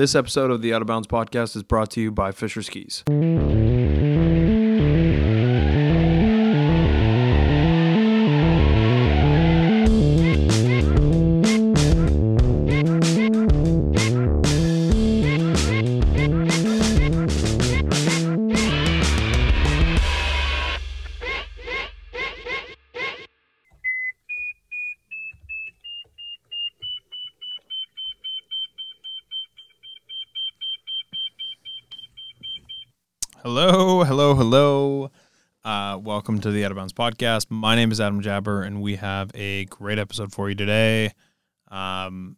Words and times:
This 0.00 0.14
episode 0.14 0.50
of 0.50 0.62
the 0.62 0.72
Out 0.72 0.80
of 0.80 0.88
Bounds 0.88 1.06
podcast 1.06 1.54
is 1.56 1.62
brought 1.62 1.90
to 1.90 2.00
you 2.00 2.10
by 2.10 2.32
Fischer 2.32 2.62
Skis. 2.62 3.04
Welcome 36.30 36.42
to 36.42 36.52
the 36.52 36.64
Out 36.64 36.70
of 36.70 36.76
Bounds 36.76 36.92
podcast. 36.92 37.46
My 37.50 37.74
name 37.74 37.90
is 37.90 38.00
Adam 38.00 38.20
Jabber, 38.20 38.62
and 38.62 38.80
we 38.80 38.94
have 38.94 39.32
a 39.34 39.64
great 39.64 39.98
episode 39.98 40.32
for 40.32 40.48
you 40.48 40.54
today. 40.54 41.10
Um, 41.72 42.36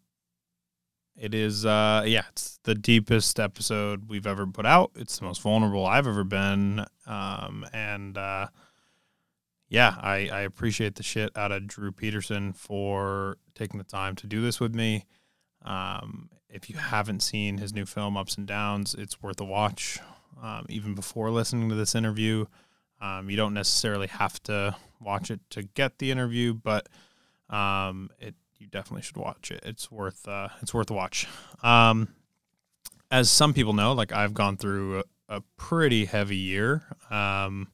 it 1.15 1.35
is, 1.35 1.67
uh, 1.67 2.03
yeah, 2.07 2.23
it's 2.31 2.59
the 2.63 2.75
deepest 2.75 3.39
episode 3.39 4.09
we've 4.09 4.27
ever 4.27 4.47
put 4.47 4.65
out. 4.65 4.93
It's 4.97 5.19
the 5.19 5.27
most 5.27 5.43
vulnerable 5.43 5.85
I've 5.85 6.07
ever 6.07 6.25
been, 6.25 6.87
um, 7.07 7.67
and 7.75 8.17
uh, 8.17 8.47
yeah, 9.69 9.95
I, 10.01 10.31
I 10.33 10.41
appreciate 10.41 10.95
the 10.95 11.03
shit 11.03 11.37
out 11.37 11.53
of 11.53 11.67
Drew 11.67 11.93
Petersen 11.93 12.55
for 12.55 13.37
taking 13.55 13.77
the 13.77 13.85
time 13.85 14.17
to 14.17 14.27
do 14.27 14.41
this 14.41 14.59
with 14.59 14.75
me. 14.75 15.05
Um, 15.67 16.31
if 16.49 16.71
you 16.71 16.77
haven't 16.77 17.21
seen 17.21 17.59
his 17.59 17.75
new 17.75 17.85
film, 17.85 18.17
Ups 18.17 18.39
and 18.39 18.47
Downs, 18.47 18.95
it's 18.95 19.23
worth 19.23 19.39
a 19.39 19.45
watch 19.45 19.99
um, 20.43 20.65
even 20.71 20.95
before 20.95 21.31
listening 21.31 21.69
to 21.69 21.75
this 21.75 21.95
interview. 21.95 22.47
Um, 23.03 23.29
you 23.29 23.37
don't 23.37 23.53
necessarily 23.53 24.07
have 24.07 24.43
to 24.45 24.77
watch 25.01 25.31
it 25.31 25.41
to 25.51 25.65
get 25.65 25.99
the 25.99 26.11
interview, 26.11 26.55
but 26.55 26.89
um, 27.51 28.11
it 28.19 28.35
you 28.59 28.69
definitely 28.69 29.03
should 29.03 29.17
watch 29.17 29.51
it. 29.51 29.61
It's 29.65 29.91
worth 29.91 30.27
uh, 30.29 30.49
it's 30.63 30.73
worth 30.73 30.91
a 30.91 30.95
watch. 30.95 31.27
Um, 31.63 32.09
as 33.11 33.31
some 33.31 33.53
people 33.53 33.73
know, 33.73 33.93
like 33.93 34.13
I've 34.13 34.33
gone 34.33 34.57
through 34.57 35.01
a, 35.01 35.37
a 35.37 35.41
pretty 35.57 36.05
heavy 36.05 36.37
year, 36.37 36.83
um, 37.11 37.69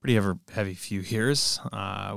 pretty 0.00 0.14
heavy, 0.14 0.38
heavy 0.52 0.74
few 0.74 1.00
years, 1.00 1.58
uh, 1.72 2.16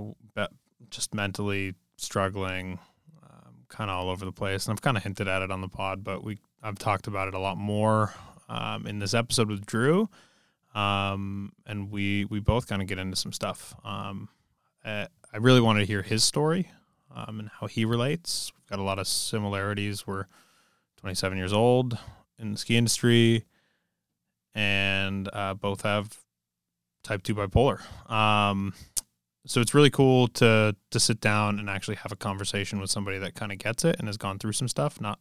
just 0.90 1.14
mentally 1.14 1.76
struggling, 1.98 2.80
um, 3.24 3.54
kind 3.68 3.90
of 3.90 3.98
all 3.98 4.10
over 4.10 4.26
the 4.26 4.32
place. 4.32 4.66
And 4.66 4.74
I've 4.74 4.82
kind 4.82 4.98
of 4.98 5.04
hinted 5.04 5.28
at 5.28 5.42
it 5.42 5.52
on 5.52 5.62
the 5.62 5.68
pod, 5.68 6.04
but 6.04 6.24
we 6.24 6.40
I've 6.62 6.78
talked 6.80 7.08
about 7.08 7.28
it 7.28 7.34
a 7.34 7.40
lot 7.40 7.58
more 7.58 8.14
um, 8.48 8.86
in 8.86 9.00
this 9.00 9.14
episode 9.14 9.50
with 9.50 9.66
Drew, 9.66 10.10
um, 10.76 11.52
and 11.66 11.92
we 11.92 12.26
we 12.26 12.40
both 12.40 12.68
kind 12.68 12.82
of 12.82 12.88
get 12.88 12.98
into 12.98 13.16
some 13.16 13.34
stuff. 13.34 13.76
Um, 13.84 14.30
uh, 14.86 15.06
I 15.34 15.38
really 15.38 15.62
wanted 15.62 15.82
to 15.82 15.86
hear 15.86 16.02
his 16.02 16.24
story 16.24 16.72
um, 17.14 17.40
and 17.40 17.50
how 17.60 17.68
he 17.68 17.86
relates. 17.86 18.52
We've 18.56 18.70
got 18.70 18.80
a 18.80 18.84
lot 18.84 19.00
of 19.00 19.08
similarities. 19.08 20.06
We're 20.08 20.26
27 20.98 21.38
years 21.38 21.54
old 21.54 21.98
in 22.38 22.52
the 22.52 22.58
ski 22.58 22.78
industry, 22.78 23.46
and 24.54 25.30
uh, 25.34 25.54
both 25.54 25.82
have 25.82 26.18
type 27.04 27.24
two 27.24 27.36
bipolar. 27.36 27.82
Um, 28.10 28.74
so 29.46 29.62
it's 29.62 29.74
really 29.74 29.90
cool 29.90 30.28
to 30.28 30.76
to 30.92 31.00
sit 31.00 31.20
down 31.20 31.60
and 31.60 31.70
actually 31.70 31.96
have 31.96 32.12
a 32.12 32.16
conversation 32.16 32.80
with 32.80 32.92
somebody 32.92 33.18
that 33.18 33.36
kind 33.36 33.52
of 33.52 33.58
gets 33.58 33.84
it 33.84 33.96
and 34.00 34.08
has 34.08 34.18
gone 34.18 34.38
through 34.38 34.54
some 34.54 34.68
stuff, 34.68 35.02
not 35.02 35.20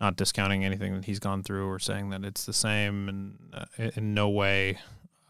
not 0.00 0.16
discounting 0.16 0.64
anything 0.64 0.94
that 0.94 1.04
he's 1.06 1.18
gone 1.18 1.42
through 1.42 1.68
or 1.68 1.78
saying 1.78 2.10
that 2.10 2.24
it's 2.24 2.44
the 2.44 2.52
same 2.52 3.08
and 3.08 3.38
uh, 3.54 3.90
in 3.96 4.14
no 4.14 4.28
way 4.28 4.78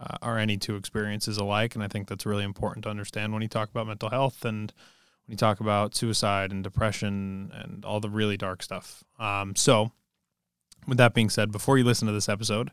uh, 0.01 0.17
are 0.23 0.39
any 0.39 0.57
two 0.57 0.77
experiences 0.77 1.39
alike. 1.39 1.75
And 1.75 1.85
i 1.85 1.89
think 1.89 2.09
that's 2.09 2.27
really 2.27 2.45
important 2.45 2.85
to 2.85 2.91
understand 2.91 3.33
when 3.33 3.43
you 3.43 3.49
talk 3.49 3.71
about 3.71 3.87
mental 3.87 4.11
health 4.11 4.45
and 4.45 4.73
when 5.27 5.33
you 5.33 5.37
talk 5.37 5.61
about 5.61 5.95
suicide 5.95 6.51
and 6.51 6.63
depression 6.65 7.51
and 7.55 7.85
all 7.85 8.01
the 8.01 8.11
really 8.11 8.37
dark 8.37 8.63
stuff. 8.63 9.05
Um, 9.19 9.55
so 9.57 9.93
with 10.87 10.99
that 10.99 11.15
being 11.15 11.31
said 11.31 11.51
before 11.51 11.79
you 11.79 11.85
listen 11.85 12.07
to 12.07 12.13
this 12.13 12.29
episode 12.29 12.71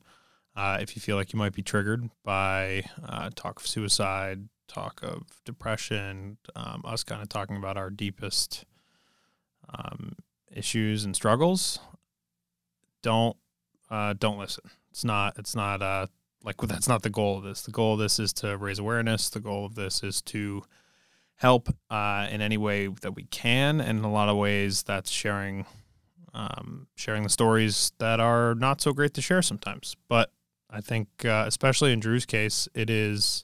uh, 0.55 0.77
if 0.79 0.95
you 0.95 1.01
feel 1.01 1.15
like 1.15 1.33
you 1.33 1.39
might 1.39 1.53
be 1.53 1.63
triggered 1.63 2.09
by 2.23 2.83
uh, 3.07 3.29
talk 3.35 3.59
of 3.59 3.67
suicide 3.67 4.49
talk 4.67 4.99
of 5.03 5.23
depression 5.45 6.37
um, 6.55 6.81
us 6.85 7.03
kind 7.03 7.21
of 7.21 7.29
talking 7.29 7.57
about 7.57 7.77
our 7.77 7.89
deepest 7.89 8.65
um, 9.69 10.15
issues 10.53 11.05
and 11.05 11.15
struggles, 11.15 11.79
don't 13.01 13.37
uh, 13.89 14.13
don't 14.17 14.39
listen. 14.39 14.63
It's 14.91 15.03
not 15.03 15.37
it's 15.37 15.55
not 15.55 15.81
uh, 15.81 16.07
like 16.43 16.57
that's 16.57 16.87
not 16.87 17.03
the 17.03 17.09
goal 17.09 17.37
of 17.37 17.43
this. 17.43 17.61
The 17.61 17.71
goal 17.71 17.93
of 17.93 17.99
this 17.99 18.19
is 18.19 18.33
to 18.33 18.57
raise 18.57 18.79
awareness. 18.79 19.29
The 19.29 19.39
goal 19.39 19.65
of 19.65 19.75
this 19.75 20.03
is 20.03 20.21
to 20.23 20.63
help 21.35 21.69
uh, 21.89 22.27
in 22.31 22.41
any 22.41 22.57
way 22.57 22.87
that 22.87 23.15
we 23.15 23.23
can, 23.25 23.81
and 23.81 23.99
in 23.99 24.05
a 24.05 24.11
lot 24.11 24.29
of 24.29 24.37
ways, 24.37 24.83
that's 24.83 25.11
sharing 25.11 25.65
um, 26.33 26.87
sharing 26.95 27.23
the 27.23 27.29
stories 27.29 27.91
that 27.99 28.19
are 28.19 28.55
not 28.55 28.81
so 28.81 28.93
great 28.93 29.13
to 29.13 29.21
share 29.21 29.41
sometimes. 29.41 29.95
But 30.07 30.31
I 30.69 30.81
think, 30.81 31.07
uh, 31.23 31.45
especially 31.47 31.93
in 31.93 31.99
Drew's 31.99 32.25
case, 32.25 32.67
it 32.73 32.89
is 32.89 33.43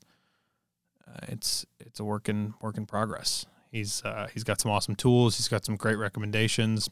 uh, 1.08 1.20
it's 1.28 1.66
it's 1.80 2.00
a 2.00 2.04
work 2.04 2.30
in 2.30 2.54
work 2.62 2.78
in 2.78 2.86
progress. 2.86 3.46
He's 3.72 4.04
uh, 4.04 4.28
he's 4.34 4.44
got 4.44 4.60
some 4.60 4.72
awesome 4.72 4.96
tools. 4.96 5.38
He's 5.38 5.48
got 5.48 5.66
some 5.66 5.76
great 5.76 5.98
recommendations 5.98 6.90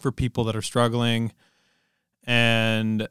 for 0.00 0.10
people 0.12 0.44
that 0.44 0.56
are 0.56 0.62
struggling, 0.62 1.32
and 2.24 3.08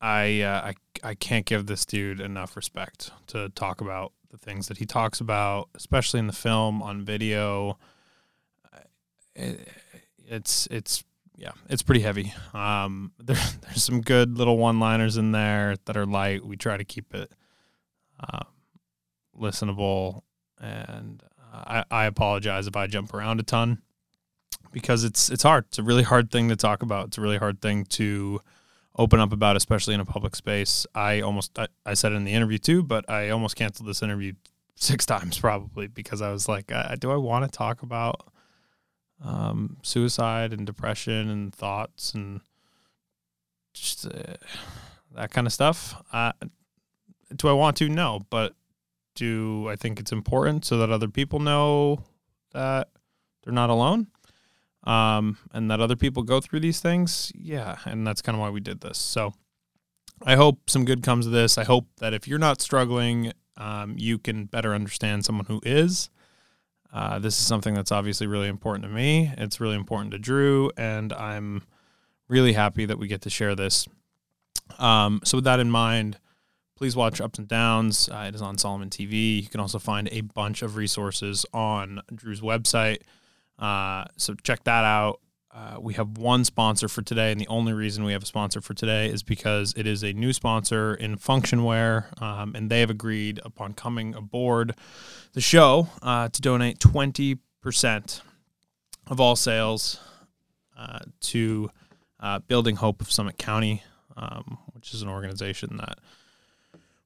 I 0.00 0.42
uh, 0.42 0.72
I 0.72 0.74
I 1.02 1.14
can't 1.14 1.46
give 1.46 1.66
this 1.66 1.84
dude 1.84 2.20
enough 2.20 2.56
respect 2.56 3.10
to 3.28 3.48
talk 3.50 3.80
about 3.80 4.12
the 4.30 4.38
things 4.38 4.68
that 4.68 4.78
he 4.78 4.86
talks 4.86 5.20
about, 5.20 5.68
especially 5.74 6.20
in 6.20 6.26
the 6.26 6.32
film 6.32 6.82
on 6.82 7.04
video. 7.04 7.78
It, 9.34 9.68
it's 10.26 10.68
it's 10.70 11.02
yeah, 11.36 11.52
it's 11.68 11.82
pretty 11.82 12.02
heavy. 12.02 12.32
Um, 12.54 13.12
there, 13.18 13.36
there's 13.62 13.82
some 13.82 14.00
good 14.00 14.38
little 14.38 14.58
one-liners 14.58 15.16
in 15.16 15.32
there 15.32 15.76
that 15.86 15.96
are 15.96 16.06
light. 16.06 16.44
We 16.44 16.56
try 16.56 16.76
to 16.76 16.84
keep 16.84 17.14
it 17.14 17.32
uh, 18.20 18.44
listenable, 19.36 20.22
and 20.60 21.22
I, 21.52 21.84
I 21.90 22.04
apologize 22.06 22.66
if 22.66 22.76
I 22.76 22.86
jump 22.86 23.12
around 23.12 23.40
a 23.40 23.42
ton 23.42 23.82
because 24.72 25.04
it's 25.04 25.30
it's 25.30 25.42
hard. 25.42 25.66
It's 25.68 25.78
a 25.78 25.82
really 25.82 26.02
hard 26.02 26.30
thing 26.30 26.48
to 26.48 26.56
talk 26.56 26.82
about. 26.82 27.08
It's 27.08 27.18
a 27.18 27.20
really 27.20 27.38
hard 27.38 27.60
thing 27.60 27.84
to 27.86 28.40
open 28.96 29.20
up 29.20 29.32
about, 29.32 29.56
especially 29.56 29.94
in 29.94 30.00
a 30.00 30.04
public 30.04 30.36
space. 30.36 30.86
I 30.94 31.20
almost 31.20 31.58
I, 31.58 31.68
I 31.84 31.94
said 31.94 32.12
it 32.12 32.16
in 32.16 32.24
the 32.24 32.32
interview 32.32 32.58
too, 32.58 32.82
but 32.82 33.08
I 33.08 33.30
almost 33.30 33.56
canceled 33.56 33.88
this 33.88 34.02
interview 34.02 34.34
six 34.76 35.04
times 35.06 35.38
probably 35.38 35.88
because 35.88 36.22
I 36.22 36.30
was 36.30 36.48
like, 36.48 36.72
uh, 36.72 36.94
do 36.96 37.10
I 37.10 37.16
want 37.16 37.50
to 37.50 37.56
talk 37.56 37.82
about 37.82 38.28
um, 39.24 39.76
suicide 39.82 40.52
and 40.52 40.66
depression 40.66 41.28
and 41.28 41.54
thoughts 41.54 42.14
and 42.14 42.40
just 43.74 44.06
uh, 44.06 44.34
that 45.14 45.30
kind 45.30 45.46
of 45.46 45.52
stuff? 45.52 45.94
Do 47.34 47.48
I 47.48 47.52
want 47.52 47.76
to? 47.76 47.88
No, 47.88 48.20
but 48.30 48.54
do 49.14 49.68
I 49.68 49.76
think 49.76 50.00
it's 50.00 50.12
important 50.12 50.64
so 50.64 50.78
that 50.78 50.90
other 50.90 51.08
people 51.08 51.38
know 51.38 52.04
that 52.52 52.88
they're 53.42 53.52
not 53.52 53.70
alone? 53.70 54.08
Um, 54.84 55.36
and 55.52 55.70
that 55.70 55.80
other 55.80 55.96
people 55.96 56.22
go 56.22 56.40
through 56.40 56.60
these 56.60 56.80
things? 56.80 57.30
Yeah. 57.34 57.76
And 57.84 58.06
that's 58.06 58.22
kind 58.22 58.34
of 58.34 58.40
why 58.40 58.50
we 58.50 58.60
did 58.60 58.80
this. 58.80 58.98
So 58.98 59.34
I 60.24 60.36
hope 60.36 60.70
some 60.70 60.84
good 60.84 61.02
comes 61.02 61.26
of 61.26 61.32
this. 61.32 61.58
I 61.58 61.64
hope 61.64 61.86
that 61.98 62.14
if 62.14 62.26
you're 62.26 62.38
not 62.38 62.60
struggling, 62.60 63.32
um, 63.56 63.94
you 63.98 64.18
can 64.18 64.46
better 64.46 64.74
understand 64.74 65.24
someone 65.24 65.46
who 65.46 65.60
is. 65.64 66.10
Uh, 66.92 67.18
this 67.18 67.38
is 67.38 67.46
something 67.46 67.74
that's 67.74 67.92
obviously 67.92 68.26
really 68.26 68.48
important 68.48 68.84
to 68.84 68.90
me. 68.90 69.32
It's 69.38 69.60
really 69.60 69.76
important 69.76 70.10
to 70.12 70.18
Drew, 70.18 70.72
and 70.76 71.12
I'm 71.12 71.62
really 72.28 72.52
happy 72.52 72.84
that 72.84 72.98
we 72.98 73.06
get 73.06 73.22
to 73.22 73.30
share 73.30 73.54
this. 73.54 73.86
Um, 74.78 75.20
so, 75.24 75.38
with 75.38 75.44
that 75.44 75.60
in 75.60 75.70
mind, 75.70 76.18
please 76.80 76.96
watch 76.96 77.20
Ups 77.20 77.38
and 77.38 77.46
Downs. 77.46 78.08
Uh, 78.08 78.24
it 78.26 78.34
is 78.34 78.40
on 78.40 78.56
Salomon 78.56 78.88
TV. 78.88 79.42
You 79.42 79.48
can 79.50 79.60
also 79.60 79.78
find 79.78 80.08
a 80.10 80.22
bunch 80.22 80.62
of 80.62 80.76
resources 80.76 81.44
on 81.52 82.00
Drew's 82.14 82.40
website. 82.40 83.02
Uh, 83.58 84.06
so 84.16 84.34
check 84.42 84.64
that 84.64 84.82
out. 84.82 85.20
Uh, 85.54 85.76
we 85.78 85.92
have 85.92 86.16
one 86.16 86.42
sponsor 86.42 86.88
for 86.88 87.02
today, 87.02 87.32
and 87.32 87.38
the 87.38 87.46
only 87.48 87.74
reason 87.74 88.02
we 88.02 88.12
have 88.12 88.22
a 88.22 88.26
sponsor 88.26 88.62
for 88.62 88.72
today 88.72 89.10
is 89.10 89.22
because 89.22 89.74
it 89.76 89.86
is 89.86 90.02
a 90.02 90.14
new 90.14 90.32
sponsor 90.32 90.94
in 90.94 91.18
Phunkshun 91.18 91.66
Wear, 91.66 92.08
um, 92.18 92.54
and 92.54 92.70
they 92.70 92.80
have 92.80 92.88
agreed 92.88 93.40
upon 93.44 93.74
coming 93.74 94.14
aboard 94.14 94.74
the 95.34 95.42
show 95.42 95.86
uh, 96.00 96.30
to 96.30 96.40
donate 96.40 96.78
20% 96.78 98.22
of 99.08 99.20
all 99.20 99.36
sales 99.36 100.00
uh, 100.78 101.00
to 101.20 101.70
uh, 102.20 102.38
Building 102.38 102.76
Hope 102.76 103.02
of 103.02 103.12
Summit 103.12 103.36
County, 103.36 103.82
um, 104.16 104.56
which 104.72 104.94
is 104.94 105.02
an 105.02 105.10
organization 105.10 105.76
that 105.76 105.98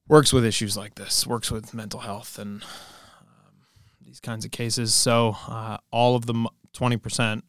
works 0.07 0.31
with 0.31 0.45
issues 0.45 0.77
like 0.77 0.95
this, 0.95 1.25
works 1.25 1.51
with 1.51 1.73
mental 1.73 2.01
health 2.01 2.37
and 2.39 2.63
um, 2.63 3.53
these 4.01 4.19
kinds 4.19 4.45
of 4.45 4.51
cases. 4.51 4.93
So 4.93 5.35
uh, 5.47 5.77
all 5.91 6.15
of 6.15 6.25
the 6.25 6.47
twenty 6.73 6.97
percent 6.97 7.43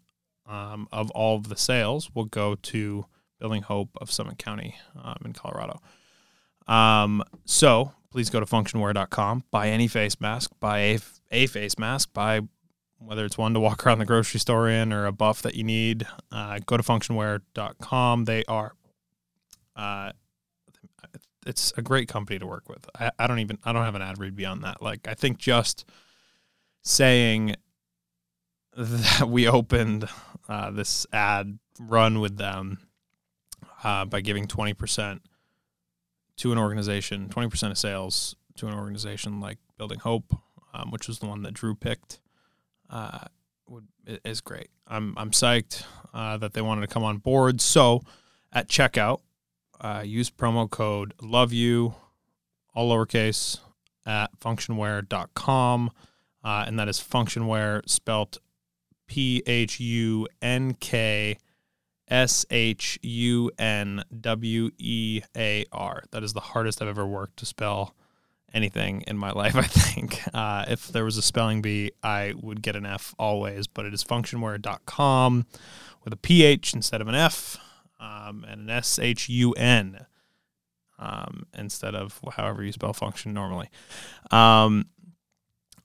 um, 0.47 0.89
of 0.93 1.11
all 1.11 1.37
of 1.37 1.49
the 1.49 1.57
sales 1.57 2.11
will 2.15 2.25
go 2.25 2.55
to 2.55 3.07
Building 3.39 3.63
Hope 3.63 3.91
of 4.01 4.11
Summit 4.11 4.39
County 4.39 4.77
um, 5.03 5.17
in 5.25 5.33
Colorado. 5.33 5.81
Um, 6.67 7.23
so 7.45 7.93
please 8.11 8.31
go 8.31 8.41
to 8.41 8.47
phunkshunwear.com, 8.47 9.45
buy 9.51 9.69
any 9.69 9.89
face 9.89 10.21
mask, 10.21 10.51
buy 10.59 10.79
a, 10.79 10.99
a 11.31 11.47
face 11.47 11.79
mask, 11.79 12.13
buy 12.13 12.41
whether 12.99 13.25
it's 13.25 13.37
one 13.37 13.53
to 13.55 13.61
walk 13.61 13.87
around 13.87 13.99
the 13.99 14.07
grocery 14.07 14.41
store 14.41 14.69
in 14.69 14.93
or 14.93 15.07
a 15.07 15.13
buff 15.13 15.43
that 15.43 15.55
you 15.55 15.65
need. 15.65 16.07
Uh, 16.33 16.59
go 16.65 16.77
to 16.77 16.83
phunkshunwear.com. 16.83 18.25
They 18.25 18.43
are, 18.49 18.73
uh, 19.77 20.13
it's 21.47 21.73
a 21.77 21.83
great 21.83 22.09
company 22.09 22.39
to 22.39 22.47
work 22.47 22.69
with. 22.69 22.89
I, 22.99 23.11
I 23.19 23.27
don't 23.27 23.39
even, 23.39 23.59
I 23.65 23.73
don't 23.73 23.85
have 23.85 23.95
an 23.95 24.03
ad 24.03 24.19
read 24.19 24.37
beyond 24.37 24.65
that. 24.65 24.83
Like, 24.83 25.07
I 25.09 25.15
think 25.15 25.39
just 25.39 25.85
saying 26.83 27.57
that 28.77 29.29
we 29.29 29.49
opened 29.49 30.09
uh, 30.49 30.71
this 30.71 31.07
ad 31.13 31.59
run 31.81 32.21
with 32.21 32.37
them 32.37 32.89
uh, 33.85 34.05
by 34.05 34.21
giving 34.21 34.47
20% 34.47 35.21
to 36.39 36.53
an 36.53 36.59
organization, 36.59 37.29
20% 37.29 37.71
of 37.71 37.79
sales 37.79 38.37
to 38.57 38.67
an 38.67 38.75
organization 38.75 39.41
like 39.41 39.59
Building 39.79 40.01
Hope, 40.01 40.35
um, 40.75 40.91
which 40.91 41.09
was 41.09 41.19
the 41.21 41.27
one 41.27 41.43
that 41.43 41.55
Drew 41.55 41.75
picked, 41.75 42.21
uh, 42.91 43.21
would, 43.69 43.87
is 44.25 44.41
great. 44.41 44.69
I'm, 44.87 45.15
I'm 45.17 45.31
psyched 45.31 45.85
uh, 46.13 46.37
that 46.39 46.53
they 46.53 46.61
wanted 46.61 46.83
to 46.83 46.87
come 46.87 47.05
on 47.05 47.19
board. 47.19 47.61
So 47.61 48.03
at 48.53 48.69
checkout, 48.69 49.21
uh, 49.81 50.03
use 50.05 50.31
promo 50.31 50.69
code 50.69 51.15
love 51.21 51.53
you, 51.53 51.95
all 52.75 52.91
lowercase, 52.91 53.59
at 54.05 54.29
phunkshunwear.com. 54.41 55.91
Uh, 56.45 56.65
and 56.67 56.79
that 56.79 56.89
is 56.89 57.01
Phunkshun 57.01 57.47
Wear 57.49 57.83
spelt 57.87 58.39
P 59.09 59.43
H 59.47 59.81
U 59.81 60.29
N 60.41 60.75
K 60.75 61.39
S 62.09 62.47
H 62.51 62.99
U 63.03 63.51
N 63.59 64.05
W 64.21 64.71
E 64.79 65.23
A 65.37 65.65
R. 65.73 66.05
That 66.13 66.23
is 66.23 66.33
the 66.35 66.41
hardest 66.41 66.81
I've 66.81 66.89
ever 66.89 67.07
worked 67.07 67.39
to 67.39 67.47
spell 67.47 67.95
anything 68.55 69.03
in 69.09 69.19
my 69.19 69.31
life, 69.33 69.57
I 69.57 69.63
think. 69.63 70.23
Uh, 70.33 70.65
if 70.69 70.89
there 70.89 71.05
was 71.05 71.17
a 71.17 71.23
spelling 71.23 71.63
bee, 71.63 71.91
I 72.03 72.35
would 72.41 72.63
get 72.63 72.77
an 72.77 72.87
F 72.87 73.15
always, 73.19 73.67
but 73.67 73.85
it 73.85 73.93
is 73.93 74.05
phunkshunwear.com 74.05 75.47
with 76.05 76.13
a 76.13 76.17
PH 76.17 76.75
instead 76.75 77.01
of 77.01 77.09
an 77.09 77.17
F 77.17 77.59
um, 78.01 78.45
and 78.49 78.63
an 78.63 78.71
S 78.71 78.99
H 78.99 79.29
U 79.29 79.53
N 79.53 80.07
um, 80.99 81.47
instead 81.57 81.95
of 81.95 82.21
however 82.33 82.63
you 82.63 82.73
spell 82.73 82.93
function 82.93 83.33
normally. 83.35 83.69
Um, 84.31 84.87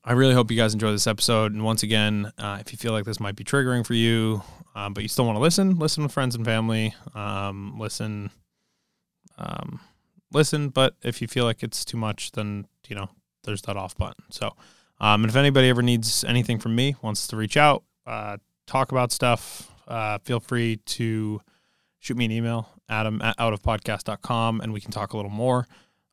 I 0.03 0.13
really 0.13 0.33
hope 0.33 0.49
you 0.49 0.57
guys 0.57 0.73
enjoy 0.73 0.91
this 0.91 1.05
episode. 1.05 1.53
And 1.53 1.63
once 1.63 1.83
again, 1.83 2.31
uh, 2.37 2.57
if 2.59 2.71
you 2.71 2.77
feel 2.77 2.91
like 2.91 3.05
this 3.05 3.19
might 3.19 3.35
be 3.35 3.43
triggering 3.43 3.85
for 3.85 3.93
you, 3.93 4.41
um, 4.73 4.93
but 4.93 5.03
you 5.03 5.09
still 5.09 5.25
want 5.25 5.35
to 5.35 5.41
listen, 5.41 5.77
listen 5.77 6.03
with 6.03 6.11
friends 6.11 6.33
and 6.33 6.43
family. 6.43 6.95
Um, 7.13 7.77
listen, 7.77 8.31
um, 9.37 9.79
listen. 10.33 10.69
But 10.69 10.95
if 11.03 11.21
you 11.21 11.27
feel 11.27 11.45
like 11.45 11.61
it's 11.61 11.85
too 11.85 11.97
much, 11.97 12.31
then 12.31 12.65
you 12.87 12.95
know 12.95 13.09
there's 13.43 13.61
that 13.63 13.77
off 13.77 13.95
button. 13.95 14.23
So, 14.31 14.55
um, 14.99 15.23
and 15.23 15.29
if 15.29 15.35
anybody 15.35 15.69
ever 15.69 15.83
needs 15.83 16.23
anything 16.23 16.57
from 16.57 16.75
me, 16.75 16.95
wants 17.01 17.27
to 17.27 17.35
reach 17.35 17.57
out, 17.57 17.83
uh, 18.07 18.37
talk 18.65 18.91
about 18.91 19.11
stuff, 19.11 19.69
uh, 19.87 20.17
feel 20.19 20.39
free 20.39 20.77
to 20.77 21.41
shoot 22.01 22.17
me 22.17 22.25
an 22.25 22.31
email, 22.31 22.67
Adam 22.89 23.21
at 23.21 23.37
outofpodcast.com, 23.37 24.59
and 24.59 24.73
we 24.73 24.81
can 24.81 24.91
talk 24.91 25.13
a 25.13 25.15
little 25.15 25.31
more. 25.31 25.65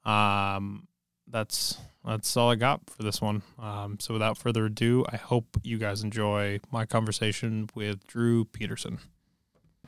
Um, 0.05 0.87
that's 1.27 1.79
that's 2.05 2.37
all 2.37 2.51
I 2.51 2.55
got 2.55 2.89
for 2.89 3.03
this 3.03 3.21
one. 3.21 3.43
Um, 3.59 3.99
so 3.99 4.15
without 4.15 4.39
further 4.39 4.67
ado, 4.67 5.05
I 5.11 5.17
hope 5.17 5.59
you 5.65 5.79
guys 5.79 6.03
enjoy 6.03 6.61
my 6.71 6.87
conversation 6.87 7.69
with 7.75 8.07
Drew 8.07 8.45
Petersen. 8.45 8.99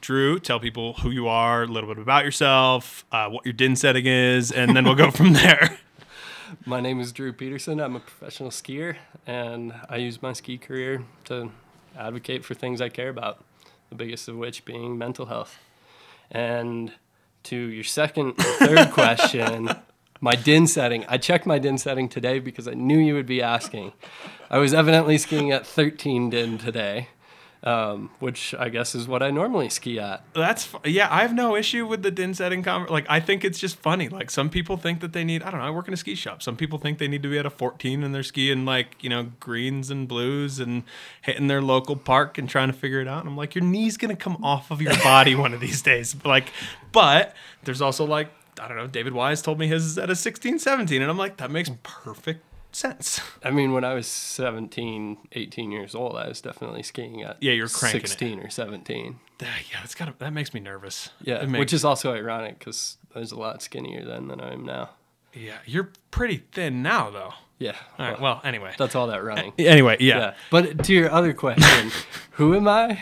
Drew, 0.01 0.39
tell 0.39 0.59
people 0.59 0.95
who 0.95 1.11
you 1.11 1.29
are, 1.29 1.63
a 1.63 1.67
little 1.67 1.93
bit 1.93 2.03
about 2.03 2.25
yourself, 2.25 3.05
uh, 3.13 3.29
what 3.29 3.45
your 3.45 3.53
DIN 3.53 3.77
setting 3.77 4.07
is, 4.07 4.51
and 4.51 4.75
then 4.75 4.85
we'll 4.85 4.95
go 4.95 5.11
from 5.11 5.35
there. 5.35 5.79
My 6.67 6.81
name 6.81 7.01
is 7.01 7.13
Drew 7.13 7.33
Petersen. 7.33 7.81
I'm 7.81 7.97
a 7.97 8.01
professional 8.01 8.51
skier, 8.51 8.97
and 9.27 9.75
I 9.89 9.97
use 9.97 10.21
my 10.21 10.33
ski 10.33 10.59
career 10.59 11.05
to 11.27 11.51
advocate 11.97 12.45
for 12.45 12.55
things 12.55 12.81
I 12.81 12.89
care 12.89 13.11
about, 13.11 13.45
the 13.91 13.95
biggest 13.95 14.27
of 14.27 14.37
which 14.37 14.65
being 14.65 14.97
mental 14.99 15.27
health. 15.27 15.59
And 16.31 16.93
to 17.45 17.57
your 17.57 17.85
second 17.85 18.35
or 18.39 18.67
third 18.67 18.91
question, 18.93 19.71
my 20.21 20.35
DIN 20.35 20.67
setting. 20.67 21.05
I 21.09 21.19
checked 21.19 21.47
my 21.47 21.59
DIN 21.59 21.79
setting 21.79 22.09
today 22.09 22.39
because 22.39 22.69
I 22.69 22.75
knew 22.75 22.99
you 22.99 23.15
would 23.15 23.27
be 23.27 23.43
asking. 23.43 23.93
I 24.51 24.59
was 24.59 24.75
evidently 24.75 25.19
skiing 25.19 25.51
at 25.51 25.67
13 25.67 26.31
DIN 26.31 26.59
today, 26.59 27.09
um, 27.63 28.11
which 28.21 28.55
I 28.59 28.71
guess 28.71 28.95
is 28.95 29.07
what 29.07 29.23
I 29.23 29.31
normally 29.31 29.69
ski 29.69 29.99
at. 29.99 30.25
That's 30.35 30.69
yeah. 30.85 31.09
I 31.11 31.23
have 31.23 31.35
no 31.35 31.57
issue 31.57 31.87
with 31.87 32.03
the 32.03 32.11
DIN 32.11 32.35
setting. 32.35 32.63
Like 32.63 33.05
I 33.09 33.21
think 33.21 33.45
it's 33.45 33.59
just 33.59 33.77
funny. 33.77 34.09
Like 34.09 34.31
some 34.31 34.49
people 34.49 34.77
think 34.77 35.01
that 35.01 35.13
they 35.13 35.25
need. 35.25 35.43
I 35.43 35.51
don't 35.51 35.61
know. 35.61 35.67
I 35.67 35.71
work 35.71 35.87
in 35.87 35.95
a 35.95 35.97
ski 35.97 36.15
shop. 36.15 36.43
Some 36.43 36.57
people 36.57 36.79
think 36.79 36.99
they 36.99 37.09
need 37.09 37.23
to 37.23 37.29
be 37.29 37.39
at 37.39 37.47
a 37.47 37.51
14 37.51 38.03
and 38.03 38.15
they're 38.15 38.23
skiing 38.23 38.65
like 38.65 39.03
you 39.03 39.11
know 39.11 39.31
greens 39.41 39.91
and 39.91 40.09
blues 40.09 40.59
and 40.59 40.85
hitting 41.23 41.49
their 41.49 41.61
local 41.61 41.97
park 41.97 42.39
and 42.39 42.49
trying 42.49 42.69
to 42.69 42.75
figure 42.75 43.01
it 43.01 43.09
out. 43.09 43.21
And 43.21 43.29
I'm 43.29 43.37
like, 43.37 43.55
your 43.55 43.65
knee's 43.65 43.97
gonna 43.97 44.17
come 44.17 44.43
off 44.43 44.71
of 44.71 44.81
your 44.81 44.97
body 45.03 45.35
one 45.35 45.53
of 45.53 45.61
these 45.61 45.83
days. 45.83 46.17
Like, 46.25 46.53
but 46.93 47.35
there's 47.65 47.83
also 47.83 48.07
like 48.07 48.31
I 48.61 48.69
don't 48.69 48.77
know, 48.77 48.87
David 48.87 49.13
Wise 49.13 49.43
told 49.43 49.59
me 49.59 49.67
his 49.67 49.85
is 49.85 49.99
at 49.99 50.11
a 50.11 50.17
16, 50.17 50.59
17. 50.59 51.01
And 51.01 51.11
I'm 51.11 51.17
like, 51.17 51.39
that 51.39 51.51
makes 51.51 51.71
perfect 51.83 52.45
sense. 52.77 53.21
I 53.45 53.51
mean, 53.51 53.73
when 53.73 53.85
I 53.85 53.95
was 53.95 54.07
17, 54.07 55.19
18 55.33 55.73
years 55.73 55.95
old, 55.95 56.17
I 56.17 56.29
was 56.29 56.41
definitely 56.41 56.83
skiing 56.83 57.23
at 57.23 57.37
yeah, 57.41 57.53
you're 57.53 57.69
cranking 57.69 58.01
16 58.01 58.39
it. 58.39 58.45
or 58.45 58.51
17. 58.51 59.19
yeah, 59.41 59.49
that's 59.81 59.95
got 59.95 60.19
that 60.19 60.33
makes 60.33 60.55
me 60.55 60.61
nervous. 60.61 61.11
Yeah, 61.23 61.45
makes, 61.45 61.59
which 61.59 61.73
is 61.73 61.85
also 61.85 62.15
ironic 62.15 62.59
because 62.59 62.99
I 63.15 63.21
was 63.21 63.33
a 63.33 63.39
lot 63.39 63.63
skinnier 63.63 64.05
then 64.05 64.29
than 64.29 64.41
I 64.41 64.53
am 64.53 64.65
now. 64.65 64.91
Yeah, 65.33 65.59
you're 65.65 65.91
pretty 66.11 66.45
thin 66.53 66.83
now, 66.83 67.11
though. 67.11 67.35
Yeah. 67.59 67.77
All 67.99 68.07
right. 68.07 68.21
Well, 68.21 68.35
well 68.35 68.41
anyway. 68.43 68.75
That's 68.79 68.95
all 68.95 69.07
that 69.09 69.23
running. 69.23 69.53
Anyway, 69.59 69.99
yeah. 70.01 70.19
yeah. 70.19 70.35
But 70.51 70.85
to 70.85 70.93
your 70.93 71.11
other 71.11 71.33
question, 71.35 71.93
who 72.33 72.55
am 72.57 72.67
I? 72.67 73.01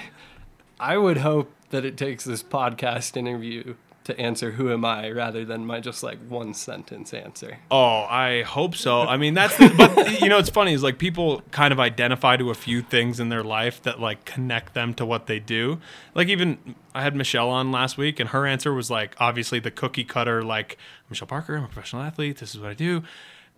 I 0.81 0.99
would 0.99 1.19
hope 1.19 1.53
that 1.71 1.85
it 1.85 1.97
takes 1.97 2.25
this 2.25 2.43
podcast 2.43 3.17
interview 3.17 3.77
to 4.09 4.19
answer 4.19 4.53
who 4.53 4.73
am 4.73 4.87
I 4.87 5.11
rather 5.11 5.45
than 5.45 5.67
my 5.67 5.81
just 5.81 6.03
like 6.03 6.19
one 6.29 6.55
sentence 6.55 7.13
answer. 7.13 7.59
Oh, 7.71 8.07
I 8.09 8.41
hope 8.41 8.75
so. 8.75 9.03
I 9.03 9.19
mean, 9.19 9.35
that's 9.35 9.55
the, 9.59 9.69
but 9.77 10.23
you 10.23 10.31
know, 10.31 10.39
it's 10.39 10.49
funny 10.49 10.73
is 10.73 10.83
like 10.83 10.99
people 10.99 11.43
kind 11.51 11.73
of 11.73 11.79
identify 11.79 12.39
to 12.39 12.49
a 12.49 12.55
few 12.55 12.81
things 12.81 13.21
in 13.21 13.29
their 13.29 13.45
life 13.45 13.83
that 13.83 14.01
like 14.01 14.25
connect 14.25 14.73
them 14.73 14.95
to 14.95 15.05
what 15.05 15.27
they 15.27 15.39
do. 15.39 15.79
Like 16.15 16.29
even 16.29 16.75
I 16.95 17.03
had 17.03 17.15
Michelle 17.15 17.51
on 17.51 17.71
last 17.71 17.99
week 17.99 18.19
and 18.19 18.31
her 18.31 18.47
answer 18.47 18.73
was 18.73 18.91
like 18.91 19.15
obviously 19.19 19.61
the 19.61 19.71
cookie 19.71 20.05
cutter 20.05 20.43
like 20.43 20.79
Michelle 21.11 21.29
Parker, 21.29 21.55
I'm 21.57 21.65
a 21.65 21.67
professional 21.67 22.01
athlete, 22.01 22.39
this 22.39 22.55
is 22.55 22.61
what 22.61 22.71
I 22.71 22.75
do. 22.75 23.03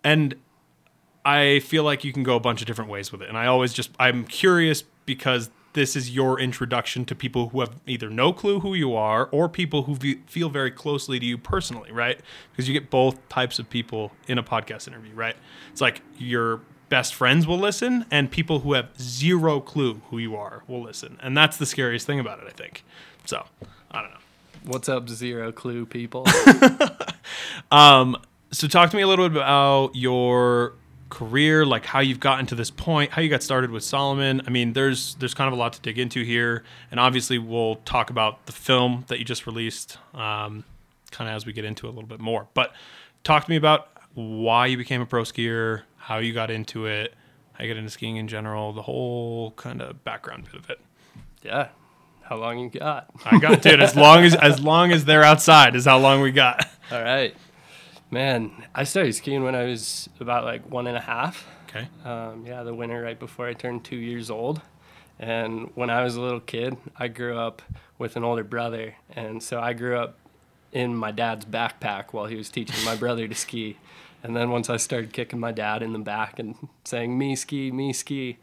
And 0.02 0.34
I 1.24 1.60
feel 1.60 1.84
like 1.84 2.02
you 2.02 2.12
can 2.12 2.24
go 2.24 2.34
a 2.34 2.40
bunch 2.40 2.60
of 2.60 2.66
different 2.66 2.90
ways 2.90 3.12
with 3.12 3.22
it. 3.22 3.28
And 3.28 3.38
I 3.38 3.46
always 3.46 3.72
just 3.72 3.92
I'm 4.00 4.24
curious 4.24 4.82
because 5.06 5.48
this 5.72 5.94
is 5.94 6.10
your 6.10 6.40
introduction 6.40 7.04
to 7.04 7.14
people 7.14 7.50
who 7.50 7.60
have 7.60 7.80
either 7.86 8.10
no 8.10 8.32
clue 8.32 8.60
who 8.60 8.74
you 8.74 8.94
are 8.94 9.28
or 9.30 9.48
people 9.48 9.84
who 9.84 9.96
feel 10.26 10.48
very 10.48 10.70
closely 10.70 11.20
to 11.20 11.26
you 11.26 11.38
personally, 11.38 11.92
right? 11.92 12.20
Because 12.50 12.68
you 12.68 12.74
get 12.74 12.90
both 12.90 13.28
types 13.28 13.58
of 13.58 13.70
people 13.70 14.12
in 14.26 14.38
a 14.38 14.42
podcast 14.42 14.88
interview, 14.88 15.14
right? 15.14 15.36
It's 15.70 15.80
like 15.80 16.02
your 16.18 16.60
best 16.88 17.14
friends 17.14 17.46
will 17.46 17.58
listen 17.58 18.04
and 18.10 18.30
people 18.30 18.60
who 18.60 18.72
have 18.72 18.88
zero 19.00 19.60
clue 19.60 20.02
who 20.10 20.18
you 20.18 20.34
are 20.34 20.64
will 20.66 20.82
listen. 20.82 21.18
And 21.22 21.36
that's 21.36 21.56
the 21.56 21.66
scariest 21.66 22.06
thing 22.06 22.18
about 22.18 22.40
it, 22.40 22.46
I 22.48 22.52
think. 22.52 22.84
So, 23.24 23.44
I 23.90 24.02
don't 24.02 24.10
know. 24.10 24.16
What's 24.64 24.88
up, 24.88 25.08
zero 25.08 25.52
clue 25.52 25.86
people? 25.86 26.26
um, 27.70 28.16
so 28.50 28.66
talk 28.66 28.90
to 28.90 28.96
me 28.96 29.02
a 29.02 29.06
little 29.06 29.28
bit 29.28 29.36
about 29.36 29.94
your 29.94 30.74
career, 31.10 31.66
like 31.66 31.84
how 31.84 32.00
you've 32.00 32.20
gotten 32.20 32.46
to 32.46 32.54
this 32.54 32.70
point, 32.70 33.10
how 33.10 33.20
you 33.20 33.28
got 33.28 33.42
started 33.42 33.70
with 33.70 33.84
Salomon. 33.84 34.40
I 34.46 34.50
mean, 34.50 34.72
there's 34.72 35.16
there's 35.16 35.34
kind 35.34 35.48
of 35.48 35.52
a 35.52 35.56
lot 35.56 35.72
to 35.74 35.80
dig 35.80 35.98
into 35.98 36.22
here, 36.22 36.64
and 36.90 36.98
obviously 36.98 37.38
we'll 37.38 37.76
talk 37.76 38.10
about 38.10 38.46
the 38.46 38.52
film 38.52 39.04
that 39.08 39.18
you 39.18 39.24
just 39.24 39.46
released, 39.46 39.98
um, 40.14 40.64
kind 41.10 41.28
of 41.28 41.36
as 41.36 41.44
we 41.44 41.52
get 41.52 41.64
into 41.64 41.86
it 41.86 41.90
a 41.90 41.92
little 41.92 42.08
bit 42.08 42.20
more. 42.20 42.48
But 42.54 42.72
talk 43.24 43.44
to 43.44 43.50
me 43.50 43.56
about 43.56 43.88
why 44.14 44.66
you 44.66 44.76
became 44.76 45.00
a 45.02 45.06
pro 45.06 45.22
skier, 45.22 45.82
how 45.96 46.18
you 46.18 46.32
got 46.32 46.50
into 46.50 46.86
it, 46.86 47.14
how 47.52 47.64
you 47.64 47.70
got 47.72 47.78
into 47.78 47.90
skiing 47.90 48.16
in 48.16 48.28
general, 48.28 48.72
the 48.72 48.82
whole 48.82 49.50
kind 49.52 49.82
of 49.82 50.02
background 50.04 50.44
bit 50.44 50.54
of 50.54 50.70
it. 50.70 50.80
Yeah. 51.42 51.68
How 52.22 52.36
long 52.36 52.60
you 52.60 52.70
got? 52.70 53.10
I 53.24 53.38
got 53.40 53.60
dude, 53.60 53.80
as 53.80 53.96
long 53.96 54.24
as 54.24 54.36
as 54.36 54.60
long 54.60 54.92
as 54.92 55.04
they're 55.04 55.24
outside 55.24 55.74
is 55.74 55.84
how 55.84 55.98
long 55.98 56.20
we 56.20 56.30
got. 56.30 56.64
All 56.92 57.02
right. 57.02 57.34
Man, 58.12 58.50
I 58.74 58.84
started 58.84 59.14
skiing 59.14 59.44
when 59.44 59.54
I 59.54 59.64
was 59.64 60.08
about 60.18 60.44
like 60.44 60.68
one 60.68 60.88
and 60.88 60.96
a 60.96 61.00
half. 61.00 61.46
Okay. 61.68 61.88
Um, 62.04 62.44
yeah, 62.44 62.64
the 62.64 62.74
winter 62.74 63.00
right 63.00 63.18
before 63.18 63.46
I 63.46 63.52
turned 63.52 63.84
two 63.84 63.96
years 63.96 64.30
old. 64.30 64.60
And 65.20 65.70
when 65.76 65.90
I 65.90 66.02
was 66.02 66.16
a 66.16 66.20
little 66.20 66.40
kid, 66.40 66.76
I 66.96 67.06
grew 67.06 67.38
up 67.38 67.62
with 67.98 68.16
an 68.16 68.24
older 68.24 68.42
brother. 68.42 68.96
And 69.10 69.40
so 69.40 69.60
I 69.60 69.74
grew 69.74 69.96
up 69.96 70.18
in 70.72 70.96
my 70.96 71.12
dad's 71.12 71.44
backpack 71.44 72.12
while 72.12 72.26
he 72.26 72.34
was 72.34 72.48
teaching 72.48 72.84
my 72.84 72.96
brother 72.96 73.28
to 73.28 73.34
ski. 73.34 73.76
And 74.24 74.34
then 74.34 74.50
once 74.50 74.68
I 74.68 74.76
started 74.76 75.12
kicking 75.12 75.38
my 75.38 75.52
dad 75.52 75.82
in 75.82 75.92
the 75.92 75.98
back 76.00 76.38
and 76.38 76.56
saying, 76.84 77.16
me 77.16 77.36
ski, 77.36 77.70
me 77.70 77.92
ski, 77.92 78.38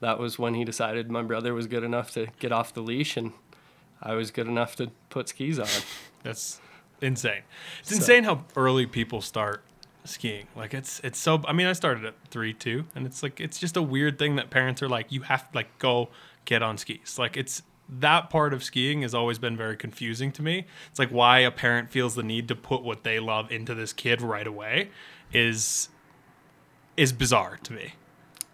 that 0.00 0.18
was 0.18 0.38
when 0.38 0.54
he 0.54 0.64
decided 0.64 1.10
my 1.10 1.22
brother 1.22 1.54
was 1.54 1.66
good 1.66 1.82
enough 1.82 2.10
to 2.12 2.26
get 2.38 2.52
off 2.52 2.74
the 2.74 2.82
leash 2.82 3.16
and 3.16 3.32
I 4.02 4.14
was 4.14 4.30
good 4.30 4.46
enough 4.46 4.76
to 4.76 4.90
put 5.08 5.28
skis 5.28 5.58
on. 5.58 5.66
That's 6.22 6.60
insane. 7.00 7.42
It's 7.80 7.90
So- 7.90 7.96
insane 7.96 8.24
how 8.24 8.44
early 8.56 8.86
people 8.86 9.20
start 9.20 9.62
skiing. 10.04 10.46
Like 10.56 10.74
it's 10.74 11.00
it's 11.04 11.18
so. 11.18 11.42
I 11.46 11.52
mean, 11.52 11.66
I 11.66 11.72
started 11.72 12.04
at 12.04 12.14
three 12.30 12.52
too, 12.54 12.86
and 12.94 13.06
it's 13.06 13.22
like 13.22 13.40
it's 13.40 13.58
just 13.58 13.76
a 13.76 13.82
weird 13.82 14.18
thing 14.18 14.36
that 14.36 14.50
parents 14.50 14.82
are 14.82 14.88
like, 14.88 15.10
you 15.12 15.22
have 15.22 15.50
to 15.50 15.56
like 15.56 15.78
go 15.78 16.08
get 16.44 16.62
on 16.62 16.78
skis. 16.78 17.18
Like 17.18 17.36
it's 17.36 17.62
that 17.90 18.28
part 18.30 18.52
of 18.52 18.62
skiing 18.62 19.00
has 19.02 19.14
always 19.14 19.38
been 19.38 19.56
very 19.56 19.76
confusing 19.76 20.30
to 20.32 20.42
me. 20.42 20.66
It's 20.90 20.98
like 20.98 21.08
why 21.10 21.38
a 21.40 21.50
parent 21.50 21.90
feels 21.90 22.14
the 22.14 22.22
need 22.22 22.48
to 22.48 22.54
put 22.54 22.82
what 22.82 23.02
they 23.02 23.18
love 23.18 23.50
into 23.50 23.74
this 23.74 23.92
kid 23.92 24.20
right 24.22 24.46
away 24.46 24.90
is 25.32 25.88
is 26.96 27.12
bizarre 27.12 27.58
to 27.62 27.72
me. 27.72 27.94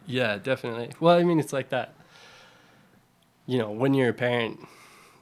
Yeah, 0.07 0.37
definitely. 0.37 0.91
Well, 1.01 1.17
I 1.17 1.23
mean, 1.25 1.41
it's 1.41 1.53
like 1.53 1.71
that. 1.71 1.95
You 3.47 3.59
know, 3.59 3.71
when 3.71 3.95
you're 3.95 4.11
a 4.11 4.15
parent, 4.15 4.61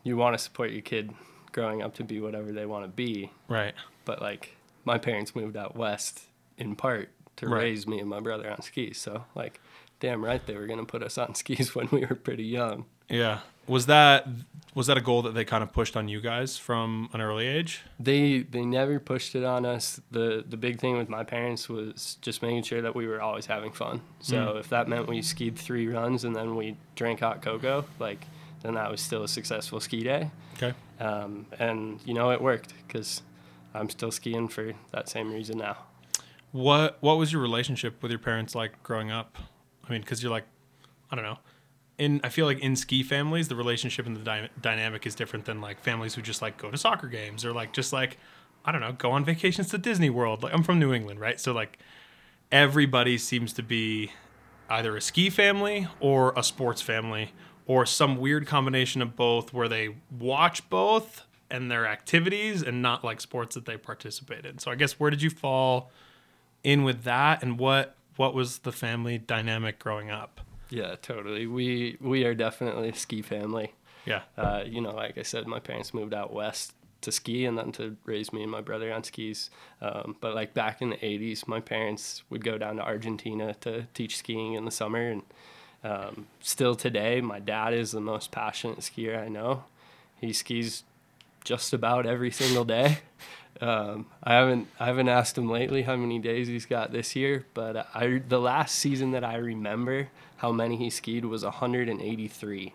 you 0.04 0.16
want 0.16 0.34
to 0.36 0.38
support 0.42 0.70
your 0.70 0.82
kid 0.82 1.12
growing 1.52 1.82
up 1.82 1.94
to 1.94 2.04
be 2.04 2.20
whatever 2.20 2.50
they 2.52 2.66
want 2.66 2.84
to 2.84 2.88
be. 2.88 3.30
Right. 3.48 3.74
But 4.04 4.20
like, 4.20 4.56
my 4.84 4.98
parents 4.98 5.34
moved 5.36 5.56
out 5.56 5.76
west 5.76 6.22
in 6.58 6.74
part 6.76 7.10
to 7.36 7.46
Right. 7.48 7.62
raise 7.62 7.86
me 7.86 7.98
and 8.00 8.08
my 8.08 8.20
brother 8.20 8.50
on 8.50 8.60
skis. 8.62 8.98
So, 8.98 9.24
like, 9.34 9.60
damn 10.00 10.24
right 10.24 10.44
they 10.46 10.56
were 10.56 10.66
gonna 10.66 10.84
put 10.84 11.02
us 11.02 11.16
on 11.18 11.34
skis 11.36 11.74
when 11.74 11.88
we 11.92 12.04
were 12.04 12.14
pretty 12.16 12.44
young. 12.44 12.86
Yeah. 13.08 13.40
Was 13.68 13.86
that 13.86 14.26
was 14.74 14.86
that 14.88 14.96
a 14.96 15.00
goal 15.02 15.22
that 15.22 15.34
they 15.34 15.44
kind 15.44 15.62
of 15.62 15.72
pushed 15.72 15.96
on 15.96 16.08
you 16.08 16.20
guys 16.20 16.56
from 16.58 17.08
an 17.12 17.20
early 17.20 17.46
age? 17.46 17.82
They 18.00 18.40
they 18.40 18.64
never 18.64 18.98
pushed 18.98 19.36
it 19.36 19.44
on 19.44 19.64
us. 19.64 20.00
the 20.10 20.44
The 20.48 20.56
big 20.56 20.80
thing 20.80 20.96
with 20.96 21.08
my 21.08 21.22
parents 21.22 21.68
was 21.68 22.16
just 22.22 22.42
making 22.42 22.64
sure 22.64 22.82
that 22.82 22.96
we 22.96 23.06
were 23.06 23.20
always 23.22 23.46
having 23.46 23.70
fun. 23.70 24.00
So 24.20 24.36
Mm. 24.54 24.60
if 24.60 24.68
that 24.70 24.88
meant 24.88 25.06
we 25.06 25.22
skied 25.22 25.56
three 25.56 25.86
runs 25.86 26.24
and 26.24 26.34
then 26.34 26.56
we 26.56 26.76
drank 26.96 27.20
hot 27.20 27.40
cocoa, 27.42 27.84
like 28.00 28.26
then 28.62 28.74
that 28.74 28.90
was 28.90 29.00
still 29.00 29.24
a 29.24 29.28
successful 29.28 29.80
ski 29.80 30.02
day. 30.02 30.30
Okay. 30.54 30.74
Um, 31.00 31.46
and 31.58 32.00
you 32.04 32.14
know 32.14 32.30
it 32.30 32.40
worked 32.40 32.74
because 32.86 33.22
I'm 33.74 33.88
still 33.90 34.10
skiing 34.10 34.48
for 34.48 34.72
that 34.92 35.08
same 35.08 35.32
reason 35.32 35.58
now. 35.58 35.76
What 36.52 36.98
What 37.00 37.18
was 37.18 37.32
your 37.32 37.42
relationship 37.42 38.02
with 38.02 38.10
your 38.10 38.18
parents 38.18 38.54
like 38.54 38.82
growing 38.82 39.10
up? 39.10 39.38
I 39.86 39.92
mean, 39.92 40.00
because 40.02 40.22
you're 40.22 40.32
like, 40.32 40.44
I 41.10 41.16
don't 41.16 41.24
know. 41.24 41.38
In 41.98 42.20
I 42.22 42.28
feel 42.28 42.46
like 42.46 42.60
in 42.60 42.76
ski 42.76 43.02
families, 43.02 43.48
the 43.48 43.56
relationship 43.56 44.06
and 44.06 44.16
the 44.16 44.24
dy- 44.24 44.48
dynamic 44.60 45.06
is 45.06 45.14
different 45.14 45.44
than 45.44 45.60
like 45.60 45.80
families 45.80 46.14
who 46.14 46.22
just 46.22 46.42
like 46.42 46.56
go 46.56 46.70
to 46.70 46.78
soccer 46.78 47.08
games 47.08 47.44
or 47.44 47.52
like 47.52 47.72
just 47.72 47.92
like 47.92 48.18
I 48.64 48.70
don't 48.70 48.80
know, 48.80 48.92
go 48.92 49.10
on 49.10 49.24
vacations 49.24 49.70
to 49.70 49.78
Disney 49.78 50.10
World. 50.10 50.42
Like 50.42 50.54
I'm 50.54 50.62
from 50.62 50.78
New 50.78 50.92
England, 50.92 51.20
right? 51.20 51.40
So 51.40 51.52
like 51.52 51.78
everybody 52.50 53.18
seems 53.18 53.52
to 53.54 53.62
be 53.62 54.12
either 54.68 54.96
a 54.96 55.00
ski 55.00 55.30
family 55.30 55.88
or 56.00 56.32
a 56.36 56.42
sports 56.42 56.80
family 56.80 57.32
or 57.66 57.86
some 57.86 58.16
weird 58.16 58.46
combination 58.46 59.02
of 59.02 59.16
both 59.16 59.52
where 59.52 59.68
they 59.68 59.94
watch 60.10 60.68
both 60.68 61.24
and 61.50 61.70
their 61.70 61.86
activities 61.86 62.62
and 62.62 62.82
not 62.82 63.04
like 63.04 63.20
sports 63.20 63.54
that 63.54 63.66
they 63.66 63.76
participate 63.76 64.44
in. 64.44 64.58
So 64.58 64.70
I 64.70 64.74
guess 64.74 64.98
where 64.98 65.10
did 65.10 65.22
you 65.22 65.30
fall 65.30 65.90
in 66.64 66.82
with 66.84 67.04
that 67.04 67.42
and 67.42 67.58
what 67.58 67.96
what 68.16 68.34
was 68.34 68.58
the 68.58 68.72
family 68.72 69.18
dynamic 69.18 69.78
growing 69.78 70.10
up? 70.10 70.40
Yeah, 70.70 70.96
totally. 71.00 71.46
We 71.46 71.98
we 72.00 72.24
are 72.24 72.34
definitely 72.34 72.88
a 72.88 72.94
ski 72.94 73.22
family. 73.22 73.74
Yeah. 74.06 74.22
Uh, 74.36 74.64
you 74.66 74.80
know, 74.80 74.94
like 74.94 75.18
I 75.18 75.22
said, 75.22 75.46
my 75.46 75.60
parents 75.60 75.94
moved 75.94 76.14
out 76.14 76.32
west 76.32 76.74
to 77.02 77.12
ski 77.12 77.44
and 77.44 77.58
then 77.58 77.72
to 77.72 77.96
raise 78.04 78.32
me 78.32 78.42
and 78.42 78.50
my 78.50 78.60
brother 78.60 78.92
on 78.92 79.04
skis. 79.04 79.50
Um, 79.80 80.16
but 80.20 80.34
like 80.34 80.54
back 80.54 80.80
in 80.80 80.90
the 80.90 80.96
80s, 80.96 81.46
my 81.46 81.60
parents 81.60 82.22
would 82.30 82.44
go 82.44 82.58
down 82.58 82.76
to 82.76 82.82
Argentina 82.82 83.54
to 83.60 83.86
teach 83.94 84.16
skiing 84.16 84.54
in 84.54 84.64
the 84.64 84.70
summer. 84.70 85.10
And 85.10 85.22
um, 85.84 86.26
still 86.40 86.74
today, 86.74 87.20
my 87.20 87.38
dad 87.40 87.74
is 87.74 87.92
the 87.92 88.00
most 88.00 88.30
passionate 88.30 88.78
skier 88.78 89.20
I 89.20 89.28
know. 89.28 89.64
He 90.20 90.32
skis 90.32 90.84
just 91.44 91.72
about 91.72 92.06
every 92.06 92.30
single 92.30 92.64
day. 92.64 92.98
Um, 93.60 94.06
I 94.24 94.34
haven't 94.34 94.66
I 94.80 94.86
haven't 94.86 95.08
asked 95.08 95.38
him 95.38 95.48
lately 95.48 95.82
how 95.82 95.94
many 95.94 96.18
days 96.18 96.48
he's 96.48 96.66
got 96.66 96.90
this 96.90 97.14
year, 97.14 97.46
but 97.54 97.86
I 97.94 98.22
the 98.26 98.40
last 98.40 98.74
season 98.74 99.12
that 99.12 99.22
I 99.22 99.36
remember 99.36 100.08
how 100.38 100.50
many 100.50 100.76
he 100.76 100.90
skied 100.90 101.26
was 101.26 101.44
183, 101.44 102.72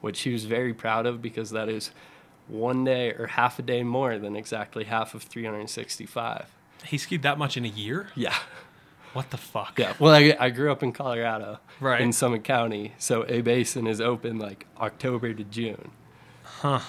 which 0.00 0.20
he 0.20 0.32
was 0.32 0.44
very 0.44 0.72
proud 0.72 1.06
of 1.06 1.20
because 1.20 1.50
that 1.50 1.68
is 1.68 1.90
one 2.46 2.84
day 2.84 3.10
or 3.14 3.26
half 3.26 3.58
a 3.58 3.62
day 3.62 3.82
more 3.82 4.18
than 4.18 4.36
exactly 4.36 4.84
half 4.84 5.14
of 5.14 5.22
365. 5.22 6.46
He 6.84 6.98
skied 6.98 7.22
that 7.22 7.38
much 7.38 7.56
in 7.56 7.64
a 7.64 7.68
year? 7.68 8.08
Yeah. 8.14 8.36
What 9.14 9.30
the 9.30 9.36
fuck? 9.36 9.78
Yeah. 9.78 9.94
Well, 9.98 10.14
I, 10.14 10.36
I 10.38 10.50
grew 10.50 10.70
up 10.70 10.82
in 10.82 10.92
Colorado, 10.92 11.58
Right. 11.80 12.00
in 12.00 12.12
Summit 12.12 12.44
County, 12.44 12.92
so 12.98 13.24
A 13.28 13.40
Basin 13.40 13.86
is 13.86 14.00
open 14.00 14.38
like 14.38 14.66
October 14.78 15.32
to 15.34 15.44
June. 15.44 15.90
Huh. 16.44 16.80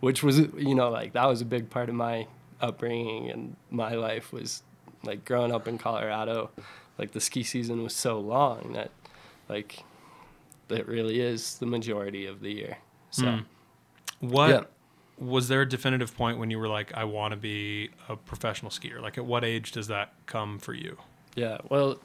which 0.00 0.22
was 0.22 0.38
you 0.38 0.74
know 0.74 0.90
like 0.90 1.12
that 1.12 1.26
was 1.26 1.40
a 1.40 1.44
big 1.44 1.70
part 1.70 1.88
of 1.88 1.94
my 1.94 2.26
upbringing 2.60 3.30
and 3.30 3.54
my 3.70 3.94
life 3.94 4.32
was 4.32 4.62
like 5.04 5.24
growing 5.24 5.52
up 5.52 5.68
in 5.68 5.78
Colorado 5.78 6.50
like 6.98 7.12
the 7.12 7.20
ski 7.20 7.42
season 7.44 7.82
was 7.82 7.94
so 7.94 8.18
long 8.18 8.72
that 8.72 8.90
like 9.48 9.84
it 10.68 10.88
really 10.88 11.20
is 11.20 11.58
the 11.58 11.66
majority 11.66 12.26
of 12.26 12.40
the 12.40 12.50
year 12.50 12.78
so 13.10 13.24
Hmm. 13.30 13.38
What 14.20 14.50
Yeah. 14.50 14.60
was 15.18 15.46
there 15.48 15.62
a 15.62 15.68
definitive 15.68 16.16
point 16.16 16.38
when 16.38 16.50
you 16.50 16.58
were 16.58 16.68
like, 16.68 16.92
I 16.94 17.04
want 17.04 17.32
to 17.32 17.36
be 17.36 17.90
a 18.08 18.16
professional 18.16 18.70
skier? 18.72 19.00
Like, 19.00 19.16
at 19.18 19.24
what 19.24 19.44
age 19.44 19.70
does 19.72 19.86
that 19.88 20.12
come 20.26 20.58
for 20.58 20.72
you? 20.74 20.96
Yeah 21.34 21.58
well 21.68 21.98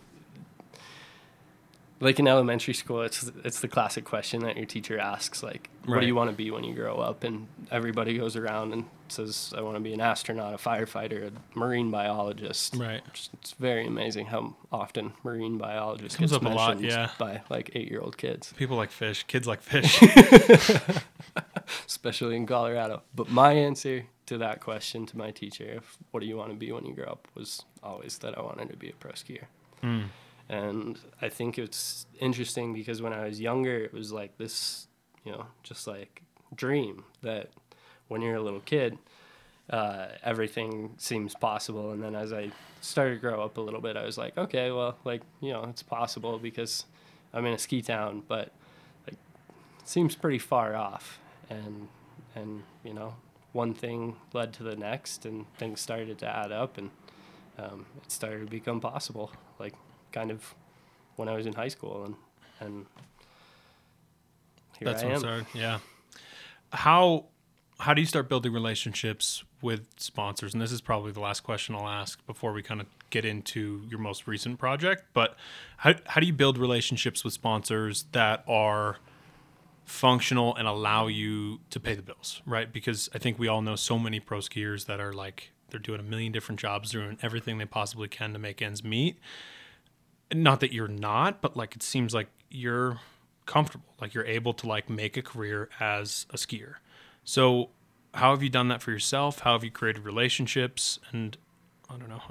like 2.02 2.18
in 2.20 2.28
elementary 2.28 2.74
school 2.74 3.02
it's 3.02 3.30
it's 3.44 3.60
the 3.60 3.68
classic 3.68 4.06
question 4.06 4.42
that 4.44 4.56
your 4.56 4.66
teacher 4.66 4.98
asks 4.98 5.44
like 5.44 5.70
what 5.86 6.00
do 6.00 6.08
you 6.08 6.16
want 6.16 6.30
to 6.30 6.36
be 6.36 6.50
when 6.52 6.64
you 6.64 6.74
grow 6.74 6.96
up 6.98 7.24
and 7.24 7.48
everybody 7.72 8.18
goes 8.18 8.36
around 8.38 8.72
and 8.74 8.86
says 9.10 9.54
i 9.58 9.62
want 9.62 9.76
to 9.76 9.82
be 9.82 9.92
an 9.94 10.00
astronaut 10.00 10.54
a 10.54 10.58
firefighter 10.58 11.28
a 11.28 11.58
marine 11.60 11.92
biologist 11.92 12.76
Right. 12.76 12.98
It's- 13.00 13.30
It's 13.34 13.52
very 13.54 13.86
amazing 13.86 14.28
how 14.28 14.56
often 14.72 15.14
marine 15.24 15.58
biologists 15.58 16.16
Comes 16.18 16.32
gets 16.32 16.44
up 16.46 16.50
a 16.50 16.54
lot, 16.56 16.80
yeah. 16.80 17.10
by 17.18 17.42
like 17.50 17.72
eight-year-old 17.76 18.18
kids, 18.18 18.54
People 18.56 18.78
like 18.78 18.92
fish. 18.92 19.24
Kids 19.24 19.48
like 19.48 19.62
fish. 19.62 20.00
especially 21.88 22.36
in 22.36 22.46
Colorado. 22.46 23.04
But 23.16 23.30
my 23.30 23.54
answer 23.54 24.06
to 24.28 24.38
that 24.38 24.62
question 24.62 25.06
to 25.08 25.18
my 25.18 25.32
teacher, 25.32 25.76
of 25.78 25.98
what 26.12 26.20
do 26.22 26.28
you 26.28 26.38
want 26.38 26.52
to 26.52 26.56
be 26.56 26.72
when 26.72 26.86
you 26.86 26.94
grow 26.94 27.06
up, 27.06 27.28
was 27.36 27.64
always 27.82 28.18
that 28.20 28.38
I 28.38 28.42
wanted 28.42 28.70
to 28.70 28.78
be 28.78 28.90
a 28.90 28.94
pro 28.94 29.12
skier. 29.12 29.46
Mm. 29.84 30.06
And 30.50 31.00
I 31.22 31.30
think 31.30 31.60
it's 31.60 32.08
interesting 32.20 32.74
because 32.74 33.02
when 33.02 33.14
I 33.14 33.26
was 33.26 33.40
younger, 33.40 33.78
it 33.78 33.94
was 33.94 34.12
like 34.12 34.38
this, 34.38 34.88
you 35.24 35.32
know, 35.32 35.46
just 35.64 35.88
like 35.88 36.24
dream 36.56 37.04
that 37.22 37.50
when 38.08 38.22
you're 38.22 38.36
a 38.36 38.42
little 38.42 38.60
kid, 38.62 38.98
uh, 39.70 40.08
everything 40.24 40.96
seems 40.98 41.36
possible. 41.36 41.92
And 41.92 42.04
then 42.04 42.16
as 42.16 42.34
I 42.34 42.52
started 42.82 43.16
to 43.16 43.20
grow 43.20 43.44
up 43.44 43.58
a 43.58 43.62
little 43.62 43.82
bit, 43.82 43.96
I 43.96 44.06
was 44.06 44.18
like, 44.18 44.38
okay, 44.38 44.72
well, 44.72 44.98
like, 45.06 45.22
you 45.42 45.54
know, 45.54 45.66
it's 45.70 45.84
possible 45.84 46.40
because 46.40 46.86
I'm 47.34 47.46
in 47.46 47.54
a 47.54 47.58
ski 47.60 47.82
town, 47.82 48.24
but 48.28 48.52
like, 49.06 49.18
it 49.80 49.88
seems 49.88 50.16
pretty 50.16 50.40
far 50.40 50.76
off. 50.76 51.20
And, 51.50 51.88
and, 52.36 52.64
you 52.84 52.94
know, 52.94 53.16
one 53.54 53.74
thing 53.74 54.16
led 54.34 54.54
to 54.54 54.64
the 54.64 54.76
next 54.76 55.26
and 55.26 55.52
things 55.58 55.82
started 55.82 56.20
to 56.20 56.28
add 56.28 56.52
up 56.52 56.78
and 56.78 56.92
um, 57.58 57.86
it 58.04 58.12
started 58.12 58.46
to 58.46 58.52
become 58.52 58.80
possible. 58.80 59.32
Like, 59.58 59.74
kind 60.12 60.32
of 60.32 60.56
when 61.16 61.28
I 61.28 61.34
was 61.34 61.46
in 61.46 61.54
high 61.54 61.68
school 61.68 62.06
and, 62.06 62.16
and 62.60 62.86
here 64.78 64.86
That's 64.86 65.04
I 65.04 65.08
what 65.08 65.14
am. 65.16 65.20
started. 65.20 65.46
Yeah. 65.54 65.80
How 66.72 67.26
how 67.80 67.94
do 67.94 68.02
you 68.02 68.08
start 68.08 68.28
building 68.28 68.52
relationships 68.52 69.44
with 69.62 69.88
sponsors? 69.98 70.54
And 70.54 70.62
this 70.62 70.72
is 70.72 70.82
probably 70.82 71.12
the 71.12 71.22
last 71.22 71.42
question 71.42 71.76
I'll 71.76 71.88
ask 71.88 72.26
before 72.26 72.52
we 72.52 72.62
kind 72.62 72.82
of 72.82 72.88
get 73.10 73.24
into 73.26 73.84
your 73.90 74.00
most 74.00 74.28
recent 74.28 74.60
project. 74.60 75.04
But 75.14 75.36
how 75.78 75.96
how 76.06 76.22
do 76.22 76.28
you 76.28 76.34
build 76.34 76.58
relationships 76.58 77.24
with 77.24 77.34
sponsors 77.34 78.06
that 78.12 78.44
are 78.48 78.98
functional 79.90 80.56
and 80.56 80.68
allow 80.68 81.08
you 81.08 81.60
to 81.72 81.80
pay 81.80 81.96
the 81.96 82.02
bills, 82.02 82.42
right? 82.46 82.72
Because 82.72 83.10
I 83.14 83.18
think 83.18 83.40
we 83.40 83.48
all 83.48 83.62
know 83.62 83.76
so 83.76 83.98
many 83.98 84.20
pro 84.20 84.38
skiers 84.38 84.86
that 84.86 85.00
are 85.00 85.14
like 85.14 85.52
they're 85.72 85.80
doing 85.80 86.00
a 86.00 86.04
million 86.04 86.32
different 86.32 86.60
jobs, 86.60 86.92
doing 86.92 87.18
everything 87.24 87.58
they 87.58 87.66
possibly 87.66 88.08
can 88.08 88.32
to 88.34 88.40
make 88.40 88.62
ends 88.62 88.84
meet. 88.84 89.18
Not 90.32 90.60
that 90.60 90.72
you're 90.72 90.88
not, 90.88 91.42
but 91.42 91.58
like 91.58 91.76
it 91.76 91.82
seems 91.82 92.14
like 92.14 92.28
you're 92.52 93.00
comfortable, 93.48 93.96
like 94.00 94.14
you're 94.14 94.26
able 94.26 94.54
to 94.54 94.68
like 94.68 94.90
make 94.90 95.18
a 95.18 95.24
career 95.24 95.70
as 95.80 96.28
a 96.30 96.38
skier. 96.38 96.76
So, 97.24 97.70
how 98.14 98.32
have 98.32 98.44
you 98.44 98.50
done 98.50 98.68
that 98.68 98.82
for 98.84 98.92
yourself? 98.92 99.40
How 99.40 99.54
have 99.54 99.64
you 99.64 99.72
created 99.72 100.06
relationships? 100.06 101.00
And 101.12 101.36
I 101.90 101.98
don't 101.98 102.10
know, 102.10 102.22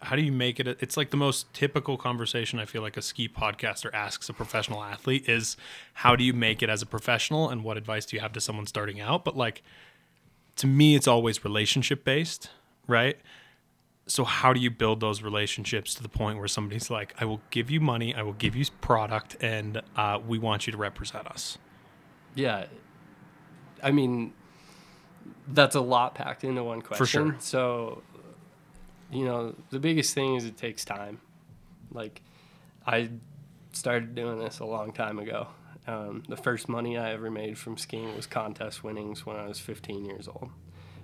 how, 0.00 0.16
do 0.16 0.22
you 0.22 0.32
make 0.32 0.58
it? 0.58 0.66
It's 0.66 0.96
like 0.96 1.10
the 1.10 1.16
most 1.16 1.52
typical 1.54 1.96
conversation 1.96 2.58
I 2.58 2.64
feel 2.64 2.82
like 2.82 2.96
a 2.96 3.02
ski 3.02 3.28
podcaster 3.28 3.92
asks 3.94 4.28
a 4.28 4.32
professional 4.32 4.82
athlete 4.82 5.28
is 5.28 5.56
how 5.92 6.16
do 6.16 6.24
you 6.24 6.32
make 6.32 6.64
it 6.64 6.68
as 6.68 6.82
a 6.82 6.86
professional 6.86 7.48
and 7.48 7.62
what 7.62 7.76
advice 7.76 8.06
do 8.06 8.16
you 8.16 8.20
have 8.20 8.32
to 8.32 8.40
someone 8.40 8.66
starting 8.66 9.00
out? 9.00 9.24
But 9.24 9.36
like 9.36 9.62
to 10.56 10.66
me, 10.66 10.96
it's 10.96 11.06
always 11.06 11.44
relationship 11.44 12.04
based, 12.04 12.50
right? 12.88 13.16
so 14.06 14.24
how 14.24 14.52
do 14.52 14.60
you 14.60 14.70
build 14.70 15.00
those 15.00 15.22
relationships 15.22 15.94
to 15.94 16.02
the 16.02 16.08
point 16.08 16.38
where 16.38 16.48
somebody's 16.48 16.90
like, 16.90 17.14
I 17.20 17.24
will 17.24 17.40
give 17.50 17.70
you 17.70 17.80
money, 17.80 18.14
I 18.14 18.22
will 18.22 18.34
give 18.34 18.54
you 18.54 18.64
product, 18.80 19.36
and 19.40 19.80
uh, 19.96 20.18
we 20.26 20.38
want 20.38 20.66
you 20.66 20.72
to 20.72 20.76
represent 20.76 21.26
us? 21.26 21.58
Yeah. 22.34 22.66
I 23.82 23.90
mean, 23.92 24.34
that's 25.48 25.74
a 25.74 25.80
lot 25.80 26.14
packed 26.14 26.44
into 26.44 26.62
one 26.62 26.82
question. 26.82 26.98
For 26.98 27.06
sure. 27.06 27.36
So, 27.38 28.02
you 29.10 29.24
know, 29.24 29.54
the 29.70 29.78
biggest 29.78 30.14
thing 30.14 30.34
is 30.34 30.44
it 30.44 30.56
takes 30.56 30.84
time. 30.84 31.20
Like, 31.92 32.22
I 32.86 33.10
started 33.72 34.14
doing 34.14 34.38
this 34.38 34.58
a 34.58 34.64
long 34.64 34.92
time 34.92 35.18
ago. 35.18 35.48
Um, 35.86 36.22
the 36.28 36.36
first 36.36 36.68
money 36.68 36.96
I 36.96 37.12
ever 37.12 37.30
made 37.30 37.58
from 37.58 37.76
skiing 37.76 38.14
was 38.16 38.26
contest 38.26 38.82
winnings 38.82 39.26
when 39.26 39.36
I 39.36 39.46
was 39.46 39.58
15 39.58 40.04
years 40.04 40.28
old. 40.28 40.50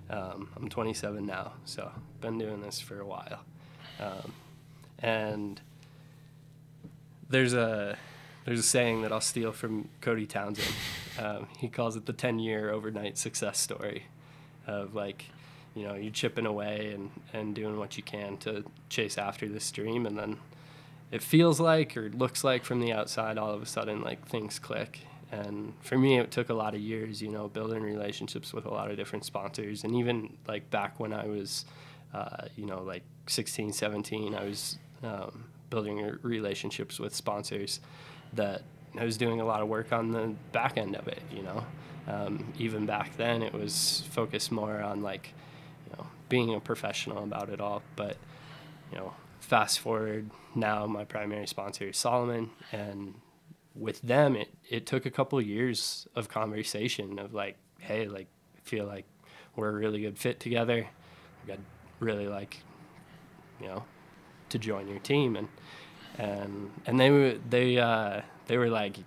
Um, 0.09 0.49
I'm 0.55 0.67
27 0.67 1.25
now, 1.25 1.53
so 1.65 1.91
been 2.19 2.37
doing 2.37 2.61
this 2.61 2.79
for 2.79 2.99
a 2.99 3.05
while. 3.05 3.39
Um, 3.99 4.33
and 4.99 5.61
there's 7.29 7.53
a 7.53 7.97
there's 8.45 8.59
a 8.59 8.63
saying 8.63 9.03
that 9.03 9.11
I'll 9.11 9.21
steal 9.21 9.51
from 9.51 9.89
Cody 10.01 10.25
Townsend. 10.25 10.73
Um, 11.19 11.47
he 11.57 11.67
calls 11.67 11.95
it 11.95 12.05
the 12.05 12.13
10 12.13 12.39
year 12.39 12.71
overnight 12.71 13.17
success 13.17 13.59
story 13.59 14.05
of 14.65 14.95
like, 14.95 15.25
you 15.75 15.87
know, 15.87 15.95
you're 15.95 16.11
chipping 16.11 16.45
away 16.45 16.91
and, 16.93 17.11
and 17.33 17.55
doing 17.55 17.77
what 17.77 17.97
you 17.97 18.03
can 18.03 18.37
to 18.37 18.63
chase 18.89 19.17
after 19.17 19.47
this 19.47 19.71
dream. 19.71 20.05
And 20.05 20.17
then 20.17 20.37
it 21.11 21.21
feels 21.21 21.59
like 21.59 21.95
or 21.95 22.09
looks 22.09 22.43
like 22.43 22.63
from 22.63 22.79
the 22.79 22.91
outside, 22.91 23.37
all 23.37 23.51
of 23.51 23.61
a 23.61 23.65
sudden, 23.65 24.01
like 24.01 24.27
things 24.27 24.59
click. 24.59 25.01
And 25.31 25.73
for 25.81 25.97
me, 25.97 26.19
it 26.19 26.29
took 26.29 26.49
a 26.49 26.53
lot 26.53 26.73
of 26.73 26.81
years, 26.81 27.21
you 27.21 27.29
know, 27.29 27.47
building 27.47 27.83
relationships 27.83 28.53
with 28.53 28.65
a 28.65 28.69
lot 28.69 28.91
of 28.91 28.97
different 28.97 29.23
sponsors. 29.23 29.83
And 29.83 29.95
even 29.95 30.35
like 30.47 30.69
back 30.69 30.99
when 30.99 31.13
I 31.13 31.25
was, 31.25 31.65
uh, 32.13 32.47
you 32.57 32.65
know, 32.65 32.81
like 32.81 33.03
16, 33.27 33.71
17, 33.71 34.35
I 34.35 34.43
was 34.43 34.77
um, 35.03 35.45
building 35.69 36.17
relationships 36.21 36.99
with 36.99 37.15
sponsors 37.15 37.79
that 38.33 38.61
I 38.99 39.05
was 39.05 39.17
doing 39.17 39.39
a 39.39 39.45
lot 39.45 39.61
of 39.61 39.69
work 39.69 39.93
on 39.93 40.11
the 40.11 40.33
back 40.51 40.77
end 40.77 40.95
of 40.95 41.07
it, 41.07 41.21
you 41.31 41.43
know. 41.43 41.65
Um, 42.07 42.53
even 42.57 42.85
back 42.85 43.15
then, 43.15 43.41
it 43.41 43.53
was 43.53 44.03
focused 44.11 44.51
more 44.51 44.81
on 44.81 45.01
like, 45.01 45.33
being 46.31 46.55
a 46.55 46.59
professional 46.61 47.23
about 47.23 47.49
it 47.49 47.59
all. 47.59 47.83
But, 47.97 48.15
you 48.89 48.97
know, 48.97 49.13
fast 49.41 49.79
forward 49.79 50.31
now, 50.55 50.87
my 50.87 51.03
primary 51.03 51.45
sponsor 51.45 51.89
is 51.89 51.97
Salomon, 51.97 52.51
and 52.71 53.15
with 53.75 54.01
them, 54.01 54.37
it, 54.37 54.49
it 54.69 54.85
took 54.85 55.05
a 55.05 55.11
couple 55.11 55.37
of 55.37 55.45
years 55.45 56.07
of 56.15 56.29
conversation 56.29 57.19
of 57.19 57.33
like, 57.33 57.57
hey, 57.79 58.07
like, 58.07 58.27
I 58.55 58.61
feel 58.63 58.85
like 58.85 59.05
we're 59.57 59.69
a 59.69 59.73
really 59.73 60.01
good 60.01 60.17
fit 60.17 60.39
together. 60.39 60.87
I'd 61.51 61.59
really 61.99 62.27
like, 62.27 62.63
you 63.59 63.67
know, 63.67 63.83
to 64.49 64.57
join 64.57 64.87
your 64.87 64.99
team, 64.99 65.35
and 65.35 65.49
and 66.17 66.71
and 66.85 66.97
they 66.97 67.09
were 67.09 67.35
they 67.49 67.77
uh, 67.77 68.21
they 68.47 68.57
were 68.57 68.69
like, 68.69 68.97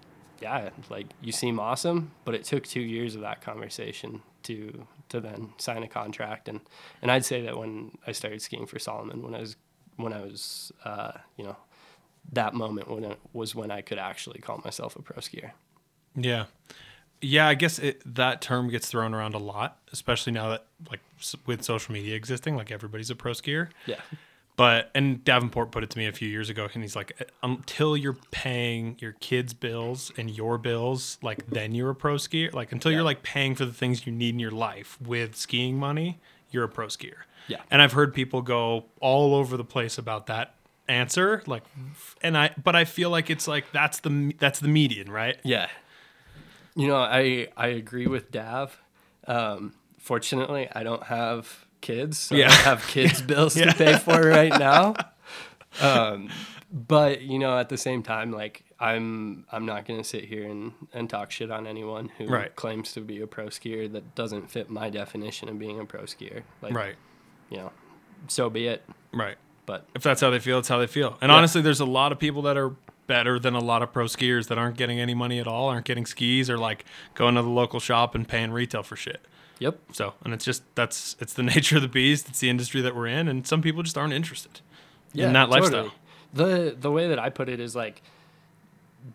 yeah, 0.42 0.68
like 0.90 1.06
you 1.22 1.32
seem 1.32 1.58
awesome, 1.58 2.10
but 2.26 2.34
it 2.34 2.44
took 2.44 2.66
two 2.66 2.82
years 2.82 3.14
of 3.14 3.22
that 3.22 3.40
conversation 3.40 4.20
to 4.42 4.86
to 5.14 5.20
then 5.20 5.50
sign 5.58 5.82
a 5.82 5.88
contract, 5.88 6.48
and 6.48 6.60
and 7.00 7.10
I'd 7.10 7.24
say 7.24 7.40
that 7.42 7.56
when 7.56 7.96
I 8.06 8.12
started 8.12 8.42
skiing 8.42 8.66
for 8.66 8.78
Salomon, 8.78 9.22
when 9.22 9.34
I 9.34 9.40
was 9.40 9.56
when 9.96 10.12
I 10.12 10.20
was 10.20 10.72
uh, 10.84 11.12
you 11.36 11.44
know 11.44 11.56
that 12.32 12.54
moment 12.54 12.90
when 12.90 13.04
it 13.04 13.18
was 13.32 13.54
when 13.54 13.70
I 13.70 13.80
could 13.80 13.98
actually 13.98 14.40
call 14.40 14.60
myself 14.64 14.96
a 14.96 15.02
pro 15.02 15.18
skier. 15.18 15.52
Yeah. 16.16 16.46
Yeah, 17.20 17.46
I 17.48 17.54
guess 17.54 17.78
it, 17.78 18.02
that 18.14 18.42
term 18.42 18.68
gets 18.68 18.88
thrown 18.88 19.14
around 19.14 19.34
a 19.34 19.38
lot, 19.38 19.78
especially 19.92 20.32
now 20.32 20.50
that 20.50 20.66
like 20.90 21.00
with 21.46 21.62
social 21.62 21.94
media 21.94 22.16
existing, 22.16 22.56
like 22.56 22.70
everybody's 22.70 23.08
a 23.08 23.14
pro 23.14 23.32
skier. 23.32 23.68
Yeah. 23.86 24.00
But 24.56 24.90
and 24.94 25.24
Davenport 25.24 25.72
put 25.72 25.82
it 25.82 25.90
to 25.90 25.98
me 25.98 26.06
a 26.06 26.12
few 26.12 26.28
years 26.28 26.48
ago, 26.48 26.68
and 26.72 26.82
he's 26.84 26.94
like, 26.94 27.28
until 27.42 27.96
you're 27.96 28.16
paying 28.30 28.96
your 29.00 29.12
kids' 29.12 29.52
bills 29.52 30.12
and 30.16 30.30
your 30.30 30.58
bills, 30.58 31.18
like 31.22 31.46
then 31.48 31.74
you're 31.74 31.90
a 31.90 31.94
pro 31.94 32.14
skier. 32.14 32.52
Like 32.52 32.70
until 32.70 32.92
Yeah. 32.92 32.98
you're 32.98 33.04
like 33.04 33.22
paying 33.24 33.56
for 33.56 33.64
the 33.64 33.72
things 33.72 34.06
you 34.06 34.12
need 34.12 34.34
in 34.34 34.38
your 34.38 34.52
life 34.52 34.96
with 35.00 35.34
skiing 35.34 35.76
money, 35.76 36.20
you're 36.52 36.62
a 36.64 36.68
pro 36.68 36.86
skier. 36.86 37.16
Yeah. 37.48 37.62
And 37.70 37.82
I've 37.82 37.92
heard 37.92 38.14
people 38.14 38.42
go 38.42 38.84
all 39.00 39.34
over 39.34 39.56
the 39.56 39.64
place 39.64 39.98
about 39.98 40.26
that 40.28 40.54
answer, 40.86 41.42
like, 41.46 41.64
and 42.22 42.38
I, 42.38 42.50
but 42.62 42.76
I 42.76 42.84
feel 42.84 43.10
like 43.10 43.30
it's 43.30 43.48
like 43.48 43.72
that's 43.72 43.98
the 44.00 44.34
that's 44.38 44.60
the 44.60 44.68
median, 44.68 45.10
right? 45.10 45.36
Yeah. 45.42 45.68
You 46.76 46.86
know, 46.86 46.96
I 46.96 47.48
I 47.56 47.68
agree 47.68 48.06
with 48.06 48.30
Dav. 48.30 48.80
Um, 49.26 49.74
fortunately, 49.98 50.68
I 50.72 50.82
don't 50.84 51.02
have 51.04 51.63
kids, 51.84 52.18
so 52.18 52.34
Yeah. 52.34 52.48
I 52.50 52.54
have 52.54 52.86
kids' 52.88 53.22
bills 53.32 53.56
Yeah. 53.56 53.66
to 53.72 53.74
pay 53.84 53.96
for 53.98 54.20
right 54.20 54.56
now. 54.58 54.94
Um, 55.82 56.28
but 56.72 57.22
you 57.22 57.38
know, 57.40 57.58
at 57.58 57.68
the 57.68 57.76
same 57.76 58.04
time, 58.04 58.30
like 58.30 58.64
I'm 58.78 59.44
I'm 59.50 59.66
not 59.66 59.86
gonna 59.86 60.04
sit 60.04 60.24
here 60.24 60.44
and, 60.48 60.72
and 60.92 61.10
talk 61.10 61.32
shit 61.32 61.50
on 61.50 61.66
anyone 61.66 62.10
who 62.16 62.26
Right. 62.28 62.54
claims 62.54 62.92
to 62.92 63.00
be 63.00 63.20
a 63.20 63.26
pro 63.26 63.46
skier 63.46 63.90
that 63.92 64.14
doesn't 64.14 64.52
fit 64.52 64.70
my 64.70 64.88
definition 64.88 65.48
of 65.48 65.58
being 65.58 65.80
a 65.80 65.84
pro 65.84 66.02
skier. 66.02 66.42
Like, 66.62 66.74
Right. 66.74 66.94
you 67.50 67.56
know, 67.56 67.72
so 68.28 68.48
be 68.50 68.68
it. 68.68 68.84
Right. 69.12 69.36
But 69.66 69.86
If 69.96 70.02
that's 70.04 70.20
how 70.20 70.30
they 70.30 70.38
feel, 70.38 70.60
it's 70.60 70.68
how 70.68 70.78
they 70.78 70.86
feel. 70.86 71.18
And 71.20 71.30
Yeah. 71.30 71.38
honestly, 71.38 71.60
there's 71.60 71.80
a 71.80 71.84
lot 71.86 72.12
of 72.12 72.20
people 72.20 72.42
that 72.42 72.56
are 72.56 72.72
better 73.08 73.40
than 73.40 73.54
a 73.54 73.60
lot 73.60 73.82
of 73.82 73.92
pro 73.92 74.04
skiers 74.04 74.46
that 74.46 74.58
aren't 74.58 74.76
getting 74.76 75.00
any 75.00 75.14
money 75.14 75.40
at 75.40 75.48
all, 75.48 75.68
aren't 75.70 75.86
getting 75.86 76.06
skis, 76.06 76.48
or 76.48 76.56
like 76.56 76.84
going 77.14 77.34
to 77.34 77.42
the 77.42 77.48
local 77.48 77.80
shop 77.80 78.14
and 78.14 78.28
paying 78.28 78.52
retail 78.52 78.82
for 78.84 78.94
shit. 78.94 79.20
Yep, 79.64 79.78
So, 79.92 80.14
and 80.24 80.32
it's 80.34 80.44
just 80.44 80.62
that's 80.74 81.16
it's 81.20 81.34
the 81.34 81.42
nature 81.54 81.76
of 81.76 81.82
the 81.82 81.88
beast. 81.88 82.28
It's 82.28 82.40
the 82.40 82.50
industry 82.50 82.80
that 82.82 82.94
we're 82.94 83.06
in, 83.08 83.28
and 83.28 83.46
some 83.46 83.60
people 83.62 83.82
just 83.82 83.96
aren't 83.98 84.12
interested 84.12 84.60
in 85.14 85.32
that 85.32 85.48
lifestyle. 85.48 85.92
The 86.32 86.76
the 86.78 86.90
way 86.90 87.08
that 87.08 87.18
I 87.18 87.30
put 87.30 87.48
it 87.48 87.60
is 87.60 87.74
like 87.76 88.02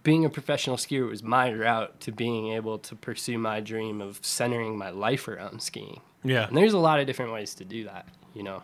being 0.03 0.23
a 0.25 0.29
professional 0.29 0.77
skier 0.77 1.09
was 1.09 1.23
my 1.23 1.51
route 1.51 1.99
to 2.01 2.11
being 2.11 2.49
able 2.53 2.77
to 2.77 2.95
pursue 2.95 3.37
my 3.37 3.59
dream 3.59 4.01
of 4.01 4.19
centering 4.21 4.77
my 4.77 4.89
life 4.91 5.27
around 5.27 5.61
skiing. 5.61 6.01
Yeah, 6.23 6.47
And 6.47 6.55
there's 6.55 6.73
a 6.73 6.79
lot 6.79 6.99
of 6.99 7.07
different 7.07 7.31
ways 7.33 7.55
to 7.55 7.65
do 7.65 7.85
that, 7.85 8.05
you 8.35 8.43
know. 8.43 8.61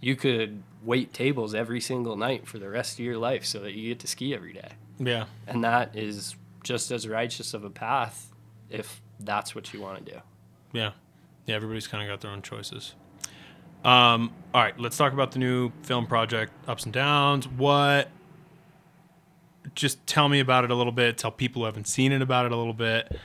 You 0.00 0.16
could 0.16 0.62
wait 0.82 1.12
tables 1.12 1.54
every 1.54 1.80
single 1.80 2.16
night 2.16 2.46
for 2.48 2.58
the 2.58 2.68
rest 2.68 2.94
of 2.98 3.04
your 3.04 3.18
life 3.18 3.44
so 3.44 3.58
that 3.60 3.72
you 3.74 3.88
get 3.90 3.98
to 4.00 4.06
ski 4.06 4.34
every 4.34 4.52
day. 4.52 4.72
yeah, 4.98 5.26
And 5.46 5.62
that 5.62 5.94
is 5.94 6.36
just 6.64 6.90
as 6.90 7.06
righteous 7.06 7.54
of 7.54 7.64
a 7.64 7.70
path 7.70 8.32
if 8.70 9.00
that's 9.20 9.54
what 9.54 9.72
you 9.74 9.80
want 9.80 10.04
to 10.04 10.12
do. 10.14 10.18
yeah, 10.72 10.92
yeah. 11.46 11.54
Everybody's 11.54 11.86
kind 11.86 12.02
of 12.02 12.12
got 12.12 12.20
their 12.20 12.30
own 12.30 12.42
choices. 12.42 12.94
Um, 13.84 14.32
all 14.54 14.62
right, 14.62 14.78
let's 14.78 14.96
talk 14.96 15.12
about 15.12 15.32
the 15.32 15.38
new 15.38 15.72
film 15.82 16.06
project, 16.06 16.52
Ups 16.68 16.84
and 16.84 16.92
Downs. 16.92 17.48
What? 17.48 18.08
Just 19.74 20.06
tell 20.06 20.28
me 20.28 20.40
about 20.40 20.64
it 20.64 20.70
a 20.70 20.74
little 20.74 20.92
bit. 20.92 21.18
Tell 21.18 21.30
people 21.30 21.62
who 21.62 21.66
haven't 21.66 21.88
seen 21.88 22.12
it 22.12 22.22
about 22.22 22.46
it 22.46 22.52
a 22.52 22.56
little 22.56 22.74
bit, 22.74 23.16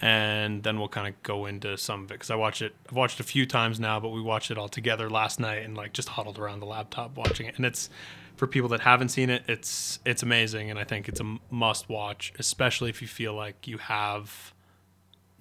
and 0.00 0.62
then 0.62 0.78
we'll 0.78 0.88
kind 0.88 1.08
of 1.08 1.20
go 1.22 1.46
into 1.46 1.76
some 1.76 2.04
of 2.04 2.10
it 2.10 2.14
because 2.14 2.30
I 2.30 2.36
watched 2.36 2.62
it. 2.62 2.74
I've 2.88 2.96
watched 2.96 3.18
it 3.18 3.24
a 3.24 3.26
few 3.26 3.44
times 3.46 3.80
now, 3.80 3.98
but 3.98 4.10
we 4.10 4.20
watched 4.20 4.50
it 4.50 4.58
all 4.58 4.68
together 4.68 5.10
last 5.10 5.40
night 5.40 5.62
and 5.62 5.76
like 5.76 5.92
just 5.92 6.10
huddled 6.10 6.38
around 6.38 6.60
the 6.60 6.66
laptop 6.66 7.16
watching 7.16 7.46
it. 7.46 7.56
And 7.56 7.66
it's 7.66 7.90
for 8.36 8.46
people 8.46 8.68
that 8.70 8.80
haven't 8.80 9.08
seen 9.08 9.30
it, 9.30 9.42
it's 9.48 9.98
it's 10.04 10.22
amazing, 10.22 10.70
and 10.70 10.78
I 10.78 10.84
think 10.84 11.08
it's 11.08 11.20
a 11.20 11.36
must 11.50 11.88
watch, 11.88 12.32
especially 12.38 12.90
if 12.90 13.02
you 13.02 13.08
feel 13.08 13.34
like 13.34 13.66
you 13.66 13.78
have 13.78 14.53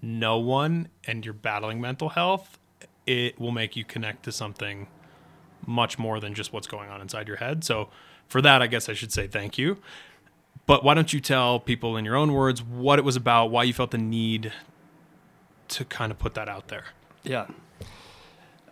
no 0.04 0.38
one 0.38 0.89
and 1.06 1.24
you're 1.24 1.34
battling 1.34 1.80
mental 1.80 2.10
health. 2.10 2.60
It 3.08 3.39
will 3.39 3.52
make 3.52 3.76
you 3.76 3.86
connect 3.86 4.24
to 4.24 4.32
something 4.32 4.88
much 5.66 5.98
more 5.98 6.20
than 6.20 6.34
just 6.34 6.52
what's 6.52 6.68
going 6.68 6.89
on 6.89 7.00
inside 7.00 7.28
your 7.28 7.38
head. 7.38 7.63
So 7.63 7.89
for 8.28 8.42
that, 8.42 8.62
I 8.62 8.68
guess 8.68 8.89
I 8.89 8.94
should 8.94 9.13
say 9.13 9.28
thank 9.28 9.58
you. 9.58 9.78
But 10.66 10.84
why 10.84 10.94
don't 10.94 11.13
you 11.13 11.22
tell 11.22 11.60
people 11.60 11.96
in 11.96 12.04
your 12.04 12.16
own 12.16 12.34
words 12.34 12.62
what 12.62 13.00
it 13.00 13.06
was 13.06 13.16
about, 13.16 13.48
why 13.48 13.63
you 13.63 13.74
felt 13.74 13.92
the 13.92 13.98
need 13.98 14.52
to 15.70 15.86
kind 15.86 16.12
of 16.12 16.20
put 16.20 16.34
that 16.34 16.50
out 16.50 16.68
there? 16.68 16.86
Yeah. 17.24 17.48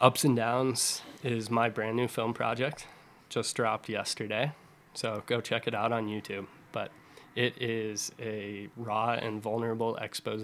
Ups 0.02 0.26
and 0.26 0.36
Downs 0.36 1.02
is 1.24 1.50
my 1.50 1.70
brand 1.70 1.96
new 1.96 2.08
film 2.08 2.34
project. 2.34 2.88
Just 3.30 3.56
dropped 3.56 3.88
yesterday. 3.88 4.52
So 4.94 5.24
go 5.26 5.40
check 5.40 5.68
it 5.68 5.74
out 5.74 5.94
on 5.94 6.08
YouTube. 6.08 6.48
But 6.74 6.92
it 7.36 7.62
is 7.62 8.12
a 8.20 8.68
raw 8.76 9.14
and 9.14 9.42
vulnerable 9.42 9.96
expose 9.98 10.44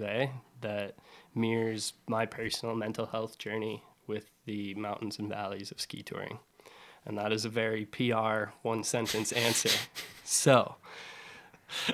that 0.60 0.94
mirrors 1.34 1.92
my 2.08 2.26
personal 2.26 2.74
mental 2.74 3.06
health 3.06 3.38
journey 3.38 3.82
with 4.06 4.30
the 4.46 4.74
mountains 4.74 5.18
and 5.18 5.28
valleys 5.28 5.70
of 5.70 5.80
ski 5.80 6.02
touring. 6.02 6.38
And 7.04 7.16
that 7.18 7.32
is 7.32 7.44
a 7.44 7.48
very 7.48 7.84
PR 7.86 8.50
one 8.62 8.84
sentence 8.84 9.32
answer. 9.32 9.70
So, 10.30 10.74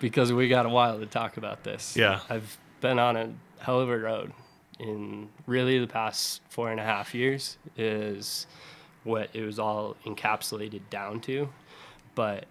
because 0.00 0.32
we 0.32 0.48
got 0.48 0.66
a 0.66 0.68
while 0.68 0.98
to 0.98 1.06
talk 1.06 1.36
about 1.36 1.62
this. 1.62 1.96
Yeah. 1.96 2.18
I've 2.28 2.58
been 2.80 2.98
on 2.98 3.16
a 3.16 3.32
hell 3.60 3.78
of 3.78 3.88
a 3.88 3.96
road 3.96 4.32
in 4.80 5.28
really 5.46 5.78
the 5.78 5.86
past 5.86 6.42
four 6.48 6.72
and 6.72 6.80
a 6.80 6.82
half 6.82 7.14
years 7.14 7.58
is 7.76 8.48
what 9.04 9.30
it 9.34 9.42
was 9.42 9.60
all 9.60 9.94
encapsulated 10.04 10.80
down 10.90 11.20
to. 11.20 11.48
But 12.16 12.46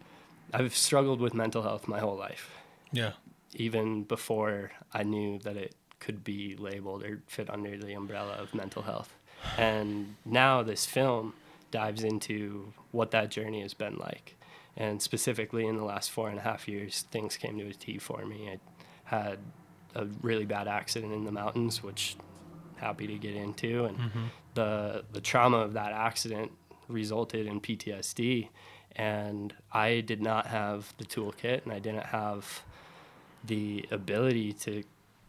I've 0.54 0.76
struggled 0.76 1.20
with 1.20 1.34
mental 1.34 1.64
health 1.64 1.88
my 1.88 2.00
whole 2.00 2.16
life, 2.16 2.52
Yeah. 2.92 3.14
even 3.56 4.04
before 4.04 4.72
I 4.94 5.04
knew 5.04 5.40
that 5.40 5.58
it 5.58 5.76
could 6.00 6.24
be 6.24 6.56
labeled 6.56 7.04
or 7.04 7.22
fit 7.28 7.50
under 7.50 7.78
the 7.78 7.94
umbrella 7.94 8.34
of 8.34 8.54
mental 8.54 8.84
health. 8.84 9.16
And 9.58 10.16
now 10.26 10.62
this 10.64 10.86
film 10.86 11.34
dives 11.72 12.04
into 12.04 12.74
what 12.92 13.12
that 13.12 13.30
journey 13.32 13.62
has 13.62 13.74
been 13.74 13.98
like. 13.98 14.36
And 14.78 15.02
specifically 15.02 15.66
in 15.68 15.76
the 15.78 15.84
last 15.84 16.12
four 16.12 16.30
and 16.30 16.38
a 16.38 16.42
half 16.42 16.68
years, 16.68 17.06
things 17.12 17.38
came 17.38 17.58
to 17.60 17.68
a 17.68 17.74
T 17.74 17.98
for 17.98 18.26
me. 18.26 18.50
I 18.50 18.60
had 19.06 19.40
a 19.96 20.06
really 20.22 20.46
bad 20.46 20.68
accident 20.68 21.14
in 21.14 21.26
the 21.26 21.32
mountains, 21.32 21.84
which 21.84 22.16
happy 22.78 23.08
to 23.08 23.18
get 23.18 23.36
into, 23.36 23.86
and 23.86 23.98
Mm-hmm. 23.98 24.26
the 24.56 25.06
the 25.12 25.22
trauma 25.22 25.58
of 25.58 25.74
that 25.74 25.92
accident 25.92 26.52
resulted 26.88 27.46
in 27.48 27.62
PTSD, 27.62 28.50
and 28.96 29.54
I 29.72 30.02
did 30.02 30.22
not 30.22 30.48
have 30.48 30.94
the 30.98 31.06
toolkit, 31.06 31.64
and 31.64 31.74
I 31.74 31.80
didn't 31.80 32.08
have 32.08 32.64
the 33.44 33.86
ability 33.92 34.54
to 34.54 34.84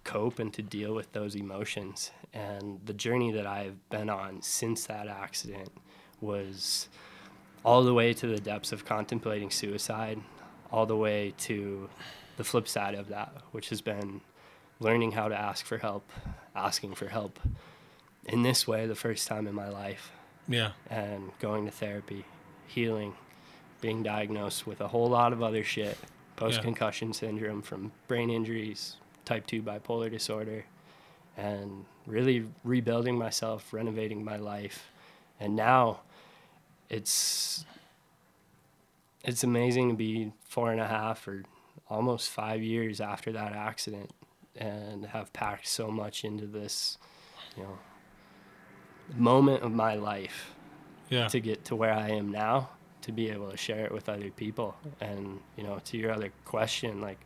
cope 0.04 0.38
and 0.38 0.52
to 0.54 0.62
deal 0.62 0.94
with 0.94 1.12
those 1.12 1.34
emotions. 1.34 2.10
And 2.32 2.80
the 2.84 2.92
journey 2.92 3.32
that 3.32 3.46
I've 3.46 3.88
been 3.90 4.10
on 4.10 4.42
since 4.42 4.86
that 4.86 5.08
accident 5.08 5.70
was 6.20 6.88
all 7.64 7.82
the 7.82 7.94
way 7.94 8.12
to 8.12 8.26
the 8.26 8.38
depths 8.40 8.72
of 8.72 8.84
contemplating 8.84 9.50
suicide, 9.50 10.20
all 10.70 10.84
the 10.86 10.96
way 10.96 11.32
to 11.38 11.88
the 12.36 12.44
flip 12.44 12.68
side 12.68 12.94
of 12.94 13.08
that, 13.08 13.32
which 13.52 13.70
has 13.70 13.80
been 13.80 14.20
learning 14.80 15.12
how 15.12 15.28
to 15.28 15.34
ask 15.38 15.64
for 15.64 15.78
help, 15.78 16.10
asking 16.54 16.94
for 16.94 17.08
help 17.08 17.38
in 18.26 18.42
this 18.42 18.66
way 18.66 18.86
the 18.86 18.94
first 18.94 19.26
time 19.26 19.46
in 19.46 19.54
my 19.54 19.68
life, 19.68 20.10
Yeah. 20.48 20.72
and 20.90 21.30
going 21.38 21.64
to 21.64 21.70
therapy, 21.70 22.24
healing, 22.66 23.14
being 23.80 24.02
diagnosed 24.02 24.66
with 24.66 24.80
a 24.80 24.88
whole 24.88 25.08
lot 25.08 25.32
of 25.32 25.42
other 25.42 25.62
shit 25.64 25.96
post 26.36 26.62
concussion 26.62 27.12
syndrome 27.12 27.62
from 27.62 27.92
brain 28.08 28.28
injuries, 28.30 28.96
type 29.24 29.46
2 29.46 29.62
bipolar 29.62 30.10
disorder, 30.10 30.64
and 31.36 31.84
really 32.06 32.44
rebuilding 32.64 33.16
myself, 33.16 33.72
renovating 33.72 34.24
my 34.24 34.36
life. 34.36 34.90
And 35.38 35.54
now 35.56 36.00
it's 36.90 37.64
it's 39.24 39.42
amazing 39.44 39.88
to 39.90 39.94
be 39.94 40.32
four 40.44 40.70
and 40.70 40.80
a 40.80 40.86
half 40.86 41.26
or 41.26 41.44
almost 41.88 42.30
five 42.30 42.62
years 42.62 43.00
after 43.00 43.32
that 43.32 43.52
accident 43.52 44.10
and 44.56 45.06
have 45.06 45.32
packed 45.32 45.66
so 45.66 45.88
much 45.88 46.24
into 46.24 46.46
this, 46.46 46.98
you 47.56 47.62
know, 47.62 47.78
moment 49.16 49.62
of 49.62 49.72
my 49.72 49.94
life 49.94 50.54
Yeah. 51.10 51.28
to 51.28 51.40
get 51.40 51.64
to 51.66 51.76
where 51.76 51.92
I 51.92 52.10
am 52.10 52.30
now 52.30 52.70
to 53.04 53.12
be 53.12 53.28
able 53.30 53.50
to 53.50 53.56
share 53.56 53.84
it 53.84 53.92
with 53.92 54.08
other 54.08 54.30
people. 54.30 54.74
And, 55.00 55.40
you 55.56 55.62
know, 55.62 55.78
to 55.84 55.96
your 55.98 56.10
other 56.10 56.32
question, 56.46 57.02
like, 57.02 57.20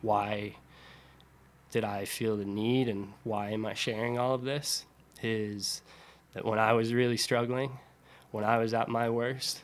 why 0.00 0.54
did 1.72 1.82
I 1.82 2.04
feel 2.04 2.36
the 2.36 2.44
need 2.44 2.88
and 2.88 3.12
why 3.24 3.50
am 3.50 3.66
I 3.66 3.74
sharing 3.74 4.16
all 4.16 4.34
of 4.34 4.42
this? 4.42 4.84
Is 5.22 5.82
that 6.34 6.44
when 6.44 6.60
I 6.60 6.72
was 6.72 6.94
really 6.94 7.16
struggling, 7.16 7.78
when 8.30 8.44
I 8.44 8.58
was 8.58 8.74
at 8.74 8.88
my 8.88 9.10
worst, 9.10 9.62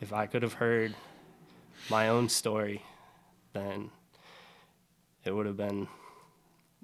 if 0.00 0.12
I 0.12 0.26
could 0.26 0.42
have 0.42 0.54
heard 0.54 0.94
my 1.90 2.08
own 2.08 2.28
story, 2.28 2.84
then 3.52 3.90
it 5.24 5.32
would 5.32 5.46
have 5.46 5.56
been 5.56 5.88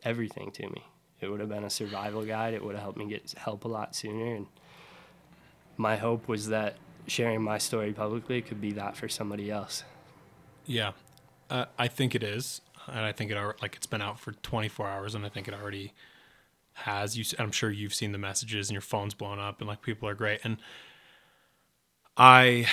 everything 0.02 0.50
to 0.50 0.68
me. 0.68 0.84
It 1.20 1.28
would 1.28 1.38
have 1.38 1.48
been 1.48 1.64
a 1.64 1.70
survival 1.70 2.24
guide. 2.24 2.54
It 2.54 2.64
would 2.64 2.74
have 2.74 2.82
helped 2.82 2.98
me 2.98 3.06
get 3.06 3.32
help 3.36 3.64
a 3.64 3.68
lot 3.68 3.94
sooner. 3.94 4.34
And 4.34 4.46
my 5.76 5.96
hope 5.96 6.26
was 6.26 6.48
that 6.48 6.76
sharing 7.06 7.42
my 7.42 7.58
story 7.58 7.92
publicly 7.92 8.42
could 8.42 8.60
be 8.60 8.72
that 8.72 8.96
for 8.96 9.08
somebody 9.08 9.50
else. 9.50 9.84
Yeah, 10.66 10.92
uh, 11.50 11.66
I 11.78 11.88
think 11.88 12.14
it 12.14 12.22
is, 12.22 12.60
and 12.86 13.00
I 13.00 13.12
think 13.12 13.30
it 13.30 13.36
al- 13.36 13.54
like 13.62 13.76
it's 13.76 13.86
been 13.86 14.02
out 14.02 14.18
for 14.18 14.32
24 14.32 14.88
hours, 14.88 15.14
and 15.14 15.24
I 15.24 15.28
think 15.28 15.46
it 15.48 15.54
already 15.54 15.92
has. 16.74 17.16
You, 17.16 17.24
I'm 17.38 17.52
sure 17.52 17.70
you've 17.70 17.94
seen 17.94 18.12
the 18.12 18.18
messages, 18.18 18.68
and 18.68 18.74
your 18.74 18.82
phone's 18.82 19.14
blown 19.14 19.38
up, 19.38 19.60
and 19.60 19.68
like 19.68 19.82
people 19.82 20.08
are 20.08 20.14
great. 20.14 20.40
And 20.44 20.56
I, 22.16 22.66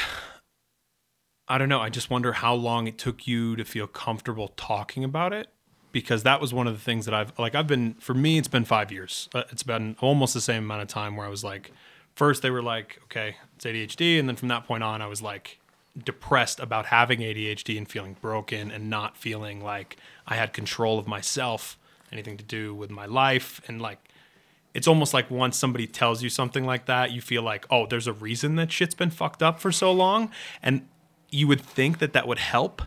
I 1.48 1.58
don't 1.58 1.70
know. 1.70 1.80
I 1.82 1.90
just 1.90 2.10
wonder 2.10 2.34
how 2.34 2.54
long 2.56 2.88
it 2.88 2.98
took 2.98 3.28
you 3.28 3.56
to 3.56 3.64
feel 3.66 3.88
comfortable 3.88 4.50
talking 4.50 5.04
about 5.04 5.34
it, 5.34 5.50
because 5.92 6.24
that 6.24 6.42
was 6.42 6.54
one 6.54 6.66
of 6.66 6.74
the 6.74 6.80
things 6.82 7.06
that 7.06 7.14
I've 7.14 7.38
like. 7.38 7.54
I've 7.54 7.68
been 7.68 7.94
for 7.96 8.14
me, 8.16 8.38
it's 8.40 8.48
been 8.48 8.66
five 8.66 8.92
years. 8.92 9.30
Uh, 9.36 9.44
It's 9.52 9.64
been 9.64 9.96
almost 10.02 10.34
the 10.34 10.42
same 10.42 10.64
amount 10.64 10.82
of 10.82 10.88
time 10.88 11.16
where 11.16 11.28
I 11.28 11.30
was 11.30 11.44
like, 11.44 11.72
first 12.16 12.42
they 12.42 12.50
were 12.50 12.62
like, 12.62 13.00
okay, 13.06 13.36
it's 13.56 13.66
ADHD, 13.66 14.20
and 14.20 14.28
then 14.28 14.36
from 14.36 14.48
that 14.50 14.66
point 14.66 14.84
on, 14.84 15.02
I 15.02 15.08
was 15.08 15.22
like 15.22 15.60
depressed 16.02 16.60
about 16.60 16.88
having 16.88 17.20
ADHD 17.20 17.78
and 17.78 17.88
feeling 17.88 18.16
broken 18.20 18.72
and 18.72 18.90
not 18.90 19.16
feeling 19.18 19.64
like 19.64 19.98
I 20.26 20.36
had 20.36 20.54
control 20.54 20.98
of 20.98 21.08
myself, 21.08 21.78
anything 22.12 22.38
to 22.38 22.44
do 22.44 22.74
with 22.74 22.90
my 22.90 23.06
life. 23.06 23.62
And 23.68 23.82
like, 23.82 24.00
it's 24.74 24.88
almost 24.88 25.14
like 25.14 25.30
once 25.30 25.58
somebody 25.58 25.86
tells 25.86 26.24
you 26.24 26.30
something 26.30 26.66
like 26.66 26.88
that, 26.88 27.12
you 27.12 27.22
feel 27.22 27.44
like, 27.44 27.66
oh, 27.70 27.86
there's 27.86 28.08
a 28.08 28.14
reason 28.14 28.56
that 28.56 28.72
shit's 28.72 28.96
been 28.96 29.12
fucked 29.12 29.44
up 29.44 29.60
for 29.60 29.72
so 29.72 29.92
long. 29.92 30.32
And 30.64 30.88
you 31.30 31.48
would 31.48 31.62
think 31.62 32.00
that 32.00 32.14
that 32.14 32.28
would 32.28 32.40
help, 32.40 32.82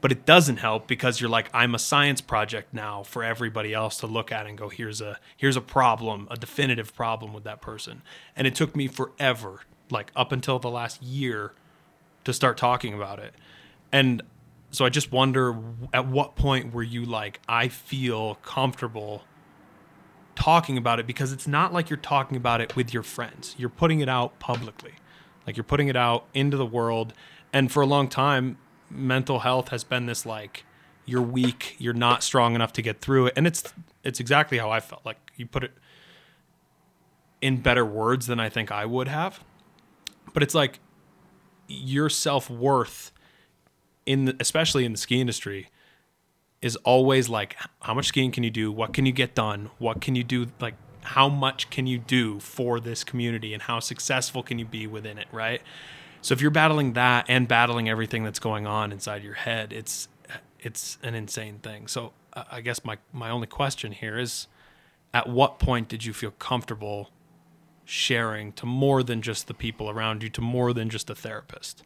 but 0.00 0.12
it 0.12 0.24
doesn't 0.24 0.58
help 0.58 0.86
because 0.86 1.20
you're 1.20 1.30
like, 1.30 1.48
I'm 1.52 1.74
a 1.74 1.78
science 1.78 2.20
project 2.20 2.72
now 2.72 3.02
for 3.02 3.24
everybody 3.24 3.74
else 3.74 3.98
to 3.98 4.06
look 4.06 4.30
at 4.30 4.46
and 4.46 4.56
go, 4.56 4.68
here's 4.68 5.00
a 5.00 5.18
here's 5.36 5.56
a 5.56 5.60
problem, 5.60 6.28
a 6.30 6.36
definitive 6.36 6.94
problem 6.94 7.32
with 7.32 7.44
that 7.44 7.60
person. 7.60 8.02
And 8.36 8.46
it 8.46 8.54
took 8.54 8.76
me 8.76 8.86
forever, 8.86 9.60
like 9.90 10.12
up 10.14 10.30
until 10.32 10.58
the 10.58 10.70
last 10.70 11.02
year, 11.02 11.52
to 12.24 12.32
start 12.32 12.56
talking 12.56 12.94
about 12.94 13.18
it. 13.18 13.34
And 13.90 14.22
so 14.70 14.84
I 14.84 14.88
just 14.88 15.10
wonder 15.10 15.56
at 15.92 16.06
what 16.06 16.36
point 16.36 16.72
were 16.72 16.82
you 16.82 17.04
like, 17.04 17.40
I 17.48 17.68
feel 17.68 18.36
comfortable 18.36 19.24
talking 20.34 20.78
about 20.78 21.00
it 21.00 21.06
because 21.06 21.32
it's 21.32 21.48
not 21.48 21.72
like 21.72 21.90
you're 21.90 21.96
talking 21.96 22.36
about 22.36 22.60
it 22.60 22.76
with 22.76 22.94
your 22.94 23.02
friends. 23.02 23.56
You're 23.58 23.70
putting 23.70 24.00
it 24.00 24.08
out 24.08 24.38
publicly. 24.38 24.92
Like 25.46 25.56
you're 25.56 25.64
putting 25.64 25.88
it 25.88 25.96
out 25.96 26.26
into 26.34 26.56
the 26.56 26.66
world. 26.66 27.12
And 27.52 27.72
for 27.72 27.82
a 27.82 27.86
long 27.86 28.08
time, 28.08 28.58
mental 28.90 29.40
health 29.40 29.68
has 29.68 29.84
been 29.84 30.06
this 30.06 30.24
like 30.24 30.64
you're 31.04 31.22
weak, 31.22 31.74
you're 31.78 31.94
not 31.94 32.22
strong 32.22 32.54
enough 32.54 32.72
to 32.74 32.82
get 32.82 33.00
through 33.00 33.26
it. 33.26 33.32
And 33.36 33.46
it's 33.46 33.72
it's 34.04 34.20
exactly 34.20 34.58
how 34.58 34.70
I 34.70 34.80
felt. 34.80 35.04
Like 35.04 35.16
you 35.36 35.46
put 35.46 35.64
it 35.64 35.72
in 37.40 37.60
better 37.60 37.84
words 37.84 38.26
than 38.26 38.38
I 38.40 38.48
think 38.48 38.70
I 38.70 38.84
would 38.84 39.08
have. 39.08 39.42
But 40.34 40.42
it's 40.42 40.54
like 40.54 40.80
your 41.66 42.08
self-worth 42.08 43.12
in 44.06 44.26
the, 44.26 44.36
especially 44.40 44.84
in 44.84 44.92
the 44.92 44.98
ski 44.98 45.20
industry 45.20 45.68
is 46.62 46.76
always 46.76 47.28
like 47.28 47.56
how 47.80 47.94
much 47.94 48.06
skiing 48.06 48.32
can 48.32 48.42
you 48.42 48.50
do 48.50 48.72
what 48.72 48.92
can 48.92 49.06
you 49.06 49.12
get 49.12 49.34
done 49.34 49.70
what 49.78 50.00
can 50.00 50.14
you 50.16 50.24
do 50.24 50.46
like 50.60 50.74
how 51.02 51.28
much 51.28 51.70
can 51.70 51.86
you 51.86 51.98
do 51.98 52.40
for 52.40 52.80
this 52.80 53.04
community 53.04 53.52
and 53.52 53.62
how 53.62 53.78
successful 53.78 54.42
can 54.42 54.58
you 54.58 54.64
be 54.64 54.86
within 54.86 55.18
it 55.18 55.28
right 55.30 55.60
so 56.22 56.32
if 56.32 56.40
you're 56.40 56.50
battling 56.50 56.92
that 56.94 57.24
and 57.28 57.46
battling 57.48 57.88
everything 57.88 58.24
that's 58.24 58.38
going 58.38 58.66
on 58.66 58.92
inside 58.92 59.22
your 59.22 59.34
head 59.34 59.72
it's 59.72 60.08
it's 60.60 60.98
an 61.02 61.14
insane 61.14 61.58
thing 61.58 61.86
so 61.86 62.12
uh, 62.34 62.44
i 62.50 62.60
guess 62.60 62.84
my 62.84 62.96
my 63.12 63.30
only 63.30 63.46
question 63.46 63.92
here 63.92 64.18
is 64.18 64.46
at 65.14 65.28
what 65.28 65.58
point 65.58 65.88
did 65.88 66.04
you 66.04 66.12
feel 66.12 66.32
comfortable 66.32 67.10
sharing 67.84 68.52
to 68.52 68.66
more 68.66 69.02
than 69.02 69.22
just 69.22 69.46
the 69.46 69.54
people 69.54 69.88
around 69.88 70.22
you 70.22 70.28
to 70.28 70.40
more 70.40 70.72
than 70.72 70.88
just 70.90 71.08
a 71.10 71.14
therapist 71.14 71.82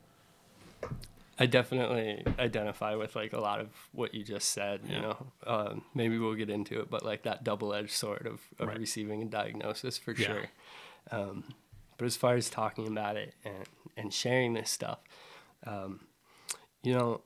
I 1.39 1.47
definitely 1.47 2.23
identify 2.39 2.95
with 2.95 3.17
like 3.17 3.33
a 3.33 3.41
lot 3.41 3.59
of 3.61 3.69
what 3.93 4.15
you 4.15 4.23
just 4.23 4.51
said. 4.51 4.81
Yeah. 4.85 4.95
You 4.95 5.01
know, 5.03 5.27
um, 5.47 5.83
maybe 5.95 6.19
we'll 6.19 6.35
get 6.35 6.51
into 6.51 6.79
it, 6.81 6.91
but 6.91 7.05
like 7.05 7.23
that 7.23 7.43
double-edged 7.43 7.91
sword 7.91 8.27
of, 8.27 8.41
of 8.61 8.69
Right. 8.69 8.79
receiving 8.79 9.23
a 9.23 9.25
diagnosis 9.25 9.97
for 9.99 10.13
Yeah. 10.13 10.27
sure. 10.27 10.45
Um, 11.11 11.55
but 12.03 12.07
as 12.07 12.17
far 12.17 12.35
as 12.35 12.51
talking 12.51 12.89
about 12.89 13.15
it 13.15 13.33
and 13.45 13.65
and 13.97 14.13
sharing 14.13 14.55
this 14.55 14.69
stuff, 14.69 14.99
um, 15.65 16.01
you 16.83 16.93
know, 16.93 17.21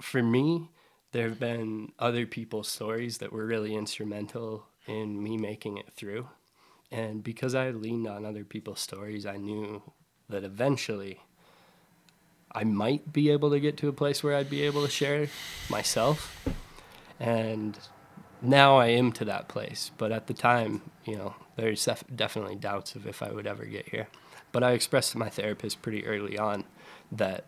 for 0.00 0.22
me, 0.22 0.70
there 1.10 1.28
have 1.28 1.38
been 1.38 1.92
other 1.98 2.24
people's 2.24 2.68
stories 2.68 3.18
that 3.18 3.30
were 3.30 3.44
really 3.44 3.74
instrumental 3.74 4.64
in 4.86 5.22
me 5.22 5.36
making 5.36 5.76
it 5.76 5.92
through, 5.92 6.30
and 6.90 7.22
because 7.22 7.54
I 7.54 7.72
leaned 7.72 8.06
on 8.06 8.24
other 8.24 8.42
people's 8.42 8.80
stories, 8.80 9.26
I 9.26 9.36
knew 9.36 9.82
that 10.30 10.44
eventually 10.44 11.20
I 12.50 12.64
might 12.64 13.12
be 13.12 13.28
able 13.28 13.50
to 13.50 13.60
get 13.60 13.76
to 13.78 13.88
a 13.88 13.92
place 13.92 14.24
where 14.24 14.34
I'd 14.34 14.48
be 14.48 14.62
able 14.62 14.82
to 14.82 14.90
share 14.90 15.28
myself. 15.68 16.42
And 17.20 17.78
now 18.40 18.78
I 18.78 18.86
am 18.86 19.12
to 19.12 19.26
that 19.26 19.48
place. 19.48 19.90
But 19.98 20.10
at 20.10 20.26
the 20.26 20.34
time, 20.34 20.80
you 21.04 21.16
know, 21.16 21.34
there's 21.56 21.84
def- 21.84 22.04
definitely 22.14 22.56
doubts 22.56 22.94
of 22.94 23.06
if 23.06 23.22
I 23.22 23.30
would 23.30 23.46
ever 23.46 23.64
get 23.64 23.88
here. 23.88 24.08
But 24.52 24.62
I 24.62 24.72
expressed 24.72 25.12
to 25.12 25.18
my 25.18 25.30
therapist 25.30 25.82
pretty 25.82 26.06
early 26.06 26.38
on 26.38 26.64
that 27.10 27.46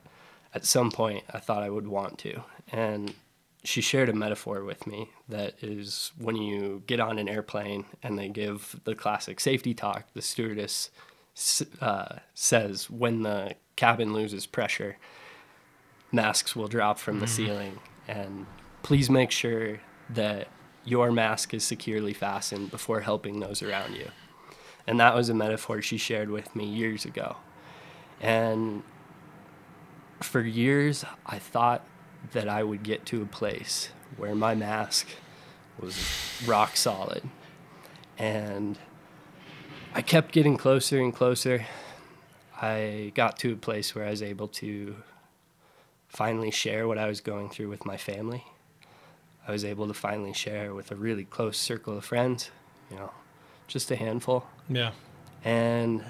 at 0.54 0.64
some 0.64 0.90
point 0.90 1.24
I 1.32 1.38
thought 1.38 1.62
I 1.62 1.70
would 1.70 1.86
want 1.86 2.18
to. 2.20 2.42
And 2.72 3.14
she 3.62 3.80
shared 3.80 4.08
a 4.08 4.12
metaphor 4.12 4.62
with 4.62 4.86
me 4.86 5.10
that 5.28 5.54
is 5.62 6.12
when 6.18 6.36
you 6.36 6.82
get 6.86 7.00
on 7.00 7.18
an 7.18 7.28
airplane 7.28 7.86
and 8.02 8.18
they 8.18 8.28
give 8.28 8.78
the 8.84 8.94
classic 8.94 9.40
safety 9.40 9.74
talk, 9.74 10.06
the 10.12 10.22
stewardess 10.22 10.90
uh, 11.80 12.16
says 12.34 12.90
when 12.90 13.22
the 13.22 13.54
cabin 13.76 14.12
loses 14.12 14.46
pressure, 14.46 14.98
masks 16.12 16.54
will 16.54 16.68
drop 16.68 16.98
from 16.98 17.20
the 17.20 17.26
ceiling. 17.26 17.80
And 18.06 18.46
please 18.82 19.08
make 19.08 19.30
sure 19.30 19.80
that 20.10 20.48
your 20.84 21.10
mask 21.10 21.54
is 21.54 21.64
securely 21.64 22.12
fastened 22.12 22.70
before 22.70 23.00
helping 23.00 23.40
those 23.40 23.62
around 23.62 23.94
you. 23.94 24.10
And 24.86 25.00
that 25.00 25.14
was 25.14 25.28
a 25.28 25.34
metaphor 25.34 25.80
she 25.80 25.96
shared 25.96 26.30
with 26.30 26.54
me 26.54 26.66
years 26.66 27.04
ago. 27.04 27.36
And 28.20 28.82
for 30.20 30.40
years, 30.40 31.04
I 31.26 31.38
thought 31.38 31.86
that 32.32 32.48
I 32.48 32.62
would 32.62 32.82
get 32.82 33.06
to 33.06 33.22
a 33.22 33.26
place 33.26 33.90
where 34.16 34.34
my 34.34 34.54
mask 34.54 35.08
was 35.80 35.96
rock 36.46 36.76
solid. 36.76 37.22
And 38.18 38.78
I 39.94 40.02
kept 40.02 40.32
getting 40.32 40.56
closer 40.56 41.00
and 41.00 41.14
closer. 41.14 41.66
I 42.60 43.12
got 43.14 43.38
to 43.38 43.52
a 43.52 43.56
place 43.56 43.94
where 43.94 44.06
I 44.06 44.10
was 44.10 44.22
able 44.22 44.48
to 44.48 44.96
finally 46.08 46.50
share 46.50 46.86
what 46.86 46.96
I 46.96 47.06
was 47.06 47.20
going 47.20 47.50
through 47.50 47.68
with 47.68 47.84
my 47.84 47.96
family. 47.96 48.44
I 49.46 49.52
was 49.52 49.64
able 49.64 49.88
to 49.88 49.94
finally 49.94 50.32
share 50.32 50.74
with 50.74 50.90
a 50.90 50.94
really 50.94 51.24
close 51.24 51.58
circle 51.58 51.98
of 51.98 52.04
friends, 52.04 52.50
you 52.90 52.96
know, 52.96 53.10
just 53.66 53.90
a 53.90 53.96
handful. 53.96 54.46
Yeah. 54.68 54.92
And 55.44 56.04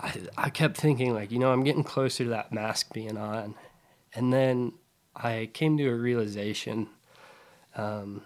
I, 0.00 0.12
I 0.36 0.50
kept 0.50 0.76
thinking, 0.76 1.14
like, 1.14 1.30
you 1.30 1.38
know, 1.38 1.52
I'm 1.52 1.64
getting 1.64 1.84
closer 1.84 2.24
to 2.24 2.30
that 2.30 2.52
mask 2.52 2.92
being 2.92 3.16
on. 3.16 3.54
And 4.14 4.32
then 4.32 4.72
I 5.14 5.50
came 5.52 5.76
to 5.78 5.88
a 5.88 5.94
realization, 5.94 6.88
um, 7.76 8.22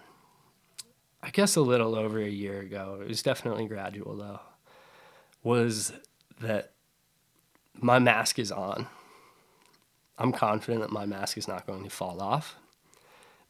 I 1.21 1.29
guess 1.29 1.55
a 1.55 1.61
little 1.61 1.95
over 1.95 2.19
a 2.19 2.29
year 2.29 2.59
ago, 2.59 2.99
it 3.01 3.07
was 3.07 3.21
definitely 3.21 3.67
gradual 3.67 4.17
though, 4.17 4.39
was 5.43 5.93
that 6.41 6.71
my 7.75 7.99
mask 7.99 8.39
is 8.39 8.51
on. 8.51 8.87
I'm 10.17 10.31
confident 10.31 10.81
that 10.81 10.91
my 10.91 11.05
mask 11.05 11.37
is 11.37 11.47
not 11.47 11.65
going 11.65 11.83
to 11.83 11.89
fall 11.89 12.21
off, 12.21 12.55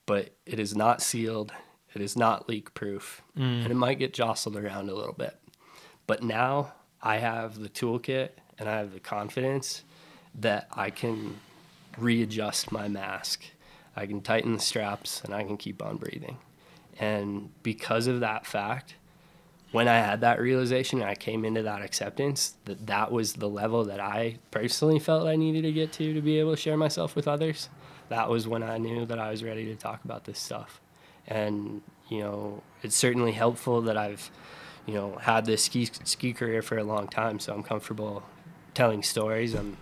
but 0.05 0.35
it 0.45 0.59
is 0.59 0.75
not 0.75 1.01
sealed. 1.01 1.51
It 1.93 2.01
is 2.01 2.15
not 2.15 2.49
leak 2.49 2.73
proof, 2.73 3.21
and 3.63 3.71
it 3.71 3.75
might 3.75 3.99
get 3.99 4.13
jostled 4.13 4.55
around 4.55 4.89
a 4.89 4.95
little 4.95 5.13
bit. 5.13 5.37
But 6.07 6.23
now 6.23 6.73
I 7.01 7.17
have 7.17 7.59
the 7.59 7.69
toolkit 7.69 8.29
and 8.59 8.69
I 8.69 8.77
have 8.77 8.93
the 8.93 8.99
confidence 8.99 9.83
that 10.35 10.67
I 10.71 10.89
can 10.89 11.39
readjust 11.97 12.71
my 12.71 12.87
mask. 12.87 13.43
I 13.95 14.05
can 14.05 14.21
tighten 14.21 14.53
the 14.53 14.59
straps 14.59 15.21
and 15.23 15.33
I 15.33 15.43
can 15.43 15.57
keep 15.57 15.81
on 15.81 15.97
breathing. 15.97 16.37
And 16.99 17.49
because 17.63 18.07
of 18.07 18.19
that 18.19 18.45
fact, 18.45 18.95
when 19.71 19.87
I 19.87 19.97
had 19.97 20.21
that 20.21 20.39
realization, 20.39 21.01
and 21.01 21.09
I 21.09 21.15
came 21.15 21.43
into 21.43 21.63
that 21.63 21.81
acceptance 21.81 22.55
that 22.65 22.85
that 22.85 23.11
was 23.11 23.33
the 23.33 23.49
level 23.49 23.83
that 23.85 23.99
I 23.99 24.37
personally 24.51 24.99
felt 24.99 25.27
I 25.27 25.35
needed 25.35 25.63
to 25.63 25.71
get 25.71 25.91
to 25.93 26.13
to 26.13 26.21
be 26.21 26.39
able 26.39 26.55
to 26.55 26.61
share 26.61 26.77
myself 26.77 27.15
with 27.15 27.27
others. 27.27 27.69
That 28.09 28.29
was 28.29 28.47
when 28.47 28.61
I 28.61 28.77
knew 28.77 29.05
that 29.07 29.17
I 29.17 29.31
was 29.31 29.43
ready 29.43 29.65
to 29.65 29.75
talk 29.75 30.05
about 30.05 30.25
this 30.25 30.37
stuff. 30.37 30.79
And, 31.27 31.81
you 32.07 32.19
know, 32.19 32.61
it's 32.83 32.95
certainly 32.95 33.31
helpful 33.31 33.81
that 33.81 33.97
I've, 33.97 34.29
you 34.85 34.93
know, 34.93 35.17
had 35.21 35.45
this 35.45 35.63
ski 35.63 35.89
ski 36.03 36.33
career 36.33 36.61
for 36.61 36.77
a 36.77 36.83
long 36.83 37.07
time, 37.07 37.39
so 37.39 37.53
I'm 37.53 37.63
comfortable 37.63 38.23
telling 38.73 39.03
stories. 39.03 39.53
I'm 39.53 39.77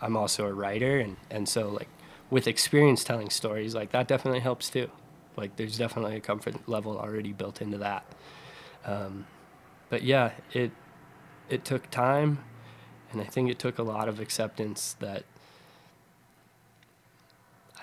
I'm 0.00 0.16
also 0.16 0.46
a 0.46 0.52
writer 0.52 0.98
and 0.98 1.16
and 1.30 1.48
so 1.48 1.68
like 1.68 1.88
with 2.30 2.46
experience 2.46 3.04
telling 3.04 3.30
stories, 3.30 3.74
like 3.74 3.92
that 3.92 4.08
definitely 4.08 4.40
helps 4.40 4.70
too. 4.70 4.90
Like 5.36 5.56
there's 5.56 5.78
definitely 5.78 6.16
a 6.16 6.20
comfort 6.20 6.68
level 6.68 6.98
already 6.98 7.32
built 7.32 7.60
into 7.60 7.78
that. 7.78 8.04
Um, 8.84 9.26
but 9.88 10.02
yeah, 10.02 10.32
it 10.52 10.70
it 11.48 11.64
took 11.64 11.90
time, 11.90 12.44
and 13.12 13.20
I 13.20 13.24
think 13.24 13.50
it 13.50 13.58
took 13.58 13.78
a 13.78 13.82
lot 13.82 14.08
of 14.08 14.20
acceptance 14.20 14.96
that 15.00 15.24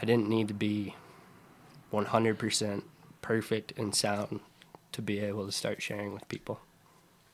I 0.02 0.06
didn't 0.06 0.30
need 0.30 0.48
to 0.48 0.54
be 0.54 0.96
100% 1.92 2.84
perfect 3.22 3.74
and 3.78 3.96
sound 3.96 4.40
to 4.98 5.02
be 5.04 5.20
able 5.20 5.46
to 5.46 5.52
start 5.52 5.82
sharing 5.82 6.12
with 6.12 6.28
people. 6.28 6.60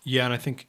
Yeah, 0.03 0.25
and 0.25 0.33
I 0.33 0.37
think 0.37 0.67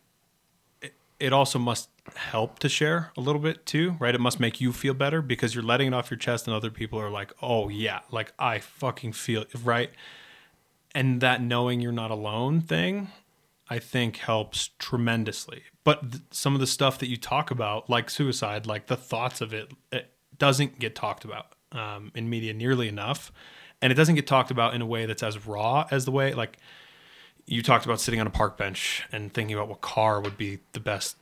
it, 0.80 0.94
it 1.18 1.33
also 1.33 1.59
must 1.59 1.90
help 2.14 2.61
to 2.61 2.68
share 2.68 3.11
a 3.16 3.20
little 3.20 3.40
bit 3.40 3.66
too, 3.66 3.96
right? 3.98 4.14
It 4.14 4.20
must 4.20 4.38
make 4.38 4.61
you 4.61 4.72
feel 4.72 4.94
better 4.94 5.20
because 5.20 5.57
you're 5.57 5.64
letting 5.64 5.88
it 5.88 5.94
off 5.94 6.09
your 6.09 6.18
chest, 6.18 6.46
and 6.46 6.54
other 6.54 6.70
people 6.70 7.00
are 7.00 7.11
like, 7.11 7.33
"Oh 7.42 7.68
yeah, 7.68 8.00
like 8.12 8.33
I 8.38 8.61
fucking 8.61 9.12
feel 9.12 9.44
right?" 9.64 9.90
And 10.94 11.20
that 11.20 11.42
knowing 11.42 11.80
you're 11.80 11.90
not 11.90 12.12
alone 12.12 12.61
thing, 12.61 13.09
I 13.68 13.80
think 13.80 14.18
helps 14.18 14.70
tremendously. 14.78 15.64
But 15.83 16.12
th- 16.12 16.22
some 16.30 16.54
of 16.54 16.61
the 16.61 16.66
stuff 16.68 17.00
that 17.00 17.09
you 17.09 17.16
talk 17.16 17.50
about, 17.50 17.90
like 17.90 18.09
suicide, 18.09 18.66
like 18.66 18.87
the 18.87 18.96
thoughts 18.96 19.40
of 19.40 19.52
it, 19.52 19.72
it 19.90 20.12
doesn't 20.38 20.78
get 20.78 20.94
talked 20.94 21.24
about 21.24 21.57
um, 21.72 22.12
in 22.14 22.30
media 22.30 22.54
nearly 22.54 22.87
enough, 22.87 23.33
and 23.83 23.90
it 23.90 23.96
doesn't 23.96 24.14
get 24.14 24.28
talked 24.28 24.52
about 24.52 24.74
in 24.74 24.80
a 24.80 24.87
way 24.87 25.07
that's 25.07 25.24
as 25.24 25.44
raw 25.44 25.88
as 25.90 26.04
the 26.04 26.12
way 26.12 26.35
like 26.35 26.59
you 27.46 27.62
talked 27.62 27.85
about 27.85 28.00
sitting 28.00 28.20
on 28.20 28.26
a 28.26 28.30
park 28.30 28.57
bench 28.57 29.04
and 29.12 29.33
thinking 29.33 29.54
about 29.54 29.68
what 29.68 29.80
car 29.80 30.20
would 30.20 30.37
be 30.37 30.61
the 30.72 30.80
best 30.80 31.16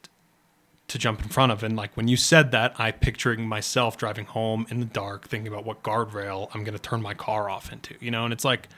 to 0.88 0.98
jump 0.98 1.22
in 1.22 1.28
front 1.28 1.50
of. 1.50 1.62
And 1.62 1.74
like 1.74 1.96
when 1.96 2.06
you 2.06 2.16
said 2.16 2.50
that, 2.52 2.74
I 2.78 2.90
picturing 2.90 3.46
myself 3.46 3.96
driving 3.96 4.26
home 4.26 4.66
in 4.68 4.80
the 4.80 4.86
dark, 4.86 5.26
thinking 5.26 5.52
about 5.52 5.64
what 5.64 5.82
guardrail 5.82 6.50
I'm 6.54 6.64
going 6.64 6.76
to 6.76 6.82
turn 6.82 7.02
my 7.02 7.14
car 7.14 7.48
off 7.48 7.72
into, 7.72 7.94
you 7.98 8.10
know? 8.10 8.24
And 8.24 8.32
it's 8.32 8.44
like 8.44 8.68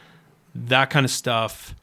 that 0.55 0.91
kind 0.91 1.05
of 1.05 1.11
stuff 1.11 1.75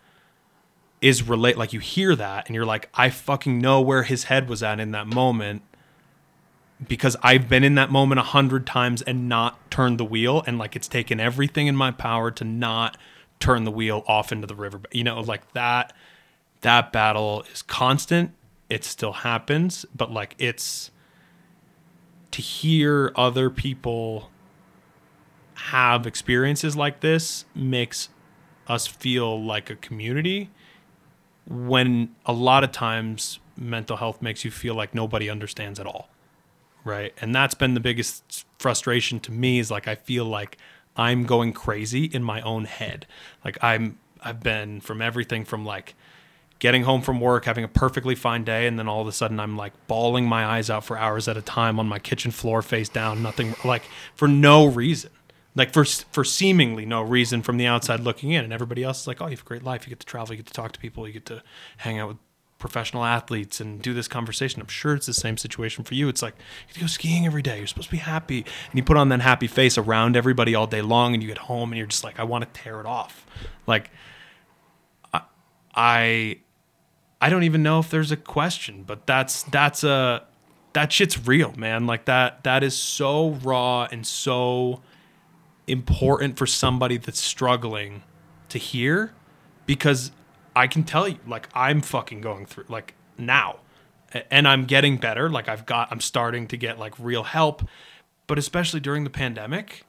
is 1.01 1.27
relate. 1.27 1.57
Like 1.57 1.73
you 1.73 1.79
hear 1.79 2.15
that 2.15 2.47
and 2.47 2.55
you're 2.55 2.65
like, 2.65 2.89
I 2.93 3.09
fucking 3.09 3.59
know 3.59 3.81
where 3.81 4.03
his 4.03 4.25
head 4.25 4.47
was 4.47 4.63
at 4.63 4.79
in 4.79 4.91
that 4.91 5.07
moment 5.07 5.63
because 6.87 7.15
I've 7.21 7.49
been 7.49 7.63
in 7.63 7.75
that 7.75 7.91
moment 7.91 8.19
a 8.19 8.23
hundred 8.23 8.65
times 8.65 9.01
and 9.01 9.27
not 9.27 9.69
turned 9.69 9.99
the 9.99 10.05
wheel. 10.05 10.43
And 10.47 10.57
like 10.57 10.75
it's 10.75 10.87
taken 10.87 11.19
everything 11.19 11.67
in 11.67 11.75
my 11.75 11.91
power 11.91 12.31
to 12.31 12.43
not 12.43 12.97
turn 13.41 13.65
the 13.65 13.71
wheel 13.71 14.03
off 14.07 14.31
into 14.31 14.47
the 14.47 14.55
river. 14.55 14.79
You 14.91 15.03
know, 15.03 15.19
like 15.19 15.51
that, 15.53 15.93
that 16.61 16.93
battle 16.93 17.43
is 17.51 17.61
constant. 17.61 18.31
It 18.69 18.85
still 18.85 19.11
happens, 19.11 19.85
but 19.93 20.11
like 20.11 20.35
it's 20.37 20.91
to 22.31 22.41
hear 22.41 23.11
other 23.15 23.49
people 23.49 24.29
have 25.55 26.07
experiences 26.07 26.75
like 26.75 27.01
this 27.01 27.45
makes 27.53 28.09
us 28.67 28.87
feel 28.87 29.43
like 29.43 29.69
a 29.69 29.75
community 29.75 30.49
when 31.47 32.15
a 32.25 32.33
lot 32.33 32.63
of 32.63 32.71
times 32.71 33.39
mental 33.57 33.97
health 33.97 34.21
makes 34.21 34.45
you 34.45 34.49
feel 34.49 34.73
like 34.73 34.95
nobody 34.95 35.29
understands 35.29 35.79
at 35.79 35.85
all 35.85 36.09
right 36.83 37.13
and 37.21 37.35
that's 37.35 37.53
been 37.53 37.73
the 37.73 37.79
biggest 37.79 38.45
frustration 38.57 39.19
to 39.19 39.31
me 39.31 39.59
is 39.59 39.69
like 39.69 39.87
i 39.87 39.93
feel 39.93 40.25
like 40.25 40.57
i'm 40.95 41.23
going 41.23 41.53
crazy 41.53 42.05
in 42.05 42.23
my 42.23 42.41
own 42.41 42.65
head. 42.65 43.05
Like 43.43 43.57
i'm 43.61 43.97
i've 44.21 44.41
been 44.41 44.81
from 44.81 45.01
everything 45.01 45.45
from 45.45 45.65
like 45.65 45.95
getting 46.59 46.83
home 46.83 47.01
from 47.01 47.19
work 47.19 47.45
having 47.45 47.63
a 47.63 47.67
perfectly 47.67 48.13
fine 48.13 48.43
day 48.43 48.67
and 48.67 48.77
then 48.77 48.87
all 48.87 49.01
of 49.01 49.07
a 49.07 49.11
sudden 49.11 49.39
i'm 49.39 49.57
like 49.57 49.73
bawling 49.87 50.27
my 50.27 50.45
eyes 50.45 50.69
out 50.69 50.85
for 50.85 50.95
hours 50.97 51.27
at 51.27 51.35
a 51.35 51.41
time 51.41 51.79
on 51.79 51.87
my 51.87 51.97
kitchen 51.97 52.29
floor 52.29 52.61
face 52.61 52.87
down 52.89 53.23
nothing 53.23 53.55
like 53.65 53.83
for 54.15 54.27
no 54.27 54.67
reason. 54.67 55.09
Like 55.55 55.73
for 55.73 55.83
for 55.83 56.23
seemingly 56.23 56.85
no 56.85 57.01
reason 57.01 57.41
from 57.41 57.57
the 57.57 57.67
outside 57.67 57.99
looking 57.99 58.31
in. 58.31 58.43
And 58.43 58.53
everybody 58.53 58.83
else 58.83 59.01
is 59.01 59.07
like 59.07 59.21
oh 59.21 59.25
you 59.25 59.31
have 59.31 59.41
a 59.41 59.43
great 59.43 59.63
life. 59.63 59.85
You 59.85 59.89
get 59.89 59.99
to 59.99 60.05
travel. 60.05 60.33
You 60.33 60.37
get 60.37 60.47
to 60.47 60.53
talk 60.53 60.71
to 60.73 60.79
people. 60.79 61.05
You 61.07 61.13
get 61.13 61.25
to 61.25 61.43
hang 61.77 61.99
out 61.99 62.07
with 62.09 62.17
professional 62.61 63.03
athletes 63.03 63.59
and 63.59 63.81
do 63.81 63.93
this 63.93 64.07
conversation 64.07 64.61
i'm 64.61 64.67
sure 64.67 64.95
it's 64.95 65.07
the 65.07 65.13
same 65.13 65.37
situation 65.37 65.83
for 65.83 65.95
you. 65.95 66.07
It's 66.07 66.21
like 66.21 66.35
you 66.73 66.81
go 66.81 66.87
skiing 66.87 67.25
every 67.25 67.41
day. 67.41 67.57
You're 67.57 67.67
supposed 67.67 67.89
to 67.89 67.91
be 67.91 67.97
happy. 67.97 68.39
And 68.39 68.75
you 68.75 68.83
put 68.83 68.97
on 68.97 69.09
that 69.09 69.21
happy 69.21 69.47
face 69.47 69.77
around 69.77 70.15
everybody 70.15 70.55
all 70.55 70.67
day 70.67 70.81
long 70.81 71.13
and 71.13 71.21
you 71.21 71.27
get 71.27 71.39
home 71.39 71.71
and 71.71 71.77
you're 71.77 71.87
just 71.87 72.03
like 72.03 72.19
i 72.19 72.23
want 72.23 72.43
to 72.45 72.61
tear 72.61 72.79
it 72.79 72.85
off. 72.85 73.25
Like 73.67 73.91
i 75.73 76.39
i, 77.21 77.29
don't 77.29 77.43
even 77.43 77.63
know 77.63 77.79
if 77.79 77.89
there's 77.89 78.11
a 78.11 78.17
question 78.17 78.83
but 78.83 79.07
that's 79.07 79.43
that's 79.43 79.83
a 79.83 80.25
that 80.73 80.91
shit's 80.91 81.27
real 81.27 81.53
man. 81.57 81.85
Like 81.85 82.05
that 82.05 82.43
that 82.43 82.63
is 82.63 82.77
so 82.77 83.31
raw 83.43 83.87
and 83.91 84.05
so 84.05 84.81
important 85.67 86.37
for 86.37 86.45
somebody 86.45 86.97
that's 86.97 87.19
struggling 87.19 88.03
to 88.49 88.57
hear 88.57 89.13
because 89.65 90.11
I 90.55 90.67
can 90.67 90.83
tell 90.83 91.07
you 91.07 91.17
like 91.27 91.49
I'm 91.53 91.81
fucking 91.81 92.21
going 92.21 92.45
through 92.45 92.65
like 92.67 92.95
now. 93.17 93.59
And 94.29 94.45
I'm 94.45 94.65
getting 94.65 94.97
better. 94.97 95.29
Like 95.29 95.47
I've 95.47 95.65
got 95.65 95.91
I'm 95.91 96.01
starting 96.01 96.47
to 96.47 96.57
get 96.57 96.77
like 96.77 96.93
real 96.99 97.23
help. 97.23 97.67
But 98.27 98.37
especially 98.37 98.79
during 98.79 99.03
the 99.03 99.09
pandemic 99.09 99.85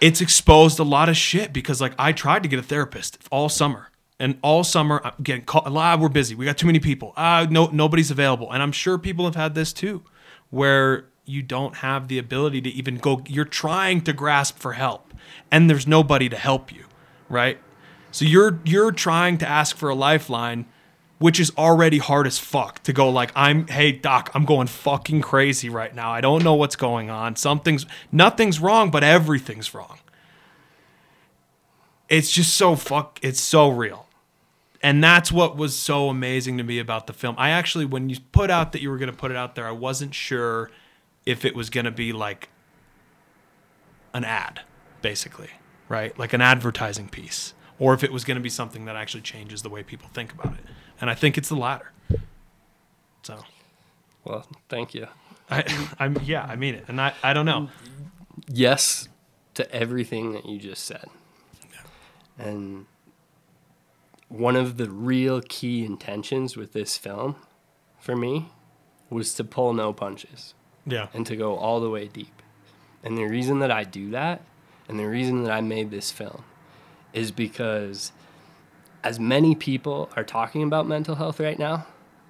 it's 0.00 0.20
exposed 0.20 0.80
a 0.80 0.82
lot 0.82 1.08
of 1.08 1.16
shit 1.16 1.52
because 1.52 1.80
like 1.80 1.94
I 1.96 2.10
tried 2.10 2.42
to 2.42 2.48
get 2.48 2.58
a 2.58 2.62
therapist 2.62 3.18
all 3.30 3.48
summer. 3.48 3.88
And 4.18 4.38
all 4.42 4.64
summer 4.64 5.00
I'm 5.04 5.14
getting 5.22 5.44
called 5.44 5.68
ah, 5.68 5.96
we're 6.00 6.08
busy. 6.08 6.34
We 6.34 6.44
got 6.44 6.58
too 6.58 6.66
many 6.66 6.80
people. 6.80 7.12
Ah 7.16 7.46
no 7.50 7.66
nobody's 7.66 8.10
available. 8.10 8.50
And 8.50 8.62
I'm 8.62 8.72
sure 8.72 8.98
people 8.98 9.24
have 9.26 9.36
had 9.36 9.54
this 9.54 9.72
too 9.72 10.02
where 10.50 11.06
you 11.24 11.42
don't 11.42 11.76
have 11.76 12.08
the 12.08 12.18
ability 12.18 12.60
to 12.60 12.70
even 12.70 12.96
go 12.96 13.22
you're 13.26 13.44
trying 13.44 14.00
to 14.00 14.12
grasp 14.12 14.58
for 14.58 14.72
help 14.72 15.14
and 15.50 15.70
there's 15.70 15.86
nobody 15.86 16.28
to 16.28 16.36
help 16.36 16.72
you 16.72 16.84
right 17.28 17.58
so 18.12 18.24
you're 18.24 18.60
you're 18.64 18.92
trying 18.92 19.38
to 19.38 19.48
ask 19.48 19.76
for 19.76 19.88
a 19.88 19.94
lifeline 19.94 20.66
which 21.18 21.38
is 21.38 21.52
already 21.56 21.98
hard 21.98 22.26
as 22.26 22.38
fuck 22.38 22.82
to 22.84 22.92
go 22.92 23.08
like 23.08 23.32
I'm 23.34 23.66
hey 23.66 23.90
doc 23.92 24.30
I'm 24.34 24.44
going 24.44 24.68
fucking 24.68 25.22
crazy 25.22 25.68
right 25.68 25.94
now. 25.94 26.10
I 26.10 26.20
don't 26.20 26.44
know 26.44 26.54
what's 26.54 26.76
going 26.76 27.10
on. 27.10 27.36
Something's 27.36 27.86
nothing's 28.10 28.60
wrong 28.60 28.90
but 28.90 29.02
everything's 29.02 29.74
wrong. 29.74 29.98
It's 32.08 32.30
just 32.30 32.54
so 32.54 32.76
fuck 32.76 33.18
it's 33.22 33.40
so 33.40 33.68
real. 33.68 34.06
And 34.82 35.02
that's 35.02 35.30
what 35.30 35.56
was 35.56 35.78
so 35.78 36.08
amazing 36.08 36.58
to 36.58 36.64
me 36.64 36.80
about 36.80 37.06
the 37.06 37.12
film. 37.12 37.36
I 37.38 37.50
actually, 37.50 37.84
when 37.84 38.10
you 38.10 38.16
put 38.32 38.50
out 38.50 38.72
that 38.72 38.82
you 38.82 38.90
were 38.90 38.98
going 38.98 39.10
to 39.10 39.16
put 39.16 39.30
it 39.30 39.36
out 39.36 39.54
there, 39.54 39.66
I 39.66 39.70
wasn't 39.70 40.12
sure 40.12 40.72
if 41.24 41.44
it 41.44 41.54
was 41.54 41.70
going 41.70 41.84
to 41.84 41.92
be 41.92 42.12
like 42.12 42.48
an 44.12 44.24
ad, 44.24 44.62
basically, 45.00 45.50
right? 45.88 46.18
Like 46.18 46.32
an 46.32 46.40
advertising 46.40 47.08
piece, 47.08 47.54
or 47.82 47.94
if 47.94 48.04
it 48.04 48.12
was 48.12 48.24
going 48.24 48.36
to 48.36 48.40
be 48.40 48.48
something 48.48 48.84
that 48.84 48.94
actually 48.94 49.22
changes 49.22 49.62
the 49.62 49.68
way 49.68 49.82
people 49.82 50.08
think 50.14 50.32
about 50.32 50.54
it. 50.54 50.64
And 51.00 51.10
I 51.10 51.16
think 51.16 51.36
it's 51.36 51.48
the 51.48 51.56
latter. 51.56 51.90
So, 53.24 53.40
Well, 54.22 54.46
thank 54.68 54.94
you. 54.94 55.08
I, 55.50 55.64
I'm 55.98 56.16
yeah, 56.22 56.44
I 56.44 56.54
mean 56.54 56.76
it, 56.76 56.84
and 56.86 57.00
I, 57.00 57.12
I 57.24 57.32
don't 57.32 57.44
know. 57.44 57.70
Yes 58.46 59.08
to 59.54 59.68
everything 59.74 60.32
that 60.32 60.46
you 60.46 60.60
just 60.60 60.84
said. 60.84 61.06
And 62.38 62.86
one 64.28 64.54
of 64.54 64.76
the 64.76 64.88
real 64.88 65.40
key 65.40 65.84
intentions 65.84 66.56
with 66.56 66.72
this 66.74 66.96
film 66.96 67.34
for 67.98 68.14
me 68.14 68.50
was 69.10 69.34
to 69.34 69.44
pull 69.44 69.72
no 69.72 69.92
punches 69.92 70.54
Yeah, 70.86 71.08
and 71.12 71.26
to 71.26 71.34
go 71.34 71.56
all 71.56 71.80
the 71.80 71.90
way 71.90 72.06
deep. 72.06 72.42
And 73.02 73.18
the 73.18 73.24
reason 73.26 73.58
that 73.58 73.72
I 73.72 73.82
do 73.82 74.10
that 74.12 74.42
and 74.88 75.00
the 75.00 75.08
reason 75.08 75.42
that 75.42 75.50
I 75.52 75.60
made 75.60 75.90
this 75.90 76.12
film 76.12 76.44
is 77.12 77.30
because 77.30 78.12
as 79.04 79.18
many 79.18 79.54
people 79.54 80.10
are 80.16 80.24
talking 80.24 80.62
about 80.62 80.86
mental 80.86 81.16
health 81.16 81.40
right 81.40 81.58
now, 81.58 81.86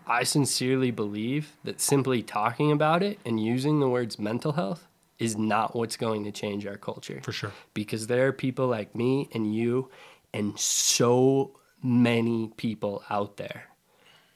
I 0.07 0.25
sincerely 0.25 0.91
believe 0.91 1.57
that 1.65 1.81
simply 1.81 2.23
talking 2.23 2.73
about 2.73 3.03
it 3.03 3.19
and 3.25 3.43
using 3.43 3.81
the 3.81 3.89
words 3.89 4.19
mental 4.19 4.53
health 4.53 4.89
is 5.19 5.37
not 5.37 5.77
what's 5.77 5.97
going 5.97 6.25
to 6.25 6.33
change 6.33 6.67
our 6.67 6.77
culture. 6.77 7.21
for 7.23 7.33
sure. 7.33 7.53
Because 7.75 8.09
there 8.09 8.27
are 8.27 8.33
people 8.33 8.67
like 8.67 8.95
me 8.95 9.29
and 9.33 9.55
you 9.55 9.91
and 10.35 10.59
so 10.59 11.59
many 11.83 12.49
people 12.57 13.05
out 13.09 13.37
there 13.37 13.69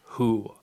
who 0.02 0.54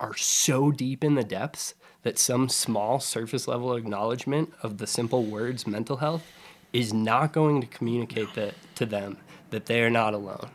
are 0.00 0.16
so 0.16 0.70
deep 0.70 1.04
in 1.04 1.14
the 1.14 1.24
depths 1.24 1.74
that 2.02 2.18
some 2.18 2.48
small 2.48 3.00
surface 3.00 3.46
level 3.46 3.74
acknowledgement 3.74 4.52
of 4.62 4.78
the 4.78 4.86
simple 4.86 5.24
words 5.24 5.66
mental 5.66 5.98
health 5.98 6.26
is 6.74 6.92
not 6.92 7.32
going 7.32 7.60
to 7.60 7.66
communicate 7.68 8.34
that 8.34 8.54
to 8.74 8.84
them 8.84 9.16
that 9.50 9.66
they 9.66 9.80
are 9.82 9.90
not 9.90 10.12
alone. 10.12 10.50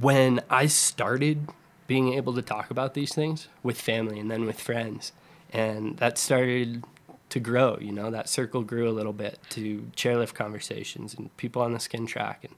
When 0.00 0.40
I 0.48 0.66
started 0.66 1.48
being 1.86 2.14
able 2.14 2.32
to 2.34 2.42
talk 2.42 2.70
about 2.70 2.94
these 2.94 3.14
things 3.14 3.48
with 3.62 3.78
family 3.78 4.18
and 4.18 4.30
then 4.30 4.46
with 4.46 4.60
friends, 4.60 5.12
and 5.52 5.98
that 5.98 6.16
started 6.16 6.84
to 7.28 7.40
grow, 7.40 7.76
you 7.80 7.92
know, 7.92 8.10
that 8.10 8.28
circle 8.28 8.62
grew 8.62 8.88
a 8.88 8.92
little 8.92 9.12
bit 9.12 9.38
to 9.50 9.90
chairlift 9.96 10.34
conversations 10.34 11.12
and 11.12 11.36
people 11.36 11.60
on 11.60 11.72
the 11.72 11.80
skin 11.80 12.06
track 12.06 12.44
and 12.44 12.54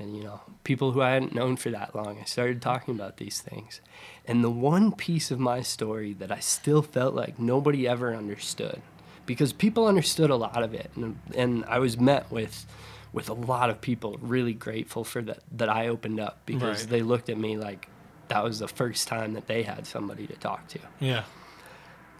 and 0.00 0.16
you 0.16 0.22
know 0.22 0.40
people 0.64 0.92
who 0.92 1.02
I 1.02 1.10
hadn't 1.10 1.34
known 1.34 1.56
for 1.56 1.70
that 1.70 1.94
long. 1.94 2.18
I 2.20 2.24
started 2.24 2.62
talking 2.62 2.94
about 2.94 3.16
these 3.16 3.40
things, 3.40 3.80
and 4.26 4.44
the 4.44 4.50
one 4.50 4.92
piece 4.92 5.30
of 5.30 5.40
my 5.40 5.60
story 5.60 6.12
that 6.14 6.30
I 6.30 6.38
still 6.38 6.82
felt 6.82 7.14
like 7.14 7.38
nobody 7.38 7.88
ever 7.88 8.14
understood, 8.14 8.80
because 9.28 9.52
people 9.52 9.86
understood 9.86 10.30
a 10.30 10.36
lot 10.36 10.62
of 10.64 10.74
it, 10.74 10.90
and 10.96 11.18
and 11.36 11.64
I 11.66 11.78
was 11.78 11.96
met 12.00 12.32
with 12.32 12.66
with 13.12 13.28
a 13.28 13.34
lot 13.34 13.70
of 13.70 13.80
people 13.80 14.18
really 14.20 14.52
grateful 14.54 15.04
for 15.04 15.22
that 15.22 15.40
that 15.56 15.68
I 15.68 15.86
opened 15.88 16.18
up 16.18 16.40
because 16.46 16.80
Right. 16.80 16.90
they 16.90 17.02
looked 17.02 17.28
at 17.28 17.38
me 17.38 17.56
like 17.56 17.88
that 18.28 18.42
was 18.42 18.58
the 18.58 18.68
first 18.68 19.06
time 19.08 19.34
that 19.34 19.46
they 19.46 19.62
had 19.62 19.86
somebody 19.86 20.26
to 20.26 20.34
talk 20.36 20.66
to. 20.68 20.78
Yeah, 21.00 21.22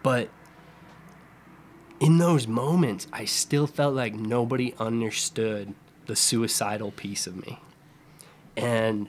But 0.01 0.29
in 1.99 2.17
those 2.17 2.47
moments, 2.47 3.05
I 3.11 3.25
still 3.25 3.67
felt 3.67 3.93
like 3.93 4.13
nobody 4.15 4.73
understood 4.79 5.73
the 6.07 6.15
suicidal 6.15 6.91
piece 6.91 7.27
of 7.27 7.35
me. 7.35 7.59
And 8.55 9.07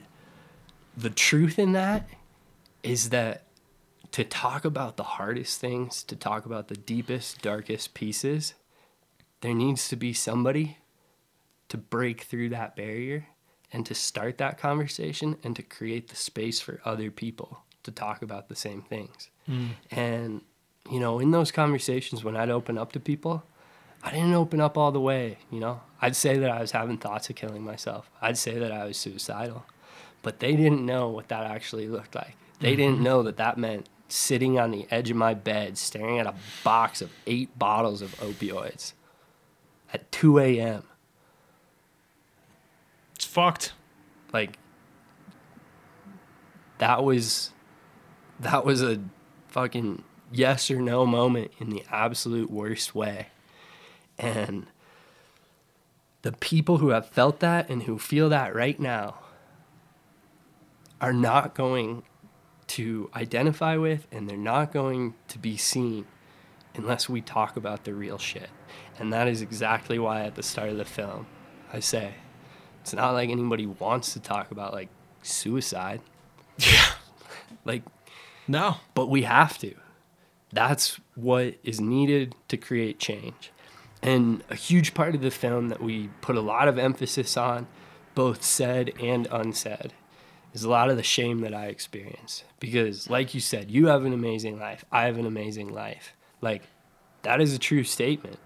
the 0.95 1.09
truth 1.09 1.57
in 1.57 1.71
that 1.71 2.07
is 2.83 3.09
that 3.09 3.43
to 4.11 4.23
talk 4.23 4.65
about 4.65 4.97
the 4.97 5.03
hardest 5.03 5.59
things, 5.59 6.03
to 6.03 6.15
talk 6.15 6.45
about 6.45 6.67
the 6.67 6.75
deepest, 6.75 7.41
darkest 7.41 7.93
pieces, 7.93 8.53
there 9.41 9.53
needs 9.53 9.87
to 9.89 9.95
be 9.95 10.13
somebody 10.13 10.77
to 11.69 11.77
break 11.77 12.21
through 12.21 12.49
that 12.49 12.75
barrier 12.75 13.27
and 13.71 13.85
to 13.85 13.95
start 13.95 14.37
that 14.37 14.57
conversation 14.57 15.37
and 15.43 15.55
to 15.55 15.63
create 15.63 16.09
the 16.09 16.15
space 16.15 16.59
for 16.59 16.81
other 16.83 17.09
people 17.09 17.59
to 17.83 17.91
talk 17.91 18.21
about 18.21 18.49
the 18.49 18.55
same 18.55 18.81
things. 18.81 19.29
Mm. 19.49 19.69
And, 19.89 20.41
you 20.89 20.99
know, 20.99 21.19
in 21.19 21.31
those 21.31 21.51
conversations 21.51 22.23
when 22.23 22.35
I'd 22.35 22.49
open 22.49 22.77
up 22.77 22.91
to 22.91 22.99
people, 22.99 23.43
I 24.03 24.11
didn't 24.11 24.33
open 24.33 24.59
up 24.59 24.77
all 24.77 24.91
the 24.91 24.99
way, 24.99 25.37
you 25.49 25.59
know. 25.59 25.81
I'd 26.01 26.15
say 26.15 26.37
that 26.37 26.49
I 26.49 26.59
was 26.59 26.71
having 26.71 26.97
thoughts 26.97 27.29
of 27.29 27.35
killing 27.35 27.63
myself. 27.63 28.09
I'd 28.21 28.37
say 28.37 28.57
that 28.59 28.71
I 28.71 28.85
was 28.85 28.97
suicidal. 28.97 29.65
But 30.23 30.39
they 30.39 30.55
didn't 30.55 30.85
know 30.85 31.09
what 31.09 31.29
that 31.29 31.45
actually 31.45 31.87
looked 31.87 32.15
like. 32.15 32.35
They 32.59 32.71
mm-hmm. 32.73 32.77
didn't 32.77 33.01
know 33.01 33.23
that 33.23 33.37
that 33.37 33.57
meant 33.57 33.87
sitting 34.11 34.59
on 34.59 34.71
the 34.71 34.87
edge 34.91 35.09
of 35.09 35.17
my 35.17 35.33
bed 35.33 35.77
staring 35.77 36.19
at 36.19 36.27
a 36.27 36.33
box 36.63 37.01
of 37.01 37.11
eight 37.27 37.57
bottles 37.57 38.01
of 38.01 38.15
opioids 38.17 38.93
at 39.93 40.11
2 40.11 40.39
a.m. 40.39 40.83
it's 43.15 43.25
fucked. 43.25 43.73
like 44.33 44.57
that 46.77 47.03
was 47.03 47.51
that 48.39 48.65
was 48.65 48.81
a 48.81 48.99
fucking 49.49 50.03
yes 50.31 50.71
or 50.71 50.81
no 50.81 51.05
moment 51.05 51.51
in 51.59 51.69
the 51.69 51.83
absolute 51.91 52.49
worst 52.49 52.95
way 52.95 53.27
and 54.17 54.67
the 56.21 56.31
people 56.33 56.77
who 56.77 56.89
have 56.89 57.07
felt 57.07 57.39
that 57.39 57.69
and 57.69 57.83
who 57.83 57.97
feel 57.97 58.29
that 58.29 58.53
right 58.55 58.79
now 58.79 59.19
are 60.99 61.13
not 61.13 61.55
going 61.55 62.03
to 62.75 63.09
identify 63.15 63.75
with 63.77 64.07
and 64.11 64.29
they're 64.29 64.37
not 64.37 64.71
going 64.71 65.13
to 65.27 65.37
be 65.37 65.57
seen 65.57 66.05
unless 66.75 67.09
we 67.09 67.21
talk 67.21 67.55
about 67.57 67.83
the 67.83 67.93
real 67.93 68.17
shit 68.17 68.49
and 68.99 69.11
that 69.11 69.27
is 69.27 69.41
exactly 69.41 69.99
why 69.99 70.21
at 70.21 70.35
the 70.35 70.43
start 70.43 70.69
of 70.69 70.77
the 70.77 70.85
film 70.85 71.25
i 71.73 71.79
say 71.79 72.13
it's 72.81 72.93
not 72.93 73.11
like 73.11 73.29
anybody 73.29 73.65
wants 73.65 74.13
to 74.13 74.19
talk 74.19 74.51
about 74.51 74.73
like 74.73 74.89
suicide. 75.21 76.01
Yeah, 76.57 76.85
Like, 77.65 77.83
no, 78.47 78.77
but 78.95 79.07
we 79.07 79.23
have 79.23 79.57
to. 79.59 79.75
That's 80.51 80.99
what 81.15 81.55
is 81.63 81.79
needed 81.79 82.35
to 82.47 82.57
create 82.57 82.99
change. 82.99 83.51
And 84.01 84.43
a 84.49 84.55
huge 84.55 84.93
part 84.93 85.13
of 85.13 85.21
the 85.21 85.29
film 85.29 85.69
that 85.69 85.81
we 85.81 86.09
put 86.21 86.35
a 86.35 86.41
lot 86.41 86.67
of 86.67 86.79
emphasis 86.79 87.37
on, 87.37 87.67
both 88.15 88.43
said 88.43 88.91
and 88.99 89.27
unsaid, 89.31 89.93
is 90.53 90.63
a 90.63 90.69
lot 90.69 90.89
of 90.89 90.97
the 90.97 91.03
shame 91.03 91.39
that 91.41 91.53
I 91.53 91.67
experience. 91.67 92.43
Because, 92.59 93.09
like 93.09 93.33
you 93.33 93.39
said, 93.39 93.71
you 93.71 93.87
have 93.87 94.05
an 94.05 94.13
amazing 94.13 94.59
life. 94.59 94.83
I 94.91 95.05
have 95.05 95.17
an 95.17 95.25
amazing 95.25 95.73
life. 95.73 96.13
Like, 96.41 96.63
that 97.23 97.39
is 97.39 97.53
a 97.53 97.59
true 97.59 97.83
statement. 97.83 98.37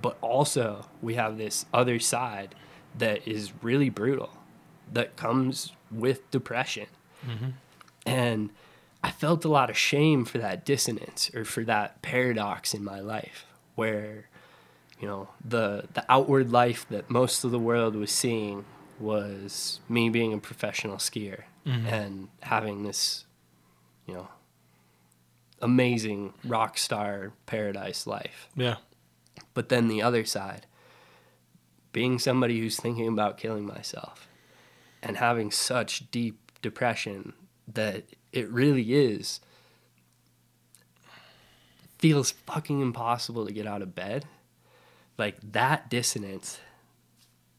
But 0.00 0.16
also, 0.20 0.86
we 1.00 1.14
have 1.14 1.38
this 1.38 1.66
other 1.72 1.98
side 1.98 2.54
that 2.98 3.26
is 3.26 3.52
really 3.62 3.90
brutal, 3.90 4.30
that 4.92 5.16
comes 5.16 5.72
with 5.90 6.30
depression. 6.30 6.86
Mm-hmm. 7.26 7.50
And 8.06 8.50
I 9.04 9.10
felt 9.10 9.44
a 9.44 9.48
lot 9.48 9.70
of 9.70 9.76
shame 9.76 10.24
for 10.24 10.38
that 10.38 10.64
dissonance 10.64 11.30
or 11.34 11.44
for 11.44 11.64
that 11.64 12.02
paradox 12.02 12.74
in 12.74 12.82
my 12.82 13.00
life 13.00 13.46
where, 13.74 14.28
you 15.00 15.06
know, 15.06 15.28
the 15.44 15.84
the 15.94 16.04
outward 16.08 16.50
life 16.50 16.86
that 16.90 17.10
most 17.10 17.44
of 17.44 17.50
the 17.50 17.58
world 17.58 17.94
was 17.94 18.10
seeing 18.10 18.64
was 18.98 19.80
me 19.88 20.08
being 20.08 20.32
a 20.32 20.38
professional 20.38 20.96
skier 20.96 21.44
Mm-hmm. 21.66 21.86
and 21.86 22.28
having 22.40 22.82
this, 22.82 23.24
you 24.06 24.14
know, 24.14 24.28
amazing 25.60 26.34
rock 26.44 26.76
star 26.76 27.32
paradise 27.46 28.04
life. 28.04 28.48
yeah, 28.56 28.76
But 29.54 29.68
then 29.68 29.86
the 29.86 30.02
other 30.02 30.24
side, 30.24 30.66
being 31.92 32.18
somebody 32.18 32.58
who's 32.58 32.76
thinking 32.80 33.06
about 33.06 33.38
killing 33.38 33.64
myself 33.64 34.26
and 35.02 35.18
having 35.18 35.50
such 35.52 36.10
deep 36.10 36.50
depression 36.62 37.32
that 37.72 38.04
it 38.32 38.48
really 38.50 38.92
is 38.94 39.40
feels 41.98 42.32
fucking 42.32 42.80
impossible 42.80 43.46
to 43.46 43.52
get 43.52 43.66
out 43.66 43.82
of 43.82 43.94
bed. 43.94 44.24
Like 45.16 45.36
that 45.52 45.88
dissonance, 45.88 46.58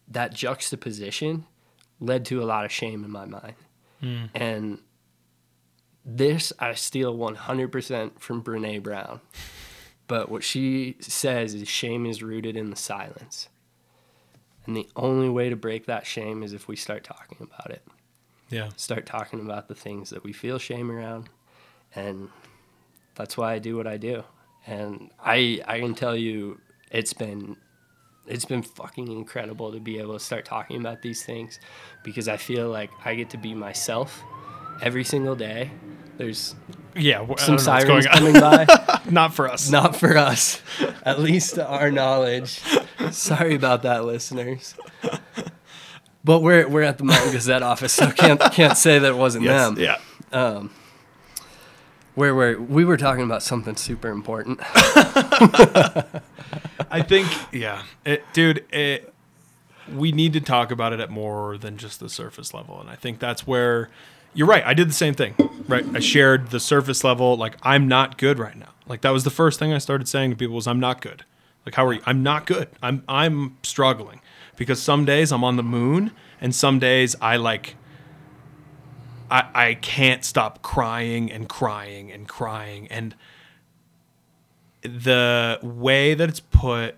that 0.10 0.34
juxtaposition 0.34 1.46
led 2.02 2.26
to 2.26 2.42
a 2.42 2.46
lot 2.46 2.66
of 2.66 2.72
shame 2.72 3.06
in 3.06 3.12
my 3.12 3.26
mind. 3.26 3.54
Mm-hmm. 4.04 4.26
And 4.36 4.80
this 6.06 6.52
I 6.60 6.74
steal 6.74 7.16
100% 7.18 8.20
from 8.20 8.44
Brene 8.44 8.84
Brown. 8.84 9.22
But 10.08 10.30
what 10.30 10.44
she 10.44 10.98
says 11.00 11.54
is 11.54 11.68
shame 11.68 12.06
is 12.06 12.22
rooted 12.22 12.58
in 12.58 12.70
the 12.70 12.76
silence. 12.76 13.48
And 14.66 14.76
the 14.76 14.88
only 14.96 15.30
way 15.30 15.50
to 15.50 15.56
break 15.56 15.86
that 15.86 16.06
shame 16.06 16.44
is 16.44 16.54
if 16.54 16.68
we 16.68 16.76
start 16.76 17.04
talking 17.04 17.38
about 17.42 17.72
it. 17.72 17.84
yeah, 18.50 18.70
Start 18.76 19.06
talking 19.06 19.40
about 19.42 19.68
the 19.68 19.76
things 19.76 20.10
that 20.10 20.24
we 20.24 20.34
feel 20.34 20.60
shame 20.60 20.92
around. 20.92 21.30
And 21.96 22.30
that's 23.16 23.38
why 23.38 23.54
I 23.54 23.60
do 23.60 23.78
what 23.78 23.88
I 23.88 23.98
do. 23.98 24.24
And 24.66 25.12
I 25.20 25.62
I 25.68 25.80
can 25.80 25.96
tell 25.96 26.16
you 26.16 26.60
it's 26.92 27.14
been 27.14 27.58
it's 28.28 28.46
been 28.46 28.62
fucking 28.64 29.12
incredible 29.12 29.72
to 29.74 29.80
be 29.80 30.00
able 30.00 30.14
to 30.14 30.20
start 30.20 30.46
talking 30.46 30.78
about 30.80 31.02
these 31.02 31.24
things 31.24 31.60
because 32.04 32.28
I 32.28 32.38
feel 32.38 32.70
like 32.70 32.90
I 33.04 33.16
get 33.16 33.30
to 33.32 33.38
be 33.38 33.54
myself 33.54 34.24
every 34.82 35.04
single 35.04 35.36
day. 35.36 35.72
There's 36.18 36.56
Yeah, 36.96 37.18
w- 37.20 37.36
I 37.38 37.42
some 37.42 37.56
don't 37.58 37.66
know 37.66 37.72
what's 37.74 37.86
sirens 37.86 38.06
going 38.08 38.08
on. 38.08 38.66
coming 38.66 38.66
by. 38.68 39.02
Not 39.10 39.34
for 39.34 39.50
us. 39.50 39.70
Not 39.70 39.96
for 39.96 40.16
us, 40.18 40.62
at 41.04 41.20
least 41.20 41.56
to 41.56 41.66
our 41.68 41.92
knowledge. 41.92 42.62
Sorry 43.12 43.56
about 43.56 43.82
that, 43.82 44.06
listeners. 44.06 44.76
But 46.24 46.40
we're 46.40 46.68
we're 46.70 46.84
at 46.84 46.98
the 47.00 47.04
Mountain 47.04 47.34
Gazette 47.34 47.64
office, 47.64 47.92
so 47.94 48.10
can't 48.12 48.40
can't 48.54 48.78
say 48.78 49.00
that 49.00 49.10
it 49.12 49.18
wasn't 49.18 49.44
Yes, 49.44 49.68
them. 49.74 49.80
Yeah. 49.80 49.98
Um, 50.32 50.70
where 52.16 52.60
we 52.60 52.86
were 52.86 52.98
talking 52.98 53.24
about 53.24 53.44
something 53.44 53.76
super 53.76 54.10
important. 54.10 54.60
I 56.92 57.02
think, 57.02 57.28
yeah, 57.52 57.84
it, 58.06 58.24
dude, 58.34 58.66
it, 58.72 59.14
we 59.94 60.12
need 60.12 60.34
to 60.34 60.42
talk 60.42 60.72
about 60.72 60.94
it 60.94 61.00
at 61.00 61.10
more 61.10 61.58
than 61.58 61.78
just 61.78 62.00
the 62.00 62.10
surface 62.10 62.54
level. 62.54 62.80
And 62.80 62.90
I 62.90 62.96
think 62.96 63.20
that's 63.20 63.48
where 63.48 63.90
you're 64.34 64.48
right. 64.48 64.64
I 64.66 64.74
did 64.74 64.90
the 64.90 64.94
same 64.94 65.14
thing, 65.14 65.36
right? 65.68 65.86
I 65.94 66.00
shared 66.00 66.52
the 66.52 66.60
surface 66.60 67.04
level, 67.04 67.36
like, 67.36 67.58
I'm 67.64 67.88
not 67.88 68.18
good 68.18 68.40
right 68.40 68.58
now. 68.58 68.70
Like, 68.88 69.02
that 69.02 69.12
was 69.12 69.24
the 69.24 69.30
first 69.30 69.60
thing 69.60 69.74
I 69.74 69.78
started 69.80 70.08
saying 70.08 70.32
to 70.32 70.36
people 70.36 70.56
was, 70.56 70.68
I'm 70.68 70.80
not 70.80 71.02
good. 71.02 71.26
Like, 71.66 71.76
how 71.76 71.86
are 71.86 71.94
you? 71.94 72.02
I'm 72.06 72.24
not 72.24 72.46
good. 72.46 72.68
I'm, 72.82 73.04
I'm 73.08 73.58
struggling 73.64 74.22
because 74.56 74.82
some 74.82 75.06
days 75.06 75.32
I'm 75.32 75.44
on 75.44 75.56
the 75.56 75.64
moon 75.64 76.12
and 76.42 76.54
some 76.54 76.78
days 76.80 77.16
I 77.22 77.38
like, 77.38 77.76
I, 79.34 79.50
I 79.54 79.74
can't 79.74 80.24
stop 80.24 80.62
crying 80.62 81.32
and 81.32 81.50
crying 81.50 82.12
and 82.12 82.28
crying. 82.28 82.88
And, 82.90 83.16
the 84.84 85.60
way 85.64 86.14
that 86.14 86.30
it's 86.30 86.42
put 86.42 86.98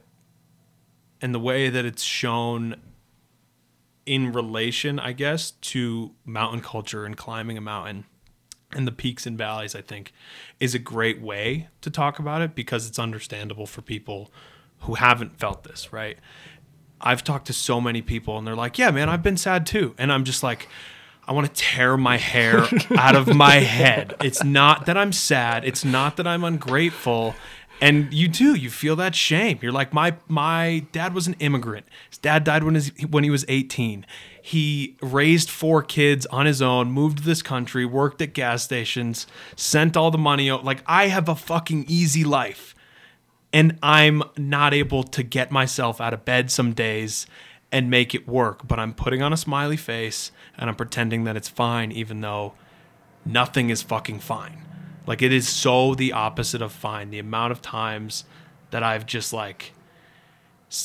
and 1.22 1.34
the 1.34 1.40
way 1.40 1.70
that 1.70 1.86
it's 1.86 2.04
shown 2.04 2.76
in 4.06 4.32
relation, 4.32 5.00
I 5.00 5.14
guess, 5.14 5.52
to 5.52 6.12
mountain 6.26 6.62
culture 6.62 7.06
and 7.06 7.16
climbing 7.16 7.58
a 7.58 7.62
mountain 7.62 8.06
and 8.72 8.88
the 8.88 8.92
peaks 8.92 9.26
and 9.26 9.38
valleys, 9.38 9.76
I 9.76 9.82
think, 9.82 10.12
is 10.60 10.76
a 10.76 10.80
great 10.80 11.22
way 11.22 11.70
to 11.82 11.90
talk 11.90 12.20
about 12.20 12.42
it 12.42 12.56
because 12.56 12.88
it's 12.88 13.00
understandable 13.00 13.66
for 13.66 13.82
people 13.82 14.32
who 14.80 14.96
haven't 14.96 15.40
felt 15.40 15.64
this, 15.64 15.94
right? 15.94 16.18
I've 17.00 17.24
talked 17.24 17.48
to 17.48 17.54
so 17.54 17.80
many 17.80 18.02
people 18.02 18.38
and 18.38 18.46
they're 18.46 18.56
like, 18.56 18.78
yeah, 18.78 18.92
man, 18.92 19.10
I've 19.10 19.24
been 19.24 19.38
sad 19.38 19.66
too. 19.66 19.96
And 19.98 20.12
I'm 20.12 20.24
just 20.24 20.44
like, 20.44 20.68
I 21.28 21.34
want 21.34 21.48
to 21.48 21.54
tear 21.54 21.98
my 21.98 22.18
hair 22.18 22.66
out 22.98 23.16
of 23.16 23.34
my 23.34 23.56
head. 23.78 24.16
It's 24.24 24.44
not 24.44 24.86
that 24.86 24.98
I'm 24.98 25.12
sad. 25.12 25.66
It's 25.66 25.84
not 25.84 26.18
that 26.18 26.28
I'm 26.28 26.44
ungrateful. 26.44 27.36
And 27.82 28.14
you 28.14 28.28
do, 28.28 28.54
you 28.54 28.70
feel 28.70 28.96
that 28.98 29.16
shame. 29.16 29.60
You're 29.62 29.72
like, 29.72 29.94
my 29.94 30.16
my 30.28 30.86
dad 30.92 31.14
was 31.14 31.28
an 31.28 31.36
immigrant. 31.40 31.86
His 32.10 32.18
dad 32.20 32.44
died 32.44 32.64
when 32.64 32.76
his, 32.76 32.92
when 33.10 33.24
he 33.24 33.30
was 33.30 33.44
18. 33.48 34.06
He 34.42 34.96
raised 35.02 35.50
four 35.50 35.82
kids 35.82 36.26
on 36.28 36.46
his 36.46 36.62
own, 36.62 36.92
moved 36.92 37.18
to 37.18 37.24
this 37.24 37.42
country, 37.42 37.86
worked 37.86 38.22
at 38.22 38.34
gas 38.34 38.64
stations, 38.64 39.28
sent 39.56 39.98
all 39.98 40.12
the 40.12 40.18
money 40.18 40.50
out. 40.50 40.64
Like 40.64 40.84
I 40.86 41.08
have 41.08 41.28
a 41.28 41.36
fucking 41.36 41.86
easy 41.88 42.24
life 42.24 42.76
and 43.56 43.80
I'm 43.82 44.22
not 44.38 44.74
able 44.74 45.04
to 45.04 45.24
get 45.24 45.50
myself 45.50 46.02
out 46.02 46.14
of 46.14 46.26
bed 46.26 46.52
some 46.52 46.74
days 46.74 47.26
and 47.76 47.90
make 47.90 48.16
it 48.16 48.26
work, 48.26 48.66
but 48.66 48.80
I'm 48.80 48.94
putting 48.94 49.22
on 49.22 49.34
a 49.34 49.38
smiley 49.38 49.76
face 49.76 50.32
and 50.58 50.70
I'm 50.70 50.78
pretending 50.78 51.26
that 51.26 51.36
it's 51.36 51.50
fine, 51.50 51.92
even 51.92 52.22
though 52.22 52.54
nothing 53.26 53.70
is 53.70 53.82
fucking 53.82 54.22
fine. 54.22 54.64
Like 55.06 55.22
it 55.22 55.34
is 55.34 55.50
so 55.50 55.94
the 55.94 56.14
opposite 56.14 56.62
of 56.62 56.72
fine. 56.72 57.10
The 57.10 57.20
amount 57.20 57.52
of 57.52 57.62
times 57.62 58.24
that 58.72 58.82
I've 58.82 59.06
just 59.06 59.34
like 59.34 59.74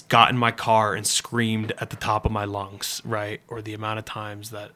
got 0.09 0.31
in 0.31 0.37
my 0.37 0.51
car 0.51 0.97
and 0.97 1.07
screamed 1.07 1.73
at 1.79 1.91
the 1.91 1.97
top 1.97 2.27
of 2.27 2.33
my 2.33 2.45
lungs, 2.45 3.01
right? 3.05 3.41
Or 3.47 3.63
the 3.63 3.73
amount 3.73 4.01
of 4.01 4.05
times 4.05 4.51
that 4.51 4.73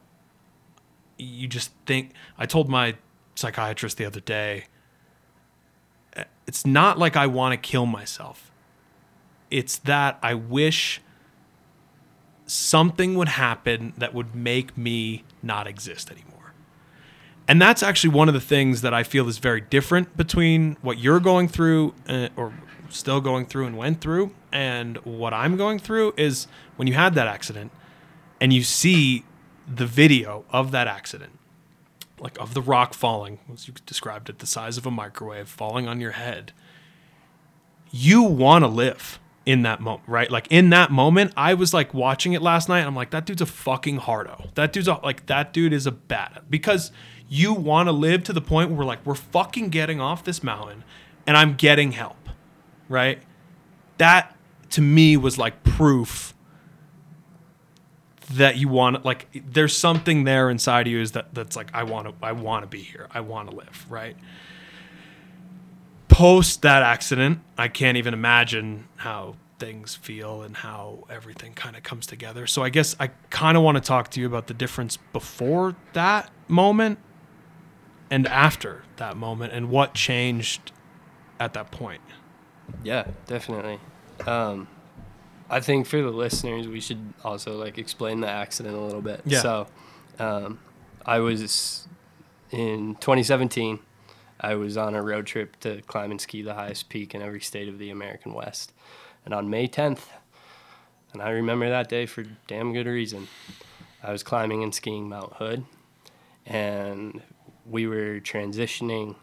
you 1.17 1.49
just 1.49 1.71
think. 1.85 2.13
I 2.37 2.45
told 2.45 2.69
my 2.69 2.95
psychiatrist 3.35 3.97
the 3.97 4.05
other 4.05 4.21
day, 4.21 4.67
eh, 6.13 6.23
it's 6.47 6.65
not 6.65 6.97
like 6.97 7.17
I 7.17 7.27
want 7.27 7.51
to 7.51 7.57
kill 7.57 7.85
myself. 7.85 8.53
It's 9.51 9.79
that 9.79 10.17
I 10.23 10.33
wish 10.33 11.01
something 12.45 13.15
would 13.15 13.29
happen 13.29 13.93
that 13.97 14.13
would 14.13 14.35
make 14.35 14.77
me 14.77 15.23
not 15.41 15.67
exist 15.67 16.11
anymore. 16.11 16.53
And 17.47 17.61
that's 17.61 17.83
actually 17.83 18.13
one 18.13 18.27
of 18.27 18.33
the 18.33 18.41
things 18.41 18.81
that 18.81 18.93
I 18.93 19.03
feel 19.03 19.27
is 19.27 19.37
very 19.37 19.61
different 19.61 20.17
between 20.17 20.77
what 20.81 20.97
you're 20.97 21.19
going 21.19 21.47
through 21.47 21.93
uh, 22.07 22.29
or 22.35 22.53
still 22.89 23.21
going 23.21 23.45
through 23.45 23.65
and 23.65 23.77
went 23.77 24.01
through 24.01 24.31
and 24.51 24.97
what 24.99 25.33
I'm 25.33 25.57
going 25.57 25.79
through 25.79 26.13
is 26.17 26.47
when 26.75 26.87
you 26.87 26.93
had 26.93 27.13
that 27.15 27.27
accident 27.27 27.71
and 28.39 28.53
you 28.53 28.63
see 28.63 29.25
the 29.67 29.85
video 29.85 30.45
of 30.51 30.71
that 30.71 30.87
accident 30.87 31.39
like 32.19 32.39
of 32.39 32.53
the 32.53 32.61
rock 32.61 32.93
falling, 32.93 33.39
as 33.51 33.67
you 33.67 33.73
described 33.85 34.29
it, 34.29 34.39
the 34.39 34.47
size 34.47 34.77
of 34.77 34.85
a 34.85 34.91
microwave 34.91 35.49
falling 35.49 35.87
on 35.87 35.99
your 35.99 36.11
head, 36.11 36.53
you 37.91 38.23
want 38.23 38.63
to 38.63 38.67
live 38.67 39.19
in 39.45 39.61
that 39.61 39.79
moment, 39.79 40.03
right? 40.07 40.29
Like 40.29 40.47
in 40.49 40.69
that 40.71 40.91
moment, 40.91 41.33
I 41.37 41.53
was 41.53 41.73
like 41.73 41.93
watching 41.93 42.33
it 42.33 42.41
last 42.41 42.67
night. 42.67 42.79
And 42.79 42.87
I'm 42.87 42.95
like, 42.95 43.11
that 43.11 43.25
dude's 43.25 43.41
a 43.41 43.45
fucking 43.45 43.97
hardo. 43.97 44.49
That 44.55 44.73
dude's 44.73 44.87
a, 44.87 44.95
like, 45.03 45.27
that 45.27 45.53
dude 45.53 45.73
is 45.73 45.85
a 45.85 45.91
bad 45.91 46.43
because 46.49 46.91
you 47.27 47.53
want 47.53 47.87
to 47.87 47.91
live 47.91 48.23
to 48.25 48.33
the 48.33 48.41
point 48.41 48.71
where 48.71 48.85
like 48.85 49.05
we're 49.05 49.15
fucking 49.15 49.69
getting 49.69 50.01
off 50.01 50.23
this 50.23 50.43
mountain 50.43 50.83
and 51.27 51.37
I'm 51.37 51.55
getting 51.55 51.91
help, 51.91 52.29
right? 52.89 53.19
That 53.97 54.35
to 54.71 54.81
me 54.81 55.17
was 55.17 55.37
like 55.37 55.63
proof 55.63 56.33
that 58.31 58.57
you 58.57 58.67
want 58.67 59.05
like 59.05 59.27
there's 59.47 59.75
something 59.75 60.23
there 60.23 60.49
inside 60.49 60.87
of 60.87 60.91
you 60.91 60.99
is 60.99 61.11
that 61.11 61.33
that's 61.33 61.55
like 61.55 61.69
I 61.73 61.83
want 61.83 62.07
to 62.07 62.25
I 62.25 62.31
want 62.31 62.63
to 62.63 62.67
be 62.67 62.81
here. 62.81 63.07
I 63.11 63.21
want 63.21 63.49
to 63.49 63.55
live, 63.55 63.85
right? 63.89 64.17
Post 66.15 66.61
that 66.61 66.81
accident, 66.81 67.41
I 67.57 67.67
can't 67.67 67.97
even 67.97 68.13
imagine 68.13 68.87
how 68.95 69.35
things 69.59 69.95
feel 69.95 70.43
and 70.43 70.55
how 70.55 71.03
everything 71.09 71.53
kind 71.53 71.75
of 71.75 71.83
comes 71.83 72.07
together. 72.07 72.47
So 72.47 72.63
I 72.63 72.69
guess 72.69 72.95
I 73.01 73.07
kind 73.29 73.57
of 73.57 73.63
want 73.63 73.75
to 73.75 73.81
talk 73.81 74.11
to 74.11 74.21
you 74.21 74.25
about 74.25 74.47
the 74.47 74.53
difference 74.53 74.97
before 75.11 75.75
that 75.91 76.31
moment 76.47 76.99
and 78.09 78.27
after 78.27 78.83
that 78.95 79.17
moment 79.17 79.51
and 79.51 79.69
what 79.69 79.93
changed 79.93 80.71
at 81.37 81.53
that 81.53 81.71
point. 81.71 82.01
Yeah, 82.81 83.07
definitely. 83.27 83.81
Um, 84.25 84.69
I 85.49 85.59
think 85.59 85.85
for 85.85 86.01
the 86.01 86.11
listeners, 86.11 86.65
we 86.65 86.79
should 86.79 87.13
also 87.25 87.57
like 87.57 87.77
explain 87.77 88.21
the 88.21 88.29
accident 88.29 88.73
a 88.73 88.79
little 88.79 89.01
bit. 89.01 89.19
Yeah. 89.25 89.41
So, 89.41 89.67
um, 90.19 90.59
I 91.05 91.19
was 91.19 91.89
in 92.51 92.95
2017. 92.95 93.79
I 94.39 94.55
was 94.55 94.77
on 94.77 94.95
a 94.95 95.01
road 95.01 95.25
trip 95.25 95.59
to 95.61 95.81
climb 95.83 96.11
and 96.11 96.19
ski 96.19 96.41
the 96.41 96.53
highest 96.53 96.89
peak 96.89 97.15
in 97.15 97.21
every 97.21 97.41
state 97.41 97.67
of 97.67 97.79
the 97.79 97.89
American 97.89 98.33
West, 98.33 98.73
and 99.23 99.33
on 99.33 99.49
May 99.49 99.67
10th, 99.67 100.01
and 101.13 101.21
I 101.21 101.29
remember 101.29 101.69
that 101.69 101.87
day 101.87 102.05
for 102.05 102.25
damn 102.47 102.73
good 102.73 102.87
reason. 102.87 103.27
I 104.03 104.11
was 104.11 104.21
climbing 104.21 104.63
and 104.63 104.75
skiing 104.75 105.07
Mount 105.07 105.33
Hood, 105.33 105.65
and 106.45 107.21
we 107.65 107.87
were 107.87 108.19
transitioning. 108.19 109.15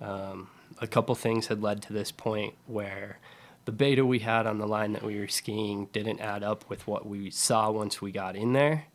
Um, 0.00 0.48
a 0.80 0.86
couple 0.86 1.14
things 1.14 1.48
had 1.48 1.62
led 1.62 1.82
to 1.82 1.92
this 1.92 2.10
point 2.10 2.54
where 2.66 3.18
the 3.64 3.72
beta 3.72 4.04
we 4.04 4.20
had 4.20 4.46
on 4.46 4.58
the 4.58 4.66
line 4.66 4.92
that 4.92 5.02
we 5.02 5.18
were 5.18 5.28
skiing 5.28 5.86
didn't 5.92 6.20
add 6.20 6.42
up 6.42 6.68
with 6.68 6.86
what 6.86 7.06
we 7.06 7.30
saw 7.30 7.70
once 7.70 8.00
we 8.00 8.10
got 8.10 8.36
in 8.36 8.52
there. 8.52 8.86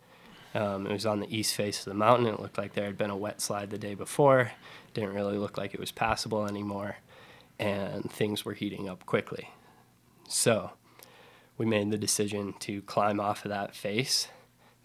Um, 0.53 0.87
it 0.87 0.91
was 0.91 1.05
on 1.05 1.19
the 1.19 1.35
east 1.35 1.53
face 1.55 1.79
of 1.79 1.85
the 1.85 1.93
mountain. 1.93 2.27
It 2.27 2.39
looked 2.39 2.57
like 2.57 2.73
there 2.73 2.85
had 2.85 2.97
been 2.97 3.09
a 3.09 3.17
wet 3.17 3.41
slide 3.41 3.69
the 3.69 3.77
day 3.77 3.93
before. 3.93 4.51
Didn't 4.99 5.15
really 5.15 5.37
look 5.37 5.57
like 5.57 5.73
it 5.73 5.79
was 5.79 5.93
passable 5.93 6.45
anymore, 6.45 6.97
and 7.57 8.11
things 8.11 8.43
were 8.43 8.53
heating 8.53 8.89
up 8.89 9.05
quickly. 9.05 9.49
So 10.27 10.71
we 11.57 11.65
made 11.65 11.89
the 11.89 11.97
decision 11.97 12.53
to 12.59 12.81
climb 12.81 13.21
off 13.21 13.45
of 13.45 13.49
that 13.49 13.73
face 13.73 14.27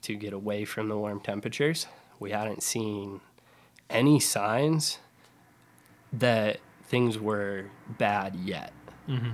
to 0.02 0.14
get 0.14 0.32
away 0.32 0.64
from 0.64 0.88
the 0.88 0.96
warm 0.96 1.18
temperatures. 1.18 1.88
We 2.20 2.30
hadn't 2.30 2.62
seen 2.62 3.22
any 3.90 4.20
signs 4.20 4.98
that 6.12 6.60
things 6.84 7.18
were 7.18 7.70
bad 7.88 8.36
yet. 8.36 8.72
Mm-hmm. 9.08 9.32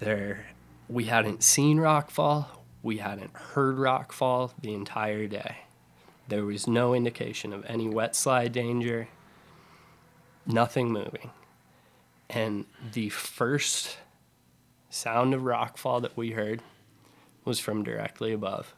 There, 0.00 0.44
we 0.90 1.04
hadn't 1.04 1.42
seen 1.42 1.78
rockfall. 1.78 2.48
We 2.82 2.98
hadn't 2.98 3.34
heard 3.34 3.76
rockfall 3.76 4.52
the 4.60 4.74
entire 4.74 5.26
day. 5.26 5.56
There 6.28 6.44
was 6.44 6.66
no 6.66 6.92
indication 6.92 7.54
of 7.54 7.64
any 7.66 7.88
wet 7.88 8.14
slide 8.14 8.52
danger. 8.52 9.08
Nothing 10.46 10.92
moving. 10.92 11.30
And 12.28 12.66
the 12.92 13.08
first 13.08 13.98
sound 14.88 15.34
of 15.34 15.42
rockfall 15.42 16.02
that 16.02 16.16
we 16.16 16.30
heard 16.30 16.62
was 17.44 17.58
from 17.58 17.82
directly 17.82 18.32
above. 18.32 18.74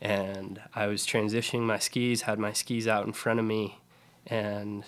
And 0.00 0.60
I 0.74 0.86
was 0.86 1.06
transitioning 1.06 1.62
my 1.62 1.78
skis, 1.78 2.22
had 2.22 2.38
my 2.38 2.52
skis 2.52 2.86
out 2.86 3.06
in 3.06 3.12
front 3.12 3.40
of 3.40 3.46
me, 3.46 3.78
and 4.26 4.84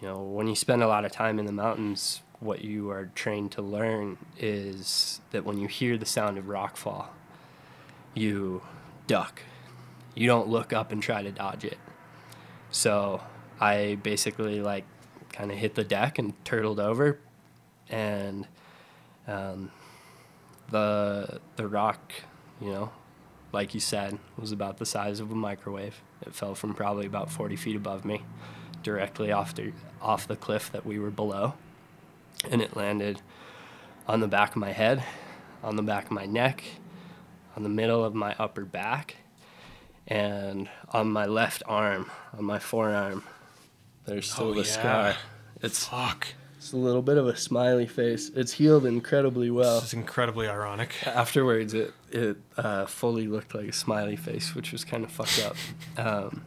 you 0.00 0.08
know, 0.08 0.20
when 0.20 0.48
you 0.48 0.56
spend 0.56 0.82
a 0.82 0.88
lot 0.88 1.04
of 1.04 1.12
time 1.12 1.38
in 1.38 1.46
the 1.46 1.52
mountains, 1.52 2.22
what 2.40 2.64
you 2.64 2.90
are 2.90 3.06
trained 3.14 3.52
to 3.52 3.62
learn 3.62 4.18
is 4.36 5.20
that 5.30 5.44
when 5.44 5.58
you 5.58 5.68
hear 5.68 5.96
the 5.96 6.06
sound 6.06 6.38
of 6.38 6.46
rockfall, 6.46 7.06
you 8.14 8.62
duck. 9.06 9.42
You 10.14 10.26
don't 10.26 10.48
look 10.48 10.72
up 10.72 10.90
and 10.90 11.00
try 11.00 11.22
to 11.22 11.30
dodge 11.30 11.64
it. 11.64 11.78
So 12.72 13.22
I 13.60 13.96
basically 14.02 14.60
like 14.60 14.84
kind 15.32 15.50
of 15.50 15.58
hit 15.58 15.74
the 15.74 15.84
deck 15.84 16.18
and 16.18 16.32
turtled 16.44 16.78
over, 16.78 17.18
and 17.88 18.46
um, 19.26 19.70
the 20.70 21.40
the 21.56 21.66
rock, 21.66 22.12
you 22.60 22.70
know, 22.70 22.90
like 23.52 23.74
you 23.74 23.80
said, 23.80 24.18
was 24.38 24.52
about 24.52 24.78
the 24.78 24.86
size 24.86 25.20
of 25.20 25.30
a 25.30 25.34
microwave. 25.34 26.00
It 26.22 26.34
fell 26.34 26.54
from 26.54 26.74
probably 26.74 27.06
about 27.06 27.30
40 27.30 27.56
feet 27.56 27.76
above 27.76 28.04
me, 28.04 28.22
directly 28.82 29.32
off 29.32 29.54
the 29.54 29.72
off 30.00 30.26
the 30.26 30.36
cliff 30.36 30.70
that 30.72 30.84
we 30.84 30.98
were 30.98 31.10
below, 31.10 31.54
and 32.50 32.60
it 32.60 32.76
landed 32.76 33.20
on 34.06 34.20
the 34.20 34.28
back 34.28 34.50
of 34.50 34.56
my 34.56 34.72
head, 34.72 35.02
on 35.62 35.76
the 35.76 35.82
back 35.82 36.06
of 36.06 36.10
my 36.10 36.26
neck, 36.26 36.64
on 37.56 37.62
the 37.62 37.68
middle 37.68 38.04
of 38.04 38.14
my 38.14 38.34
upper 38.38 38.64
back, 38.64 39.16
and 40.06 40.68
on 40.90 41.12
my 41.12 41.26
left 41.26 41.62
arm, 41.66 42.10
on 42.36 42.44
my 42.44 42.58
forearm. 42.58 43.22
There's 44.04 44.30
still 44.30 44.48
Oh, 44.48 44.54
the 44.54 44.60
yeah. 44.60 44.64
scar. 44.66 45.14
It's 45.62 45.86
Fuck. 45.86 46.28
it's 46.56 46.72
a 46.72 46.76
little 46.76 47.02
bit 47.02 47.16
of 47.18 47.26
a 47.28 47.36
smiley 47.36 47.86
face. 47.86 48.30
It's 48.34 48.52
healed 48.52 48.84
incredibly 48.84 49.50
well. 49.50 49.78
It's 49.78 49.94
incredibly 49.94 50.48
ironic. 50.48 50.94
Afterwards, 51.06 51.72
it 51.74 51.92
it 52.10 52.36
uh, 52.56 52.86
fully 52.86 53.26
looked 53.28 53.54
like 53.54 53.68
a 53.68 53.72
smiley 53.72 54.16
face, 54.16 54.54
which 54.54 54.72
was 54.72 54.84
kind 54.84 55.04
of 55.04 55.10
fucked 55.12 55.44
up. 55.46 55.56
Um, 56.04 56.44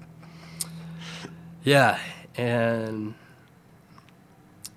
yeah, 1.64 2.00
and 2.38 3.16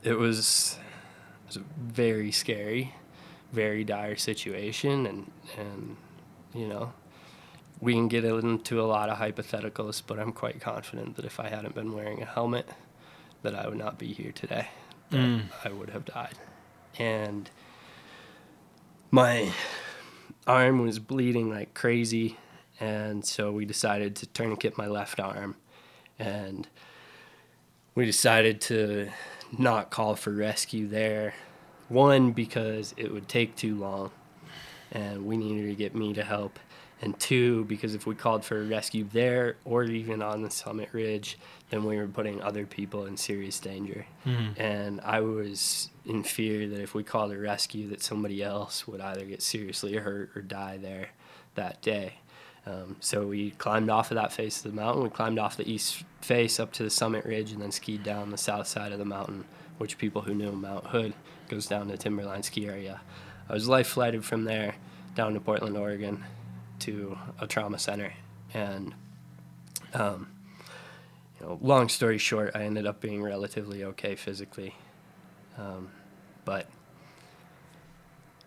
it 0.02 0.14
was 0.18 0.78
it 1.44 1.46
was 1.48 1.56
a 1.56 1.64
very 1.78 2.30
scary, 2.30 2.94
very 3.52 3.82
dire 3.84 4.16
situation, 4.16 5.04
and 5.06 5.30
and 5.58 5.96
you 6.54 6.66
know 6.68 6.92
we 7.80 7.94
can 7.94 8.08
get 8.08 8.24
into 8.24 8.80
a 8.80 8.84
lot 8.84 9.08
of 9.08 9.18
hypotheticals, 9.18 10.02
but 10.06 10.18
I'm 10.18 10.32
quite 10.32 10.60
confident 10.60 11.16
that 11.16 11.24
if 11.24 11.38
I 11.38 11.48
hadn't 11.48 11.74
been 11.74 11.92
wearing 11.92 12.22
a 12.22 12.26
helmet, 12.26 12.68
that 13.42 13.54
I 13.54 13.68
would 13.68 13.78
not 13.78 13.98
be 13.98 14.12
here 14.12 14.32
today. 14.32 14.68
Mm. 15.12 15.44
I 15.64 15.70
would 15.70 15.90
have 15.90 16.04
died, 16.04 16.34
and 16.98 17.50
my 19.10 19.52
arm 20.46 20.80
was 20.80 20.98
bleeding 20.98 21.50
like 21.50 21.74
crazy 21.74 22.36
and 22.80 23.24
so 23.24 23.50
we 23.50 23.64
decided 23.64 24.16
to 24.16 24.26
tourniquet 24.26 24.78
my 24.78 24.86
left 24.86 25.20
arm 25.20 25.56
and 26.18 26.68
we 27.94 28.04
decided 28.04 28.60
to 28.60 29.08
not 29.56 29.90
call 29.90 30.14
for 30.14 30.30
rescue 30.30 30.86
there 30.86 31.34
one 31.88 32.32
because 32.32 32.94
it 32.96 33.12
would 33.12 33.28
take 33.28 33.56
too 33.56 33.74
long 33.74 34.10
and 34.92 35.24
we 35.24 35.36
needed 35.36 35.68
to 35.68 35.74
get 35.74 35.94
me 35.94 36.12
to 36.12 36.22
help 36.22 36.58
and 37.00 37.18
two 37.20 37.64
because 37.64 37.94
if 37.94 38.06
we 38.06 38.14
called 38.14 38.44
for 38.44 38.60
a 38.60 38.64
rescue 38.64 39.04
there 39.12 39.56
or 39.64 39.84
even 39.84 40.20
on 40.20 40.42
the 40.42 40.50
summit 40.50 40.88
ridge 40.92 41.38
then 41.70 41.84
we 41.84 41.96
were 41.96 42.08
putting 42.08 42.42
other 42.42 42.66
people 42.66 43.06
in 43.06 43.16
serious 43.16 43.60
danger 43.60 44.04
and 44.56 45.00
I 45.02 45.20
was 45.20 45.90
in 46.08 46.22
fear 46.24 46.66
that 46.68 46.80
if 46.80 46.94
we 46.94 47.04
called 47.04 47.32
a 47.32 47.38
rescue, 47.38 47.88
that 47.90 48.02
somebody 48.02 48.42
else 48.42 48.88
would 48.88 49.00
either 49.00 49.24
get 49.24 49.42
seriously 49.42 49.94
hurt 49.96 50.30
or 50.34 50.42
die 50.42 50.78
there 50.78 51.10
that 51.54 51.82
day. 51.82 52.14
Um, 52.66 52.96
so 53.00 53.26
we 53.26 53.50
climbed 53.52 53.90
off 53.90 54.10
of 54.10 54.16
that 54.16 54.32
face 54.32 54.58
of 54.64 54.70
the 54.70 54.76
mountain. 54.76 55.02
We 55.02 55.10
climbed 55.10 55.38
off 55.38 55.56
the 55.56 55.70
east 55.70 56.04
face 56.20 56.58
up 56.58 56.72
to 56.72 56.82
the 56.82 56.90
summit 56.90 57.24
ridge 57.24 57.52
and 57.52 57.62
then 57.62 57.72
skied 57.72 58.02
down 58.02 58.30
the 58.30 58.38
south 58.38 58.66
side 58.66 58.92
of 58.92 58.98
the 58.98 59.04
mountain, 59.04 59.44
which 59.78 59.98
people 59.98 60.22
who 60.22 60.34
knew 60.34 60.52
Mount 60.52 60.86
Hood 60.86 61.14
goes 61.48 61.66
down 61.66 61.88
to 61.88 61.96
Timberline 61.96 62.42
ski 62.42 62.66
area. 62.66 63.00
I 63.48 63.52
was 63.54 63.68
life 63.68 63.88
flighted 63.88 64.24
from 64.24 64.44
there 64.44 64.74
down 65.14 65.34
to 65.34 65.40
Portland, 65.40 65.76
Oregon, 65.76 66.24
to 66.80 67.18
a 67.40 67.46
trauma 67.46 67.78
center, 67.78 68.14
and 68.54 68.94
um, 69.94 70.28
you 71.38 71.46
know, 71.46 71.58
long 71.60 71.88
story 71.88 72.18
short, 72.18 72.52
I 72.54 72.62
ended 72.62 72.86
up 72.86 73.00
being 73.00 73.22
relatively 73.22 73.84
okay 73.84 74.16
physically, 74.16 74.74
um, 75.56 75.90
but 76.44 76.68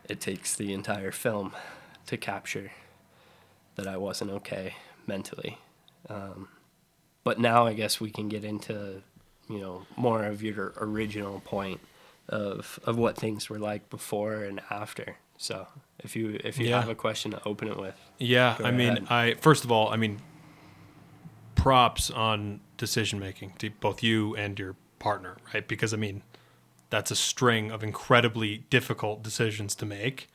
it 0.10 0.20
takes 0.20 0.56
the 0.56 0.74
entire 0.74 1.12
film 1.12 1.54
to 2.08 2.18
capture 2.18 2.72
that 3.76 3.88
I 3.88 3.98
wasn't 3.98 4.32
okay 4.32 4.76
mentally. 5.08 5.58
Um, 6.10 6.50
but 7.24 7.40
now 7.40 7.66
I 7.66 7.74
guess 7.74 8.02
we 8.02 8.12
can 8.12 8.28
get 8.28 8.44
into, 8.44 9.04
you 9.50 9.60
know, 9.60 9.86
more 9.96 10.26
of 10.26 10.44
your 10.44 10.74
original 10.78 11.40
point 11.42 11.80
of 12.28 12.80
of 12.84 12.98
what 12.98 13.18
things 13.18 13.50
were 13.50 13.60
like 13.60 13.90
before 13.90 14.44
and 14.44 14.62
after. 14.70 15.18
So 15.38 15.68
if 16.04 16.16
you 16.16 16.40
if 16.44 16.58
you 16.60 16.68
Yeah. 16.68 16.80
have 16.80 16.90
a 16.90 16.96
question 16.96 17.32
to 17.32 17.42
open 17.48 17.68
it 17.68 17.78
with, 17.78 17.96
Yeah, 18.18 18.58
I 18.64 18.72
mean, 18.72 18.98
ahead. 18.98 19.08
I 19.10 19.34
first 19.36 19.64
of 19.64 19.72
all, 19.72 19.90
I 19.90 19.96
mean, 19.98 20.22
props 21.56 22.10
on 22.10 22.60
decision 22.78 23.20
making 23.20 23.54
to 23.60 23.70
both 23.70 24.02
you 24.04 24.36
and 24.36 24.58
your 24.58 24.76
partner, 25.00 25.38
right? 25.54 25.68
Because 25.68 25.94
I 25.94 25.98
mean, 25.98 26.24
that's 26.90 27.12
a 27.12 27.16
string 27.16 27.72
of 27.72 27.84
incredibly 27.84 28.60
difficult 28.70 29.24
decisions 29.24 29.76
to 29.76 29.86
make, 29.86 30.30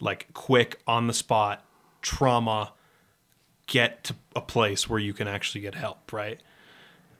like 0.00 0.32
quick 0.34 0.80
on 0.86 1.06
the 1.06 1.14
spot 1.14 1.64
trauma. 2.02 2.72
Get 3.66 4.02
to 4.04 4.14
a 4.34 4.40
place 4.40 4.88
where 4.88 4.98
you 4.98 5.12
can 5.12 5.28
actually 5.28 5.60
get 5.60 5.74
help, 5.74 6.10
right? 6.10 6.40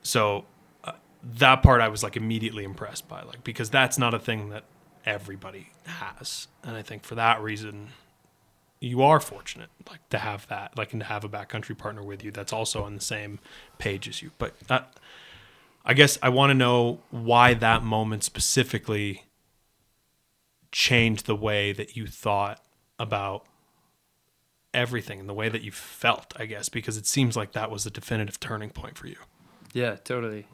So 0.01 0.47
uh, 0.83 0.93
that 1.23 1.63
part 1.63 1.83
I 1.83 1.89
was 1.89 2.03
like 2.03 2.17
immediately 2.17 2.65
impressed 2.65 3.07
by, 3.07 3.21
like 3.23 3.45
because 3.45 3.69
that's 3.69 3.99
not 3.99 4.15
a 4.15 4.19
thing 4.19 4.49
that 4.49 4.65
everybody 5.07 5.71
has, 5.85 6.49
and 6.63 6.77
I 6.77 6.83
think 6.83 7.05
for 7.05 7.15
that 7.15 7.43
reason, 7.43 7.89
you 8.81 9.03
are 9.03 9.19
fortunate 9.19 9.71
like 9.91 10.09
to 10.09 10.19
have 10.19 10.47
that 10.49 10.77
like 10.79 10.93
and 10.93 11.01
to 11.01 11.07
have 11.07 11.25
a 11.25 11.29
backcountry 11.29 11.77
partner 11.77 12.03
with 12.03 12.23
you 12.23 12.31
that's 12.31 12.53
also 12.53 12.85
on 12.85 12.95
the 12.95 13.01
same 13.01 13.41
page 13.79 14.09
as 14.09 14.23
you. 14.23 14.31
But 14.39 14.59
that, 14.69 14.99
i 15.85 15.95
guess 15.95 16.19
i 16.23 16.29
want 16.29 16.51
to 16.51 16.55
know 16.55 17.01
why 17.11 17.55
that 17.55 17.83
moment 17.83 18.23
specifically 18.23 19.25
changed 20.71 21.27
the 21.27 21.35
way 21.35 21.73
that 21.73 21.97
you 21.97 22.07
thought 22.07 22.63
about 22.99 23.45
everything 24.75 25.19
and 25.19 25.29
the 25.29 25.35
way 25.35 25.49
that 25.49 25.63
you 25.63 25.73
felt 25.73 26.33
i 26.37 26.47
guess 26.47 26.69
because 26.69 26.97
it 26.97 27.07
seems 27.07 27.37
like 27.37 27.53
that 27.53 27.71
was 27.71 27.85
the 27.85 27.91
definitive 27.91 28.39
turning 28.39 28.71
point 28.71 28.97
for 28.99 29.07
you. 29.07 29.17
Yeah, 29.73 29.97
totally. 29.97 30.47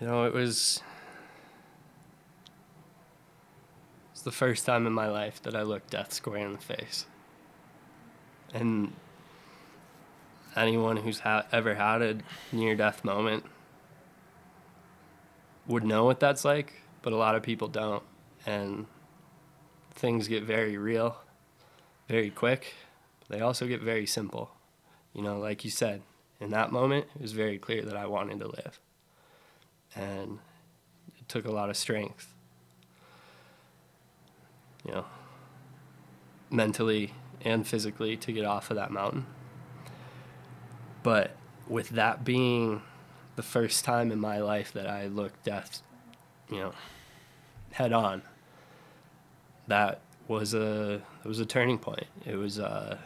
You 0.00 0.06
know, 0.06 0.24
it 0.24 0.32
was 0.32 0.82
it's 4.20 4.24
the 4.26 4.30
first 4.30 4.66
time 4.66 4.86
in 4.86 4.92
my 4.92 5.08
life 5.08 5.42
that 5.44 5.56
I 5.56 5.62
looked 5.62 5.88
death 5.88 6.12
square 6.12 6.44
in 6.44 6.52
the 6.52 6.58
face. 6.58 7.06
And 8.52 8.92
anyone 10.54 10.98
who's 10.98 11.20
ha- 11.20 11.46
ever 11.50 11.74
had 11.76 12.02
a 12.02 12.18
near 12.52 12.76
death 12.76 13.02
moment 13.02 13.46
would 15.66 15.84
know 15.84 16.04
what 16.04 16.20
that's 16.20 16.44
like, 16.44 16.82
but 17.00 17.14
a 17.14 17.16
lot 17.16 17.34
of 17.34 17.42
people 17.42 17.66
don't. 17.66 18.02
And 18.44 18.84
things 19.94 20.28
get 20.28 20.42
very 20.42 20.76
real, 20.76 21.16
very 22.06 22.28
quick. 22.28 22.74
They 23.30 23.40
also 23.40 23.66
get 23.66 23.80
very 23.80 24.04
simple. 24.04 24.50
You 25.14 25.22
know, 25.22 25.38
like 25.38 25.64
you 25.64 25.70
said, 25.70 26.02
in 26.38 26.50
that 26.50 26.72
moment, 26.72 27.06
it 27.14 27.22
was 27.22 27.32
very 27.32 27.56
clear 27.56 27.86
that 27.86 27.96
I 27.96 28.04
wanted 28.04 28.40
to 28.40 28.48
live. 28.48 28.78
And 29.96 30.40
it 31.18 31.26
took 31.26 31.46
a 31.46 31.50
lot 31.50 31.70
of 31.70 31.78
strength, 31.78 32.34
you 34.90 34.96
know, 34.96 35.04
mentally 36.50 37.12
and 37.42 37.66
physically 37.66 38.16
to 38.16 38.32
get 38.32 38.44
off 38.44 38.70
of 38.70 38.76
that 38.76 38.90
mountain. 38.90 39.26
But 41.02 41.36
with 41.68 41.90
that 41.90 42.24
being 42.24 42.82
the 43.36 43.42
first 43.42 43.84
time 43.84 44.10
in 44.10 44.18
my 44.18 44.38
life 44.40 44.72
that 44.72 44.88
I 44.88 45.06
looked 45.06 45.44
death, 45.44 45.80
you 46.50 46.56
know, 46.56 46.72
head 47.72 47.92
on, 47.92 48.22
that 49.68 50.00
was 50.26 50.54
a 50.54 51.00
it 51.24 51.28
was 51.28 51.38
a 51.38 51.46
turning 51.46 51.78
point. 51.78 52.06
It 52.26 52.34
was 52.34 52.58
a 52.58 52.98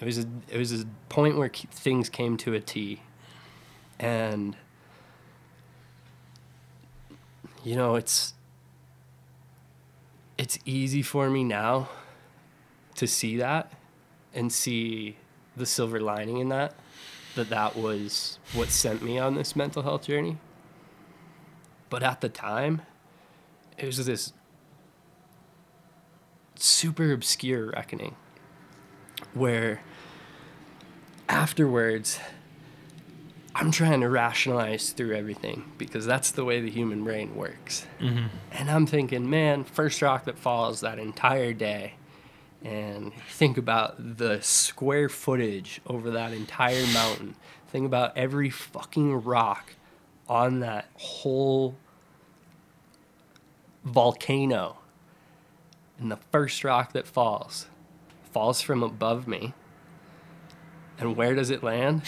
it 0.00 0.04
was 0.06 0.18
a 0.18 0.26
it 0.48 0.56
was 0.56 0.72
a 0.80 0.86
point 1.10 1.36
where 1.36 1.50
things 1.50 2.08
came 2.08 2.38
to 2.38 2.54
a 2.54 2.60
T, 2.60 3.02
and 4.00 4.56
you 7.62 7.76
know 7.76 7.96
it's 7.96 8.32
it's 10.42 10.58
easy 10.64 11.02
for 11.02 11.30
me 11.30 11.44
now 11.44 11.88
to 12.96 13.06
see 13.06 13.36
that 13.36 13.70
and 14.34 14.52
see 14.52 15.16
the 15.56 15.64
silver 15.64 16.00
lining 16.00 16.38
in 16.38 16.48
that 16.48 16.74
that 17.36 17.48
that 17.48 17.76
was 17.76 18.40
what 18.52 18.68
sent 18.68 19.02
me 19.02 19.20
on 19.20 19.36
this 19.36 19.54
mental 19.54 19.84
health 19.84 20.02
journey. 20.02 20.36
But 21.88 22.02
at 22.02 22.22
the 22.22 22.28
time 22.28 22.82
it 23.78 23.86
was 23.86 24.04
this 24.04 24.32
super 26.56 27.12
obscure 27.12 27.70
reckoning 27.70 28.16
where 29.34 29.80
afterwards 31.28 32.18
I'm 33.54 33.70
trying 33.70 34.00
to 34.00 34.08
rationalize 34.08 34.90
through 34.90 35.14
everything 35.14 35.70
because 35.76 36.06
that's 36.06 36.30
the 36.30 36.44
way 36.44 36.60
the 36.60 36.70
human 36.70 37.04
brain 37.04 37.34
works. 37.34 37.86
Mm-hmm. 38.00 38.26
And 38.52 38.70
I'm 38.70 38.86
thinking, 38.86 39.28
man, 39.28 39.64
first 39.64 40.00
rock 40.00 40.24
that 40.24 40.38
falls 40.38 40.80
that 40.80 40.98
entire 40.98 41.52
day. 41.52 41.94
And 42.64 43.12
think 43.28 43.58
about 43.58 44.18
the 44.18 44.40
square 44.40 45.08
footage 45.08 45.80
over 45.86 46.10
that 46.12 46.32
entire 46.32 46.86
mountain. 46.88 47.34
Think 47.68 47.86
about 47.86 48.16
every 48.16 48.50
fucking 48.50 49.22
rock 49.22 49.74
on 50.28 50.60
that 50.60 50.88
whole 50.94 51.76
volcano. 53.84 54.78
And 55.98 56.10
the 56.10 56.18
first 56.30 56.64
rock 56.64 56.92
that 56.92 57.06
falls 57.06 57.66
falls 58.30 58.62
from 58.62 58.82
above 58.82 59.28
me. 59.28 59.52
And 60.98 61.16
where 61.16 61.34
does 61.34 61.50
it 61.50 61.62
land? 61.62 62.02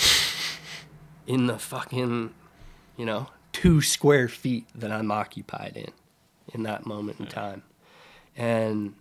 In 1.26 1.46
the 1.46 1.58
fucking, 1.58 2.34
you 2.96 3.06
know, 3.06 3.28
two 3.52 3.80
square 3.80 4.28
feet 4.28 4.66
that 4.74 4.92
I'm 4.92 5.10
occupied 5.10 5.76
in 5.76 5.92
in 6.52 6.64
that 6.64 6.86
moment 6.86 7.20
in 7.20 7.26
time. 7.26 7.62
And 8.36 8.94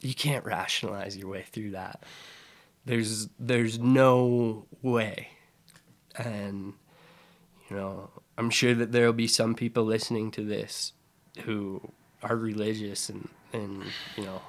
you 0.00 0.14
can't 0.14 0.44
rationalize 0.44 1.16
your 1.16 1.28
way 1.28 1.44
through 1.50 1.72
that. 1.72 2.02
There's 2.84 3.28
there's 3.38 3.78
no 3.78 4.66
way. 4.82 5.28
And 6.16 6.74
you 7.68 7.76
know, 7.76 8.10
I'm 8.36 8.50
sure 8.50 8.74
that 8.74 8.92
there'll 8.92 9.12
be 9.12 9.28
some 9.28 9.54
people 9.54 9.84
listening 9.84 10.30
to 10.32 10.44
this 10.44 10.92
who 11.44 11.92
are 12.22 12.36
religious 12.36 13.08
and 13.08 13.28
and 13.52 13.84
you 14.16 14.24
know, 14.24 14.40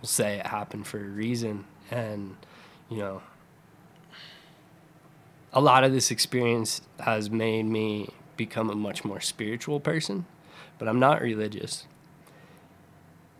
will 0.00 0.08
say 0.08 0.38
it 0.38 0.46
happened 0.46 0.86
for 0.86 0.98
a 0.98 1.08
reason 1.08 1.64
and 1.90 2.36
you 2.88 2.98
know, 2.98 3.22
a 5.52 5.60
lot 5.60 5.84
of 5.84 5.92
this 5.92 6.10
experience 6.10 6.80
has 7.00 7.30
made 7.30 7.64
me 7.64 8.08
become 8.36 8.70
a 8.70 8.74
much 8.74 9.04
more 9.04 9.20
spiritual 9.20 9.80
person, 9.80 10.26
but 10.78 10.88
I'm 10.88 10.98
not 10.98 11.20
religious. 11.20 11.86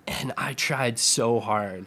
And 0.06 0.32
I 0.36 0.52
tried 0.52 0.98
so 0.98 1.40
hard 1.40 1.86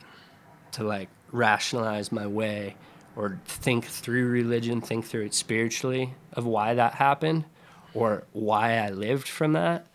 to 0.72 0.84
like 0.84 1.10
rationalize 1.32 2.12
my 2.12 2.28
way 2.28 2.76
or 3.16 3.40
think 3.46 3.86
through 3.86 4.28
religion, 4.28 4.82
think 4.82 5.06
through 5.06 5.26
it 5.26 5.34
spiritually 5.34 6.14
of 6.34 6.46
why 6.46 6.74
that 6.74 6.96
happened 6.96 7.46
or 7.94 8.24
why 8.34 8.78
I 8.78 8.90
lived 8.90 9.28
from 9.28 9.54
that. 9.54 9.88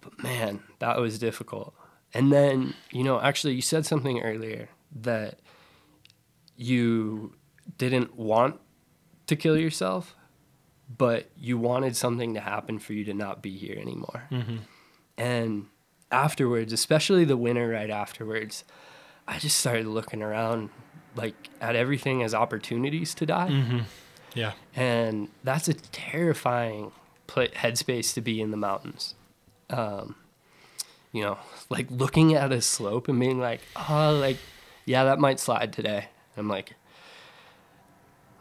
But 0.00 0.22
man, 0.22 0.60
that 0.78 0.98
was 0.98 1.18
difficult. 1.18 1.74
And 2.14 2.32
then, 2.32 2.74
you 2.90 3.04
know, 3.04 3.20
actually, 3.20 3.54
you 3.54 3.60
said 3.60 3.84
something 3.84 4.20
earlier 4.22 4.70
that 5.02 5.40
you 6.56 7.34
didn't 7.76 8.16
want 8.16 8.58
to 9.28 9.36
kill 9.36 9.56
yourself, 9.56 10.14
but 10.96 11.30
you 11.36 11.56
wanted 11.56 11.96
something 11.96 12.34
to 12.34 12.40
happen 12.40 12.78
for 12.78 12.92
you 12.92 13.04
to 13.04 13.14
not 13.14 13.42
be 13.42 13.56
here 13.56 13.78
anymore. 13.78 14.24
Mm-hmm. 14.30 14.56
And 15.16 15.66
afterwards, 16.10 16.72
especially 16.72 17.24
the 17.24 17.36
winter 17.36 17.68
right 17.68 17.90
afterwards, 17.90 18.64
I 19.26 19.38
just 19.38 19.58
started 19.58 19.86
looking 19.86 20.22
around 20.22 20.70
like 21.14 21.34
at 21.60 21.76
everything 21.76 22.22
as 22.22 22.34
opportunities 22.34 23.14
to 23.14 23.26
die. 23.26 23.48
Mm-hmm. 23.50 23.78
Yeah. 24.34 24.52
And 24.74 25.28
that's 25.44 25.68
a 25.68 25.74
terrifying 25.74 26.92
pla 27.26 27.46
headspace 27.46 28.14
to 28.14 28.20
be 28.20 28.40
in 28.40 28.50
the 28.50 28.56
mountains. 28.56 29.14
Um, 29.70 30.16
you 31.12 31.22
know, 31.22 31.38
like 31.68 31.90
looking 31.90 32.34
at 32.34 32.52
a 32.52 32.62
slope 32.62 33.08
and 33.08 33.18
being 33.18 33.38
like, 33.40 33.60
oh, 33.88 34.18
like, 34.20 34.38
yeah, 34.84 35.04
that 35.04 35.18
might 35.18 35.40
slide 35.40 35.72
today. 35.72 36.08
I'm 36.36 36.48
like, 36.48 36.74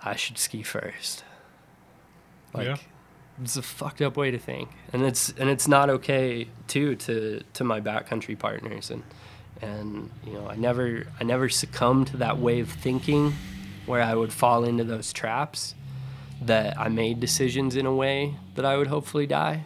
I 0.08 0.16
should 0.16 0.38
ski 0.38 0.64
first. 0.64 1.24
Like, 2.54 2.68
Yeah. 2.68 2.78
it's 3.42 3.58
a 3.58 3.62
fucked 3.62 4.02
up 4.02 4.18
way 4.18 4.32
to 4.32 4.40
think, 4.40 4.70
and 4.94 5.04
it's 5.04 5.30
and 5.38 5.50
it's 5.50 5.68
not 5.68 5.90
okay 5.90 6.48
too 6.68 6.96
to 6.96 7.42
to 7.54 7.64
my 7.64 7.80
backcountry 7.82 8.38
partners 8.38 8.90
and 8.90 9.04
and 9.62 10.10
you 10.26 10.34
know 10.34 10.48
I 10.48 10.56
never 10.56 11.08
I 11.20 11.24
never 11.24 11.50
succumbed 11.50 12.08
to 12.08 12.18
that 12.18 12.38
way 12.40 12.60
of 12.60 12.70
thinking 12.70 13.34
where 13.86 14.02
I 14.02 14.16
would 14.16 14.34
fall 14.34 14.64
into 14.64 14.84
those 14.84 15.14
traps 15.14 15.76
that 16.42 16.78
I 16.80 16.88
made 16.90 17.20
decisions 17.20 17.76
in 17.76 17.86
a 17.86 17.94
way 17.94 18.36
that 18.56 18.66
I 18.66 18.78
would 18.78 18.88
hopefully 18.88 19.26
die. 19.28 19.66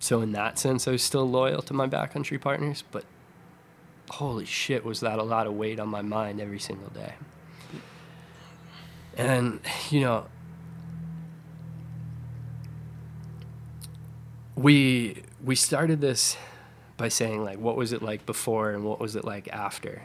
So 0.00 0.20
in 0.22 0.32
that 0.32 0.58
sense, 0.58 0.88
I 0.88 0.92
was 0.92 1.02
still 1.02 1.28
loyal 1.28 1.62
to 1.62 1.74
my 1.74 1.86
backcountry 1.86 2.40
partners, 2.40 2.82
but 2.90 3.04
holy 4.10 4.46
shit, 4.46 4.84
was 4.84 5.00
that 5.00 5.18
a 5.18 5.22
lot 5.22 5.46
of 5.46 5.52
weight 5.54 5.78
on 5.78 5.88
my 5.88 6.02
mind 6.02 6.40
every 6.40 6.58
single 6.58 6.88
day. 6.90 7.14
And 9.20 9.60
you 9.90 10.00
know, 10.00 10.26
we 14.56 15.22
we 15.44 15.54
started 15.54 16.00
this 16.00 16.36
by 16.96 17.08
saying 17.08 17.44
like 17.44 17.58
what 17.58 17.76
was 17.76 17.92
it 17.92 18.02
like 18.02 18.26
before 18.26 18.70
and 18.70 18.84
what 18.84 19.00
was 19.00 19.16
it 19.16 19.24
like 19.24 19.48
after. 19.48 20.02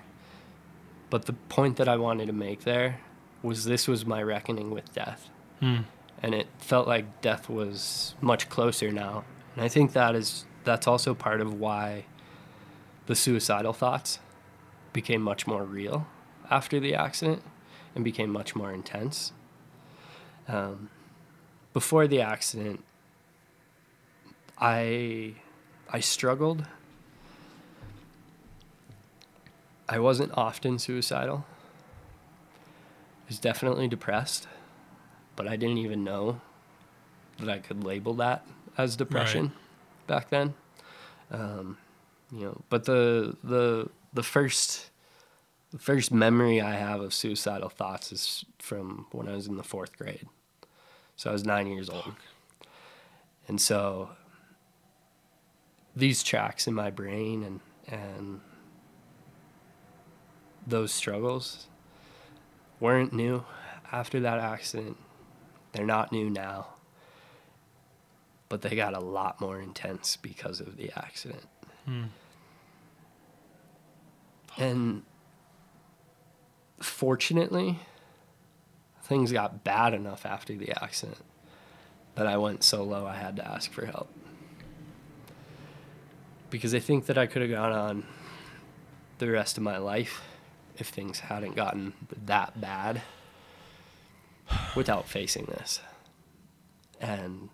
But 1.10 1.26
the 1.26 1.34
point 1.34 1.78
that 1.78 1.88
I 1.88 1.98
wanted 1.98 2.28
to 2.28 2.34
make 2.34 2.64
there 2.64 3.00
was 3.42 3.66
this 3.66 3.88
was 3.88 4.06
my 4.06 4.22
reckoning 4.22 4.72
with 4.72 4.94
death 4.94 5.30
Mm. 5.62 5.86
and 6.22 6.36
it 6.36 6.48
felt 6.58 6.86
like 6.86 7.22
death 7.22 7.48
was 7.50 8.14
much 8.20 8.50
closer 8.50 8.92
now. 8.92 9.24
And 9.56 9.64
I 9.64 9.70
think 9.70 9.94
that 9.94 10.14
is 10.14 10.46
that's 10.66 10.88
also 10.88 11.14
part 11.14 11.40
of 11.40 11.54
why 11.54 12.06
the 13.06 13.16
suicidal 13.16 13.72
thoughts 13.72 14.20
became 14.92 15.22
much 15.22 15.48
more 15.48 15.64
real 15.64 16.08
after 16.52 16.78
the 16.82 16.94
accident 16.96 17.42
and 17.96 18.04
became 18.04 18.30
much 18.30 18.56
more 18.56 18.72
intense. 18.72 19.32
Um, 20.48 20.90
before 21.74 22.08
the 22.08 22.22
accident, 22.22 22.84
I 24.58 25.34
I 25.92 26.02
struggled. 26.02 26.66
I 29.88 30.00
wasn't 30.00 30.32
often 30.36 30.78
suicidal. 30.78 31.46
I 32.58 33.28
was 33.30 33.40
definitely 33.40 33.88
depressed 33.88 34.48
but 35.36 35.48
I 35.48 35.56
didn't 35.56 35.78
even 35.80 36.04
know 36.04 36.42
that 37.40 37.50
I 37.50 37.60
could 37.60 37.84
label 37.84 38.14
that 38.16 38.46
as 38.78 38.96
depression 38.96 39.52
back 40.08 40.30
then. 40.30 40.54
Um, 41.32 41.78
you 42.32 42.46
know, 42.46 42.62
but 42.70 42.86
the 42.86 43.36
the 43.44 43.90
the 44.14 44.24
first 44.24 44.90
the 45.76 45.82
first 45.82 46.10
memory 46.10 46.62
I 46.62 46.76
have 46.76 47.02
of 47.02 47.14
suicidal 47.14 47.68
thoughts 47.68 48.14
is 48.14 48.46
from 48.60 49.08
when 49.12 49.28
I 49.28 49.34
was 49.34 49.46
in 49.46 49.58
the 49.58 49.64
fourth 49.64 49.98
grade. 49.98 50.28
So 51.18 51.30
I 51.30 51.34
was 51.34 51.44
nine 51.46 51.68
years 51.68 51.90
old, 51.90 52.14
and 53.48 53.60
so 53.60 54.10
these 55.96 56.24
tracks 56.24 56.68
in 56.68 56.74
my 56.74 56.90
brain 56.90 57.44
and 57.44 57.60
and 57.88 58.42
those 60.66 60.92
struggles 60.92 61.68
weren't 62.80 63.14
new 63.14 63.46
after 63.92 64.20
that 64.22 64.40
accident 64.40 64.98
they're 65.76 65.86
not 65.86 66.14
new 66.14 66.30
now, 66.30 66.68
but 68.48 68.62
they 68.62 68.78
got 68.78 68.94
a 68.94 69.00
lot 69.00 69.42
more 69.42 69.60
intense 69.60 70.16
because 70.16 70.62
of 70.62 70.78
the 70.78 70.90
accident. 70.96 71.44
Mm. 71.88 72.08
And 74.58 75.04
fortunately, 76.80 77.80
things 79.04 79.32
got 79.32 79.64
bad 79.64 79.94
enough 79.94 80.26
after 80.26 80.56
the 80.56 80.72
accident 80.84 81.24
that 82.16 82.28
I 82.28 82.38
went 82.38 82.64
so 82.64 82.84
low 82.84 83.06
I 83.06 83.16
had 83.16 83.36
to 83.38 83.48
ask 83.48 83.72
for 83.72 83.86
help. 83.86 84.10
Because 86.50 86.74
I 86.74 86.80
think 86.80 87.06
that 87.08 87.18
I 87.18 87.26
could 87.26 87.42
have 87.42 87.52
gone 87.52 87.72
on 87.72 88.04
the 89.18 89.30
rest 89.30 89.58
of 89.58 89.64
my 89.64 89.78
life 89.78 90.22
if 90.78 90.88
things 90.90 91.20
hadn't 91.20 91.56
gotten 91.56 91.94
that 92.26 92.60
bad 92.60 93.02
without 94.76 95.08
facing 95.08 95.46
this. 95.46 95.80
And 97.00 97.50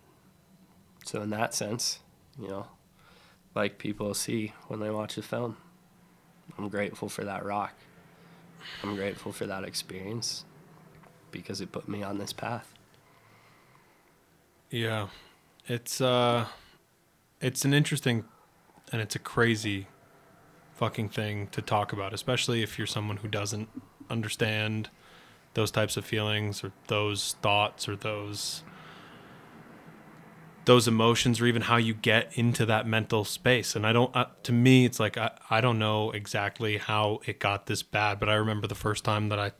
so, 1.06 1.22
in 1.22 1.32
that 1.32 1.54
sense, 1.54 2.00
you 2.40 2.48
know, 2.48 2.68
like 3.56 3.78
people 3.78 4.14
see 4.14 4.54
when 4.68 4.80
they 4.80 4.90
watch 4.90 5.16
the 5.16 5.22
film, 5.22 5.58
I'm 6.58 6.70
grateful 6.70 7.10
for 7.10 7.24
that 7.24 7.46
rock. 7.46 7.74
I'm 8.84 8.96
grateful 8.96 9.32
for 9.32 9.46
that 9.46 9.64
experience 9.64 10.46
because 11.32 11.62
it 11.62 11.72
put 11.72 11.88
me 11.88 12.04
on 12.04 12.18
this 12.18 12.34
path. 12.34 12.74
Yeah. 14.70 15.08
It's 15.68 16.02
uh 16.02 16.48
it's 17.40 17.66
an 17.66 17.74
interesting 17.74 18.26
and 18.92 19.02
it's 19.02 19.16
a 19.16 19.20
crazy 19.20 19.88
fucking 20.76 21.10
thing 21.10 21.48
to 21.48 21.62
talk 21.62 21.94
about, 21.94 22.14
especially 22.14 22.64
if 22.64 22.78
you're 22.78 22.88
someone 22.88 23.18
who 23.18 23.28
doesn't 23.28 23.70
understand 24.10 24.90
those 25.54 25.72
types 25.72 25.98
of 25.98 26.06
feelings 26.06 26.64
or 26.64 26.72
those 26.88 27.36
thoughts 27.42 27.88
or 27.88 27.96
those 27.96 28.64
those 30.66 30.88
emotions 30.88 31.42
or 31.42 31.48
even 31.48 31.64
how 31.64 31.78
you 31.78 31.94
get 31.94 32.32
into 32.38 32.66
that 32.68 32.86
mental 32.86 33.26
space. 33.26 33.76
And 33.76 33.86
i 33.86 33.92
don't 33.94 34.16
uh, 34.16 34.26
to 34.44 34.52
me 34.52 34.86
it's 34.86 35.00
like 35.00 35.18
I, 35.18 35.32
I 35.50 35.62
don't 35.62 35.80
know 35.80 36.12
exactly 36.12 36.78
how 36.78 37.22
it 37.26 37.40
got 37.40 37.66
this 37.66 37.84
bad 37.84 38.20
but 38.20 38.30
i 38.30 38.36
remember 38.36 38.68
the 38.68 38.76
first 38.76 39.04
time 39.04 39.30
that 39.30 39.40
i 39.40 39.52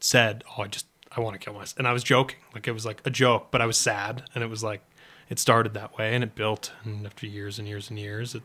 said, 0.00 0.44
"Oh, 0.56 0.62
I 0.62 0.68
just 0.68 0.86
I 1.12 1.20
want 1.20 1.34
to 1.34 1.38
kill 1.38 1.54
myself," 1.54 1.78
and 1.78 1.88
I 1.88 1.92
was 1.92 2.04
joking, 2.04 2.38
like 2.54 2.68
it 2.68 2.72
was 2.72 2.86
like 2.86 3.02
a 3.04 3.10
joke, 3.10 3.48
but 3.50 3.60
I 3.60 3.66
was 3.66 3.76
sad, 3.76 4.24
and 4.34 4.42
it 4.42 4.48
was 4.48 4.62
like 4.62 4.82
it 5.28 5.38
started 5.38 5.74
that 5.74 5.96
way, 5.98 6.14
and 6.14 6.22
it 6.22 6.34
built, 6.34 6.72
and 6.84 7.06
after 7.06 7.26
years 7.26 7.58
and 7.58 7.66
years 7.66 7.90
and 7.90 7.98
years, 7.98 8.34
it 8.34 8.42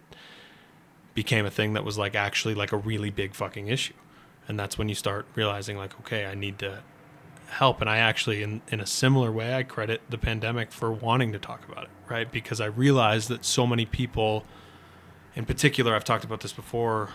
became 1.14 1.46
a 1.46 1.52
thing 1.52 1.74
that 1.74 1.84
was 1.84 1.98
like 1.98 2.16
actually 2.16 2.56
like 2.56 2.72
a 2.72 2.78
really 2.78 3.10
big 3.10 3.36
fucking 3.36 3.68
issue, 3.68 3.94
and 4.48 4.60
that's 4.60 4.78
when 4.78 4.90
you 4.90 4.96
start 4.96 5.26
realizing 5.36 5.78
like, 5.78 6.00
okay, 6.02 6.26
I 6.26 6.36
need 6.36 6.60
to 6.60 6.84
help, 7.52 7.82
and 7.82 7.90
I 7.90 7.98
actually, 7.98 8.42
in 8.42 8.62
in 8.70 8.80
a 8.80 8.86
similar 8.86 9.32
way, 9.32 9.54
I 9.54 9.64
credit 9.64 10.02
the 10.10 10.18
pandemic 10.18 10.72
for 10.72 10.92
wanting 10.92 11.34
to 11.34 11.40
talk 11.40 11.68
about 11.70 11.84
it, 11.84 11.90
right? 12.10 12.32
Because 12.32 12.62
I 12.62 12.66
realized 12.66 13.30
that 13.30 13.46
so 13.46 13.68
many 13.68 13.86
people, 13.86 14.46
in 15.36 15.46
particular, 15.46 15.96
I've 15.96 16.04
talked 16.04 16.24
about 16.24 16.42
this 16.42 16.54
before. 16.54 17.10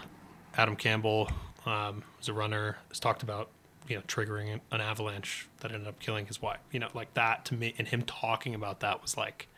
Adam 0.54 0.76
Campbell 0.76 1.30
um, 1.66 2.02
was 2.18 2.28
a 2.28 2.32
runner, 2.32 2.78
has 2.88 3.00
talked 3.00 3.22
about 3.22 3.48
you 3.88 3.96
know 3.96 4.02
triggering 4.02 4.60
an 4.70 4.80
avalanche 4.80 5.48
that 5.60 5.72
ended 5.72 5.88
up 5.88 5.98
killing 6.00 6.26
his 6.26 6.40
wife. 6.42 6.60
You 6.70 6.80
know, 6.80 6.88
like 6.94 7.14
that 7.14 7.44
to 7.46 7.54
me, 7.54 7.74
and 7.78 7.88
him 7.88 8.02
talking 8.02 8.54
about 8.54 8.80
that 8.80 9.02
was 9.02 9.16
like 9.16 9.48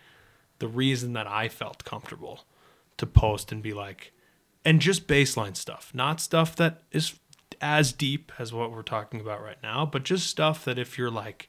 the 0.61 0.69
reason 0.69 1.13
that 1.15 1.27
I 1.27 1.49
felt 1.49 1.85
comfortable 1.85 2.45
to 2.97 3.07
post 3.07 3.53
and 3.53 3.63
be 3.63 3.73
like, 3.73 4.13
and 4.65 4.81
just 4.81 5.07
baseline 5.07 5.57
stuff, 5.57 5.91
not 5.93 6.21
stuff 6.21 6.55
that 6.57 6.83
is 6.93 7.19
as 7.61 7.93
deep 7.93 8.33
as 8.39 8.53
what 8.53 8.71
we're 8.71 8.83
talking 8.83 9.21
about 9.21 9.43
right 9.43 9.59
now, 9.63 9.87
but 9.87 10.03
just 10.03 10.27
stuff 10.27 10.65
that 10.65 10.79
if 10.79 10.99
you're 10.99 11.11
like, 11.11 11.49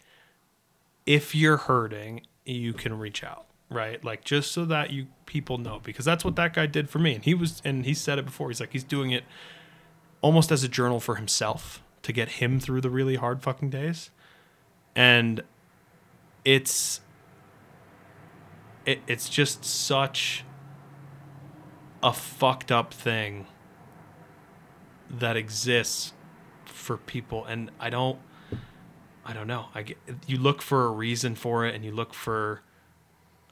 if 1.05 1.33
you're 1.35 1.57
hurting, 1.57 2.21
you 2.45 2.73
can 2.73 2.97
reach 2.97 3.23
out, 3.23 3.45
right? 3.69 4.03
Like 4.03 4.23
just 4.23 4.51
so 4.51 4.65
that 4.65 4.91
you 4.91 5.07
people 5.25 5.57
know, 5.57 5.79
because 5.83 6.05
that's 6.05 6.25
what 6.25 6.35
that 6.35 6.53
guy 6.53 6.65
did 6.65 6.89
for 6.89 6.99
me. 6.99 7.15
And 7.15 7.23
he 7.23 7.33
was, 7.33 7.61
and 7.65 7.85
he 7.85 7.93
said 7.93 8.19
it 8.19 8.25
before. 8.25 8.49
He's 8.49 8.59
like, 8.59 8.73
he's 8.73 8.83
doing 8.83 9.11
it 9.11 9.23
almost 10.21 10.51
as 10.51 10.63
a 10.63 10.67
journal 10.67 10.99
for 10.99 11.15
himself 11.15 11.83
to 12.03 12.11
get 12.11 12.29
him 12.29 12.59
through 12.59 12.81
the 12.81 12.89
really 12.89 13.15
hard 13.15 13.41
fucking 13.41 13.69
days. 13.69 14.11
And 14.95 15.43
it's 16.45 17.01
it, 18.85 19.01
it's 19.07 19.29
just 19.29 19.63
such 19.63 20.43
a 22.01 22.13
fucked 22.13 22.71
up 22.71 22.93
thing 22.93 23.45
that 25.09 25.35
exists 25.35 26.13
for 26.65 26.97
people 26.97 27.45
and 27.45 27.71
I 27.79 27.89
don't 27.89 28.19
I 29.25 29.33
don't 29.33 29.45
know. 29.45 29.67
I 29.75 29.83
get, 29.83 29.97
you 30.25 30.39
look 30.39 30.59
for 30.59 30.85
a 30.85 30.89
reason 30.89 31.35
for 31.35 31.63
it 31.63 31.75
and 31.75 31.85
you 31.85 31.91
look 31.91 32.15
for 32.15 32.63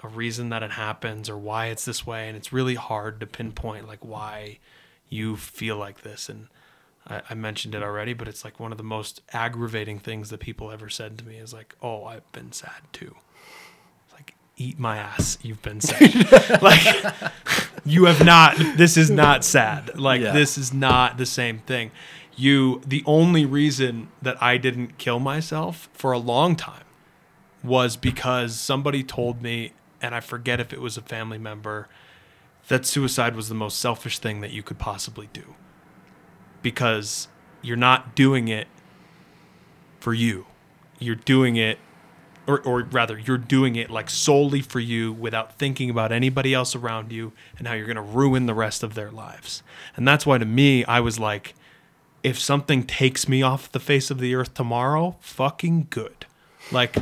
a 0.01 0.08
reason 0.08 0.49
that 0.49 0.64
it 0.64 0.72
happens 0.72 1.30
or 1.30 1.38
why 1.38 1.68
it's 1.68 1.86
this 1.86 2.05
way 2.05 2.28
and 2.28 2.36
it's 2.36 2.53
really 2.53 2.76
hard 2.76 3.20
to 3.20 3.28
pinpoint 3.28 3.88
like 3.88 4.03
why 4.03 4.60
you 5.10 5.36
feel 5.36 5.78
like 5.78 6.01
this 6.01 6.30
and 6.30 6.47
I, 7.08 7.22
I 7.30 7.34
mentioned 7.34 7.76
it 7.76 7.84
already 7.84 8.14
but 8.14 8.28
it's 8.28 8.43
like 8.43 8.60
one 8.60 8.72
of 8.72 8.78
the 8.78 8.84
most 8.84 9.22
aggravating 9.34 9.99
things 9.99 10.30
that 10.30 10.39
people 10.39 10.72
ever 10.72 10.89
said 10.89 11.18
to 11.20 11.26
me 11.26 11.38
is 11.38 11.53
like 11.53 11.76
oh 11.82 12.05
i've 12.05 12.32
been 12.32 12.51
sad 12.51 12.82
too 12.93 13.16
eat 14.58 14.80
my 14.80 14.97
ass 14.97 15.38
you've 15.41 15.62
been 15.62 15.80
sad. 15.82 16.60
Like 16.62 17.05
you 17.86 18.05
have 18.05 18.26
not 18.26 18.58
this 18.76 18.97
is 18.97 19.10
not 19.10 19.43
sad. 19.45 19.97
Like 19.99 20.22
Yeah. 20.22 20.32
this 20.34 20.58
is 20.58 20.74
not 20.74 21.18
the 21.18 21.26
same 21.26 21.60
thing. 21.60 21.91
You 22.36 22.82
the 22.86 23.03
only 23.05 23.45
reason 23.45 24.10
that 24.22 24.41
i 24.41 24.58
didn't 24.58 24.97
kill 24.97 25.20
myself 25.20 25.89
for 25.93 26.12
a 26.12 26.18
long 26.20 26.55
time 26.55 26.84
was 27.64 27.97
because 27.97 28.60
somebody 28.60 29.03
told 29.03 29.41
me 29.41 29.74
and 30.01 30.14
i 30.14 30.20
forget 30.20 30.60
if 30.60 30.72
it 30.72 30.80
was 30.82 30.97
a 30.97 31.01
family 31.01 31.38
member 31.39 31.88
that 32.68 32.86
suicide 32.86 33.36
was 33.36 33.47
the 33.49 33.55
most 33.55 33.80
selfish 33.80 34.20
thing 34.20 34.41
that 34.41 34.51
you 34.51 34.62
could 34.62 34.78
possibly 34.78 35.30
do. 35.32 35.55
Because 36.62 37.28
you're 37.62 37.78
not 37.78 38.14
doing 38.16 38.47
it 38.49 38.68
for 39.99 40.14
you. 40.14 40.45
You're 40.99 41.16
doing 41.16 41.55
it 41.55 41.80
or, 42.48 42.62
or 42.62 42.82
rather 42.84 43.18
you're 43.20 43.38
doing 43.38 43.76
it 43.76 43.89
like 43.89 44.10
solely 44.10 44.62
for 44.62 44.80
you 44.80 45.12
without 45.12 45.58
thinking 45.58 45.89
about 45.89 46.12
anybody 46.12 46.54
else 46.54 46.76
around 46.76 47.12
you 47.12 47.34
and 47.58 47.68
how 47.68 47.74
you're 47.74 47.86
going 47.86 47.95
to 47.98 48.02
ruin 48.02 48.45
the 48.45 48.54
rest 48.54 48.84
of 48.84 48.93
their 48.95 49.12
lives. 49.12 49.62
And 49.95 50.08
that's 50.08 50.26
why 50.26 50.38
to 50.38 50.45
me 50.45 50.84
i 50.86 51.00
was 51.00 51.20
like 51.20 51.54
if 52.24 52.39
something 52.39 52.84
takes 52.84 53.28
me 53.30 53.41
off 53.43 53.72
the 53.72 53.80
face 53.80 54.10
of 54.10 54.20
the 54.20 54.34
earth 54.36 54.54
tomorrow 54.54 55.16
fucking 55.20 55.88
good. 55.89 56.26
Like 56.72 56.95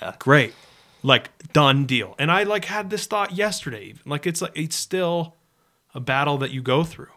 Yeah. 0.00 0.14
great. 0.18 0.54
Like 1.02 1.30
done 1.52 1.86
deal. 1.86 2.14
And 2.18 2.30
i 2.30 2.42
like 2.42 2.64
had 2.66 2.90
this 2.90 3.06
thought 3.06 3.32
yesterday 3.32 3.84
even. 3.84 4.02
Like 4.06 4.26
it's 4.26 4.42
like 4.42 4.52
it's 4.54 4.76
still 4.76 5.36
a 5.94 6.00
battle 6.00 6.38
that 6.38 6.50
you 6.50 6.62
go 6.62 6.84
through 6.84 7.08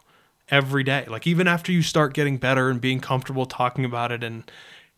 every 0.48 0.84
day. 0.84 1.04
Like 1.08 1.26
even 1.26 1.48
after 1.48 1.72
you 1.72 1.82
start 1.82 2.12
getting 2.14 2.36
better 2.36 2.68
and 2.70 2.80
being 2.80 3.00
comfortable 3.00 3.46
talking 3.46 3.84
about 3.84 4.12
it 4.12 4.22
and 4.22 4.50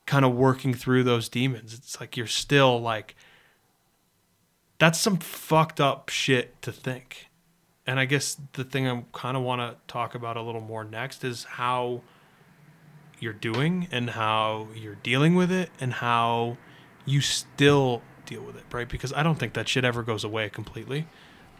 kind 0.06 0.24
of 0.24 0.34
working 0.34 0.72
through 0.72 1.02
those 1.02 1.28
demons 1.28 1.74
it's 1.74 2.00
like 2.00 2.16
you're 2.16 2.26
still 2.26 2.80
like 2.80 3.14
that's 4.78 4.98
some 4.98 5.18
fucked 5.18 5.80
up 5.80 6.08
shit 6.08 6.60
to 6.62 6.70
think 6.70 7.28
and 7.86 7.98
i 7.98 8.04
guess 8.04 8.40
the 8.52 8.64
thing 8.64 8.88
i 8.88 9.04
kind 9.12 9.36
of 9.36 9.42
want 9.42 9.60
to 9.60 9.76
talk 9.92 10.14
about 10.14 10.36
a 10.36 10.42
little 10.42 10.60
more 10.60 10.84
next 10.84 11.24
is 11.24 11.44
how 11.44 12.00
you're 13.20 13.32
doing 13.32 13.88
and 13.90 14.10
how 14.10 14.68
you're 14.74 14.96
dealing 14.96 15.34
with 15.34 15.50
it 15.50 15.70
and 15.80 15.94
how 15.94 16.56
you 17.04 17.20
still 17.20 18.02
deal 18.26 18.42
with 18.42 18.56
it, 18.56 18.64
right? 18.72 18.88
Because 18.88 19.12
I 19.12 19.22
don't 19.22 19.38
think 19.38 19.54
that 19.54 19.68
shit 19.68 19.84
ever 19.84 20.02
goes 20.02 20.24
away 20.24 20.48
completely. 20.48 21.06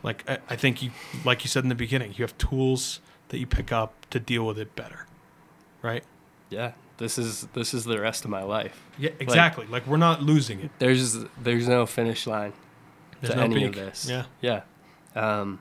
Like 0.02 0.28
I, 0.28 0.38
I 0.50 0.56
think 0.56 0.82
you, 0.82 0.90
like 1.24 1.44
you 1.44 1.48
said 1.48 1.62
in 1.62 1.68
the 1.68 1.74
beginning, 1.74 2.12
you 2.16 2.24
have 2.24 2.36
tools 2.38 3.00
that 3.28 3.38
you 3.38 3.46
pick 3.46 3.72
up 3.72 4.08
to 4.10 4.20
deal 4.20 4.44
with 4.46 4.58
it 4.58 4.76
better, 4.76 5.06
right? 5.82 6.04
Yeah. 6.50 6.72
This 6.98 7.18
is 7.18 7.42
this 7.52 7.74
is 7.74 7.84
the 7.84 8.00
rest 8.00 8.24
of 8.24 8.30
my 8.30 8.42
life. 8.42 8.82
Yeah, 8.98 9.10
exactly. 9.20 9.66
Like, 9.66 9.86
we're 9.86 9.98
not 9.98 10.22
losing 10.22 10.60
it. 10.60 10.70
There's 10.78 11.24
there's 11.42 11.68
no 11.68 11.84
finish 11.86 12.26
line 12.26 12.54
There's 13.20 13.32
to 13.32 13.36
no 13.36 13.42
any 13.44 13.54
peak. 13.56 13.66
of 13.68 13.74
this. 13.74 14.08
Yeah. 14.08 14.24
Yeah. 14.40 14.62
Um, 15.14 15.60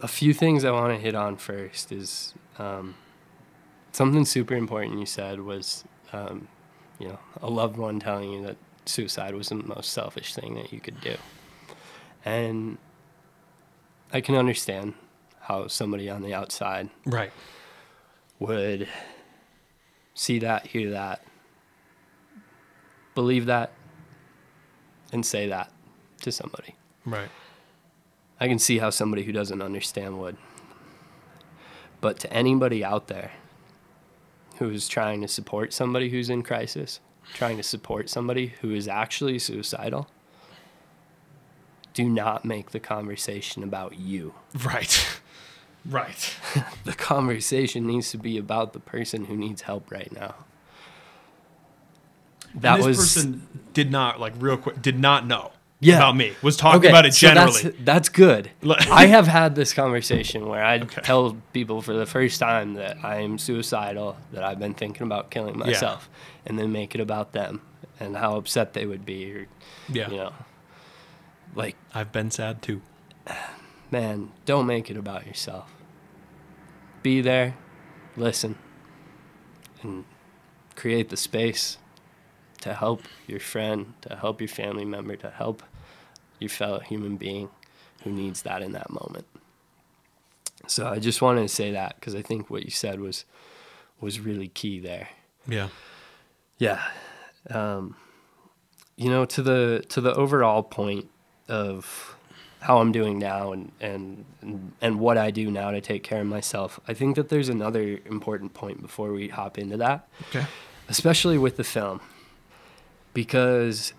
a 0.00 0.08
few 0.08 0.34
things 0.34 0.64
I 0.64 0.70
want 0.70 0.92
to 0.92 0.98
hit 0.98 1.14
on 1.14 1.36
first 1.36 1.92
is 1.92 2.34
um, 2.58 2.94
something 3.92 4.24
super 4.24 4.54
important 4.54 4.98
you 4.98 5.06
said 5.06 5.40
was, 5.40 5.84
um, 6.12 6.48
you 6.98 7.08
know, 7.08 7.18
a 7.40 7.48
loved 7.48 7.76
one 7.76 8.00
telling 8.00 8.32
you 8.32 8.42
that 8.46 8.56
suicide 8.84 9.34
was 9.34 9.48
the 9.48 9.54
most 9.56 9.92
selfish 9.92 10.34
thing 10.34 10.54
that 10.56 10.72
you 10.72 10.80
could 10.80 11.00
do. 11.00 11.16
And 12.24 12.78
I 14.12 14.20
can 14.20 14.34
understand 14.34 14.94
how 15.40 15.68
somebody 15.68 16.08
on 16.10 16.22
the 16.22 16.34
outside 16.34 16.90
Right. 17.06 17.32
Would 18.38 18.88
see 20.14 20.38
that, 20.40 20.66
hear 20.68 20.90
that, 20.90 21.24
believe 23.14 23.46
that, 23.46 23.72
and 25.12 25.24
say 25.24 25.48
that 25.48 25.70
to 26.22 26.32
somebody. 26.32 26.74
Right. 27.04 27.28
I 28.40 28.48
can 28.48 28.58
see 28.58 28.78
how 28.78 28.90
somebody 28.90 29.22
who 29.22 29.32
doesn't 29.32 29.62
understand 29.62 30.18
would. 30.18 30.36
But 32.00 32.18
to 32.20 32.32
anybody 32.32 32.84
out 32.84 33.06
there 33.06 33.32
who 34.58 34.70
is 34.70 34.88
trying 34.88 35.20
to 35.22 35.28
support 35.28 35.72
somebody 35.72 36.10
who's 36.10 36.28
in 36.30 36.42
crisis, 36.42 37.00
trying 37.32 37.56
to 37.56 37.62
support 37.62 38.10
somebody 38.10 38.48
who 38.60 38.74
is 38.74 38.88
actually 38.88 39.38
suicidal, 39.38 40.08
do 41.94 42.08
not 42.08 42.44
make 42.44 42.72
the 42.72 42.80
conversation 42.80 43.62
about 43.62 43.98
you. 43.98 44.34
Right. 44.64 45.20
Right. 45.86 46.36
The 46.84 46.92
conversation 46.92 47.86
needs 47.86 48.10
to 48.10 48.18
be 48.18 48.36
about 48.38 48.72
the 48.72 48.80
person 48.80 49.24
who 49.26 49.36
needs 49.36 49.62
help 49.62 49.90
right 49.90 50.10
now. 50.12 50.34
That 52.56 52.80
was 52.80 52.96
person 52.96 53.46
did 53.72 53.90
not 53.90 54.20
like 54.20 54.32
real 54.38 54.56
quick 54.56 54.80
did 54.80 54.98
not 54.98 55.26
know 55.26 55.50
Yeah. 55.80 55.96
about 55.96 56.16
me. 56.16 56.34
Was 56.42 56.56
talking 56.56 56.78
Okay, 56.80 56.88
about 56.88 57.04
it 57.06 57.14
so 57.14 57.26
generally. 57.28 57.62
that's, 57.62 57.76
that's 57.80 58.08
good. 58.08 58.50
I 58.90 59.06
have 59.06 59.26
had 59.26 59.54
this 59.56 59.72
conversation 59.74 60.46
where 60.46 60.64
I 60.64 60.78
Okay. 60.80 61.00
tell 61.02 61.36
people 61.52 61.82
for 61.82 61.92
the 61.94 62.06
first 62.06 62.38
time 62.38 62.74
that 62.74 62.98
I 63.02 63.16
am 63.22 63.38
suicidal, 63.38 64.16
that 64.32 64.44
I've 64.44 64.58
been 64.60 64.74
thinking 64.74 65.02
about 65.02 65.30
killing 65.30 65.58
myself, 65.58 66.08
and 66.46 66.58
then 66.58 66.70
make 66.70 66.94
it 66.94 67.00
about 67.00 67.32
them 67.32 67.60
and 67.98 68.16
how 68.16 68.36
upset 68.36 68.72
they 68.72 68.86
would 68.86 69.04
be, 69.04 69.32
or 69.32 69.46
yeah. 69.88 70.10
you 70.10 70.16
know, 70.18 70.32
like 71.56 71.76
I've 71.92 72.12
been 72.12 72.30
sad 72.30 72.62
too. 72.62 72.82
man, 73.90 74.30
don't 74.44 74.66
make 74.66 74.90
it 74.90 74.96
about 74.96 75.26
yourself. 75.26 75.70
Be 77.04 77.20
there, 77.20 77.54
listen, 78.16 78.56
and 79.82 80.06
create 80.74 81.10
the 81.10 81.18
space 81.18 81.76
to 82.62 82.72
help 82.72 83.02
your 83.26 83.40
friend, 83.40 83.92
to 84.00 84.16
help 84.16 84.40
your 84.40 84.48
family 84.48 84.86
member, 84.86 85.14
to 85.16 85.28
help 85.28 85.62
your 86.40 86.48
fellow 86.48 86.80
human 86.80 87.18
being 87.18 87.50
who 88.04 88.10
needs 88.10 88.40
that 88.42 88.62
in 88.62 88.72
that 88.72 88.88
moment. 88.88 89.26
So 90.66 90.86
I 90.86 90.98
just 90.98 91.20
wanted 91.20 91.42
to 91.42 91.48
say 91.48 91.72
that 91.72 91.96
because 91.96 92.14
I 92.14 92.22
think 92.22 92.48
what 92.48 92.64
you 92.64 92.70
said 92.70 93.00
was 93.00 93.26
was 94.00 94.18
really 94.18 94.48
key 94.48 94.80
there. 94.80 95.10
Yeah. 95.46 95.68
Yeah. 96.56 96.82
Um, 97.50 97.96
you 98.96 99.10
know, 99.10 99.26
to 99.26 99.42
the 99.42 99.84
to 99.90 100.00
the 100.00 100.14
overall 100.14 100.62
point 100.62 101.10
of 101.48 102.13
how 102.64 102.78
I'm 102.78 102.92
doing 102.92 103.18
now 103.18 103.52
and, 103.52 103.70
and 103.80 104.24
and 104.80 104.98
what 104.98 105.18
I 105.18 105.30
do 105.30 105.50
now 105.50 105.70
to 105.70 105.80
take 105.82 106.02
care 106.02 106.20
of 106.22 106.26
myself. 106.26 106.80
I 106.88 106.94
think 106.94 107.14
that 107.16 107.28
there's 107.28 107.50
another 107.50 108.00
important 108.06 108.54
point 108.54 108.80
before 108.80 109.12
we 109.12 109.28
hop 109.28 109.58
into 109.58 109.76
that, 109.76 110.08
Okay. 110.28 110.46
especially 110.88 111.36
with 111.36 111.56
the 111.58 111.64
film, 111.64 112.00
because 113.12 113.92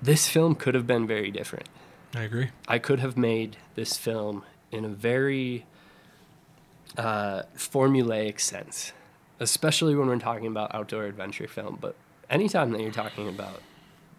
this 0.00 0.26
film 0.28 0.54
could 0.54 0.74
have 0.74 0.86
been 0.86 1.06
very 1.06 1.30
different. 1.30 1.68
I 2.14 2.22
agree. 2.22 2.48
I 2.66 2.78
could 2.78 3.00
have 3.00 3.16
made 3.16 3.58
this 3.74 3.96
film 3.98 4.44
in 4.72 4.84
a 4.84 4.88
very 4.88 5.66
uh, 6.96 7.42
formulaic 7.56 8.40
sense, 8.40 8.92
especially 9.38 9.94
when 9.94 10.08
we're 10.08 10.18
talking 10.18 10.46
about 10.46 10.74
outdoor 10.74 11.04
adventure 11.04 11.46
film. 11.46 11.76
But 11.80 11.94
anytime 12.30 12.70
that 12.72 12.80
you're 12.80 12.90
talking 12.90 13.28
about 13.28 13.60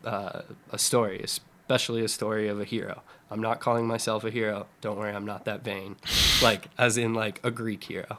uh, 0.06 0.44
a 0.72 0.78
story, 0.78 1.26
especially 1.72 2.04
a 2.04 2.08
story 2.10 2.50
of 2.50 2.60
a 2.60 2.66
hero, 2.66 3.02
I'm 3.30 3.40
not 3.40 3.62
calling 3.62 3.88
myself 3.88 4.26
a 4.26 4.30
hero. 4.30 4.68
Don't 4.82 4.98
worry, 4.98 5.14
I'm 5.16 5.26
not 5.26 5.46
that 5.46 5.64
vain. 5.64 5.96
like, 6.44 6.68
as 6.78 6.98
in, 6.98 7.14
like, 7.14 7.40
a 7.46 7.50
Greek 7.52 7.86
hero. 7.86 8.18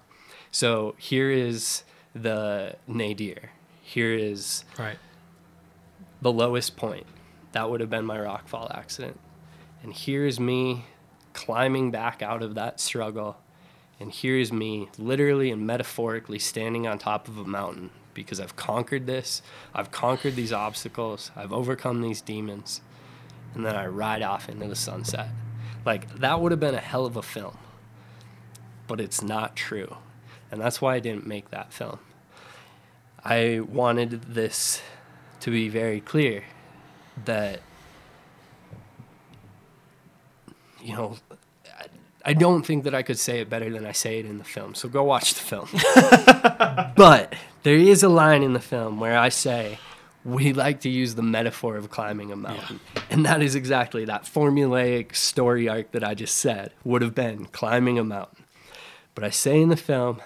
So 0.51 0.95
here 0.99 1.31
is 1.31 1.83
the 2.15 2.77
nadir. 2.87 3.51
Here 3.83 4.15
is 4.15 4.65
Right. 4.79 4.97
the 6.23 6.33
lowest 6.33 6.77
point. 6.79 7.05
That 7.53 7.69
would 7.69 7.81
have 7.83 7.91
been 7.91 8.07
my 8.07 8.17
rockfall 8.17 8.75
accident. 8.75 9.21
And 9.83 9.93
here's 9.93 10.41
me 10.41 10.87
climbing 11.35 11.91
back 11.91 12.23
out 12.23 12.43
of 12.43 12.55
that 12.55 12.81
struggle. 12.81 13.37
And 14.01 14.11
here's 14.13 14.51
me 14.51 14.89
literally 14.97 15.51
and 15.51 15.67
metaphorically 15.67 16.39
standing 16.39 16.87
on 16.87 16.99
top 16.99 17.29
of 17.29 17.37
a 17.37 17.45
mountain 17.45 17.91
because 18.15 18.41
I've 18.41 18.57
conquered 18.57 19.07
this. 19.07 19.43
I've 19.75 19.91
conquered 19.91 20.37
these 20.37 20.55
obstacles. 20.55 21.31
I've 21.37 21.53
overcome 21.53 22.01
these 22.01 22.23
demons. 22.23 22.81
And 23.55 23.65
then 23.67 23.77
I 23.77 23.87
ride 23.87 24.23
off 24.23 24.49
into 24.49 24.67
the 24.67 24.77
sunset. 24.77 25.29
Like, 25.85 26.15
that 26.21 26.41
would 26.41 26.53
have 26.53 26.61
been 26.61 26.75
a 26.75 26.81
hell 26.81 27.05
of 27.07 27.17
a 27.17 27.23
film. 27.23 27.57
But 28.87 29.01
it's 29.01 29.23
not 29.23 29.57
true. 29.57 29.97
And 30.51 30.61
that's 30.61 30.81
why 30.81 30.95
I 30.95 31.01
didn't 31.01 31.27
make 31.27 31.51
that 31.51 31.73
film. 31.73 31.99
I 33.25 33.61
wanted 33.61 34.35
this 34.35 34.83
to 35.41 35.51
be 35.51 35.69
very 35.69 36.01
clear 36.01 36.45
that 37.25 37.61
you 40.81 40.95
know 40.95 41.17
I- 42.25 42.35
don't 42.35 42.65
think 42.65 42.85
that 42.85 42.95
I 42.95 43.03
could 43.03 43.19
say 43.19 43.41
it 43.41 43.51
better 43.51 43.69
than 43.71 43.85
I 43.85 43.93
say 43.93 44.19
it 44.21 44.27
in 44.27 44.39
the 44.39 44.45
film. 44.45 44.75
So 44.75 44.89
go 44.89 45.03
watch 45.03 45.35
the 45.35 45.41
film. 45.41 45.69
but 46.97 47.35
there 47.65 47.77
is 47.77 48.03
a 48.03 48.09
line 48.09 48.43
in 48.43 48.53
the 48.53 48.61
film 48.61 49.01
where 49.01 49.19
I 49.19 49.29
say 49.29 49.79
we 50.25 50.53
like 50.53 50.81
to 50.83 50.89
use 50.89 51.15
the 51.17 51.23
metaphor 51.23 51.77
of 51.77 51.91
climbing 51.91 52.31
a 52.31 52.37
mountain. 52.37 52.81
And 53.11 53.27
that 53.27 53.43
is 53.43 53.55
exactly 53.55 54.05
that 54.05 54.23
formulaic 54.25 55.15
story 55.17 55.69
arc 55.69 55.91
that 55.93 56.05
I 56.05 56.15
just 56.15 56.37
said 56.37 56.73
would 56.85 57.03
have 57.03 57.15
been 57.15 57.47
climbing 57.47 57.99
a 57.99 58.05
mountain. 58.05 58.45
But 59.15 59.25
I 59.25 59.31
say 59.31 59.61
in 59.61 59.69
the 59.69 59.77
film 59.77 60.21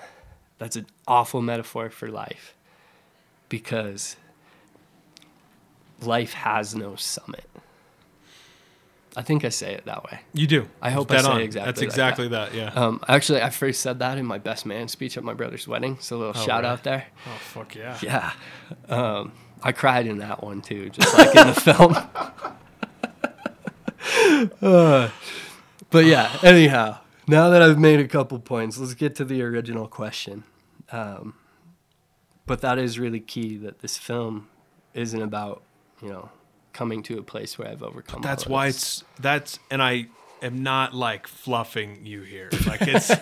that's 0.58 0.76
an 0.76 0.86
awful 1.08 1.40
metaphor 1.42 1.88
for 1.90 2.08
life 2.08 2.54
because 3.48 4.16
life 6.02 6.34
has 6.34 6.74
no 6.74 6.94
summit. 6.96 7.44
I 9.18 9.22
think 9.22 9.46
I 9.46 9.48
say 9.48 9.72
it 9.72 9.86
that 9.86 10.04
way. 10.04 10.20
You 10.34 10.46
do. 10.46 10.68
I 10.82 10.90
hope 10.90 11.08
Dead 11.08 11.20
I 11.20 11.22
say 11.22 11.28
on. 11.30 11.40
exactly 11.40 11.66
That's 11.72 11.80
like 11.80 11.88
exactly 11.88 12.28
that. 12.28 12.52
Yeah. 12.54 12.66
Um, 12.74 13.00
actually, 13.08 13.40
I 13.40 13.48
first 13.48 13.80
said 13.80 13.98
that 14.00 14.18
in 14.18 14.26
my 14.26 14.36
best 14.36 14.66
man 14.66 14.88
speech 14.88 15.16
at 15.16 15.24
my 15.24 15.32
brother's 15.32 15.66
wedding. 15.66 15.96
So 16.00 16.16
a 16.16 16.18
little 16.18 16.34
Oh, 16.36 16.44
shout 16.46 16.62
really? 16.64 16.72
out 16.72 16.84
there. 16.84 17.06
oh 17.26 17.38
fuck 17.40 17.74
yeah. 17.74 17.96
Yeah. 18.02 18.32
Um, 18.90 19.32
I 19.62 19.72
cried 19.72 20.06
in 20.06 20.18
that 20.18 20.42
one 20.42 20.62
too, 20.62 20.90
just 20.90 21.16
like 21.16 21.34
in 21.34 21.46
the 21.48 21.54
film. 21.60 21.96
Uh, 24.60 25.10
but 25.90 26.04
yeah, 26.04 26.30
anyhow, 26.42 26.98
now 27.26 27.50
that 27.50 27.62
I've 27.62 27.78
made 27.78 28.00
a 28.00 28.08
couple 28.08 28.38
points, 28.38 28.78
let's 28.78 28.94
get 28.94 29.14
to 29.16 29.24
the 29.24 29.42
original 29.42 29.88
question. 29.88 30.44
Um, 30.92 31.34
but 32.46 32.60
that 32.60 32.78
is 32.78 32.98
really 32.98 33.20
key 33.20 33.56
that 33.58 33.80
this 33.80 33.98
film 33.98 34.48
isn't 34.94 35.20
about, 35.20 35.62
you 36.00 36.08
know, 36.08 36.30
coming 36.72 37.02
to 37.04 37.18
a 37.18 37.22
place 37.22 37.58
where 37.58 37.68
I've 37.68 37.82
overcome. 37.82 38.22
That's 38.22 38.46
all 38.46 38.52
why 38.52 38.68
it's 38.68 39.02
that's 39.18 39.58
and 39.70 39.82
I 39.82 40.06
am 40.42 40.62
not 40.62 40.94
like 40.94 41.26
fluffing 41.26 42.04
you 42.04 42.22
here. 42.22 42.50
Like 42.66 42.82
it's 42.82 43.12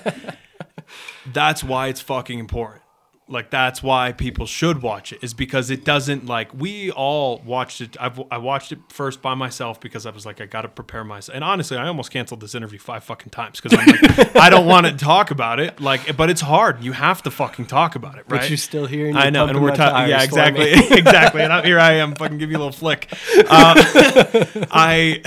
that's 1.32 1.64
why 1.64 1.88
it's 1.88 2.00
fucking 2.00 2.38
important. 2.38 2.82
Like 3.26 3.50
that's 3.50 3.82
why 3.82 4.12
people 4.12 4.44
should 4.44 4.82
watch 4.82 5.12
it 5.12 5.24
is 5.24 5.32
because 5.32 5.70
it 5.70 5.84
doesn't 5.84 6.26
like 6.26 6.52
we 6.52 6.90
all 6.90 7.38
watched 7.46 7.80
it. 7.80 7.96
I've 7.98 8.20
I 8.30 8.36
watched 8.38 8.70
it 8.70 8.78
first 8.90 9.22
by 9.22 9.34
myself 9.34 9.80
because 9.80 10.04
I 10.04 10.10
was 10.10 10.26
like 10.26 10.42
I 10.42 10.46
got 10.46 10.62
to 10.62 10.68
prepare 10.68 11.04
myself. 11.04 11.34
And 11.34 11.42
honestly, 11.42 11.78
I 11.78 11.86
almost 11.86 12.10
canceled 12.10 12.40
this 12.40 12.54
interview 12.54 12.78
five 12.78 13.02
fucking 13.02 13.30
times 13.30 13.60
because 13.60 13.78
I'm 13.78 13.86
like 13.86 14.36
I 14.36 14.50
don't 14.50 14.66
want 14.66 14.86
to 14.86 14.92
talk 14.92 15.30
about 15.30 15.58
it. 15.58 15.80
Like, 15.80 16.16
but 16.16 16.28
it's 16.28 16.42
hard. 16.42 16.82
You 16.84 16.92
have 16.92 17.22
to 17.22 17.30
fucking 17.30 17.66
talk 17.66 17.94
about 17.94 18.14
it, 18.16 18.26
right? 18.28 18.40
But 18.40 18.50
you're 18.50 18.56
still 18.56 18.86
here. 18.86 19.06
And 19.06 19.18
I 19.18 19.30
know, 19.30 19.46
and 19.46 19.60
we're 19.62 19.74
talking. 19.74 20.10
Yeah, 20.10 20.18
tires 20.18 20.30
for 20.30 20.52
me. 20.52 20.72
exactly, 20.72 20.98
exactly. 20.98 21.42
And 21.42 21.52
I'm, 21.52 21.64
here 21.64 21.78
I 21.78 21.92
am, 21.94 22.14
fucking 22.14 22.38
give 22.38 22.50
you 22.50 22.56
a 22.56 22.58
little 22.58 22.72
flick. 22.72 23.08
Uh, 23.36 23.44
I, 24.70 25.22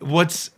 what's, 0.00 0.50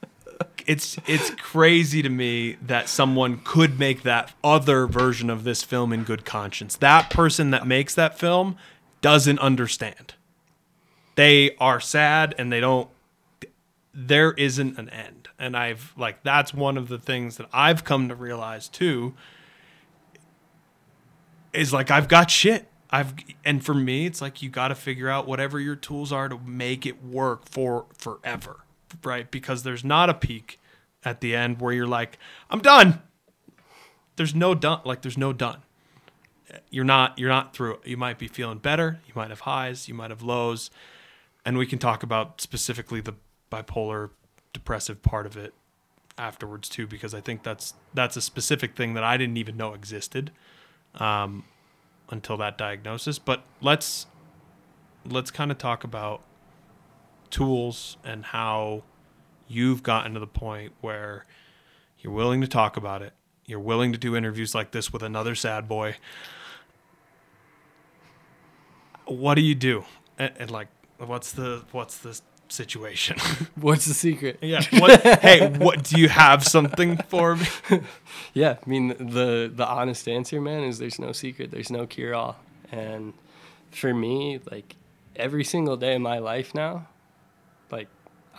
it's 0.67 0.99
it's 1.07 1.31
crazy 1.31 2.03
to 2.03 2.09
me 2.09 2.57
that 2.63 2.89
someone 2.89 3.41
could 3.45 3.79
make 3.79 4.03
that 4.03 4.33
other 4.43 4.87
version 4.87 5.31
of 5.31 5.45
this 5.45 5.63
film 5.63 5.93
in 5.93 6.03
good 6.03 6.25
conscience. 6.25 6.77
That 6.77 7.11
person 7.11 7.51
that 7.51 7.67
makes 7.67 7.95
that 7.95 8.19
film 8.19 8.57
doesn't 9.01 9.39
understand. 9.39 10.15
They 11.15 11.57
are 11.57 11.81
sad 11.81 12.35
and 12.39 12.53
they 12.53 12.61
don't. 12.61 12.89
There 13.95 14.33
isn't 14.33 14.77
an 14.79 14.91
end, 14.91 15.29
and 15.39 15.57
I've 15.57 15.95
like 15.97 16.23
that's 16.23 16.53
one 16.53 16.77
of 16.77 16.89
the 16.89 16.99
things 16.99 17.37
that 17.37 17.49
I've 17.53 17.85
come 17.85 18.09
to 18.09 18.15
realize 18.15 18.69
too 18.69 19.15
is 21.53 21.73
like 21.73 21.91
I've 21.91 22.09
got 22.09 22.31
shit. 22.31 22.69
I've 22.91 23.15
and 23.45 23.65
for 23.65 23.75
me 23.75 24.07
it's 24.07 24.21
like 24.21 24.43
you 24.43 24.51
got 24.51 24.69
to 24.69 24.75
figure 24.75 25.09
out 25.09 25.27
whatever 25.27 25.59
your 25.59 25.77
tools 25.77 26.13
are 26.13 26.29
to 26.29 26.39
make 26.39 26.85
it 26.85 27.03
work 27.05 27.49
for 27.49 27.87
forever, 27.97 28.66
right? 29.03 29.31
Because 29.31 29.63
there's 29.63 29.85
not 29.85 30.11
a 30.11 30.15
peak 30.15 30.59
at 31.05 31.21
the 31.21 31.35
end 31.35 31.61
where 31.61 31.73
you're 31.73 31.87
like 31.87 32.19
I'm 32.51 32.61
done. 32.61 33.03
There's 34.17 34.35
no 34.35 34.55
done 34.55 34.81
like 34.85 35.03
there's 35.03 35.19
no 35.19 35.33
done. 35.33 35.63
You're 36.71 36.85
not 36.85 37.19
you're 37.19 37.29
not 37.29 37.55
through. 37.55 37.81
You 37.85 37.97
might 37.97 38.19
be 38.19 38.29
feeling 38.29 38.59
better, 38.59 39.01
you 39.07 39.13
might 39.15 39.31
have 39.31 39.41
highs, 39.41 39.89
you 39.89 39.95
might 39.95 40.11
have 40.11 40.23
lows, 40.23 40.71
and 41.45 41.59
we 41.59 41.67
can 41.67 41.79
talk 41.79 42.03
about 42.03 42.41
specifically 42.41 43.01
the 43.01 43.15
bipolar 43.51 44.11
depressive 44.53 45.03
part 45.03 45.27
of 45.27 45.37
it 45.37 45.55
afterwards 46.19 46.69
too 46.69 46.87
because 46.87 47.15
I 47.15 47.21
think 47.21 47.43
that's 47.43 47.75
that's 47.93 48.17
a 48.17 48.21
specific 48.21 48.75
thing 48.75 48.95
that 48.95 49.05
I 49.05 49.17
didn't 49.17 49.37
even 49.37 49.57
know 49.57 49.75
existed 49.75 50.31
um, 50.95 51.45
until 52.11 52.37
that 52.39 52.57
diagnosis. 52.57 53.19
But 53.19 53.43
let's 53.61 54.07
let's 55.05 55.31
kind 55.31 55.51
of 55.51 55.59
talk 55.59 55.85
about 55.85 56.23
tools 57.37 57.99
and 58.03 58.25
how 58.25 58.83
you've 59.47 59.83
gotten 59.83 60.15
to 60.15 60.21
the 60.21 60.27
point 60.27 60.73
where 60.81 61.27
you're 61.99 62.13
willing 62.13 62.41
to 62.41 62.47
talk 62.47 62.79
about 62.79 63.03
it. 63.03 63.13
You're 63.45 63.61
willing 63.61 63.93
to 63.93 63.99
do 63.99 64.17
interviews 64.17 64.55
like 64.55 64.71
this 64.71 64.91
with 64.91 65.03
another 65.03 65.35
sad 65.35 65.69
boy. 65.69 65.97
What 69.05 69.35
do 69.35 69.43
you 69.43 69.55
do? 69.55 69.85
And, 70.19 70.33
and 70.39 70.51
like, 70.51 70.69
what's 70.97 71.33
the 71.33 71.63
what's 71.73 71.99
the 71.99 72.19
situation? 72.49 73.19
What's 73.57 73.85
the 73.87 73.95
secret? 73.95 74.39
yeah. 74.41 74.63
What, 74.79 75.03
hey, 75.03 75.49
what 75.49 75.83
do 75.83 76.01
you 76.01 76.09
have 76.09 76.45
something 76.45 76.97
for 77.09 77.37
me? 77.37 77.47
Yeah, 78.33 78.57
I 78.65 78.71
mean 78.71 78.89
the 78.89 79.51
the 79.53 79.67
honest 79.67 80.09
answer, 80.09 80.41
man, 80.41 80.63
is 80.63 80.79
there's 80.79 80.99
no 80.99 81.13
secret, 81.13 81.51
there's 81.51 81.71
no 81.71 81.87
cure 81.87 82.15
all. 82.15 82.37
And 82.73 83.13
for 83.71 83.93
me, 83.93 84.41
like 84.51 84.77
every 85.17 85.45
single 85.45 85.77
day 85.77 85.97
of 85.97 86.03
my 86.03 86.19
life 86.19 86.55
now, 86.55 86.87
like 87.71 87.89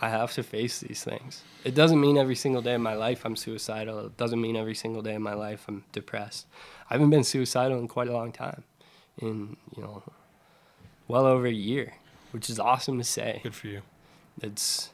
I 0.00 0.08
have 0.08 0.32
to 0.34 0.42
face 0.42 0.80
these 0.80 1.02
things. 1.02 1.42
It 1.64 1.74
doesn't 1.74 2.00
mean 2.00 2.16
every 2.16 2.36
single 2.36 2.62
day 2.62 2.74
of 2.74 2.80
my 2.80 2.94
life 2.94 3.24
I'm 3.24 3.36
suicidal. 3.36 4.06
It 4.06 4.16
doesn't 4.16 4.40
mean 4.40 4.56
every 4.56 4.74
single 4.74 5.02
day 5.02 5.14
of 5.14 5.22
my 5.22 5.34
life 5.34 5.64
I'm 5.68 5.84
depressed. 5.92 6.46
I 6.88 6.94
haven't 6.94 7.10
been 7.10 7.24
suicidal 7.24 7.78
in 7.78 7.88
quite 7.88 8.08
a 8.08 8.12
long 8.12 8.32
time. 8.32 8.64
In, 9.18 9.56
you 9.76 9.82
know, 9.82 10.02
well 11.08 11.26
over 11.26 11.46
a 11.46 11.52
year, 11.52 11.94
which 12.30 12.48
is 12.48 12.60
awesome 12.60 12.98
to 12.98 13.04
say 13.04 13.40
Good 13.42 13.54
for 13.54 13.66
you. 13.66 13.82
it's 14.40 14.90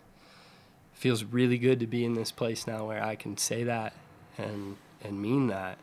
feels 0.93 1.25
really 1.25 1.59
good 1.59 1.81
to 1.81 1.87
be 1.87 2.03
in 2.05 2.15
this 2.15 2.31
place 2.31 2.67
now 2.67 2.87
where 2.87 3.03
I 3.05 3.15
can 3.15 3.37
say 3.37 3.65
that 3.65 3.93
and 4.39 4.77
and 5.03 5.21
mean 5.21 5.49
that. 5.49 5.77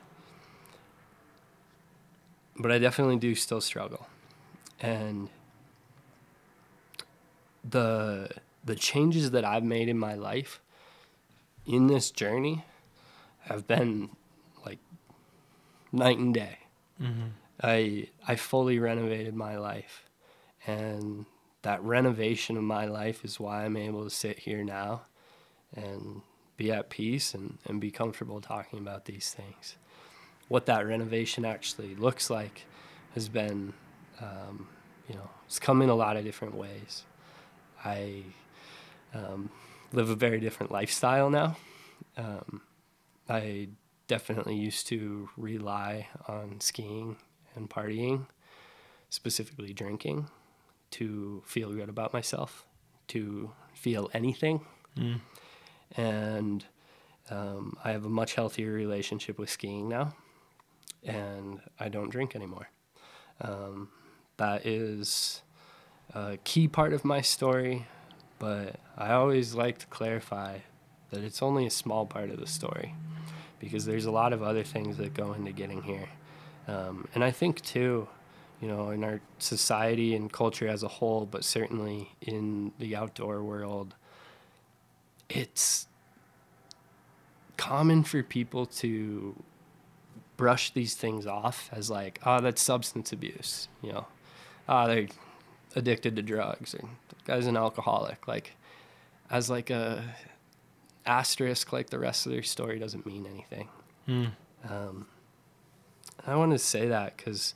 But 2.58 2.72
I 2.72 2.80
definitely 2.80 3.18
do 3.18 3.36
still 3.36 3.62
struggle. 3.62 4.08
And 4.80 5.30
the 7.68 8.30
the 8.64 8.76
changes 8.76 9.32
that 9.32 9.44
I've 9.44 9.64
made 9.64 9.90
in 9.90 9.98
my 9.98 10.14
life 10.14 10.62
in 11.66 11.88
this 11.88 12.12
journey 12.12 12.66
have 13.42 13.68
been 13.68 14.10
like 14.66 14.80
night 15.92 16.18
and 16.18 16.34
day. 16.34 16.60
I 17.62 18.08
I 18.28 18.36
fully 18.36 18.80
renovated 18.80 19.36
my 19.36 19.58
life 19.58 20.06
and 20.68 21.26
that 21.64 21.84
renovation 21.84 22.58
of 22.58 22.64
my 22.64 22.86
life 22.86 23.24
is 23.24 23.40
why 23.40 23.66
I'm 23.66 23.78
able 23.78 24.04
to 24.04 24.10
sit 24.10 24.40
here 24.40 24.64
now 24.64 25.04
and 25.76 26.22
be 26.58 26.72
at 26.72 26.90
peace 26.90 27.34
and, 27.34 27.58
and 27.66 27.80
be 27.80 27.92
comfortable 27.92 28.42
talking 28.42 28.80
about 28.80 29.06
these 29.06 29.32
things. 29.34 29.76
What 30.48 30.66
that 30.66 30.86
renovation 30.86 31.46
actually 31.46 31.96
looks 31.96 32.30
like 32.30 32.66
has 33.16 33.30
been, 33.30 33.74
um, 34.20 34.68
you 35.08 35.16
know, 35.16 35.30
it's 35.46 35.60
come 35.60 35.82
in 35.82 35.90
a 35.90 35.96
lot 35.96 36.18
of 36.18 36.24
different 36.24 36.56
ways. 36.56 37.04
I 37.84 38.24
um, 39.14 39.50
live 39.94 40.10
a 40.10 40.16
very 40.16 40.40
different 40.40 40.72
lifestyle 40.72 41.30
now. 41.30 41.58
Um, 42.18 42.62
I 43.30 43.70
definitely 44.08 44.56
used 44.56 44.88
to 44.88 45.30
rely 45.38 46.08
on 46.28 46.60
skiing 46.60 47.18
and 47.56 47.70
partying, 47.70 48.28
specifically 49.10 49.74
drinking, 49.74 50.28
to 50.92 51.42
feel 51.46 51.72
good 51.72 51.90
about 51.90 52.14
myself, 52.14 52.66
to 53.08 53.52
feel 53.74 54.10
anything. 54.14 54.66
Mm. 54.98 55.22
And 55.96 56.66
um, 57.30 57.78
I 57.84 57.92
have 57.92 58.06
a 58.06 58.10
much 58.10 58.36
healthier 58.36 58.72
relationship 58.72 59.40
with 59.40 59.50
skiing 59.50 59.88
now, 59.88 60.14
and 61.04 61.62
I 61.80 61.90
don't 61.90 62.10
drink 62.10 62.36
anymore. 62.36 62.70
Um, 63.40 63.90
that 64.38 64.66
is 64.66 65.42
a 66.14 66.38
key 66.44 66.68
part 66.68 66.94
of 66.94 67.06
my 67.06 67.22
story, 67.22 67.88
but 68.40 68.76
I 68.98 69.12
always 69.14 69.54
like 69.54 69.78
to 69.80 69.86
clarify 69.88 70.60
that 71.12 71.24
it's 71.24 71.42
only 71.42 71.66
a 71.66 71.70
small 71.70 72.06
part 72.06 72.30
of 72.30 72.40
the 72.40 72.48
story 72.48 72.96
because 73.60 73.86
there's 73.86 74.06
a 74.06 74.12
lot 74.12 74.34
of 74.34 74.42
other 74.42 74.64
things 74.64 74.98
that 74.98 75.14
go 75.14 75.34
into 75.34 75.52
getting 75.52 75.84
here. 75.84 76.10
Um, 76.68 77.08
and 77.14 77.24
I 77.24 77.32
think, 77.32 77.62
too, 77.62 78.08
you 78.60 78.68
know, 78.68 78.92
in 78.92 79.04
our 79.04 79.22
society 79.40 80.16
and 80.16 80.32
culture 80.32 80.68
as 80.68 80.84
a 80.84 80.88
whole, 80.88 81.26
but 81.26 81.44
certainly 81.44 82.12
in 82.22 82.72
the 82.80 82.96
outdoor 82.96 83.44
world, 83.44 83.96
it's 85.30 85.88
common 87.58 88.04
for 88.04 88.24
people 88.24 88.66
to 88.66 89.36
brush 90.38 90.72
these 90.72 90.96
things 90.96 91.28
off 91.28 91.70
as 91.72 91.90
like, 91.90 92.20
oh, 92.26 92.42
that's 92.42 92.62
substance 92.62 93.12
abuse, 93.12 93.68
you 93.82 93.92
know, 93.92 94.08
ah, 94.68 94.84
oh, 94.84 94.88
they're 94.88 95.08
addicted 95.76 96.16
to 96.16 96.22
drugs, 96.22 96.76
or 96.76 96.90
the 97.10 97.16
guy's 97.26 97.48
an 97.48 97.58
alcoholic, 97.58 98.28
like, 98.28 98.54
as 99.30 99.50
like 99.50 99.70
a 99.70 100.04
asterisk, 101.06 101.74
like 101.74 101.90
the 101.90 102.00
rest 102.00 102.26
of 102.26 102.32
their 102.32 102.44
story 102.44 102.80
doesn't 102.80 103.06
mean 103.06 103.26
anything. 103.26 103.70
Mm. 104.08 104.32
Um, 104.70 105.08
I 106.26 106.36
want 106.36 106.52
to 106.52 106.60
say 106.60 106.88
that 106.88 107.18
because 107.18 107.56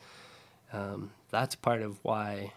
um, 0.74 1.12
that's 1.30 1.56
part 1.56 1.82
of 1.82 2.00
why 2.04 2.54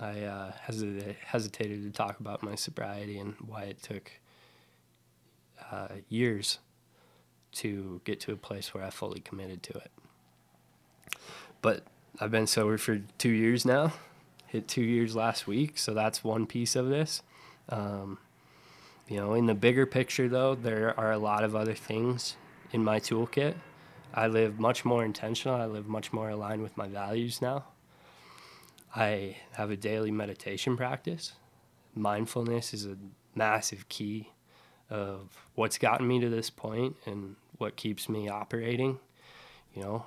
I 0.00 0.22
uh, 0.22 0.52
hesitated, 0.62 1.16
hesitated 1.24 1.82
to 1.82 1.90
talk 1.90 2.20
about 2.20 2.42
my 2.42 2.54
sobriety 2.54 3.18
and 3.18 3.34
why 3.46 3.64
it 3.64 3.82
took 3.82 4.10
uh, 5.70 5.88
years 6.08 6.58
to 7.52 8.00
get 8.04 8.20
to 8.20 8.32
a 8.32 8.36
place 8.36 8.72
where 8.72 8.82
I 8.82 8.90
fully 8.90 9.20
committed 9.20 9.62
to 9.64 9.78
it. 9.78 9.90
But 11.62 11.84
I've 12.18 12.30
been 12.30 12.46
sober 12.46 12.78
for 12.78 13.00
two 13.18 13.30
years 13.30 13.64
now, 13.64 13.92
hit 14.50 14.66
two 14.66 14.82
years 14.82 15.14
last 15.14 15.46
week, 15.46 15.78
so 15.78 15.94
that's 15.94 16.24
one 16.24 16.44
piece 16.44 16.74
of 16.74 16.88
this. 16.88 17.22
Um, 17.68 18.18
you 19.08 19.16
know, 19.16 19.34
in 19.34 19.46
the 19.46 19.54
bigger 19.54 19.86
picture, 19.86 20.28
though, 20.28 20.56
there 20.56 20.98
are 20.98 21.12
a 21.12 21.18
lot 21.18 21.44
of 21.44 21.54
other 21.54 21.74
things 21.74 22.36
in 22.72 22.82
my 22.82 22.98
toolkit. 22.98 23.54
I 24.12 24.26
live 24.26 24.58
much 24.58 24.84
more 24.84 25.04
intentional. 25.04 25.54
I 25.54 25.66
live 25.66 25.86
much 25.86 26.12
more 26.12 26.30
aligned 26.30 26.62
with 26.62 26.76
my 26.76 26.88
values 26.88 27.40
now. 27.40 27.64
I 28.94 29.36
have 29.52 29.70
a 29.70 29.76
daily 29.76 30.10
meditation 30.10 30.76
practice. 30.76 31.32
Mindfulness 31.94 32.74
is 32.74 32.86
a 32.86 32.96
massive 33.36 33.88
key 33.88 34.30
of 34.90 35.44
what's 35.54 35.78
gotten 35.78 36.08
me 36.08 36.18
to 36.18 36.28
this 36.28 36.50
point 36.50 36.96
and 37.06 37.36
what 37.58 37.76
keeps 37.76 38.08
me 38.08 38.28
operating, 38.28 38.98
you 39.74 39.82
know, 39.82 40.06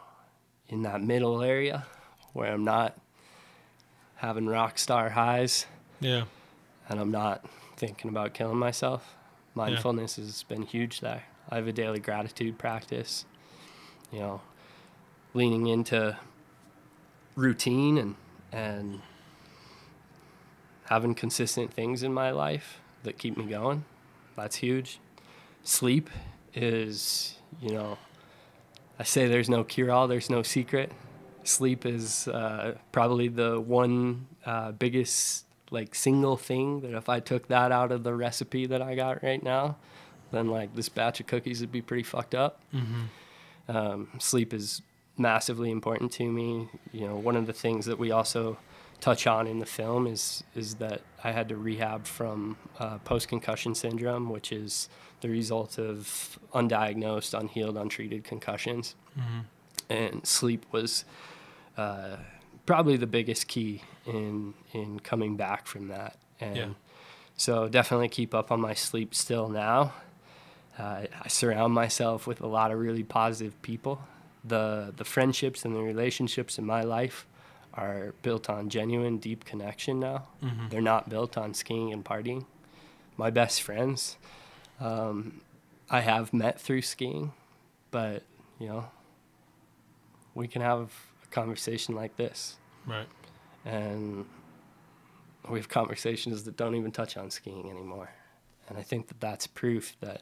in 0.67 0.81
that 0.81 1.01
middle 1.01 1.41
area 1.41 1.85
where 2.33 2.51
I'm 2.51 2.65
not 2.65 2.97
having 4.23 4.45
rock 4.45 4.79
star 4.79 5.09
highs. 5.09 5.65
Yeah. 5.99 6.23
And 6.87 6.99
I'm 6.99 7.11
not 7.11 7.45
thinking 7.75 8.09
about 8.09 8.33
killing 8.33 8.57
myself. 8.57 9.15
Mindfulness 9.53 10.17
yeah. 10.17 10.23
has 10.23 10.43
been 10.43 10.61
huge 10.63 11.01
there. 11.01 11.23
I 11.49 11.57
have 11.57 11.67
a 11.67 11.73
daily 11.73 11.99
gratitude 11.99 12.57
practice, 12.57 13.25
you 14.13 14.19
know, 14.19 14.41
leaning 15.33 15.67
into 15.67 16.17
routine 17.35 17.97
and 17.97 18.15
and 18.53 19.01
having 20.85 21.15
consistent 21.15 21.73
things 21.73 22.01
in 22.01 22.13
my 22.13 22.31
life 22.31 22.79
that 23.03 23.17
keep 23.17 23.35
me 23.35 23.45
going. 23.45 23.83
That's 24.37 24.55
huge. 24.57 24.99
Sleep 25.63 26.09
is, 26.53 27.35
you 27.61 27.73
know, 27.73 27.97
I 28.97 29.03
say 29.03 29.27
there's 29.27 29.49
no 29.49 29.63
cure 29.65 29.91
all, 29.91 30.07
there's 30.07 30.29
no 30.29 30.43
secret. 30.43 30.91
Sleep 31.43 31.85
is 31.85 32.27
uh, 32.27 32.77
probably 32.91 33.27
the 33.27 33.59
one 33.59 34.27
uh, 34.45 34.71
biggest, 34.71 35.45
like, 35.71 35.95
single 35.95 36.37
thing 36.37 36.81
that 36.81 36.93
if 36.93 37.09
I 37.09 37.19
took 37.19 37.47
that 37.47 37.71
out 37.71 37.91
of 37.91 38.03
the 38.03 38.13
recipe 38.13 38.65
that 38.67 38.81
I 38.81 38.95
got 38.95 39.23
right 39.23 39.43
now, 39.43 39.77
then, 40.31 40.47
like, 40.47 40.75
this 40.75 40.89
batch 40.89 41.19
of 41.19 41.27
cookies 41.27 41.61
would 41.61 41.71
be 41.71 41.81
pretty 41.81 42.03
fucked 42.03 42.35
up. 42.35 42.61
Mm-hmm. 42.73 43.75
Um, 43.75 44.07
sleep 44.19 44.53
is 44.53 44.81
massively 45.17 45.69
important 45.69 46.11
to 46.13 46.25
me. 46.31 46.69
You 46.91 47.07
know, 47.07 47.15
one 47.15 47.35
of 47.35 47.45
the 47.45 47.53
things 47.53 47.85
that 47.85 47.99
we 47.99 48.11
also 48.11 48.57
touch 48.99 49.27
on 49.27 49.47
in 49.47 49.59
the 49.59 49.65
film 49.65 50.07
is 50.07 50.43
is 50.55 50.75
that 50.75 51.01
I 51.23 51.33
had 51.33 51.49
to 51.49 51.57
rehab 51.57 52.05
from 52.05 52.55
uh, 52.79 52.99
post 52.99 53.27
concussion 53.27 53.75
syndrome, 53.75 54.29
which 54.29 54.51
is 54.51 54.87
the 55.19 55.29
result 55.29 55.77
of 55.77 56.39
undiagnosed, 56.53 57.37
unhealed, 57.37 57.77
untreated 57.77 58.23
concussions. 58.23 58.95
Mm-hmm. 59.19 59.39
And 59.89 60.25
sleep 60.25 60.65
was 60.71 61.05
uh, 61.77 62.17
probably 62.65 62.97
the 62.97 63.07
biggest 63.07 63.47
key 63.47 63.81
in 64.05 64.53
in 64.73 64.99
coming 64.99 65.35
back 65.35 65.67
from 65.67 65.87
that. 65.89 66.17
And 66.39 66.55
yeah. 66.55 66.69
so 67.37 67.67
definitely 67.67 68.09
keep 68.09 68.33
up 68.33 68.51
on 68.51 68.61
my 68.61 68.73
sleep 68.73 69.15
still 69.15 69.49
now. 69.49 69.93
Uh, 70.77 71.05
I 71.23 71.27
surround 71.27 71.73
myself 71.73 72.25
with 72.25 72.41
a 72.41 72.47
lot 72.47 72.71
of 72.71 72.79
really 72.79 73.03
positive 73.03 73.59
people. 73.61 74.01
The 74.43 74.93
the 74.95 75.05
friendships 75.05 75.65
and 75.65 75.75
the 75.75 75.81
relationships 75.81 76.57
in 76.57 76.65
my 76.65 76.81
life 76.81 77.25
are 77.73 78.13
built 78.21 78.49
on 78.49 78.69
genuine, 78.69 79.17
deep 79.17 79.45
connection 79.45 79.99
now. 79.99 80.27
Mm-hmm. 80.43 80.69
They're 80.69 80.81
not 80.81 81.09
built 81.09 81.37
on 81.37 81.53
skiing 81.53 81.91
and 81.91 82.05
partying. 82.05 82.45
My 83.17 83.29
best 83.29 83.61
friends, 83.61 84.17
um, 84.79 85.41
I 85.89 86.01
have 86.01 86.33
met 86.33 86.59
through 86.59 86.81
skiing, 86.81 87.33
but 87.91 88.23
you 88.59 88.67
know, 88.67 88.85
we 90.35 90.47
can 90.47 90.61
have 90.61 90.91
conversation 91.33 91.95
like 91.95 92.15
this, 92.15 92.57
right? 92.85 93.07
And 93.65 94.25
we 95.49 95.59
have 95.59 95.69
conversations 95.69 96.43
that 96.43 96.55
don't 96.55 96.75
even 96.75 96.91
touch 96.91 97.17
on 97.17 97.29
skiing 97.29 97.69
anymore, 97.69 98.09
and 98.69 98.77
I 98.77 98.83
think 98.83 99.07
that 99.07 99.19
that's 99.19 99.47
proof 99.47 99.95
that 99.99 100.21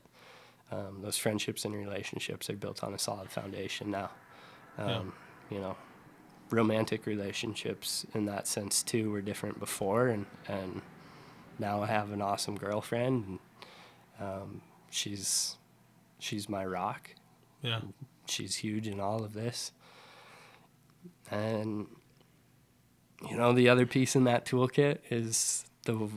um, 0.72 1.00
those 1.02 1.18
friendships 1.18 1.66
and 1.66 1.76
relationships 1.76 2.50
are 2.50 2.56
built 2.56 2.84
on 2.84 2.94
a 2.94 3.00
solid 3.00 3.30
foundation 3.30 3.92
now. 3.92 4.10
Um, 4.78 4.88
yeah. 4.88 5.02
You 5.56 5.62
know, 5.62 5.76
romantic 6.50 7.06
relationships 7.06 8.06
in 8.14 8.26
that 8.26 8.48
sense 8.48 8.84
too 8.84 9.12
were 9.12 9.22
different 9.22 9.60
before, 9.60 10.08
and 10.08 10.26
and 10.48 10.82
now 11.60 11.82
I 11.84 11.88
have 11.88 12.12
an 12.12 12.22
awesome 12.22 12.58
girlfriend, 12.58 13.26
and 13.28 13.40
um, 14.20 14.62
she's 14.90 15.58
she's 16.20 16.48
my 16.50 16.66
rock. 16.66 17.10
Yeah, 17.62 17.82
she's 18.26 18.56
huge 18.56 18.88
in 18.88 19.00
all 19.00 19.24
of 19.24 19.34
this, 19.34 19.72
and 21.32 21.88
you 23.30 23.38
know 23.38 23.54
the 23.54 23.70
other 23.70 23.86
piece 23.86 24.16
in 24.16 24.26
that 24.26 24.46
toolkit 24.46 25.00
is 25.10 25.66
the 25.86 26.10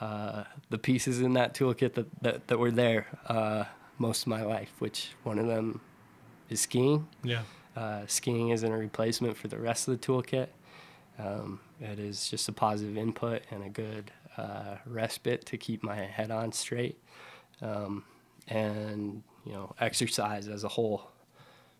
uh, 0.00 0.44
the 0.70 0.78
pieces 0.78 1.20
in 1.20 1.34
that 1.34 1.54
toolkit 1.54 1.94
that 1.94 2.06
that, 2.22 2.46
that 2.48 2.58
were 2.58 2.70
there 2.70 3.06
uh, 3.26 3.64
most 3.98 4.22
of 4.22 4.28
my 4.28 4.42
life, 4.42 4.72
which 4.78 5.10
one 5.22 5.38
of 5.38 5.46
them 5.46 5.80
is 6.48 6.60
skiing. 6.60 7.08
Yeah. 7.22 7.42
Uh, 7.76 8.06
skiing 8.06 8.50
isn't 8.50 8.70
a 8.70 8.76
replacement 8.76 9.36
for 9.36 9.48
the 9.48 9.58
rest 9.58 9.88
of 9.88 9.98
the 9.98 10.06
toolkit. 10.06 10.48
Um, 11.18 11.60
it 11.80 11.98
is 11.98 12.28
just 12.28 12.48
a 12.48 12.52
positive 12.52 12.96
input 12.96 13.42
and 13.50 13.64
a 13.64 13.68
good 13.68 14.10
uh, 14.36 14.76
respite 14.86 15.44
to 15.46 15.56
keep 15.56 15.82
my 15.82 15.96
head 15.96 16.30
on 16.30 16.52
straight. 16.52 16.98
Um, 17.60 18.04
and 18.48 19.22
you 19.44 19.52
know, 19.52 19.74
exercise 19.80 20.48
as 20.48 20.64
a 20.64 20.68
whole, 20.68 21.10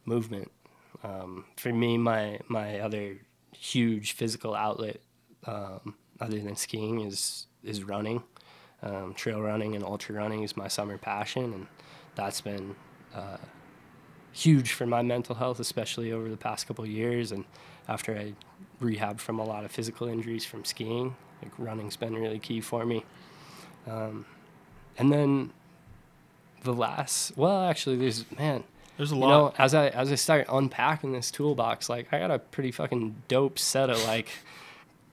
movement. 0.04 0.50
Um, 1.02 1.44
for 1.56 1.72
me, 1.72 1.98
my 1.98 2.38
my 2.48 2.80
other 2.80 3.18
huge 3.56 4.12
physical 4.12 4.54
outlet, 4.54 5.00
um, 5.46 5.94
other 6.20 6.38
than 6.38 6.56
skiing, 6.56 7.00
is 7.00 7.46
is 7.62 7.84
running. 7.84 8.22
Um, 8.82 9.14
trail 9.14 9.40
running 9.40 9.76
and 9.76 9.84
ultra 9.84 10.14
running 10.14 10.42
is 10.42 10.56
my 10.56 10.68
summer 10.68 10.98
passion, 10.98 11.52
and 11.52 11.66
that's 12.14 12.40
been 12.40 12.74
uh, 13.14 13.36
huge 14.32 14.72
for 14.72 14.86
my 14.86 15.02
mental 15.02 15.36
health, 15.36 15.60
especially 15.60 16.12
over 16.12 16.28
the 16.28 16.36
past 16.36 16.66
couple 16.66 16.84
years. 16.86 17.30
And 17.32 17.44
after 17.88 18.16
I 18.16 18.34
rehabbed 18.82 19.20
from 19.20 19.38
a 19.38 19.44
lot 19.44 19.64
of 19.64 19.70
physical 19.70 20.08
injuries 20.08 20.44
from 20.44 20.64
skiing, 20.64 21.14
Like 21.42 21.52
running's 21.58 21.96
been 21.96 22.14
really 22.14 22.38
key 22.38 22.60
for 22.60 22.84
me. 22.84 23.04
Um, 23.86 24.26
and 24.98 25.12
then 25.12 25.52
the 26.62 26.72
last, 26.72 27.36
well, 27.36 27.62
actually, 27.62 27.96
there's 27.96 28.24
man, 28.36 28.64
There's 28.96 29.10
a 29.10 29.16
lot. 29.16 29.26
you 29.26 29.32
know, 29.32 29.54
as 29.58 29.74
I 29.74 29.88
as 29.88 30.12
I 30.12 30.16
start 30.16 30.46
unpacking 30.48 31.12
this 31.12 31.30
toolbox, 31.30 31.88
like 31.88 32.12
I 32.12 32.18
got 32.18 32.30
a 32.30 32.38
pretty 32.38 32.70
fucking 32.70 33.22
dope 33.28 33.58
set 33.58 33.90
of 33.90 34.02
like 34.04 34.28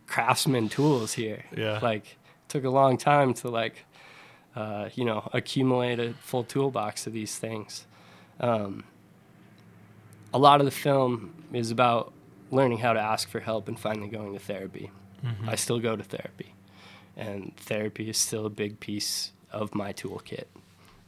craftsman 0.07 0.69
tools 0.69 1.13
here. 1.13 1.45
Yeah. 1.55 1.79
Like 1.81 2.17
took 2.47 2.63
a 2.63 2.69
long 2.69 2.97
time 2.97 3.33
to 3.35 3.49
like 3.49 3.85
uh, 4.55 4.89
you 4.95 5.05
know, 5.05 5.29
accumulate 5.33 5.99
a 5.99 6.13
full 6.15 6.43
toolbox 6.43 7.07
of 7.07 7.13
these 7.13 7.37
things. 7.37 7.85
Um, 8.39 8.83
a 10.33 10.39
lot 10.39 10.59
of 10.59 10.65
the 10.65 10.71
film 10.71 11.45
is 11.53 11.71
about 11.71 12.13
learning 12.51 12.79
how 12.79 12.93
to 12.93 12.99
ask 12.99 13.29
for 13.29 13.39
help 13.39 13.67
and 13.67 13.79
finally 13.79 14.07
going 14.07 14.33
to 14.33 14.39
therapy. 14.39 14.91
Mm-hmm. 15.23 15.49
I 15.49 15.55
still 15.55 15.79
go 15.79 15.95
to 15.95 16.03
therapy, 16.03 16.53
and 17.15 17.55
therapy 17.57 18.09
is 18.09 18.17
still 18.17 18.45
a 18.45 18.49
big 18.49 18.79
piece 18.79 19.31
of 19.51 19.75
my 19.75 19.93
toolkit. 19.93 20.45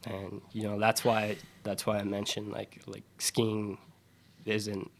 And 0.06 0.42
you 0.52 0.64
know 0.64 0.80
that's 0.80 1.04
why 1.04 1.38
that's 1.64 1.86
why 1.86 1.98
I 1.98 2.04
mentioned 2.04 2.52
like 2.52 2.82
like 2.88 3.04
skiing 3.18 3.78
isn't 4.46 4.92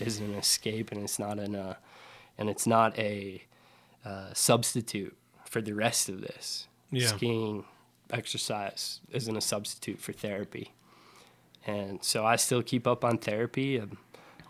isn't 0.00 0.24
an 0.24 0.34
escape 0.34 0.92
and 0.92 1.02
it's 1.02 1.18
not 1.18 1.38
an 1.38 1.54
uh, 1.54 1.74
and 2.38 2.48
it's 2.48 2.66
not 2.66 2.98
a 2.98 3.42
uh, 4.04 4.32
substitute 4.32 5.16
for 5.44 5.60
the 5.60 5.74
rest 5.74 6.08
of 6.08 6.20
this. 6.20 6.66
Yeah. 6.90 7.08
Skiing 7.08 7.64
exercise 8.10 9.00
isn't 9.10 9.36
a 9.36 9.40
substitute 9.40 10.00
for 10.00 10.12
therapy. 10.12 10.72
And 11.66 12.02
so 12.02 12.26
I 12.26 12.36
still 12.36 12.62
keep 12.62 12.86
up 12.86 13.04
on 13.04 13.18
therapy. 13.18 13.80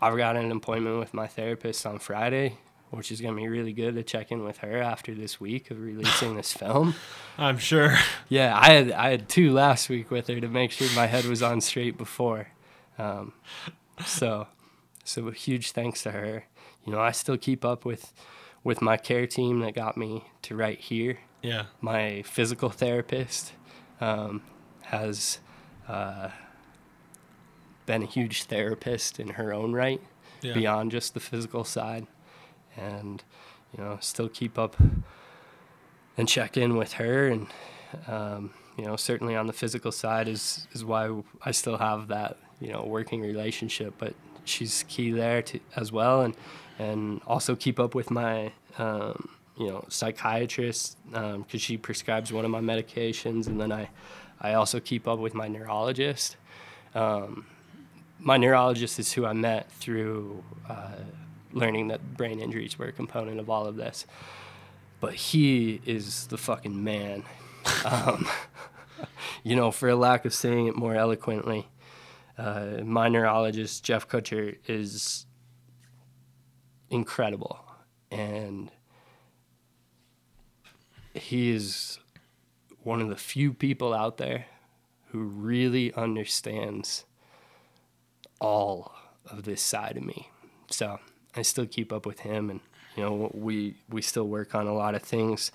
I've 0.01 0.17
got 0.17 0.35
an 0.35 0.51
appointment 0.51 0.99
with 0.99 1.13
my 1.13 1.27
therapist 1.27 1.85
on 1.85 1.99
Friday, 1.99 2.57
which 2.93 3.11
is 3.11 3.19
going 3.21 3.35
to 3.35 3.41
be 3.41 3.47
really 3.47 3.73
good 3.73 3.95
to 3.95 4.03
check 4.03 4.31
in 4.31 4.43
with 4.43 4.57
her 4.59 4.81
after 4.81 5.13
this 5.15 5.39
week 5.39 5.71
of 5.71 5.79
releasing 5.81 6.35
this 6.35 6.53
film. 6.53 6.93
I'm 7.37 7.57
sure. 7.57 7.97
Yeah, 8.29 8.57
I 8.57 8.71
had 8.71 8.91
I 8.91 9.09
had 9.09 9.27
two 9.29 9.51
last 9.51 9.89
week 9.89 10.11
with 10.11 10.27
her 10.27 10.39
to 10.39 10.47
make 10.47 10.71
sure 10.71 10.87
my 10.95 11.07
head 11.07 11.25
was 11.25 11.41
on 11.41 11.61
straight 11.61 11.97
before. 11.97 12.47
Um, 12.97 13.33
so, 14.05 14.47
so 15.03 15.27
a 15.27 15.33
huge 15.33 15.71
thanks 15.71 16.03
to 16.03 16.11
her. 16.11 16.45
You 16.85 16.93
know, 16.93 16.99
I 16.99 17.11
still 17.11 17.37
keep 17.37 17.65
up 17.65 17.85
with 17.85 18.13
with 18.63 18.81
my 18.81 18.97
care 18.97 19.25
team 19.27 19.59
that 19.61 19.73
got 19.75 19.97
me 19.97 20.23
to 20.43 20.55
right 20.55 20.79
here. 20.79 21.17
Yeah. 21.41 21.65
My 21.81 22.21
physical 22.21 22.69
therapist 22.69 23.53
um, 23.99 24.41
has 24.83 25.39
uh, 25.87 26.29
been 27.85 28.03
a 28.03 28.05
huge 28.05 28.43
therapist 28.43 29.19
in 29.19 29.29
her 29.29 29.53
own 29.53 29.73
right, 29.73 30.01
Yeah. 30.41 30.53
beyond 30.53 30.91
just 30.91 31.13
the 31.13 31.19
physical 31.19 31.63
side, 31.65 32.07
and 32.77 33.23
you 33.75 33.83
know, 33.83 33.97
still 34.01 34.29
keep 34.29 34.57
up 34.57 34.75
and 36.17 36.27
check 36.27 36.57
in 36.57 36.77
with 36.77 36.93
her. 36.93 37.27
And 37.27 37.47
um, 38.07 38.53
you 38.77 38.85
know 38.85 38.95
certainly 38.95 39.35
on 39.35 39.47
the 39.47 39.53
physical 39.53 39.91
side 39.91 40.27
is 40.27 40.67
is 40.71 40.83
why 40.83 41.21
I 41.43 41.51
still 41.51 41.77
have 41.77 42.07
that 42.07 42.37
you 42.59 42.71
know 42.71 42.83
working 42.83 43.21
relationship 43.21 43.93
but 43.99 44.15
she's 44.45 44.83
key 44.87 45.11
there 45.11 45.41
to, 45.41 45.59
as 45.75 45.91
well. 45.91 46.21
And 46.21 46.35
and 46.79 47.21
also 47.27 47.55
keep 47.55 47.79
up 47.79 47.95
with 47.95 48.11
my 48.11 48.51
um, 48.77 49.29
you 49.57 49.67
know 49.67 49.85
psychiatrist 49.89 50.97
because 51.11 51.61
she 51.61 51.77
prescribes 51.77 52.31
one 52.31 52.45
of 52.45 52.51
my 52.51 52.61
medications. 52.61 53.47
And 53.47 53.59
then 53.59 53.71
I 53.71 53.89
I 54.41 54.53
also 54.53 54.79
keep 54.79 55.07
up 55.07 55.19
with 55.19 55.33
my 55.33 55.47
neurologist. 55.47 56.37
Um, 56.95 57.45
my 58.19 58.37
neurologist 58.37 58.99
is 58.99 59.13
who 59.13 59.25
I 59.25 59.33
met 59.33 59.71
through 59.71 60.43
uh, 60.69 60.95
learning 61.53 61.87
that 61.87 62.17
brain 62.17 62.39
injuries 62.39 62.77
were 62.77 62.87
a 62.87 62.91
component 62.91 63.39
of 63.39 63.49
all 63.49 63.65
of 63.65 63.75
this 63.75 64.05
but 65.03 65.15
he 65.15 65.81
is 65.85 66.27
the 66.27 66.37
fucking 66.37 66.81
man. 66.81 67.23
Um, 67.85 68.27
you 69.43 69.55
know, 69.55 69.71
for 69.71 69.87
a 69.87 69.95
lack 69.95 70.25
of 70.25 70.33
saying 70.33 70.67
it 70.67 70.75
more 70.75 70.95
eloquently, 70.95 71.69
uh, 72.37 72.81
my 72.83 73.07
neurologist, 73.07 73.83
Jeff 73.85 74.07
Kutcher, 74.07 74.57
is 74.67 75.25
incredible. 76.89 77.59
And 78.11 78.69
he 81.13 81.51
is 81.51 81.99
one 82.81 83.01
of 83.01 83.07
the 83.07 83.15
few 83.15 83.53
people 83.53 83.93
out 83.93 84.17
there 84.17 84.45
who 85.11 85.19
really 85.19 85.93
understands 85.93 87.05
all 88.39 88.93
of 89.25 89.43
this 89.43 89.61
side 89.61 89.95
of 89.95 90.03
me. 90.03 90.29
So 90.69 90.99
I 91.35 91.41
still 91.41 91.65
keep 91.65 91.91
up 91.91 92.05
with 92.05 92.21
him 92.21 92.49
and 92.49 92.59
you 92.95 93.03
know 93.03 93.31
we 93.33 93.75
we 93.89 94.01
still 94.01 94.27
work 94.27 94.53
on 94.55 94.67
a 94.67 94.73
lot 94.73 94.95
of 94.95 95.01
things 95.01 95.51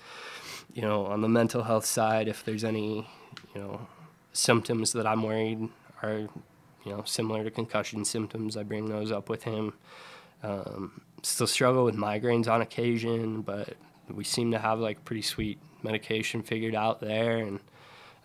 you 0.73 0.81
know 0.81 1.05
on 1.05 1.21
the 1.21 1.29
mental 1.29 1.63
health 1.63 1.85
side 1.85 2.27
if 2.27 2.43
there's 2.43 2.63
any 2.63 3.07
you 3.55 3.61
know 3.61 3.87
symptoms 4.33 4.91
that 4.91 5.07
i'm 5.07 5.23
worried 5.23 5.69
are 6.03 6.17
you 6.17 6.91
know 6.91 7.01
similar 7.05 7.43
to 7.43 7.51
concussion 7.51 8.03
symptoms 8.03 8.57
i 8.57 8.63
bring 8.63 8.89
those 8.89 9.11
up 9.11 9.29
with 9.29 9.43
him. 9.43 9.73
Um, 10.41 11.01
still 11.21 11.47
struggle 11.47 11.83
with 11.83 11.95
migraines 11.95 12.47
on 12.47 12.61
occasion 12.61 13.41
but 13.41 13.75
we 14.09 14.23
seem 14.23 14.51
to 14.51 14.59
have 14.59 14.79
like 14.79 15.03
pretty 15.05 15.21
sweet 15.21 15.59
medication 15.83 16.41
figured 16.41 16.75
out 16.75 16.99
there 16.99 17.37
and 17.37 17.59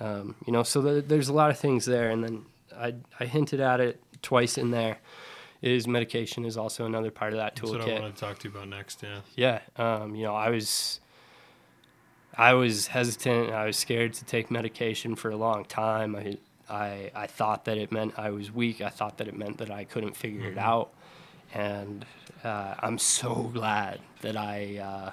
um, 0.00 0.34
you 0.46 0.52
know 0.52 0.62
so 0.62 0.82
th- 0.82 1.04
there's 1.06 1.28
a 1.28 1.32
lot 1.32 1.50
of 1.50 1.58
things 1.58 1.84
there. 1.84 2.10
And 2.10 2.24
then 2.24 2.46
I, 2.76 2.94
I 3.20 3.26
hinted 3.26 3.60
at 3.60 3.80
it 3.80 4.02
twice 4.22 4.58
in 4.58 4.70
there 4.70 4.98
is 5.64 5.86
medication 5.88 6.44
is 6.44 6.58
also 6.58 6.84
another 6.84 7.10
part 7.10 7.32
of 7.32 7.38
that 7.38 7.56
That's 7.56 7.70
what 7.70 7.80
I 7.80 7.98
want 7.98 8.14
to 8.14 8.20
talk 8.20 8.38
to 8.40 8.48
you 8.48 8.54
about 8.54 8.68
next. 8.68 9.02
Yeah. 9.02 9.20
yeah 9.34 9.60
um, 9.76 10.14
you 10.14 10.24
know 10.24 10.34
i 10.34 10.50
was 10.50 11.00
i 12.36 12.52
was 12.52 12.88
hesitant 12.88 13.50
i 13.50 13.64
was 13.64 13.76
scared 13.76 14.12
to 14.12 14.24
take 14.26 14.50
medication 14.50 15.16
for 15.16 15.30
a 15.30 15.36
long 15.36 15.64
time. 15.64 16.14
I 16.14 16.36
i, 16.68 17.10
I 17.14 17.26
thought 17.26 17.64
that 17.64 17.78
it 17.78 17.90
meant 17.90 18.18
i 18.18 18.30
was 18.30 18.52
weak. 18.52 18.82
I 18.82 18.90
thought 18.90 19.16
that 19.18 19.26
it 19.26 19.36
meant 19.36 19.56
that 19.58 19.70
i 19.70 19.84
couldn't 19.84 20.16
figure 20.16 20.50
it 20.50 20.58
out. 20.58 20.92
And 21.54 22.04
uh, 22.44 22.74
i'm 22.80 22.98
so 22.98 23.50
glad 23.54 24.00
that 24.20 24.36
i 24.36 24.76
uh, 24.78 25.10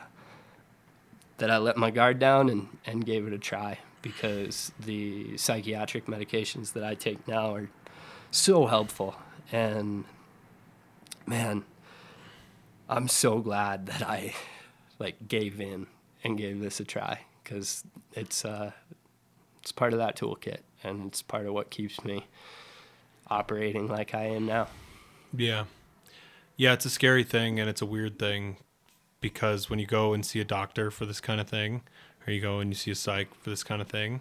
that 1.38 1.50
i 1.50 1.58
let 1.58 1.78
my 1.78 1.92
guard 1.92 2.20
down 2.20 2.50
and, 2.50 2.68
and 2.86 3.06
gave 3.06 3.26
it 3.26 3.32
a 3.32 3.40
try 3.40 3.80
because 4.02 4.74
the 4.80 5.38
psychiatric 5.38 6.08
medications 6.08 6.74
that 6.74 6.84
i 6.84 6.94
take 6.94 7.26
now 7.26 7.56
are 7.56 7.70
so 8.32 8.66
helpful. 8.66 9.16
And 9.52 10.06
man 11.28 11.64
I'm 12.92 13.08
so 13.08 13.40
glad 13.40 13.86
that 13.86 14.02
I 14.02 14.34
like 15.00 15.28
gave 15.30 15.62
in 15.62 15.88
and 16.26 16.38
gave 16.38 16.60
this 16.60 16.82
a 16.82 16.84
try 16.84 17.22
because 17.42 17.86
it's 18.14 18.44
uh, 18.44 18.72
it's 19.62 19.72
part 19.72 19.94
of 19.94 20.00
that 20.00 20.18
toolkit 20.18 20.60
and 20.84 21.08
it's 21.08 21.22
part 21.22 21.46
of 21.46 21.54
what 21.54 21.70
keeps 21.70 22.04
me 22.04 22.28
operating 23.28 23.88
like 23.88 24.14
I 24.14 24.26
am 24.26 24.46
now. 24.46 24.68
Yeah. 25.36 25.66
Yeah, 26.58 26.74
it's 26.74 26.86
a 26.86 26.90
scary 26.90 27.24
thing 27.24 27.62
and 27.62 27.70
it's 27.70 27.82
a 27.82 27.86
weird 27.86 28.20
thing 28.20 28.58
because 29.22 29.70
when 29.70 29.80
you 29.80 29.86
go 29.86 30.14
and 30.14 30.26
see 30.26 30.42
a 30.42 30.46
doctor 30.46 30.92
for 30.92 31.06
this 31.06 31.22
kind 31.22 31.40
of 31.40 31.48
thing, 31.48 31.84
or 32.28 32.34
you 32.34 32.42
go 32.42 32.60
and 32.60 32.72
you 32.72 32.76
see 32.76 32.92
a 32.92 32.96
psych 32.96 33.34
for 33.36 33.50
this 33.50 33.64
kind 33.64 33.82
of 33.82 33.88
thing, 33.88 34.20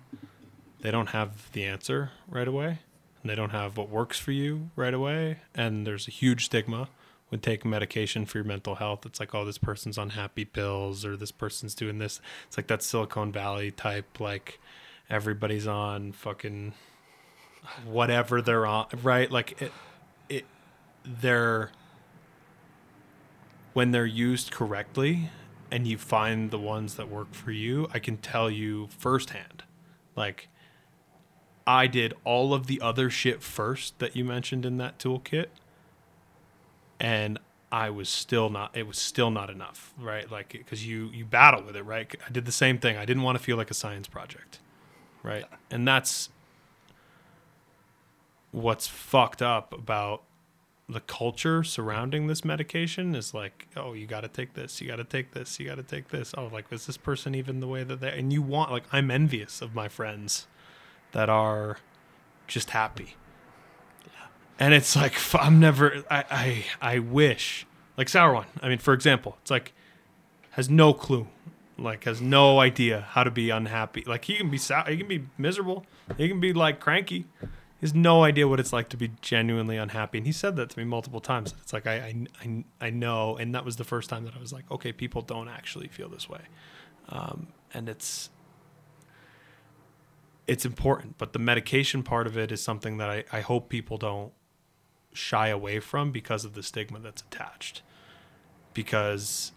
they 0.80 0.92
don't 0.92 1.08
have 1.08 1.50
the 1.52 1.64
answer 1.64 2.12
right 2.28 2.46
away. 2.46 2.78
They 3.24 3.34
don't 3.34 3.50
have 3.50 3.76
what 3.76 3.90
works 3.90 4.18
for 4.18 4.32
you 4.32 4.70
right 4.76 4.94
away. 4.94 5.38
And 5.54 5.86
there's 5.86 6.08
a 6.08 6.10
huge 6.10 6.46
stigma 6.46 6.88
with 7.30 7.42
taking 7.42 7.70
medication 7.70 8.26
for 8.26 8.38
your 8.38 8.44
mental 8.44 8.76
health. 8.76 9.06
It's 9.06 9.20
like, 9.20 9.34
oh, 9.34 9.44
this 9.44 9.58
person's 9.58 9.98
on 9.98 10.10
happy 10.10 10.44
pills 10.44 11.04
or 11.04 11.16
this 11.16 11.30
person's 11.30 11.74
doing 11.74 11.98
this. 11.98 12.20
It's 12.48 12.56
like 12.56 12.66
that 12.68 12.82
Silicon 12.82 13.30
Valley 13.30 13.70
type, 13.70 14.20
like 14.20 14.58
everybody's 15.08 15.66
on 15.66 16.12
fucking 16.12 16.72
whatever 17.84 18.40
they're 18.40 18.66
on, 18.66 18.86
right? 19.02 19.30
Like 19.30 19.60
it, 19.60 19.72
it, 20.28 20.44
they're 21.04 21.70
when 23.72 23.92
they're 23.92 24.06
used 24.06 24.50
correctly 24.50 25.30
and 25.70 25.86
you 25.86 25.96
find 25.96 26.50
the 26.50 26.58
ones 26.58 26.96
that 26.96 27.08
work 27.08 27.32
for 27.32 27.52
you, 27.52 27.88
I 27.94 27.98
can 28.00 28.16
tell 28.16 28.50
you 28.50 28.88
firsthand. 28.98 29.62
Like 30.16 30.48
I 31.70 31.86
did 31.86 32.14
all 32.24 32.52
of 32.52 32.66
the 32.66 32.80
other 32.80 33.10
shit 33.10 33.44
first 33.44 33.96
that 34.00 34.16
you 34.16 34.24
mentioned 34.24 34.66
in 34.66 34.76
that 34.78 34.98
toolkit 34.98 35.46
and 36.98 37.38
I 37.70 37.90
was 37.90 38.08
still 38.08 38.50
not 38.50 38.76
it 38.76 38.88
was 38.88 38.98
still 38.98 39.30
not 39.30 39.50
enough, 39.50 39.94
right? 39.96 40.28
Like 40.28 40.64
cuz 40.66 40.84
you 40.84 41.10
you 41.12 41.24
battle 41.24 41.62
with 41.62 41.76
it, 41.76 41.84
right? 41.84 42.12
I 42.26 42.32
did 42.32 42.44
the 42.44 42.52
same 42.52 42.78
thing. 42.78 42.96
I 42.96 43.04
didn't 43.04 43.22
want 43.22 43.38
to 43.38 43.44
feel 43.44 43.56
like 43.56 43.70
a 43.70 43.74
science 43.74 44.08
project. 44.08 44.58
Right? 45.22 45.44
And 45.70 45.86
that's 45.86 46.30
what's 48.50 48.88
fucked 48.88 49.40
up 49.40 49.72
about 49.72 50.24
the 50.88 51.00
culture 51.00 51.62
surrounding 51.62 52.26
this 52.26 52.44
medication 52.44 53.14
is 53.14 53.32
like, 53.32 53.68
oh, 53.76 53.92
you 53.92 54.08
got 54.08 54.22
to 54.22 54.28
take 54.28 54.54
this, 54.54 54.80
you 54.80 54.88
got 54.88 54.96
to 54.96 55.04
take 55.04 55.30
this, 55.34 55.60
you 55.60 55.66
got 55.66 55.76
to 55.76 55.84
take 55.84 56.08
this. 56.08 56.34
Oh, 56.36 56.46
like, 56.46 56.72
is 56.72 56.86
this 56.86 56.96
person 56.96 57.36
even 57.36 57.60
the 57.60 57.68
way 57.68 57.84
that 57.84 58.00
they? 58.00 58.18
And 58.18 58.32
you 58.32 58.42
want, 58.42 58.72
like, 58.72 58.84
I'm 58.90 59.08
envious 59.08 59.62
of 59.62 59.72
my 59.72 59.86
friends 59.86 60.48
that 61.12 61.28
are 61.28 61.78
just 62.46 62.70
happy. 62.70 63.16
And 64.58 64.74
it's 64.74 64.94
like 64.94 65.14
I'm 65.34 65.58
never. 65.58 66.04
I 66.10 66.24
I 66.30 66.64
I 66.94 66.98
wish 66.98 67.66
like 67.96 68.08
sour 68.08 68.34
one. 68.34 68.46
I 68.62 68.68
mean, 68.68 68.78
for 68.78 68.92
example, 68.92 69.38
it's 69.42 69.50
like 69.50 69.72
has 70.50 70.68
no 70.68 70.92
clue 70.92 71.28
like 71.80 72.04
has 72.04 72.20
no 72.20 72.60
idea 72.60 73.06
how 73.10 73.24
to 73.24 73.30
be 73.30 73.50
unhappy. 73.50 74.04
Like 74.06 74.26
he 74.26 74.34
can 74.34 74.50
be 74.50 74.58
sad, 74.58 74.88
he 74.88 74.96
can 74.98 75.08
be 75.08 75.26
miserable, 75.38 75.86
he 76.16 76.28
can 76.28 76.40
be 76.40 76.52
like 76.52 76.80
cranky. 76.80 77.26
He 77.40 77.86
has 77.86 77.94
no 77.94 78.24
idea 78.24 78.46
what 78.46 78.60
it's 78.60 78.74
like 78.74 78.90
to 78.90 78.96
be 78.98 79.12
genuinely 79.22 79.78
unhappy, 79.78 80.18
and 80.18 80.26
he 80.26 80.32
said 80.32 80.56
that 80.56 80.68
to 80.70 80.78
me 80.78 80.84
multiple 80.84 81.20
times. 81.20 81.54
It's 81.62 81.72
like 81.72 81.86
I, 81.86 81.94
I, 81.94 82.26
I, 82.42 82.64
I 82.80 82.90
know, 82.90 83.38
and 83.38 83.54
that 83.54 83.64
was 83.64 83.76
the 83.76 83.84
first 83.84 84.10
time 84.10 84.24
that 84.24 84.34
I 84.36 84.38
was 84.38 84.52
like, 84.52 84.70
okay, 84.70 84.92
people 84.92 85.22
don't 85.22 85.48
actually 85.48 85.88
feel 85.88 86.10
this 86.10 86.28
way, 86.28 86.42
um, 87.08 87.48
and 87.72 87.88
it's 87.88 88.28
it's 90.50 90.64
important. 90.64 91.16
But 91.16 91.32
the 91.32 91.38
medication 91.38 92.02
part 92.02 92.26
of 92.26 92.36
it 92.36 92.50
is 92.52 92.62
something 92.62 92.98
that 92.98 93.08
I, 93.08 93.24
I 93.32 93.40
hope 93.40 93.68
people 93.68 93.96
don't 93.98 94.32
shy 95.12 95.48
away 95.48 95.80
from 95.80 96.12
because 96.12 96.44
of 96.44 96.54
the 96.54 96.62
stigma 96.62 96.98
that's 96.98 97.22
attached, 97.22 97.82
because 98.74 99.52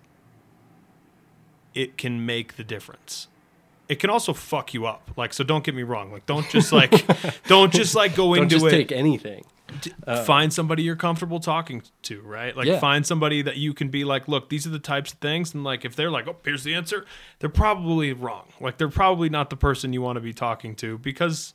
it 1.73 1.97
can 1.97 2.25
make 2.25 2.55
the 2.55 2.63
difference 2.63 3.27
it 3.89 3.99
can 3.99 4.09
also 4.09 4.33
fuck 4.33 4.73
you 4.73 4.85
up. 4.85 5.11
Like, 5.17 5.33
so 5.33 5.43
don't 5.43 5.63
get 5.63 5.75
me 5.75 5.83
wrong. 5.83 6.11
Like, 6.11 6.25
don't 6.25 6.49
just 6.49 6.71
like, 6.71 7.05
don't 7.47 7.71
just 7.71 7.95
like 7.95 8.15
go 8.15 8.33
Don't 8.33 8.43
into 8.43 8.55
just 8.55 8.65
it. 8.65 8.71
take 8.71 8.91
anything. 8.91 9.45
Find 10.25 10.51
somebody 10.53 10.83
you're 10.83 10.95
comfortable 10.95 11.39
talking 11.39 11.81
to, 12.03 12.21
right? 12.21 12.55
Like, 12.55 12.67
Yeah. 12.67 12.79
find 12.79 13.05
somebody 13.05 13.41
that 13.41 13.57
you 13.57 13.73
can 13.73 13.89
be 13.89 14.03
like, 14.03 14.27
look, 14.27 14.49
these 14.49 14.65
are 14.67 14.69
the 14.71 14.79
types 14.79 15.13
of 15.13 15.19
things, 15.19 15.53
and 15.53 15.63
like, 15.63 15.85
if 15.85 15.95
they're 15.95 16.11
like, 16.11 16.27
oh, 16.27 16.35
here's 16.43 16.63
the 16.63 16.73
answer, 16.75 17.05
they're 17.39 17.49
probably 17.49 18.13
wrong. 18.13 18.47
Like, 18.61 18.77
they're 18.77 18.89
probably 18.89 19.29
not 19.29 19.49
the 19.49 19.57
person 19.57 19.93
you 19.93 20.01
want 20.01 20.17
to 20.17 20.21
be 20.21 20.33
talking 20.33 20.75
to 20.77 20.97
because 20.97 21.53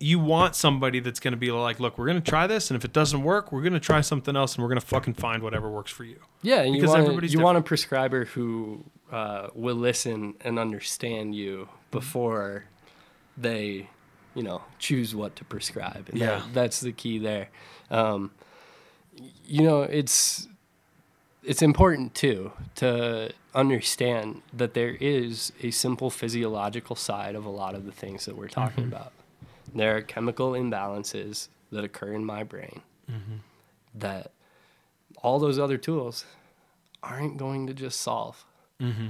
you 0.00 0.18
want 0.18 0.54
somebody 0.56 1.00
that's 1.00 1.20
going 1.20 1.32
to 1.32 1.38
be 1.38 1.50
like, 1.52 1.78
look, 1.80 1.96
we're 1.96 2.06
going 2.06 2.20
to 2.20 2.30
try 2.30 2.46
this, 2.46 2.70
and 2.70 2.76
if 2.76 2.84
it 2.84 2.92
doesn't 2.92 3.22
work, 3.22 3.52
we're 3.52 3.62
going 3.62 3.72
to 3.72 3.80
try 3.80 4.00
something 4.00 4.36
else, 4.36 4.54
and 4.54 4.62
we're 4.62 4.68
going 4.68 4.80
to 4.80 4.86
fucking 4.86 5.14
find 5.14 5.42
whatever 5.42 5.70
works 5.70 5.90
for 5.92 6.04
you. 6.04 6.18
Yeah, 6.42 6.60
and 6.62 6.74
you 6.74 6.80
Because 6.80 6.90
want 6.90 7.02
everybody's 7.02 7.32
you 7.32 7.40
want 7.40 7.58
a 7.58 7.62
prescriber 7.62 8.24
who 8.26 8.84
uh, 9.12 9.48
will 9.54 9.76
listen 9.76 10.34
and 10.40 10.58
understand 10.58 11.34
you 11.34 11.68
before 11.90 12.64
they, 13.38 13.88
you 14.34 14.42
know, 14.42 14.62
choose 14.78 15.14
what 15.14 15.36
to 15.36 15.44
prescribe. 15.44 16.08
And 16.08 16.18
Yeah. 16.18 16.38
that, 16.38 16.54
that's 16.54 16.80
the 16.80 16.92
key 16.92 17.18
there. 17.18 17.48
Um, 17.90 18.32
you 19.44 19.62
know, 19.62 19.82
it's 19.82 20.48
it's 21.42 21.60
important 21.62 22.14
too 22.14 22.52
to 22.76 23.30
understand 23.54 24.40
that 24.52 24.72
there 24.72 24.96
is 24.98 25.52
a 25.62 25.70
simple 25.70 26.08
physiological 26.08 26.96
side 26.96 27.34
of 27.34 27.44
a 27.44 27.50
lot 27.50 27.74
of 27.74 27.84
the 27.84 27.92
things 27.92 28.24
that 28.24 28.36
we're 28.36 28.48
talking 28.48 28.84
mm-hmm. 28.84 28.94
about. 28.94 29.12
There 29.74 29.96
are 29.96 30.02
chemical 30.02 30.52
imbalances 30.52 31.48
that 31.70 31.84
occur 31.84 32.14
in 32.14 32.24
my 32.24 32.44
brain 32.44 32.80
mm-hmm. 33.10 33.36
that 33.94 34.32
all 35.22 35.38
those 35.38 35.58
other 35.58 35.76
tools 35.76 36.24
aren't 37.02 37.36
going 37.36 37.66
to 37.66 37.74
just 37.74 38.00
solve. 38.00 38.44
Mm-hmm. 38.80 39.08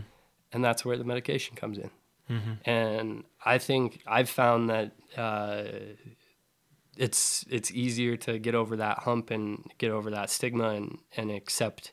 And 0.53 0.65
that's 0.65 0.85
where 0.85 0.97
the 0.97 1.05
medication 1.05 1.57
comes 1.57 1.79
in. 1.79 1.91
And 2.65 3.25
I 3.45 3.59
think 3.59 4.03
I've 4.07 4.31
found 4.31 4.71
that 4.71 4.93
uh, 5.17 5.65
it's 6.97 7.45
it's 7.51 7.71
easier 7.71 8.17
to 8.17 8.39
get 8.39 8.55
over 8.55 8.77
that 8.77 9.01
hump 9.01 9.31
and 9.31 9.71
get 9.79 9.91
over 9.91 10.11
that 10.11 10.31
stigma 10.31 10.71
and 10.71 10.99
and 11.17 11.31
accept 11.31 11.93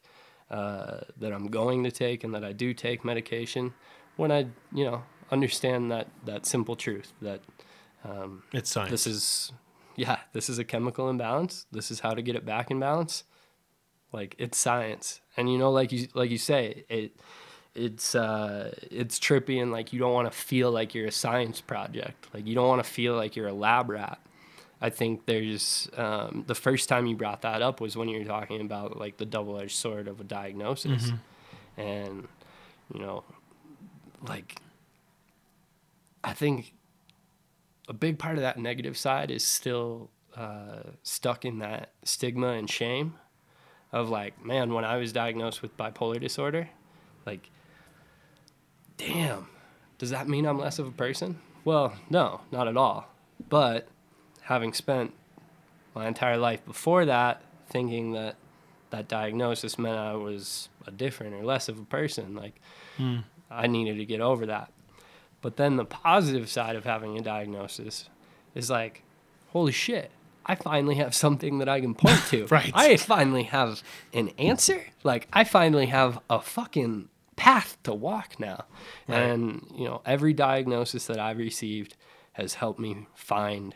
uh, 0.49 1.01
that 1.17 1.31
I'm 1.33 1.47
going 1.47 1.83
to 1.83 1.91
take 1.91 2.23
and 2.23 2.33
that 2.35 2.43
I 2.43 2.53
do 2.53 2.73
take 2.73 3.03
medication 3.03 3.73
when 4.17 4.31
I 4.31 4.47
you 4.73 4.85
know 4.85 5.03
understand 5.31 5.91
that 5.91 6.07
that 6.25 6.45
simple 6.45 6.75
truth 6.75 7.13
that 7.21 7.41
um, 8.03 8.43
It's 8.53 8.69
science. 8.69 8.91
this 8.91 9.07
is 9.07 9.51
yeah 9.95 10.19
this 10.33 10.49
is 10.49 10.59
a 10.59 10.63
chemical 10.63 11.09
imbalance. 11.09 11.65
This 11.71 11.91
is 11.91 12.01
how 12.01 12.13
to 12.13 12.21
get 12.21 12.35
it 12.35 12.45
back 12.45 12.71
in 12.71 12.79
balance. 12.79 13.23
Like 14.13 14.35
it's 14.37 14.57
science. 14.57 15.21
And 15.37 15.51
you 15.51 15.57
know 15.57 15.71
like 15.71 15.91
you 15.91 16.07
like 16.13 16.29
you 16.29 16.37
say 16.37 16.85
it 16.89 17.19
it's 17.73 18.15
uh 18.15 18.73
it's 18.91 19.17
trippy 19.17 19.61
and 19.61 19.71
like 19.71 19.93
you 19.93 19.99
don't 19.99 20.13
want 20.13 20.29
to 20.31 20.37
feel 20.37 20.71
like 20.71 20.93
you're 20.93 21.07
a 21.07 21.11
science 21.11 21.61
project. 21.61 22.27
Like 22.33 22.45
you 22.45 22.55
don't 22.55 22.67
want 22.67 22.83
to 22.83 22.89
feel 22.89 23.15
like 23.15 23.35
you're 23.35 23.47
a 23.47 23.53
lab 23.53 23.89
rat. 23.89 24.19
I 24.83 24.89
think 24.89 25.25
there's 25.27 25.87
um, 25.95 26.43
the 26.47 26.55
first 26.55 26.89
time 26.89 27.05
you 27.05 27.15
brought 27.15 27.43
that 27.43 27.61
up 27.61 27.79
was 27.79 27.95
when 27.95 28.09
you 28.09 28.17
were 28.17 28.25
talking 28.25 28.61
about 28.61 28.97
like 28.97 29.17
the 29.17 29.25
double-edged 29.25 29.75
sword 29.75 30.07
of 30.07 30.19
a 30.19 30.23
diagnosis. 30.23 31.11
And 31.77 32.27
you 32.93 32.99
know 32.99 33.23
like 34.27 34.59
i 36.23 36.31
think 36.31 36.73
a 37.91 37.93
big 37.93 38.17
part 38.17 38.35
of 38.35 38.41
that 38.41 38.57
negative 38.57 38.97
side 38.97 39.31
is 39.31 39.43
still 39.43 40.09
uh, 40.35 40.83
stuck 41.03 41.43
in 41.43 41.59
that 41.59 41.91
stigma 42.03 42.49
and 42.49 42.69
shame 42.69 43.15
of 43.91 44.09
like, 44.09 44.43
man, 44.45 44.73
when 44.73 44.85
I 44.85 44.95
was 44.97 45.11
diagnosed 45.11 45.61
with 45.61 45.75
bipolar 45.77 46.19
disorder, 46.19 46.69
like, 47.25 47.49
damn, 49.07 49.47
does 49.97 50.09
that 50.11 50.27
mean 50.27 50.45
I'm 50.45 50.57
less 50.57 50.79
of 50.79 50.87
a 50.87 50.91
person? 50.91 51.39
Well, 51.63 51.93
no, 52.09 52.41
not 52.51 52.67
at 52.67 52.77
all. 52.77 53.07
But 53.49 53.87
having 54.41 54.73
spent 54.73 55.13
my 55.95 56.07
entire 56.07 56.37
life 56.37 56.65
before 56.65 57.05
that 57.05 57.41
thinking 57.69 58.13
that 58.13 58.35
that 58.89 59.07
diagnosis 59.07 59.79
meant 59.79 59.97
I 59.97 60.13
was 60.13 60.69
a 60.85 60.91
different 60.91 61.33
or 61.33 61.43
less 61.43 61.69
of 61.69 61.79
a 61.79 61.83
person, 61.83 62.35
like, 62.35 62.59
hmm. 62.97 63.19
I 63.49 63.67
needed 63.67 63.97
to 63.97 64.05
get 64.05 64.21
over 64.21 64.45
that. 64.45 64.71
But 65.41 65.57
then 65.57 65.77
the 65.77 65.85
positive 65.85 66.49
side 66.49 66.75
of 66.75 66.83
having 66.83 67.17
a 67.17 67.21
diagnosis 67.21 68.09
is 68.53 68.69
like, 68.69 69.03
holy 69.49 69.71
shit, 69.71 70.11
I 70.45 70.55
finally 70.55 70.95
have 70.95 71.13
something 71.13 71.59
that 71.59 71.69
I 71.69 71.81
can 71.81 71.95
point 71.95 72.21
to. 72.27 72.47
Right. 72.51 72.71
I 72.73 72.97
finally 72.97 73.43
have 73.43 73.81
an 74.13 74.29
answer. 74.37 74.85
Like, 75.03 75.27
I 75.31 75.43
finally 75.43 75.87
have 75.87 76.19
a 76.29 76.41
fucking 76.41 77.09
path 77.41 77.75
to 77.81 77.91
walk 77.91 78.39
now. 78.39 78.65
And, 79.07 79.65
you 79.75 79.85
know, 79.85 80.03
every 80.05 80.31
diagnosis 80.31 81.07
that 81.07 81.17
I've 81.17 81.39
received 81.39 81.97
has 82.33 82.53
helped 82.53 82.79
me 82.79 83.07
find 83.15 83.73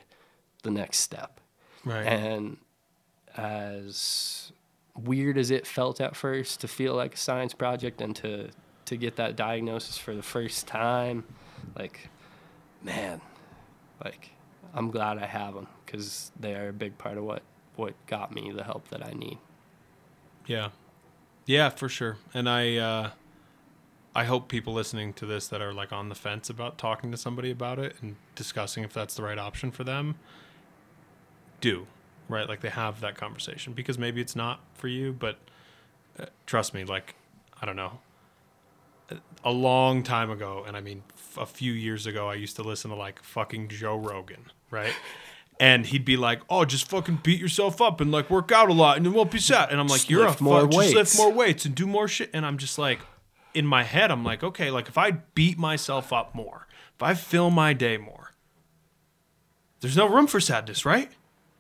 the 0.61 0.69
next 0.69 0.99
step. 0.99 1.39
right. 1.83 2.05
And 2.05 2.57
as 3.35 4.51
weird 4.95 5.39
as 5.39 5.49
it 5.49 5.65
felt 5.65 5.99
at 5.99 6.15
first 6.15 6.61
to 6.61 6.67
feel 6.67 6.93
like 6.93 7.15
a 7.15 7.17
science 7.17 7.55
project 7.55 8.01
and 8.01 8.15
to 8.17 8.49
to 8.85 8.95
get 8.95 9.15
that 9.15 9.35
diagnosis 9.35 9.97
for 9.97 10.13
the 10.13 10.21
first 10.21 10.67
time, 10.67 11.23
like 11.75 12.09
man, 12.83 13.19
like 14.03 14.29
I'm 14.75 14.91
glad 14.91 15.17
I 15.17 15.25
have 15.25 15.55
them 15.55 15.67
because 15.85 16.31
they 16.39 16.53
are 16.53 16.69
a 16.69 16.73
big 16.73 16.99
part 16.99 17.17
of 17.17 17.23
what 17.23 17.41
what 17.75 17.93
got 18.05 18.31
me 18.31 18.51
the 18.51 18.63
help 18.63 18.89
that 18.89 19.03
I 19.03 19.13
need. 19.13 19.39
Yeah. 20.45 20.69
Yeah, 21.47 21.69
for 21.69 21.89
sure. 21.89 22.17
And 22.31 22.47
I 22.47 22.77
uh 22.77 23.09
I 24.15 24.23
hope 24.23 24.47
people 24.47 24.73
listening 24.73 25.11
to 25.13 25.25
this 25.25 25.47
that 25.49 25.61
are 25.61 25.73
like 25.73 25.91
on 25.91 26.07
the 26.07 26.15
fence 26.15 26.49
about 26.49 26.77
talking 26.77 27.11
to 27.11 27.17
somebody 27.17 27.51
about 27.51 27.79
it 27.79 27.97
and 28.01 28.15
discussing 28.35 28.83
if 28.85 28.93
that's 28.93 29.15
the 29.15 29.23
right 29.23 29.37
option 29.37 29.71
for 29.71 29.83
them 29.83 30.15
do. 31.59 31.87
Right? 32.29 32.47
Like 32.47 32.61
they 32.61 32.69
have 32.69 33.01
that 33.01 33.15
conversation 33.15 33.73
because 33.73 33.99
maybe 33.99 34.21
it's 34.21 34.35
not 34.35 34.61
for 34.73 34.87
you, 34.87 35.13
but 35.13 35.37
uh, 36.17 36.25
trust 36.45 36.73
me, 36.73 36.83
like 36.85 37.13
I 37.61 37.65
don't 37.65 37.75
know. 37.75 37.99
A 39.43 39.51
long 39.51 40.01
time 40.01 40.31
ago, 40.31 40.63
and 40.67 40.75
I 40.75 40.81
mean 40.81 41.03
f- 41.15 41.37
a 41.39 41.45
few 41.45 41.71
years 41.71 42.07
ago, 42.07 42.27
I 42.27 42.33
used 42.33 42.55
to 42.55 42.63
listen 42.63 42.89
to 42.89 42.95
like 42.95 43.21
fucking 43.21 43.67
Joe 43.67 43.97
Rogan, 43.97 44.45
right? 44.71 44.93
And 45.57 45.85
he'd 45.85 46.03
be 46.03 46.17
like, 46.17 46.41
"Oh, 46.49 46.65
just 46.65 46.89
fucking 46.89 47.21
beat 47.23 47.39
yourself 47.39 47.81
up 47.81 48.01
and 48.01 48.11
like 48.11 48.29
work 48.29 48.51
out 48.51 48.67
a 48.67 48.73
lot, 48.73 48.97
and 48.97 49.05
you 49.05 49.11
won't 49.13 49.31
be 49.31 49.39
sad." 49.39 49.69
And 49.69 49.79
I'm 49.79 49.87
like, 49.87 49.99
Just 49.99 50.09
"You're 50.09 50.25
a 50.25 50.33
fuck, 50.33 50.69
just 50.69 50.93
lift 50.93 51.17
more 51.17 51.31
weights 51.31 51.63
and 51.63 51.73
do 51.73 51.87
more 51.87 52.09
shit." 52.09 52.29
And 52.33 52.45
I'm 52.45 52.57
just 52.57 52.77
like, 52.77 52.99
in 53.55 53.65
my 53.65 53.83
head, 53.83 54.11
I'm 54.11 54.23
like, 54.23 54.43
okay, 54.43 54.69
like 54.71 54.87
if 54.87 54.97
I 54.97 55.11
beat 55.11 55.57
myself 55.57 56.11
up 56.13 56.35
more, 56.35 56.67
if 56.95 57.01
I 57.03 57.13
fill 57.13 57.49
my 57.49 57.73
day 57.73 57.97
more, 57.97 58.31
there's 59.81 59.97
no 59.97 60.07
room 60.07 60.27
for 60.27 60.39
sadness, 60.39 60.85
right? 60.85 61.11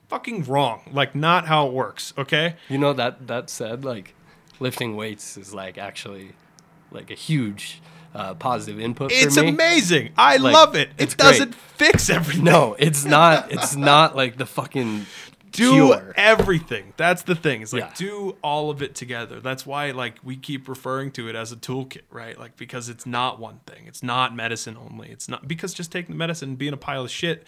Fucking 0.07 0.43
wrong. 0.45 0.81
Like 0.91 1.15
not 1.15 1.47
how 1.47 1.67
it 1.67 1.73
works. 1.73 2.13
Okay. 2.17 2.55
You 2.69 2.77
know 2.77 2.93
that 2.93 3.27
that 3.27 3.49
said, 3.49 3.83
like 3.83 4.13
lifting 4.59 4.95
weights 4.95 5.37
is 5.37 5.53
like 5.53 5.77
actually 5.77 6.33
like 6.91 7.09
a 7.11 7.15
huge 7.15 7.81
uh, 8.13 8.33
positive 8.35 8.79
input 8.79 9.11
It's 9.11 9.35
for 9.35 9.41
me. 9.43 9.49
amazing. 9.49 10.11
I 10.17 10.37
Like, 10.37 10.53
love 10.53 10.75
it. 10.75 10.89
It 10.97 11.17
doesn't 11.17 11.51
great. 11.51 11.55
fix 11.91 12.09
everything. 12.09 12.43
No, 12.45 12.75
it's 12.79 13.03
not. 13.05 13.51
It's 13.55 13.75
not 13.75 14.15
like 14.15 14.37
the 14.37 14.45
fucking 14.45 15.05
do 15.55 15.71
cure. 15.87 16.13
everything. 16.15 16.93
That's 16.97 17.23
the 17.23 17.35
thing. 17.35 17.61
It's 17.61 17.73
like 17.73 17.81
Yeah. 17.83 17.91
do 17.95 18.37
all 18.41 18.69
of 18.69 18.81
it 18.81 18.95
together. 18.95 19.39
That's 19.39 19.65
why 19.65 19.91
like 19.91 20.15
we 20.23 20.35
keep 20.35 20.67
referring 20.67 21.11
to 21.13 21.27
it 21.29 21.35
as 21.35 21.51
a 21.51 21.55
toolkit, 21.55 22.01
right? 22.09 22.37
Like 22.39 22.55
because 22.57 22.89
it's 22.89 23.05
not 23.05 23.39
one 23.39 23.59
thing. 23.65 23.85
It's 23.87 24.03
not 24.03 24.35
medicine 24.35 24.77
only. 24.77 25.09
It's 25.09 25.27
not 25.29 25.47
because 25.47 25.73
just 25.73 25.91
taking 25.91 26.15
the 26.15 26.19
medicine 26.19 26.49
and 26.49 26.57
being 26.57 26.73
a 26.73 26.77
pile 26.77 27.03
of 27.05 27.11
shit 27.11 27.45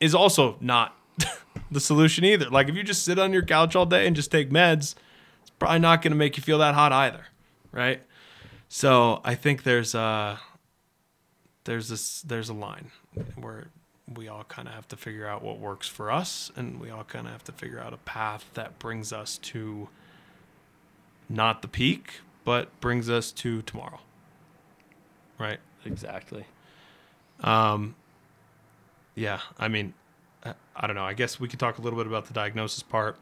is 0.00 0.14
also 0.14 0.56
not 0.60 0.96
the 1.70 1.80
solution 1.80 2.24
either. 2.24 2.48
Like 2.50 2.68
if 2.68 2.74
you 2.76 2.82
just 2.82 3.04
sit 3.04 3.18
on 3.18 3.32
your 3.32 3.42
couch 3.42 3.74
all 3.74 3.86
day 3.86 4.06
and 4.06 4.14
just 4.14 4.30
take 4.30 4.50
meds, 4.50 4.94
it's 5.40 5.50
probably 5.58 5.80
not 5.80 6.02
going 6.02 6.12
to 6.12 6.16
make 6.18 6.36
you 6.36 6.42
feel 6.42 6.58
that 6.58 6.74
hot 6.74 6.92
either, 6.92 7.26
right? 7.72 8.00
So 8.68 9.20
I 9.24 9.34
think 9.34 9.62
there's 9.64 9.94
a 9.94 10.38
there's 11.64 11.88
this 11.88 12.22
there's 12.22 12.48
a 12.48 12.54
line 12.54 12.90
where 13.36 13.68
we 14.14 14.28
all 14.28 14.44
kind 14.44 14.68
of 14.68 14.74
have 14.74 14.88
to 14.88 14.96
figure 14.96 15.26
out 15.26 15.42
what 15.42 15.58
works 15.58 15.86
for 15.88 16.10
us, 16.10 16.50
and 16.56 16.80
we 16.80 16.90
all 16.90 17.04
kind 17.04 17.26
of 17.26 17.32
have 17.32 17.44
to 17.44 17.52
figure 17.52 17.78
out 17.80 17.92
a 17.92 17.98
path 17.98 18.46
that 18.54 18.78
brings 18.78 19.12
us 19.12 19.38
to 19.38 19.88
not 21.28 21.62
the 21.62 21.68
peak, 21.68 22.20
but 22.44 22.78
brings 22.80 23.10
us 23.10 23.30
to 23.32 23.62
tomorrow. 23.62 24.00
right? 25.38 25.58
Exactly. 25.84 26.44
Um, 27.40 27.94
yeah, 29.14 29.40
I 29.58 29.68
mean, 29.68 29.94
I, 30.44 30.54
I 30.74 30.86
don't 30.86 30.96
know. 30.96 31.04
I 31.04 31.14
guess 31.14 31.38
we 31.38 31.48
could 31.48 31.60
talk 31.60 31.78
a 31.78 31.82
little 31.82 31.98
bit 31.98 32.06
about 32.06 32.26
the 32.26 32.32
diagnosis 32.34 32.82
part, 32.82 33.18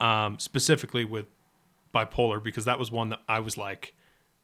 um, 0.00 0.38
specifically 0.38 1.04
with 1.04 1.26
bipolar, 1.94 2.42
because 2.42 2.64
that 2.66 2.78
was 2.78 2.90
one 2.90 3.08
that 3.10 3.20
I 3.28 3.40
was 3.40 3.56
like, 3.56 3.94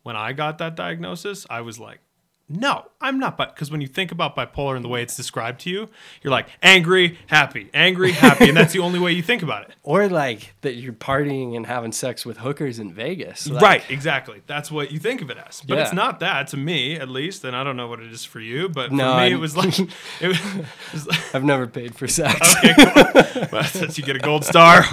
when 0.02 0.16
I 0.16 0.32
got 0.32 0.58
that 0.58 0.76
diagnosis, 0.76 1.46
I 1.50 1.60
was 1.60 1.78
like, 1.78 2.00
no, 2.48 2.86
I'm 3.00 3.18
not. 3.18 3.36
But 3.36 3.54
because 3.54 3.70
when 3.70 3.80
you 3.80 3.88
think 3.88 4.12
about 4.12 4.36
bipolar 4.36 4.76
and 4.76 4.84
the 4.84 4.88
way 4.88 5.02
it's 5.02 5.16
described 5.16 5.60
to 5.62 5.70
you, 5.70 5.88
you're 6.22 6.30
like 6.30 6.46
angry, 6.62 7.18
happy, 7.26 7.68
angry, 7.74 8.12
happy, 8.12 8.48
and 8.48 8.56
that's 8.56 8.72
the 8.72 8.78
only 8.78 8.98
way 9.00 9.12
you 9.12 9.22
think 9.22 9.42
about 9.42 9.62
it. 9.68 9.74
Or 9.82 10.08
like 10.08 10.54
that 10.62 10.74
you're 10.74 10.92
partying 10.92 11.56
and 11.56 11.64
having 11.64 11.92
sex 11.92 12.26
with 12.26 12.38
hookers 12.38 12.80
in 12.80 12.92
Vegas. 12.92 13.48
Like, 13.48 13.62
right, 13.62 13.82
exactly. 13.90 14.42
That's 14.48 14.68
what 14.68 14.90
you 14.90 14.98
think 14.98 15.22
of 15.22 15.30
it 15.30 15.38
as. 15.38 15.60
But 15.60 15.78
it's 15.78 15.92
not 15.92 16.18
that 16.20 16.48
to 16.48 16.56
me, 16.56 16.96
at 16.96 17.08
least, 17.08 17.44
and 17.44 17.54
I 17.56 17.62
don't 17.62 17.76
know 17.76 17.86
what 17.86 18.00
it 18.00 18.10
is 18.10 18.24
for 18.24 18.40
you. 18.40 18.68
But 18.68 18.90
No, 18.90 19.12
for 19.12 19.16
me, 19.18 19.22
I'm- 19.24 19.32
it 19.32 19.36
was 19.36 19.56
like, 19.56 19.78
it 20.20 20.26
was, 20.26 20.40
it 20.56 20.64
was 20.92 21.06
like 21.06 21.34
I've 21.36 21.44
never 21.44 21.68
paid 21.68 21.94
for 21.94 22.08
sex. 22.08 22.56
okay, 22.64 22.74
cool. 22.74 23.46
Well, 23.52 23.64
since 23.64 23.96
you 23.96 24.02
get 24.04 24.16
a 24.16 24.20
gold 24.20 24.44
star, 24.44 24.84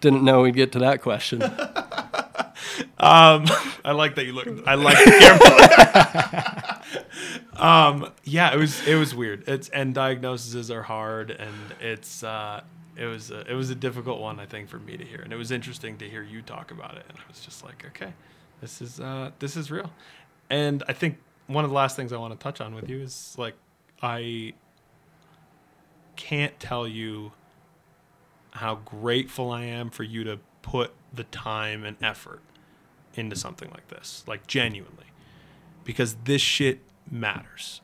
Didn't 0.00 0.24
know 0.24 0.42
we'd 0.42 0.54
get 0.54 0.72
to 0.72 0.78
that 0.80 1.02
question. 1.02 1.40
Um, 2.98 3.46
I 3.84 3.92
like 3.92 4.14
that 4.16 4.26
you 4.26 4.32
look. 4.32 4.48
I 4.66 4.74
like 4.74 4.96
the 4.96 6.82
camera. 6.86 7.04
um, 7.56 8.12
yeah, 8.24 8.52
it 8.52 8.58
was 8.58 8.86
it 8.86 8.94
was 8.96 9.14
weird. 9.14 9.44
It's 9.48 9.68
and 9.70 9.94
diagnoses 9.94 10.70
are 10.70 10.82
hard, 10.82 11.30
and 11.30 11.54
it's 11.80 12.22
uh, 12.22 12.62
it 12.96 13.06
was 13.06 13.30
a, 13.30 13.50
it 13.50 13.54
was 13.54 13.70
a 13.70 13.74
difficult 13.74 14.20
one 14.20 14.38
I 14.40 14.46
think 14.46 14.68
for 14.68 14.78
me 14.78 14.96
to 14.96 15.04
hear, 15.04 15.20
and 15.20 15.32
it 15.32 15.36
was 15.36 15.50
interesting 15.50 15.98
to 15.98 16.08
hear 16.08 16.22
you 16.22 16.42
talk 16.42 16.70
about 16.70 16.96
it, 16.96 17.04
and 17.08 17.18
I 17.18 17.22
was 17.28 17.40
just 17.40 17.64
like, 17.64 17.84
okay, 17.86 18.12
this 18.60 18.80
is 18.82 19.00
uh, 19.00 19.30
this 19.38 19.56
is 19.56 19.70
real, 19.70 19.90
and 20.48 20.82
I 20.88 20.92
think 20.92 21.18
one 21.46 21.64
of 21.64 21.70
the 21.70 21.76
last 21.76 21.96
things 21.96 22.12
I 22.12 22.16
want 22.16 22.38
to 22.38 22.42
touch 22.42 22.60
on 22.60 22.74
with 22.74 22.88
you 22.88 23.00
is 23.00 23.34
like 23.38 23.54
I 24.02 24.54
can't 26.16 26.58
tell 26.60 26.86
you 26.86 27.32
how 28.52 28.76
grateful 28.76 29.50
I 29.50 29.64
am 29.64 29.90
for 29.90 30.02
you 30.02 30.24
to 30.24 30.38
put 30.62 30.92
the 31.12 31.24
time 31.24 31.84
and 31.84 31.96
effort 32.02 32.40
into 33.14 33.36
something 33.36 33.70
like 33.70 33.88
this, 33.88 34.24
like 34.26 34.46
genuinely, 34.46 35.06
because 35.84 36.16
this 36.24 36.42
shit 36.42 36.80
matters. 37.10 37.80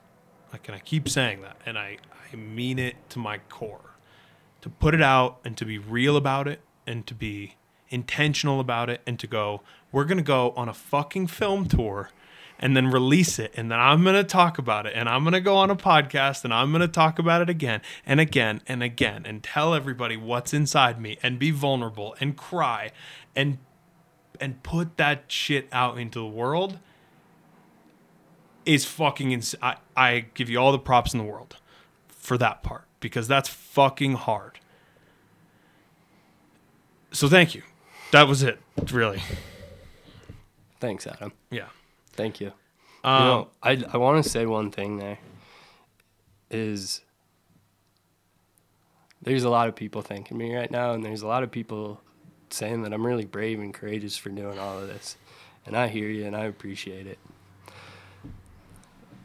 Like, 0.52 0.68
and 0.68 0.76
I 0.76 0.80
keep 0.80 1.08
saying 1.08 1.42
that, 1.42 1.60
and 1.66 1.78
I, 1.78 1.98
I 2.32 2.36
mean 2.36 2.78
it 2.78 2.96
to 3.10 3.18
my 3.18 3.38
core. 3.48 3.96
To 4.62 4.70
put 4.70 4.94
it 4.94 5.02
out 5.02 5.38
and 5.44 5.56
to 5.58 5.64
be 5.64 5.78
real 5.78 6.16
about 6.16 6.48
it 6.48 6.60
and 6.86 7.06
to 7.06 7.14
be 7.14 7.54
intentional 7.88 8.58
about 8.58 8.90
it 8.90 9.00
and 9.06 9.18
to 9.20 9.26
go, 9.26 9.62
we're 9.92 10.04
going 10.04 10.18
to 10.18 10.24
go 10.24 10.50
on 10.56 10.68
a 10.68 10.74
fucking 10.74 11.28
film 11.28 11.68
tour 11.68 12.10
and 12.58 12.76
then 12.76 12.90
release 12.90 13.38
it. 13.38 13.52
And 13.56 13.70
then 13.70 13.78
I'm 13.78 14.02
going 14.02 14.16
to 14.16 14.24
talk 14.24 14.58
about 14.58 14.86
it. 14.86 14.94
And 14.96 15.08
I'm 15.08 15.22
going 15.24 15.34
to 15.34 15.40
go 15.40 15.56
on 15.56 15.70
a 15.70 15.76
podcast 15.76 16.44
and 16.44 16.52
I'm 16.52 16.70
going 16.70 16.80
to 16.80 16.88
talk 16.88 17.18
about 17.18 17.42
it 17.42 17.50
again 17.50 17.80
and 18.04 18.18
again 18.18 18.62
and 18.66 18.82
again 18.82 19.22
and 19.26 19.42
tell 19.42 19.74
everybody 19.74 20.16
what's 20.16 20.54
inside 20.54 21.00
me 21.00 21.18
and 21.22 21.38
be 21.38 21.50
vulnerable 21.50 22.16
and 22.20 22.36
cry 22.36 22.92
and 23.34 23.58
and 24.40 24.62
put 24.62 24.96
that 24.96 25.24
shit 25.28 25.68
out 25.72 25.98
into 25.98 26.18
the 26.18 26.26
world 26.26 26.78
is 28.64 28.84
fucking 28.84 29.32
ins- 29.32 29.54
I, 29.62 29.76
I 29.96 30.26
give 30.34 30.50
you 30.50 30.58
all 30.58 30.72
the 30.72 30.78
props 30.78 31.14
in 31.14 31.18
the 31.18 31.24
world 31.24 31.56
for 32.08 32.36
that 32.38 32.62
part 32.62 32.84
because 33.00 33.28
that's 33.28 33.48
fucking 33.48 34.14
hard. 34.14 34.58
So 37.12 37.28
thank 37.28 37.54
you. 37.54 37.62
That 38.12 38.28
was 38.28 38.42
it, 38.42 38.58
really. 38.92 39.22
Thanks, 40.80 41.06
Adam. 41.06 41.32
Yeah. 41.50 41.68
Thank 42.12 42.40
you. 42.40 42.52
Um, 43.04 43.22
you 43.22 43.28
know, 43.28 43.48
I 43.62 43.84
I 43.92 43.96
want 43.98 44.22
to 44.22 44.28
say 44.28 44.46
one 44.46 44.70
thing 44.70 44.98
there. 44.98 45.18
Is 46.50 47.00
there's 49.22 49.44
a 49.44 49.50
lot 49.50 49.68
of 49.68 49.74
people 49.74 50.02
thanking 50.02 50.36
me 50.38 50.54
right 50.54 50.70
now, 50.70 50.92
and 50.92 51.04
there's 51.04 51.22
a 51.22 51.26
lot 51.26 51.42
of 51.42 51.50
people 51.50 52.00
saying 52.56 52.82
that 52.82 52.92
I'm 52.92 53.06
really 53.06 53.24
brave 53.24 53.60
and 53.60 53.72
courageous 53.72 54.16
for 54.16 54.30
doing 54.30 54.58
all 54.58 54.78
of 54.78 54.88
this, 54.88 55.16
and 55.66 55.76
I 55.76 55.88
hear 55.88 56.08
you 56.08 56.24
and 56.24 56.34
I 56.34 56.44
appreciate 56.44 57.06
it. 57.06 57.18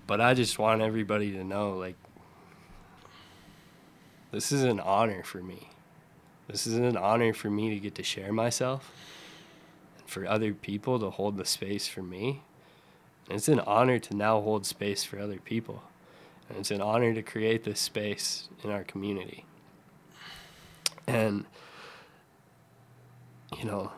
But 0.05 0.19
I 0.19 0.33
just 0.33 0.59
want 0.59 0.81
everybody 0.81 1.31
to 1.31 1.43
know, 1.43 1.77
like, 1.77 1.95
this 4.31 4.51
is 4.51 4.63
an 4.63 4.79
honor 4.79 5.23
for 5.23 5.41
me. 5.41 5.69
This 6.47 6.67
is 6.67 6.75
an 6.75 6.97
honor 6.97 7.33
for 7.33 7.49
me 7.49 7.69
to 7.69 7.79
get 7.79 7.95
to 7.95 8.03
share 8.03 8.33
myself, 8.33 8.91
and 9.97 10.09
for 10.09 10.27
other 10.27 10.53
people 10.53 10.99
to 10.99 11.09
hold 11.09 11.37
the 11.37 11.45
space 11.45 11.87
for 11.87 12.03
me. 12.03 12.41
And 13.29 13.37
it's 13.37 13.47
an 13.47 13.61
honor 13.61 13.99
to 13.99 14.13
now 14.13 14.41
hold 14.41 14.65
space 14.65 15.05
for 15.05 15.17
other 15.17 15.37
people. 15.37 15.83
And 16.49 16.57
it's 16.57 16.71
an 16.71 16.81
honor 16.81 17.13
to 17.13 17.21
create 17.21 17.63
this 17.63 17.79
space 17.79 18.49
in 18.61 18.71
our 18.71 18.83
community. 18.83 19.45
And, 21.07 21.45
you 23.57 23.65
know, 23.65 23.91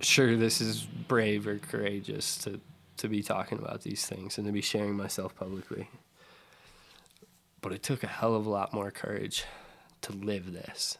sure, 0.00 0.36
this 0.36 0.60
is 0.60 0.82
brave 0.82 1.46
or 1.46 1.58
courageous 1.58 2.36
to, 2.38 2.60
to 2.98 3.08
be 3.08 3.22
talking 3.22 3.58
about 3.58 3.82
these 3.82 4.06
things 4.06 4.38
and 4.38 4.46
to 4.46 4.52
be 4.52 4.60
sharing 4.62 4.96
myself 4.96 5.34
publicly. 5.34 5.88
But 7.60 7.72
it 7.72 7.82
took 7.82 8.02
a 8.02 8.06
hell 8.06 8.34
of 8.34 8.46
a 8.46 8.50
lot 8.50 8.72
more 8.72 8.90
courage 8.90 9.44
to 10.02 10.12
live 10.12 10.52
this. 10.52 10.98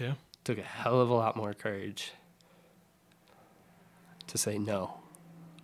yeah. 0.00 0.14
took 0.44 0.58
a 0.58 0.62
hell 0.62 1.00
of 1.00 1.10
a 1.10 1.14
lot 1.14 1.36
more 1.36 1.52
courage 1.52 2.12
to 4.26 4.38
say 4.38 4.58
no. 4.58 4.98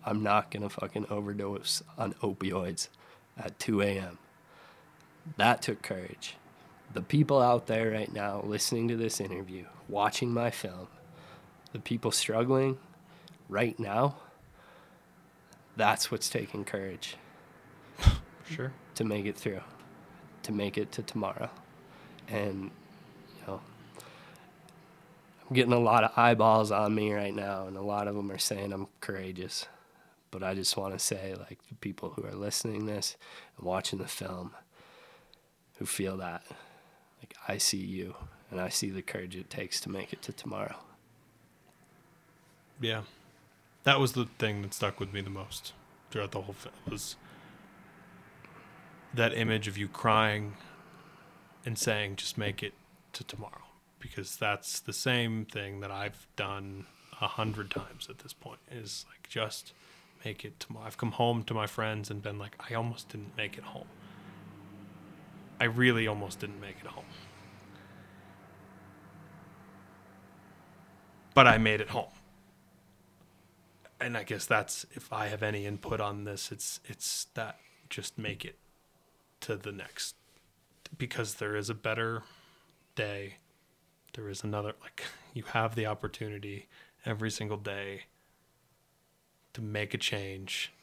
I'm 0.05 0.21
not 0.21 0.51
gonna 0.51 0.69
fucking 0.69 1.07
overdose 1.09 1.81
on 1.97 2.13
opioids 2.15 2.89
at 3.37 3.57
2 3.59 3.81
a.m. 3.81 4.19
That 5.37 5.61
took 5.61 5.81
courage. 5.81 6.35
The 6.93 7.01
people 7.01 7.41
out 7.41 7.67
there 7.67 7.91
right 7.91 8.11
now 8.11 8.41
listening 8.45 8.87
to 8.89 8.95
this 8.95 9.19
interview, 9.19 9.65
watching 9.89 10.31
my 10.31 10.51
film, 10.51 10.87
the 11.71 11.79
people 11.79 12.11
struggling 12.11 12.77
right 13.49 13.77
now, 13.79 14.17
that's 15.75 16.11
what's 16.11 16.29
taking 16.29 16.63
courage 16.63 17.15
Sure. 18.49 18.71
to 18.95 19.03
make 19.03 19.25
it 19.25 19.35
through, 19.35 19.61
to 20.43 20.51
make 20.51 20.77
it 20.77 20.91
to 20.93 21.01
tomorrow. 21.01 21.49
And, 22.27 22.69
you 23.39 23.47
know, 23.47 23.61
I'm 25.49 25.55
getting 25.55 25.73
a 25.73 25.79
lot 25.79 26.03
of 26.03 26.11
eyeballs 26.15 26.71
on 26.71 26.93
me 26.93 27.11
right 27.11 27.33
now, 27.33 27.65
and 27.65 27.75
a 27.75 27.81
lot 27.81 28.07
of 28.07 28.15
them 28.15 28.31
are 28.31 28.37
saying 28.37 28.71
I'm 28.71 28.87
courageous. 29.01 29.65
But 30.29 30.43
I 30.43 30.53
just 30.53 30.77
want 30.77 30.93
to 30.93 30.99
say, 30.99 31.35
like, 31.35 31.59
the 31.69 31.75
people 31.75 32.11
who 32.11 32.25
are 32.25 32.33
listening 32.35 32.85
this 32.85 33.17
and 33.57 33.65
watching 33.65 33.99
the 33.99 34.07
film 34.07 34.51
who 35.77 35.85
feel 35.85 36.17
that, 36.17 36.43
like, 37.23 37.35
I 37.47 37.57
see 37.57 37.77
you, 37.77 38.15
and 38.51 38.59
I 38.59 38.69
see 38.69 38.89
the 38.89 39.01
courage 39.01 39.35
it 39.35 39.49
takes 39.49 39.79
to 39.81 39.89
make 39.89 40.11
it 40.11 40.21
to 40.23 40.33
tomorrow. 40.33 40.75
Yeah. 42.81 43.03
That 43.85 43.99
was 43.99 44.13
the 44.13 44.25
thing 44.37 44.61
that 44.61 44.73
stuck 44.73 44.99
with 44.99 45.13
me 45.13 45.21
the 45.21 45.29
most 45.29 45.73
throughout 46.11 46.31
the 46.31 46.41
whole 46.41 46.53
film 46.53 46.75
was 46.89 47.15
that 49.13 49.33
image 49.33 49.67
of 49.67 49.77
you 49.77 49.87
crying 49.87 50.55
and 51.65 51.77
saying 51.77 52.17
just 52.17 52.37
make 52.37 52.61
it 52.61 52.73
to 53.13 53.23
tomorrow 53.23 53.63
because 53.99 54.35
that's 54.35 54.79
the 54.79 54.93
same 54.93 55.45
thing 55.45 55.79
that 55.79 55.91
I've 55.91 56.27
done 56.35 56.85
a 57.21 57.27
hundred 57.27 57.71
times 57.71 58.07
at 58.09 58.19
this 58.19 58.33
point 58.33 58.59
is 58.69 59.05
like 59.09 59.29
just 59.29 59.73
make 60.25 60.43
it 60.43 60.59
tomorrow. 60.59 60.85
I've 60.85 60.97
come 60.97 61.11
home 61.11 61.43
to 61.43 61.53
my 61.53 61.67
friends 61.67 62.09
and 62.09 62.21
been 62.21 62.37
like, 62.37 62.55
I 62.69 62.73
almost 62.73 63.09
didn't 63.09 63.35
make 63.37 63.57
it 63.57 63.63
home. 63.63 63.87
I 65.63 65.67
really 65.67 66.07
almost 66.07 66.41
didn't 66.41 66.59
make 66.59 66.75
it 66.81 66.87
home. 66.87 67.05
But 71.33 71.47
I 71.47 71.57
made 71.57 71.79
it 71.79 71.91
home. 71.91 72.11
And 74.01 74.17
I 74.17 74.23
guess 74.23 74.45
that's 74.45 74.85
if 74.91 75.13
I 75.13 75.27
have 75.27 75.41
any 75.41 75.65
input 75.65 76.01
on 76.01 76.25
this, 76.25 76.51
it's 76.51 76.81
it's 76.83 77.27
that 77.35 77.59
just 77.89 78.17
make 78.17 78.43
it 78.43 78.57
to 79.39 79.55
the 79.55 79.71
next 79.71 80.15
because 80.97 81.35
there 81.35 81.55
is 81.55 81.69
a 81.69 81.73
better 81.73 82.23
day. 82.95 83.35
There 84.15 84.27
is 84.27 84.43
another 84.43 84.73
like 84.81 85.03
you 85.33 85.43
have 85.53 85.75
the 85.75 85.85
opportunity 85.85 86.67
every 87.05 87.31
single 87.31 87.55
day 87.55 88.07
to 89.53 89.61
make 89.61 89.93
a 89.93 89.97
change 89.97 90.73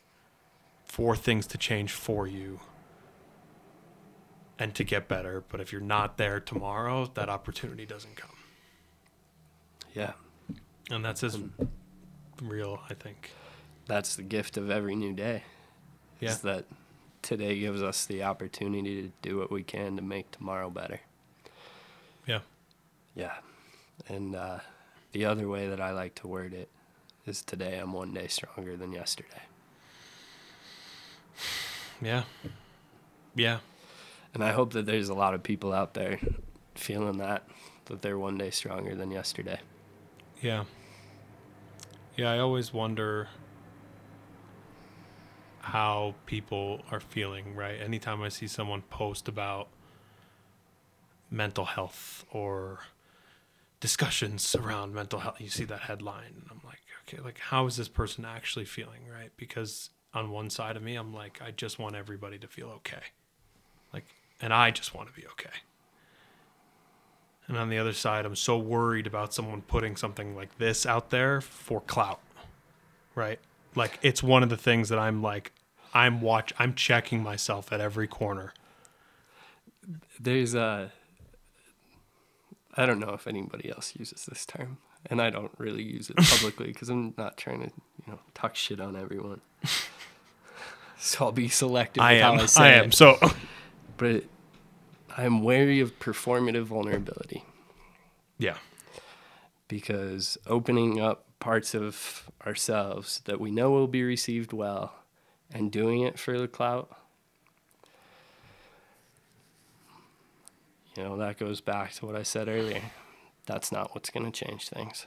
for 0.86 1.15
things 1.15 1.47
to 1.48 1.59
change 1.59 1.93
for 1.93 2.27
you 2.27 2.61
and 4.61 4.74
to 4.77 4.85
get 4.85 5.09
better. 5.09 5.43
But 5.49 5.61
if 5.61 5.73
you're 5.73 5.81
not 5.81 6.16
there 6.19 6.39
tomorrow, 6.39 7.11
that 7.15 7.28
opportunity 7.28 7.85
doesn't 7.87 8.15
come. 8.15 8.31
Yeah, 9.95 10.12
And 10.89 11.05
that's 11.05 11.24
as 11.24 11.37
real, 12.41 12.81
I 12.89 12.95
think. 12.95 13.32
that's 13.87 14.15
the 14.15 14.23
gift 14.23 14.57
of 14.57 14.70
every 14.70 14.95
new 14.95 15.12
day. 15.12 15.43
Yeah. 16.20 16.28
Is 16.31 16.41
that 16.43 16.66
today 17.23 17.59
gives 17.59 17.82
us 17.82 18.05
the 18.07 18.23
opportunity 18.23 19.03
to 19.03 19.11
do 19.20 19.39
what 19.39 19.51
we 19.51 19.65
can 19.65 19.97
to 19.97 20.03
make 20.03 20.31
tomorrow 20.31 20.70
better. 20.70 21.01
Yeah. 22.27 22.41
Yeah. 23.16 23.35
And 24.07 24.37
uh, 24.37 24.61
the 25.12 25.24
other 25.24 25.49
way 25.49 25.66
that 25.69 25.81
I 25.81 25.91
like 25.91 26.15
to 26.16 26.28
word 26.28 26.55
it 26.55 26.69
is 27.27 27.43
today 27.43 27.78
I'm 27.78 27.93
one 27.93 28.15
day 28.15 28.28
stronger 28.28 28.77
than 28.77 28.93
yesterday. 28.93 29.43
Yeah. 32.01 32.23
Yeah. 33.35 33.59
And 34.35 34.44
I 34.44 34.52
hope 34.52 34.73
that 34.74 34.86
there's 34.86 35.09
a 35.09 35.15
lot 35.15 35.35
of 35.35 35.43
people 35.43 35.73
out 35.73 35.94
there 35.94 36.20
feeling 36.74 37.19
that, 37.19 37.48
that 37.86 38.02
they're 38.02 38.19
one 38.19 38.39
day 38.39 38.51
stronger 38.51 38.94
than 38.94 39.11
yesterday. 39.11 39.61
Yeah. 40.40 40.65
Yeah, 42.16 42.31
I 42.31 42.39
always 42.39 42.73
wonder 42.73 43.28
how 45.61 46.15
people 46.27 46.81
are 46.90 47.01
feeling, 47.01 47.55
right? 47.55 47.81
Anytime 47.81 48.23
I 48.23 48.28
see 48.28 48.47
someone 48.47 48.82
post 48.82 49.28
about 49.28 49.69
mental 51.31 51.65
health 51.65 52.24
or 52.31 52.81
discussions 53.78 54.55
around 54.55 54.94
mental 54.94 55.20
health, 55.20 55.40
you 55.40 55.48
see 55.48 55.65
that 55.65 55.81
headline, 55.81 56.35
and 56.36 56.47
I'm 56.51 56.61
like, 56.65 56.81
okay, 57.07 57.23
like, 57.23 57.39
how 57.39 57.66
is 57.66 57.77
this 57.77 57.89
person 57.89 58.24
actually 58.24 58.65
feeling, 58.65 59.07
right? 59.11 59.31
Because 59.36 59.90
on 60.12 60.31
one 60.31 60.51
side 60.51 60.77
of 60.77 60.82
me, 60.82 60.97
I'm 60.97 61.15
like, 61.15 61.40
I 61.43 61.51
just 61.51 61.78
want 61.78 61.94
everybody 61.94 62.39
to 62.39 62.48
feel 62.48 62.69
okay. 62.69 63.02
And 64.41 64.53
I 64.53 64.71
just 64.71 64.95
want 64.95 65.09
to 65.09 65.15
be 65.21 65.27
okay. 65.29 65.57
And 67.47 67.59
on 67.59 67.69
the 67.69 67.79
other 67.79 67.93
side, 67.93 68.25
I'm 68.25 68.37
so 68.37 68.57
worried 68.57 69.07
about 69.07 69.35
someone 69.35 69.62
putting 69.62 69.97
something 69.97 70.37
like 70.37 70.57
this 70.59 70.87
out 70.87 71.11
there 71.11 71.41
for 71.41 71.81
clout. 71.81 72.21
Right? 73.15 73.41
Like 73.75 73.99
it's 74.03 74.23
one 74.23 74.43
of 74.43 74.49
the 74.49 74.57
things 74.57 74.89
that 74.89 74.99
I'm 74.99 75.23
like 75.23 75.53
I'm 75.93 76.21
watch 76.21 76.53
I'm 76.59 76.75
checking 76.75 77.23
myself 77.23 77.73
at 77.73 77.81
every 77.81 78.07
corner. 78.07 78.53
There's 80.19 80.55
a 80.55 80.93
I 82.77 82.87
don't 82.87 83.01
know 83.01 83.12
if 83.15 83.27
anybody 83.27 83.69
else 83.71 83.95
uses 83.99 84.27
this 84.27 84.47
term, 84.47 84.79
and 85.07 85.21
I 85.21 85.31
don't 85.31 85.51
really 85.59 85.83
use 85.83 86.09
it 86.09 86.17
publicly 86.31 86.69
because 86.69 86.89
I'm 86.89 87.15
not 87.19 87.37
trying 87.37 87.61
to, 87.61 87.67
you 87.67 88.12
know, 88.12 88.21
talk 88.35 88.55
shit 88.55 88.81
on 88.81 88.97
everyone. 88.97 89.41
so 90.99 91.27
I'll 91.27 91.33
be 91.33 91.49
selective. 91.49 92.03
I 92.03 92.15
am 92.15 92.39
I, 92.39 92.47
say 92.47 92.62
I 92.62 92.69
am. 92.75 92.93
So 92.93 93.19
but 94.01 94.25
I'm 95.17 95.43
wary 95.43 95.81
of 95.81 95.99
performative 96.01 96.65
vulnerability. 96.65 97.45
Yeah. 98.39 98.57
because 99.69 100.39
opening 100.47 100.99
up 100.99 101.27
parts 101.39 101.75
of 101.75 102.29
ourselves 102.47 103.21
that 103.27 103.39
we 103.39 103.51
know 103.51 103.71
will 103.71 103.87
be 103.87 104.03
received 104.03 104.53
well 104.53 104.95
and 105.53 105.71
doing 105.71 106.01
it 106.03 106.19
for 106.19 106.39
the 106.39 106.49
clout 106.49 106.97
you 110.97 111.03
know 111.05 111.17
that 111.19 111.39
goes 111.39 111.61
back 111.61 111.93
to 111.93 112.07
what 112.07 112.17
i 112.17 112.23
said 112.23 112.49
earlier. 112.49 112.83
That's 113.47 113.73
not 113.73 113.95
what's 113.95 114.11
going 114.11 114.31
to 114.31 114.45
change 114.45 114.69
things. 114.69 115.07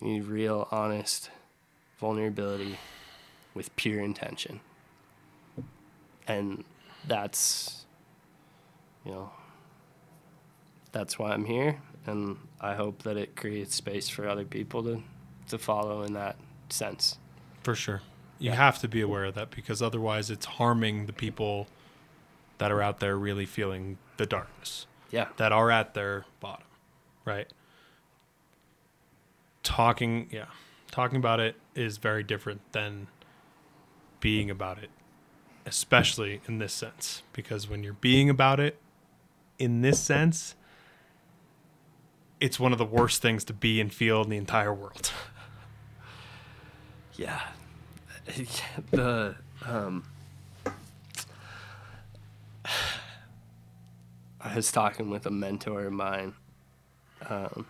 You 0.00 0.08
need 0.08 0.24
real 0.24 0.68
honest 0.70 1.30
vulnerability 1.98 2.78
with 3.54 3.74
pure 3.76 4.00
intention. 4.00 4.60
And 6.26 6.64
that's 7.06 7.84
you 9.04 9.12
know 9.12 9.30
that's 10.92 11.18
why 11.18 11.30
i'm 11.32 11.44
here 11.44 11.80
and 12.06 12.36
i 12.60 12.74
hope 12.74 13.02
that 13.02 13.16
it 13.16 13.36
creates 13.36 13.74
space 13.74 14.08
for 14.08 14.28
other 14.28 14.44
people 14.44 14.82
to 14.82 15.02
to 15.48 15.58
follow 15.58 16.02
in 16.02 16.12
that 16.14 16.36
sense 16.68 17.18
For 17.62 17.74
sure. 17.74 18.02
You 18.38 18.50
Yeah. 18.50 18.56
have 18.56 18.78
to 18.80 18.88
be 18.88 19.00
aware 19.00 19.24
of 19.24 19.34
that 19.34 19.50
because 19.50 19.80
otherwise 19.82 20.30
it's 20.30 20.46
harming 20.46 21.06
the 21.06 21.12
people 21.12 21.66
that 22.58 22.70
are 22.70 22.80
out 22.82 23.00
there 23.00 23.16
really 23.16 23.46
feeling 23.46 23.98
the 24.16 24.26
darkness. 24.26 24.86
yeah 25.10 25.28
that 25.38 25.50
are 25.52 25.70
at 25.70 25.94
their 25.94 26.24
bottom, 26.40 26.66
right? 27.24 27.48
Talking, 29.62 30.28
yeah, 30.30 30.46
talking 30.90 31.16
about 31.18 31.40
it 31.40 31.56
is 31.74 31.98
very 31.98 32.22
different 32.22 32.60
than 32.72 33.08
being 34.20 34.50
about 34.50 34.78
it, 34.78 34.90
especially 35.68 36.40
in 36.48 36.58
this 36.58 36.72
sense. 36.72 37.22
Because 37.32 37.68
when 37.68 37.82
you're 37.82 37.92
being 37.92 38.30
about 38.30 38.58
it 38.58 38.78
in 39.58 39.82
this 39.82 40.00
sense, 40.00 40.54
it's 42.40 42.58
one 42.58 42.72
of 42.72 42.78
the 42.78 42.84
worst 42.84 43.20
things 43.22 43.44
to 43.44 43.52
be 43.52 43.80
and 43.80 43.92
feel 43.92 44.22
in 44.22 44.30
the 44.30 44.36
entire 44.36 44.72
world. 44.74 45.12
Yeah. 47.16 47.40
the 48.92 49.34
um 49.66 50.04
I 54.40 54.54
was 54.54 54.70
talking 54.70 55.10
with 55.10 55.26
a 55.26 55.30
mentor 55.30 55.86
of 55.86 55.92
mine, 55.92 56.34
um, 57.28 57.66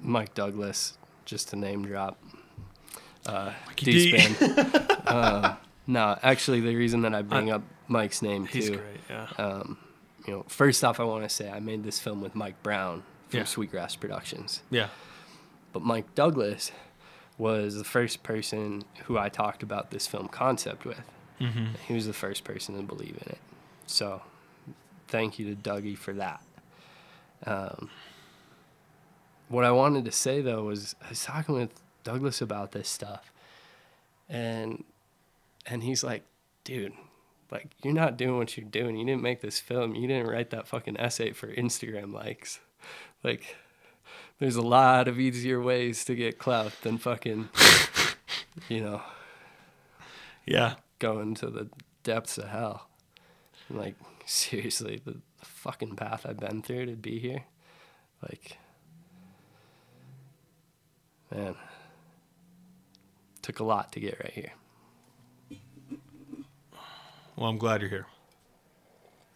Mike 0.00 0.34
Douglas, 0.34 0.98
just 1.24 1.50
to 1.50 1.56
name 1.56 1.84
drop. 1.84 2.18
Uh, 3.24 3.52
D. 3.76 4.10
D-Span. 4.10 4.50
uh, 5.06 5.54
no, 5.86 6.18
actually, 6.22 6.60
the 6.60 6.74
reason 6.74 7.02
that 7.02 7.14
I 7.14 7.22
bring 7.22 7.50
up 7.50 7.62
Mike's 7.88 8.22
name 8.22 8.46
too. 8.46 8.76
Great, 8.76 9.00
yeah. 9.08 9.28
um, 9.38 9.78
you 10.26 10.32
know, 10.32 10.44
first 10.48 10.82
off, 10.84 10.98
I 10.98 11.04
want 11.04 11.22
to 11.22 11.28
say 11.28 11.48
I 11.50 11.60
made 11.60 11.84
this 11.84 12.00
film 12.00 12.20
with 12.20 12.34
Mike 12.34 12.60
Brown 12.62 13.02
from 13.28 13.38
Yeah. 13.38 13.44
Sweetgrass 13.44 13.96
Productions. 13.96 14.62
Yeah. 14.70 14.88
But 15.72 15.82
Mike 15.82 16.14
Douglas 16.14 16.72
was 17.38 17.76
the 17.76 17.84
first 17.84 18.22
person 18.22 18.82
who 19.04 19.18
I 19.18 19.28
talked 19.28 19.62
about 19.62 19.90
this 19.90 20.06
film 20.06 20.28
concept 20.28 20.84
with. 20.84 21.02
Mm-hmm. 21.40 21.66
He 21.86 21.94
was 21.94 22.06
the 22.06 22.12
first 22.14 22.44
person 22.44 22.76
to 22.76 22.82
believe 22.82 23.18
in 23.24 23.32
it. 23.32 23.38
So, 23.86 24.22
thank 25.06 25.38
you 25.38 25.54
to 25.54 25.60
Dougie 25.70 25.96
for 25.96 26.14
that. 26.14 26.40
Um, 27.44 27.90
what 29.48 29.64
I 29.64 29.70
wanted 29.70 30.06
to 30.06 30.12
say 30.12 30.40
though 30.40 30.64
was 30.64 30.96
I 31.04 31.10
was 31.10 31.22
talking 31.24 31.54
with 31.54 31.70
Douglas 32.02 32.40
about 32.40 32.72
this 32.72 32.88
stuff, 32.88 33.30
and 34.28 34.82
and 35.66 35.82
he's 35.82 36.02
like, 36.04 36.22
dude, 36.64 36.92
like 37.50 37.68
you're 37.82 37.94
not 37.94 38.16
doing 38.16 38.38
what 38.38 38.56
you're 38.56 38.68
doing. 38.68 38.96
You 38.96 39.06
didn't 39.06 39.22
make 39.22 39.40
this 39.40 39.60
film. 39.60 39.94
You 39.94 40.06
didn't 40.08 40.28
write 40.28 40.50
that 40.50 40.66
fucking 40.68 40.98
essay 40.98 41.32
for 41.32 41.48
Instagram 41.54 42.12
likes. 42.12 42.60
Like, 43.22 43.56
there's 44.38 44.56
a 44.56 44.62
lot 44.62 45.08
of 45.08 45.18
easier 45.18 45.60
ways 45.60 46.04
to 46.04 46.14
get 46.14 46.38
clout 46.38 46.72
than 46.82 46.98
fucking, 46.98 47.48
you 48.68 48.80
know, 48.80 49.02
Yeah. 50.44 50.74
going 50.98 51.34
to 51.36 51.46
the 51.50 51.68
depths 52.02 52.38
of 52.38 52.48
hell. 52.48 52.88
Like, 53.70 53.94
seriously, 54.26 55.00
the, 55.04 55.12
the 55.12 55.46
fucking 55.46 55.96
path 55.96 56.24
I've 56.28 56.38
been 56.38 56.62
through 56.62 56.86
to 56.86 56.92
be 56.92 57.18
here. 57.18 57.44
Like, 58.22 58.58
man, 61.34 61.54
took 63.42 63.58
a 63.60 63.64
lot 63.64 63.92
to 63.92 64.00
get 64.00 64.20
right 64.20 64.32
here. 64.32 64.52
Well, 67.36 67.48
I'm 67.50 67.58
glad 67.58 67.80
you're 67.82 67.90
here. 67.90 68.06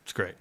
It's 0.05 0.13
great. 0.13 0.35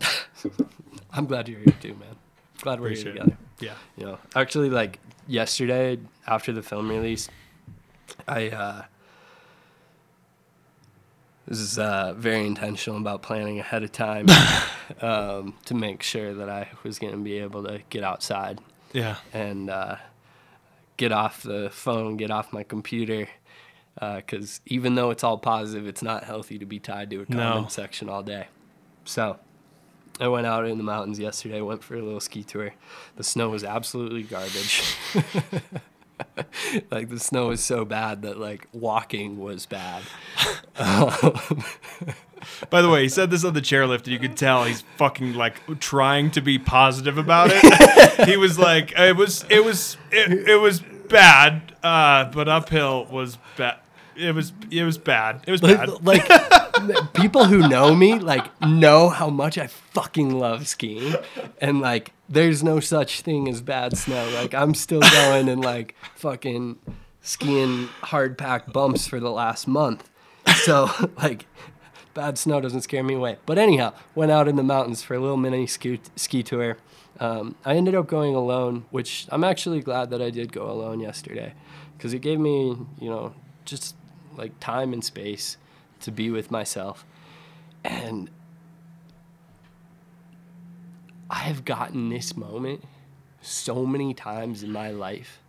I'm 1.12 1.26
glad 1.26 1.48
you're 1.48 1.60
here 1.60 1.74
too, 1.80 1.94
man. 1.94 2.16
Glad 2.60 2.80
we're 2.80 2.88
Appreciate 2.88 3.14
here 3.14 3.22
it. 3.22 3.24
together. 3.24 3.38
Yeah. 3.60 3.74
You 3.96 4.04
know, 4.06 4.18
actually, 4.36 4.70
like 4.70 4.98
yesterday 5.26 5.98
after 6.26 6.52
the 6.52 6.62
film 6.62 6.88
release, 6.88 7.28
I 8.28 8.48
uh, 8.50 8.82
this 11.48 11.58
is 11.58 11.78
uh, 11.78 12.14
very 12.16 12.46
intentional 12.46 12.98
about 13.00 13.22
planning 13.22 13.58
ahead 13.58 13.82
of 13.82 13.92
time 13.92 14.26
um, 15.00 15.54
to 15.64 15.74
make 15.74 16.02
sure 16.02 16.34
that 16.34 16.48
I 16.48 16.68
was 16.84 16.98
going 16.98 17.12
to 17.12 17.18
be 17.18 17.38
able 17.38 17.64
to 17.64 17.80
get 17.90 18.04
outside 18.04 18.60
Yeah. 18.92 19.16
and 19.32 19.68
uh, 19.68 19.96
get 20.96 21.12
off 21.12 21.42
the 21.42 21.70
phone, 21.72 22.16
get 22.16 22.30
off 22.30 22.52
my 22.52 22.62
computer. 22.62 23.28
Because 24.00 24.60
even 24.66 24.94
though 24.94 25.10
it's 25.10 25.22
all 25.22 25.36
positive, 25.38 25.86
it's 25.86 26.02
not 26.02 26.24
healthy 26.24 26.58
to 26.58 26.64
be 26.64 26.78
tied 26.78 27.10
to 27.10 27.16
a 27.16 27.26
No. 27.28 27.36
comment 27.52 27.72
section 27.72 28.08
all 28.08 28.22
day. 28.22 28.46
So 29.04 29.38
I 30.18 30.28
went 30.28 30.46
out 30.46 30.66
in 30.66 30.78
the 30.78 30.84
mountains 30.84 31.18
yesterday, 31.18 31.60
went 31.60 31.82
for 31.84 31.96
a 31.96 32.02
little 32.02 32.20
ski 32.20 32.42
tour. 32.42 32.72
The 33.16 33.24
snow 33.24 33.50
was 33.50 33.62
absolutely 33.64 34.22
garbage. 34.22 34.96
like 36.90 37.08
the 37.08 37.18
snow 37.18 37.48
was 37.48 37.62
so 37.62 37.84
bad 37.84 38.22
that 38.22 38.38
like 38.38 38.68
walking 38.72 39.38
was 39.38 39.66
bad. 39.66 40.02
By 42.70 42.80
the 42.80 42.88
way, 42.88 43.02
he 43.02 43.08
said 43.10 43.30
this 43.30 43.44
on 43.44 43.52
the 43.52 43.60
chairlift, 43.60 44.04
and 44.04 44.08
you 44.08 44.18
could 44.18 44.36
tell 44.36 44.64
he's 44.64 44.82
fucking 44.96 45.34
like 45.34 45.78
trying 45.78 46.30
to 46.32 46.40
be 46.40 46.58
positive 46.58 47.18
about 47.18 47.50
it. 47.52 48.24
he 48.28 48.36
was 48.38 48.58
like, 48.58 48.92
it 48.98 49.14
was, 49.16 49.44
it 49.50 49.62
was, 49.62 49.98
it, 50.10 50.48
it 50.48 50.56
was 50.56 50.80
bad, 51.08 51.74
uh, 51.82 52.24
but 52.32 52.48
uphill 52.48 53.04
was 53.10 53.36
bad. 53.58 53.76
It 54.20 54.34
was, 54.34 54.52
it 54.70 54.84
was 54.84 54.98
bad. 54.98 55.42
It 55.46 55.50
was 55.50 55.60
bad. 55.60 55.88
like 56.04 56.28
people 57.14 57.44
who 57.44 57.68
know 57.68 57.94
me 57.94 58.18
like 58.18 58.48
know 58.60 59.08
how 59.08 59.28
much 59.28 59.58
I 59.58 59.66
fucking 59.66 60.38
love 60.38 60.66
skiing. 60.66 61.14
And 61.60 61.80
like 61.80 62.12
there's 62.28 62.62
no 62.62 62.80
such 62.80 63.22
thing 63.22 63.48
as 63.48 63.60
bad 63.60 63.96
snow. 63.96 64.28
Like 64.34 64.54
I'm 64.54 64.74
still 64.74 65.00
going 65.00 65.48
and 65.48 65.62
like 65.62 65.94
fucking 66.16 66.78
skiing 67.22 67.88
hard 68.02 68.38
packed 68.38 68.72
bumps 68.72 69.06
for 69.06 69.20
the 69.20 69.30
last 69.30 69.66
month. 69.66 70.08
So 70.64 70.90
like 71.16 71.46
bad 72.14 72.38
snow 72.38 72.60
doesn't 72.60 72.82
scare 72.82 73.02
me 73.02 73.14
away. 73.14 73.38
But 73.46 73.58
anyhow 73.58 73.92
went 74.14 74.30
out 74.32 74.48
in 74.48 74.56
the 74.56 74.62
mountains 74.62 75.02
for 75.02 75.14
a 75.14 75.20
little 75.20 75.36
mini 75.36 75.66
ski, 75.66 76.00
ski 76.16 76.42
tour. 76.42 76.78
Um, 77.18 77.56
I 77.66 77.74
ended 77.74 77.94
up 77.94 78.06
going 78.06 78.34
alone, 78.34 78.86
which 78.90 79.26
I'm 79.30 79.44
actually 79.44 79.80
glad 79.80 80.08
that 80.10 80.22
I 80.22 80.30
did 80.30 80.52
go 80.52 80.70
alone 80.70 81.00
yesterday, 81.00 81.52
because 81.96 82.14
it 82.14 82.20
gave 82.20 82.40
me, 82.40 82.78
you 82.98 83.10
know, 83.10 83.34
just 83.66 83.94
like 84.36 84.58
time 84.60 84.92
and 84.92 85.04
space 85.04 85.56
to 86.00 86.10
be 86.10 86.30
with 86.30 86.50
myself, 86.50 87.04
and 87.84 88.30
I 91.28 91.40
have 91.40 91.64
gotten 91.64 92.08
this 92.08 92.36
moment 92.36 92.84
so 93.40 93.86
many 93.86 94.14
times 94.14 94.62
in 94.62 94.72
my 94.72 94.90
life, 94.90 95.40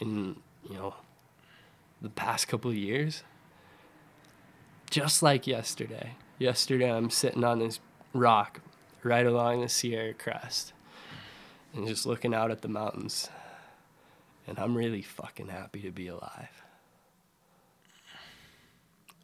in 0.00 0.36
you 0.68 0.74
know, 0.74 0.94
the 2.00 2.08
past 2.10 2.48
couple 2.48 2.70
of 2.70 2.76
years. 2.76 3.22
Just 4.90 5.22
like 5.22 5.46
yesterday. 5.46 6.14
Yesterday, 6.38 6.90
I'm 6.90 7.10
sitting 7.10 7.44
on 7.44 7.58
this 7.58 7.78
rock 8.14 8.60
right 9.02 9.26
along 9.26 9.60
the 9.60 9.68
Sierra 9.68 10.14
crest 10.14 10.72
and 11.74 11.86
just 11.86 12.06
looking 12.06 12.34
out 12.34 12.50
at 12.50 12.62
the 12.62 12.68
mountains. 12.68 13.28
And 14.46 14.58
I'm 14.58 14.74
really 14.74 15.02
fucking 15.02 15.48
happy 15.48 15.82
to 15.82 15.90
be 15.90 16.08
alive. 16.08 16.62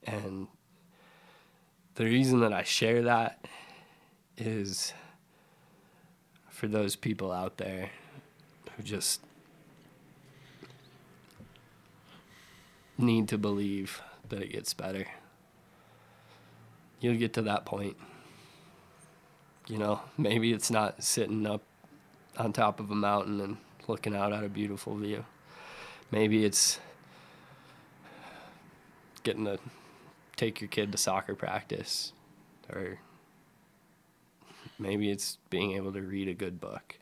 And 0.05 0.48
the 1.94 2.05
reason 2.05 2.40
that 2.40 2.52
I 2.52 2.62
share 2.62 3.02
that 3.02 3.44
is 4.36 4.93
for 6.48 6.68
those 6.68 6.97
people 6.97 7.32
out 7.32 7.56
there 7.56 7.90
who 8.76 8.82
just 8.82 9.20
need 12.98 13.28
to 13.28 13.39
believe 13.39 14.01
that 14.28 14.43
it 14.43 14.52
gets 14.52 14.74
better. 14.74 15.06
You'll 17.01 17.16
get 17.16 17.32
to 17.35 17.43
that 17.43 17.64
point. 17.64 17.97
You 19.66 19.78
know, 19.78 20.01
maybe 20.18 20.52
it's 20.52 20.70
not 20.70 21.02
sitting 21.02 21.47
up 21.47 21.62
on 22.36 22.52
top 22.52 22.81
of 22.81 22.90
a 22.90 22.94
mountain 22.94 23.40
and 23.40 23.56
looking 23.89 24.14
out 24.14 24.32
at 24.32 24.44
a 24.44 24.48
beautiful 24.48 24.97
view. 24.97 25.24
Maybe 26.10 26.44
it's 26.44 26.78
getting 29.22 29.44
to 29.47 29.59
take 30.36 30.61
your 30.61 30.69
kid 30.69 30.93
to 30.93 30.98
soccer 30.98 31.35
practice 31.35 32.12
or 32.73 32.98
maybe 34.78 35.11
it's 35.11 35.39
being 35.51 35.73
able 35.73 35.93
to 35.93 36.02
read 36.02 36.28
a 36.28 36.35
good 36.35 36.61
book. 36.61 36.98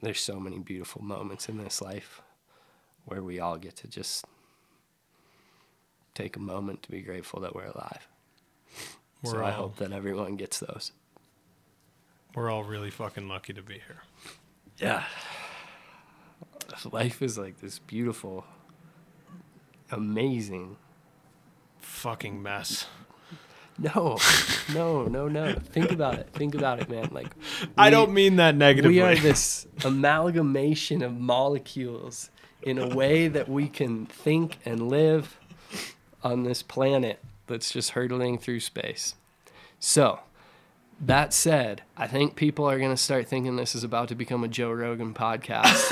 There's 0.00 0.20
so 0.20 0.40
many 0.40 0.58
beautiful 0.58 1.02
moments 1.02 1.48
in 1.48 1.58
this 1.58 1.82
life 1.82 2.22
where 3.04 3.22
we 3.22 3.38
all 3.38 3.58
get 3.58 3.76
to 3.76 3.88
just 3.88 4.24
take 6.14 6.36
a 6.36 6.40
moment 6.40 6.82
to 6.82 6.90
be 6.90 7.02
grateful 7.02 7.40
that 7.40 7.54
we're 7.54 7.66
alive. 7.66 8.08
We're 9.22 9.32
so 9.32 9.38
all, 9.40 9.44
I 9.44 9.50
hope 9.50 9.76
that 9.76 9.92
everyone 9.92 10.36
gets 10.36 10.60
those. 10.60 10.92
we're 12.34 12.50
all 12.50 12.64
really 12.64 12.90
fucking 12.90 13.28
lucky 13.28 13.52
to 13.52 13.62
be 13.62 13.74
here. 13.74 14.02
Yeah. 14.78 15.04
Life 16.90 17.20
is 17.20 17.36
like 17.36 17.60
this 17.60 17.78
beautiful, 17.78 18.46
amazing. 19.90 20.76
Fucking 21.78 22.42
mess. 22.42 22.86
No, 23.78 24.18
no, 24.74 25.04
no, 25.04 25.28
no. 25.28 25.54
Think 25.54 25.90
about 25.90 26.18
it. 26.18 26.28
Think 26.34 26.54
about 26.54 26.80
it, 26.80 26.90
man. 26.90 27.08
Like, 27.12 27.28
I 27.78 27.88
don't 27.88 28.12
mean 28.12 28.36
that 28.36 28.54
negatively. 28.54 28.96
We 28.96 29.02
are 29.02 29.14
this 29.14 29.66
amalgamation 29.84 31.02
of 31.02 31.18
molecules 31.18 32.30
in 32.62 32.78
a 32.78 32.94
way 32.94 33.28
that 33.28 33.48
we 33.48 33.68
can 33.68 34.04
think 34.04 34.58
and 34.66 34.88
live 34.88 35.38
on 36.22 36.42
this 36.42 36.62
planet 36.62 37.20
that's 37.46 37.70
just 37.70 37.90
hurtling 37.90 38.36
through 38.36 38.60
space. 38.60 39.14
So, 39.78 40.20
that 41.02 41.32
said, 41.32 41.82
I 41.96 42.06
think 42.06 42.36
people 42.36 42.68
are 42.68 42.78
going 42.78 42.90
to 42.90 42.96
start 42.96 43.26
thinking 43.26 43.56
this 43.56 43.74
is 43.74 43.84
about 43.84 44.08
to 44.08 44.14
become 44.14 44.44
a 44.44 44.48
Joe 44.48 44.70
Rogan 44.70 45.14
podcast 45.14 45.86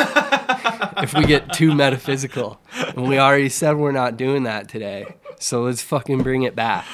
if 1.02 1.14
we 1.14 1.24
get 1.24 1.52
too 1.52 1.74
metaphysical. 1.74 2.60
And 2.74 3.08
we 3.08 3.18
already 3.18 3.48
said 3.48 3.76
we're 3.76 3.92
not 3.92 4.16
doing 4.16 4.42
that 4.42 4.68
today. 4.68 5.14
So 5.40 5.62
let's 5.62 5.82
fucking 5.82 6.22
bring 6.22 6.42
it 6.42 6.54
back. 6.54 6.84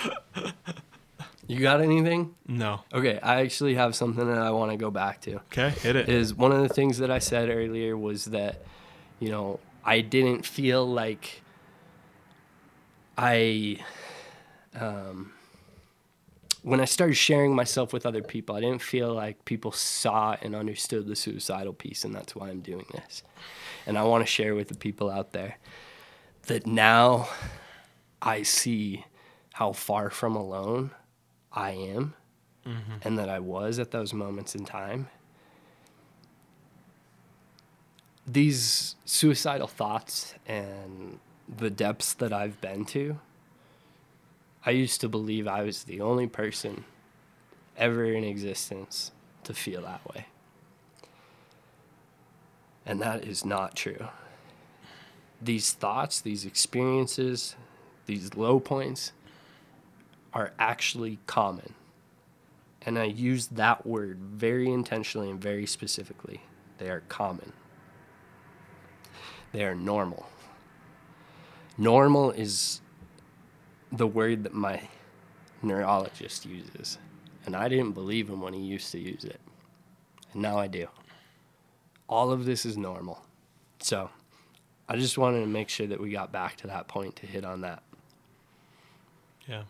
You 1.46 1.60
got 1.60 1.80
anything? 1.80 2.34
no. 2.46 2.80
Okay, 2.92 3.18
I 3.20 3.40
actually 3.42 3.74
have 3.74 3.94
something 3.94 4.26
that 4.26 4.38
I 4.38 4.50
want 4.50 4.70
to 4.70 4.76
go 4.76 4.90
back 4.90 5.20
to 5.22 5.36
Okay, 5.52 5.70
hit 5.70 5.96
it. 5.96 6.08
is 6.08 6.32
one 6.34 6.52
of 6.52 6.62
the 6.62 6.68
things 6.68 6.98
that 6.98 7.10
I 7.10 7.18
said 7.18 7.50
earlier 7.50 7.96
was 7.96 8.26
that, 8.26 8.62
you 9.20 9.28
know, 9.30 9.60
I 9.84 10.00
didn't 10.00 10.46
feel 10.46 10.86
like 10.86 11.42
I, 13.18 13.78
um, 14.74 15.32
when 16.64 16.80
I 16.80 16.86
started 16.86 17.14
sharing 17.14 17.54
myself 17.54 17.92
with 17.92 18.06
other 18.06 18.22
people, 18.22 18.56
I 18.56 18.60
didn't 18.60 18.80
feel 18.80 19.12
like 19.12 19.44
people 19.44 19.70
saw 19.70 20.34
and 20.40 20.54
understood 20.54 21.06
the 21.06 21.14
suicidal 21.14 21.74
piece, 21.74 22.04
and 22.04 22.14
that's 22.14 22.34
why 22.34 22.48
I'm 22.48 22.60
doing 22.60 22.86
this. 22.90 23.22
And 23.86 23.98
I 23.98 24.04
want 24.04 24.24
to 24.24 24.26
share 24.26 24.54
with 24.54 24.68
the 24.68 24.74
people 24.74 25.10
out 25.10 25.32
there 25.32 25.58
that 26.46 26.66
now 26.66 27.28
I 28.22 28.44
see 28.44 29.04
how 29.52 29.72
far 29.72 30.08
from 30.08 30.36
alone 30.36 30.92
I 31.52 31.72
am 31.72 32.14
mm-hmm. 32.66 32.94
and 33.02 33.18
that 33.18 33.28
I 33.28 33.40
was 33.40 33.78
at 33.78 33.90
those 33.90 34.14
moments 34.14 34.54
in 34.54 34.64
time. 34.64 35.10
These 38.26 38.96
suicidal 39.04 39.66
thoughts 39.66 40.34
and 40.46 41.18
the 41.46 41.68
depths 41.68 42.14
that 42.14 42.32
I've 42.32 42.58
been 42.62 42.86
to, 42.86 43.20
I 44.66 44.70
used 44.70 45.00
to 45.02 45.08
believe 45.08 45.46
I 45.46 45.62
was 45.62 45.84
the 45.84 46.00
only 46.00 46.26
person 46.26 46.84
ever 47.76 48.04
in 48.04 48.24
existence 48.24 49.12
to 49.44 49.52
feel 49.52 49.82
that 49.82 50.00
way. 50.14 50.26
And 52.86 53.00
that 53.00 53.24
is 53.24 53.44
not 53.44 53.76
true. 53.76 54.08
These 55.40 55.72
thoughts, 55.72 56.20
these 56.20 56.46
experiences, 56.46 57.56
these 58.06 58.34
low 58.34 58.60
points 58.60 59.12
are 60.32 60.52
actually 60.58 61.18
common. 61.26 61.74
And 62.82 62.98
I 62.98 63.04
use 63.04 63.48
that 63.48 63.86
word 63.86 64.18
very 64.18 64.70
intentionally 64.70 65.30
and 65.30 65.40
very 65.40 65.66
specifically. 65.66 66.42
They 66.78 66.88
are 66.88 67.02
common. 67.08 67.52
They 69.52 69.64
are 69.64 69.74
normal. 69.74 70.26
Normal 71.78 72.30
is 72.32 72.80
the 73.96 74.06
word 74.06 74.44
that 74.44 74.54
my 74.54 74.80
neurologist 75.62 76.46
uses. 76.46 76.98
And 77.46 77.54
I 77.54 77.68
didn't 77.68 77.92
believe 77.92 78.28
him 78.28 78.40
when 78.40 78.54
he 78.54 78.60
used 78.60 78.90
to 78.92 78.98
use 78.98 79.24
it. 79.24 79.40
And 80.32 80.42
now 80.42 80.58
I 80.58 80.66
do. 80.66 80.88
All 82.08 82.32
of 82.32 82.44
this 82.44 82.66
is 82.66 82.76
normal. 82.76 83.24
So 83.80 84.10
I 84.88 84.96
just 84.96 85.18
wanted 85.18 85.40
to 85.40 85.46
make 85.46 85.68
sure 85.68 85.86
that 85.86 86.00
we 86.00 86.10
got 86.10 86.32
back 86.32 86.56
to 86.58 86.66
that 86.68 86.88
point 86.88 87.16
to 87.16 87.26
hit 87.26 87.44
on 87.44 87.60
that. 87.62 87.82
Yeah. 89.48 89.62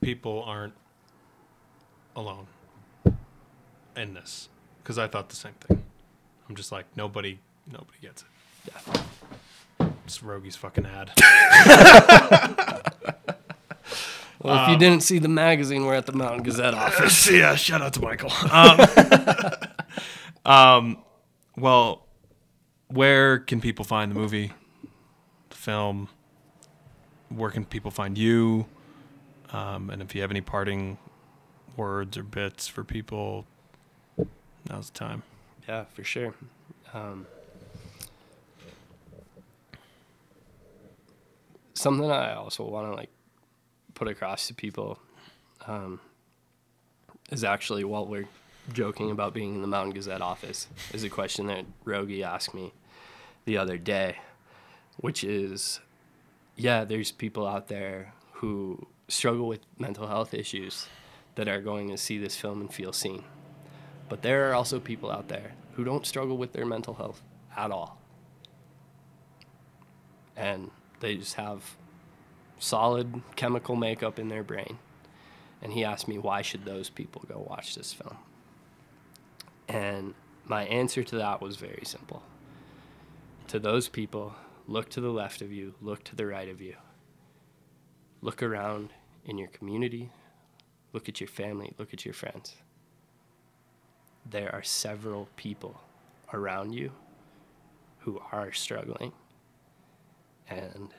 People 0.00 0.42
aren't 0.44 0.74
alone 2.16 2.46
in 3.96 4.14
this 4.14 4.48
because 4.82 4.98
I 4.98 5.06
thought 5.06 5.28
the 5.28 5.36
same 5.36 5.54
thing. 5.60 5.82
I'm 6.48 6.56
just 6.56 6.72
like 6.72 6.86
nobody, 6.96 7.38
nobody 7.70 7.98
gets 8.00 8.22
it. 8.22 8.28
Yeah. 8.72 9.02
It's 10.12 10.22
Rogi's 10.22 10.56
fucking 10.56 10.84
ad. 10.84 11.10
Well, 14.44 14.64
if 14.64 14.70
you 14.70 14.76
didn't 14.76 15.04
see 15.04 15.20
the 15.20 15.28
magazine, 15.28 15.86
we're 15.86 15.94
at 15.94 16.06
the 16.06 16.12
Mountain 16.12 16.42
Gazette 16.42 16.74
office. 16.74 17.30
yeah, 17.30 17.54
shout 17.54 17.80
out 17.80 17.92
to 17.94 18.00
Michael. 18.00 18.32
Um, 20.44 20.44
um, 20.44 20.98
well, 21.56 22.08
where 22.88 23.38
can 23.38 23.60
people 23.60 23.84
find 23.84 24.10
the 24.10 24.16
movie, 24.16 24.50
the 25.50 25.56
film? 25.56 26.08
Where 27.28 27.50
can 27.50 27.64
people 27.64 27.92
find 27.92 28.18
you? 28.18 28.66
Um, 29.52 29.90
and 29.90 30.02
if 30.02 30.12
you 30.12 30.22
have 30.22 30.32
any 30.32 30.40
parting 30.40 30.98
words 31.76 32.18
or 32.18 32.24
bits 32.24 32.66
for 32.66 32.82
people, 32.82 33.46
now's 34.68 34.90
the 34.90 34.98
time. 34.98 35.22
Yeah, 35.68 35.84
for 35.84 36.02
sure. 36.02 36.34
Um, 36.92 37.28
something 41.82 42.10
I 42.10 42.34
also 42.34 42.64
want 42.64 42.90
to 42.90 42.94
like 42.94 43.10
put 43.94 44.08
across 44.08 44.46
to 44.46 44.54
people 44.54 44.98
um, 45.66 46.00
is 47.30 47.44
actually 47.44 47.84
while 47.84 48.06
we're 48.06 48.28
joking 48.72 49.10
about 49.10 49.34
being 49.34 49.56
in 49.56 49.60
the 49.62 49.68
Mountain 49.68 49.94
Gazette 49.94 50.22
office 50.22 50.68
is 50.92 51.02
a 51.02 51.10
question 51.10 51.48
that 51.48 51.64
Rogi 51.84 52.22
asked 52.24 52.54
me 52.54 52.72
the 53.44 53.58
other 53.58 53.76
day, 53.76 54.18
which 54.98 55.24
is, 55.24 55.80
yeah, 56.56 56.84
there's 56.84 57.10
people 57.10 57.46
out 57.46 57.66
there 57.66 58.14
who 58.34 58.86
struggle 59.08 59.48
with 59.48 59.60
mental 59.78 60.06
health 60.06 60.32
issues 60.32 60.86
that 61.34 61.48
are 61.48 61.60
going 61.60 61.88
to 61.88 61.96
see 61.96 62.18
this 62.18 62.36
film 62.36 62.60
and 62.60 62.72
feel 62.72 62.92
seen. 62.92 63.24
But 64.08 64.22
there 64.22 64.48
are 64.48 64.54
also 64.54 64.78
people 64.78 65.10
out 65.10 65.28
there 65.28 65.52
who 65.72 65.84
don't 65.84 66.06
struggle 66.06 66.36
with 66.36 66.52
their 66.52 66.66
mental 66.66 66.94
health 66.94 67.20
at 67.56 67.70
all. 67.70 67.98
And 70.36 70.70
they 71.02 71.16
just 71.16 71.34
have 71.34 71.76
solid 72.58 73.22
chemical 73.36 73.74
makeup 73.76 74.18
in 74.18 74.28
their 74.28 74.42
brain. 74.42 74.78
and 75.60 75.72
he 75.72 75.84
asked 75.84 76.08
me 76.08 76.18
why 76.18 76.42
should 76.42 76.64
those 76.64 76.90
people 76.90 77.22
go 77.28 77.46
watch 77.48 77.76
this 77.76 77.92
film. 77.92 78.16
And 79.68 80.14
my 80.44 80.64
answer 80.64 81.04
to 81.04 81.16
that 81.16 81.40
was 81.40 81.56
very 81.56 81.84
simple. 81.84 82.22
To 83.48 83.60
those 83.60 83.88
people, 83.88 84.34
look 84.66 84.88
to 84.90 85.00
the 85.00 85.10
left 85.10 85.40
of 85.40 85.52
you, 85.52 85.74
look 85.80 86.02
to 86.04 86.16
the 86.16 86.26
right 86.26 86.48
of 86.48 86.60
you. 86.60 86.74
Look 88.20 88.42
around 88.42 88.92
in 89.24 89.38
your 89.38 89.48
community, 89.48 90.10
look 90.92 91.08
at 91.08 91.20
your 91.20 91.28
family, 91.28 91.74
look 91.78 91.92
at 91.92 92.04
your 92.04 92.14
friends. 92.14 92.56
There 94.28 94.52
are 94.52 94.62
several 94.62 95.28
people 95.36 95.80
around 96.32 96.72
you 96.72 96.92
who 98.00 98.20
are 98.32 98.52
struggling. 98.52 99.12
And 100.52 100.90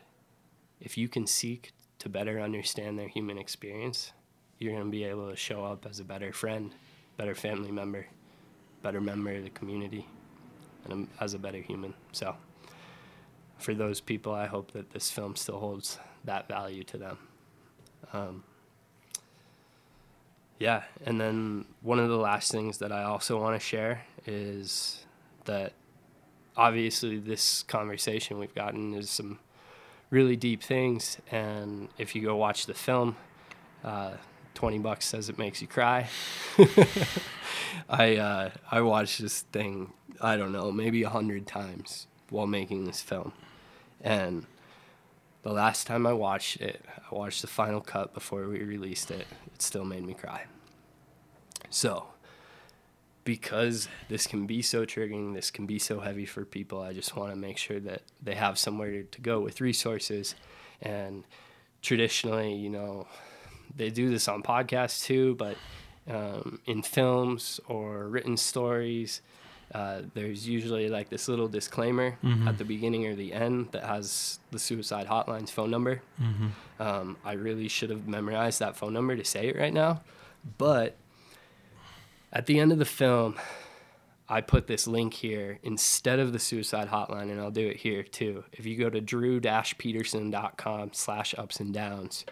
if 0.79 0.97
you 0.97 1.07
can 1.07 1.27
seek 1.27 1.71
to 1.99 2.09
better 2.09 2.39
understand 2.39 2.99
their 2.99 3.07
human 3.07 3.37
experience, 3.37 4.11
you're 4.59 4.73
going 4.73 4.85
to 4.85 4.91
be 4.91 5.03
able 5.03 5.29
to 5.29 5.35
show 5.35 5.63
up 5.63 5.85
as 5.89 5.99
a 5.99 6.03
better 6.03 6.33
friend, 6.33 6.73
better 7.17 7.35
family 7.35 7.71
member, 7.71 8.07
better 8.81 9.01
member 9.01 9.33
of 9.35 9.43
the 9.43 9.49
community, 9.49 10.07
and 10.89 11.07
as 11.19 11.33
a 11.33 11.39
better 11.39 11.59
human. 11.59 11.93
So, 12.11 12.35
for 13.57 13.73
those 13.73 14.01
people, 14.01 14.33
I 14.33 14.47
hope 14.47 14.71
that 14.71 14.91
this 14.91 15.09
film 15.09 15.35
still 15.35 15.59
holds 15.59 15.99
that 16.25 16.47
value 16.47 16.83
to 16.85 16.97
them. 16.97 17.17
Um, 18.11 18.43
yeah, 20.59 20.83
and 21.05 21.19
then 21.19 21.65
one 21.81 21.99
of 21.99 22.09
the 22.09 22.17
last 22.17 22.51
things 22.51 22.77
that 22.77 22.91
I 22.91 23.03
also 23.03 23.41
want 23.41 23.59
to 23.59 23.65
share 23.65 24.05
is 24.25 25.05
that 25.45 25.73
obviously 26.55 27.17
this 27.17 27.63
conversation 27.63 28.39
we've 28.39 28.55
gotten 28.55 28.93
is 28.93 29.09
some 29.09 29.39
really 30.09 30.35
deep 30.35 30.61
things, 30.61 31.17
and 31.31 31.89
if 31.97 32.15
you 32.15 32.21
go 32.21 32.35
watch 32.35 32.65
the 32.65 32.73
film, 32.73 33.15
uh, 33.83 34.13
twenty 34.53 34.79
bucks 34.79 35.05
says 35.05 35.29
it 35.29 35.37
makes 35.37 35.61
you 35.61 35.67
cry. 35.67 36.07
I 37.89 38.15
uh, 38.17 38.49
I 38.71 38.81
watched 38.81 39.21
this 39.21 39.41
thing 39.41 39.93
I 40.21 40.37
don't 40.37 40.51
know 40.51 40.71
maybe 40.71 41.03
a 41.03 41.09
hundred 41.09 41.47
times 41.47 42.07
while 42.29 42.47
making 42.47 42.85
this 42.85 43.01
film, 43.01 43.33
and 44.01 44.45
the 45.43 45.51
last 45.51 45.87
time 45.87 46.07
I 46.07 46.13
watched 46.13 46.61
it, 46.61 46.83
I 47.11 47.15
watched 47.15 47.41
the 47.41 47.47
final 47.47 47.81
cut 47.81 48.13
before 48.13 48.47
we 48.47 48.63
released 48.63 49.11
it. 49.11 49.27
It 49.53 49.61
still 49.61 49.83
made 49.85 50.03
me 50.05 50.13
cry. 50.13 50.45
So, 51.69 52.05
because 53.23 53.87
this 54.09 54.27
can 54.27 54.45
be 54.45 54.61
so 54.61 54.85
triggering, 54.85 55.33
this 55.33 55.49
can 55.51 55.65
be 55.65 55.79
so 55.79 55.99
heavy 56.01 56.25
for 56.25 56.43
people, 56.45 56.81
I 56.81 56.93
just 56.93 57.15
want 57.15 57.31
to 57.33 57.37
make 57.39 57.57
sure 57.57 57.79
that 57.79 58.01
they 58.21 58.35
have 58.35 58.57
somewhere 58.59 59.03
to 59.03 59.21
go 59.21 59.39
with 59.39 59.61
resources. 59.61 60.35
And 60.81 61.23
traditionally, 61.81 62.53
you 62.53 62.69
know, 62.69 63.07
they 63.75 63.89
do 63.89 64.09
this 64.09 64.27
on 64.27 64.43
podcasts 64.43 65.03
too, 65.05 65.35
but 65.35 65.55
um, 66.09 66.59
in 66.65 66.81
films 66.81 67.59
or 67.67 68.07
written 68.07 68.35
stories, 68.35 69.21
uh, 69.73 70.01
there's 70.13 70.47
usually 70.47 70.89
like 70.89 71.09
this 71.09 71.27
little 71.27 71.47
disclaimer 71.47 72.17
Mhm. 72.23 72.45
at 72.47 72.57
the 72.57 72.65
beginning 72.65 73.07
or 73.07 73.15
the 73.15 73.33
end 73.33 73.69
that 73.71 73.83
has 73.83 74.39
the 74.51 74.59
suicide 74.59 75.07
hotline's 75.07 75.49
phone 75.49 75.71
number. 75.71 76.01
Mm-hmm. 76.21 76.47
Um, 76.81 77.17
I 77.23 77.33
really 77.33 77.67
should 77.69 77.89
have 77.89 78.07
memorized 78.07 78.59
that 78.59 78.75
phone 78.75 78.93
number 78.93 79.15
to 79.15 79.23
say 79.25 79.47
it 79.47 79.55
right 79.57 79.73
now. 79.73 80.01
But 80.57 80.95
at 82.33 82.47
the 82.47 82.59
end 82.59 82.71
of 82.71 82.79
the 82.79 82.85
film, 82.85 83.35
I 84.27 84.41
put 84.41 84.65
this 84.67 84.87
link 84.87 85.13
here 85.13 85.59
instead 85.61 86.19
of 86.19 86.33
the 86.33 86.39
suicide 86.39 86.87
hotline, 86.87 87.29
and 87.29 87.39
I'll 87.39 87.51
do 87.51 87.67
it 87.67 87.77
here 87.77 88.01
too. 88.01 88.43
If 88.51 88.65
you 88.65 88.75
go 88.75 88.89
to 88.89 88.99
drew-petersen.com 88.99 90.89
slash 90.93 91.35
ups 91.37 91.59
and 91.59 91.71
downs, 91.73 92.25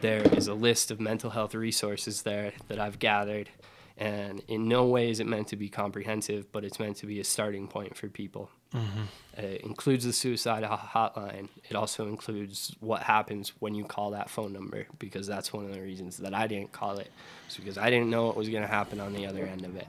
there 0.00 0.22
is 0.34 0.46
a 0.46 0.54
list 0.54 0.92
of 0.92 1.00
mental 1.00 1.30
health 1.30 1.54
resources 1.54 2.22
there 2.22 2.52
that 2.68 2.78
I've 2.78 3.00
gathered. 3.00 3.50
And 3.96 4.40
in 4.46 4.68
no 4.68 4.86
way 4.86 5.10
is 5.10 5.18
it 5.18 5.26
meant 5.26 5.48
to 5.48 5.56
be 5.56 5.68
comprehensive, 5.68 6.52
but 6.52 6.64
it's 6.64 6.78
meant 6.78 6.98
to 6.98 7.06
be 7.06 7.18
a 7.18 7.24
starting 7.24 7.66
point 7.66 7.96
for 7.96 8.08
people. 8.08 8.50
Mm-hmm. 8.74 9.40
It 9.40 9.62
includes 9.62 10.04
the 10.04 10.12
suicide 10.12 10.64
hotline. 10.64 11.48
It 11.68 11.76
also 11.76 12.08
includes 12.08 12.74
what 12.80 13.02
happens 13.02 13.52
when 13.60 13.74
you 13.74 13.84
call 13.84 14.10
that 14.10 14.28
phone 14.28 14.52
number, 14.52 14.86
because 14.98 15.26
that's 15.26 15.52
one 15.52 15.64
of 15.64 15.72
the 15.72 15.80
reasons 15.80 16.18
that 16.18 16.34
I 16.34 16.46
didn't 16.46 16.72
call 16.72 16.98
it, 16.98 17.10
was 17.46 17.56
because 17.56 17.78
I 17.78 17.88
didn't 17.88 18.10
know 18.10 18.26
what 18.26 18.36
was 18.36 18.48
going 18.48 18.62
to 18.62 18.68
happen 18.68 19.00
on 19.00 19.12
the 19.12 19.26
other 19.26 19.46
end 19.46 19.64
of 19.64 19.76
it. 19.76 19.86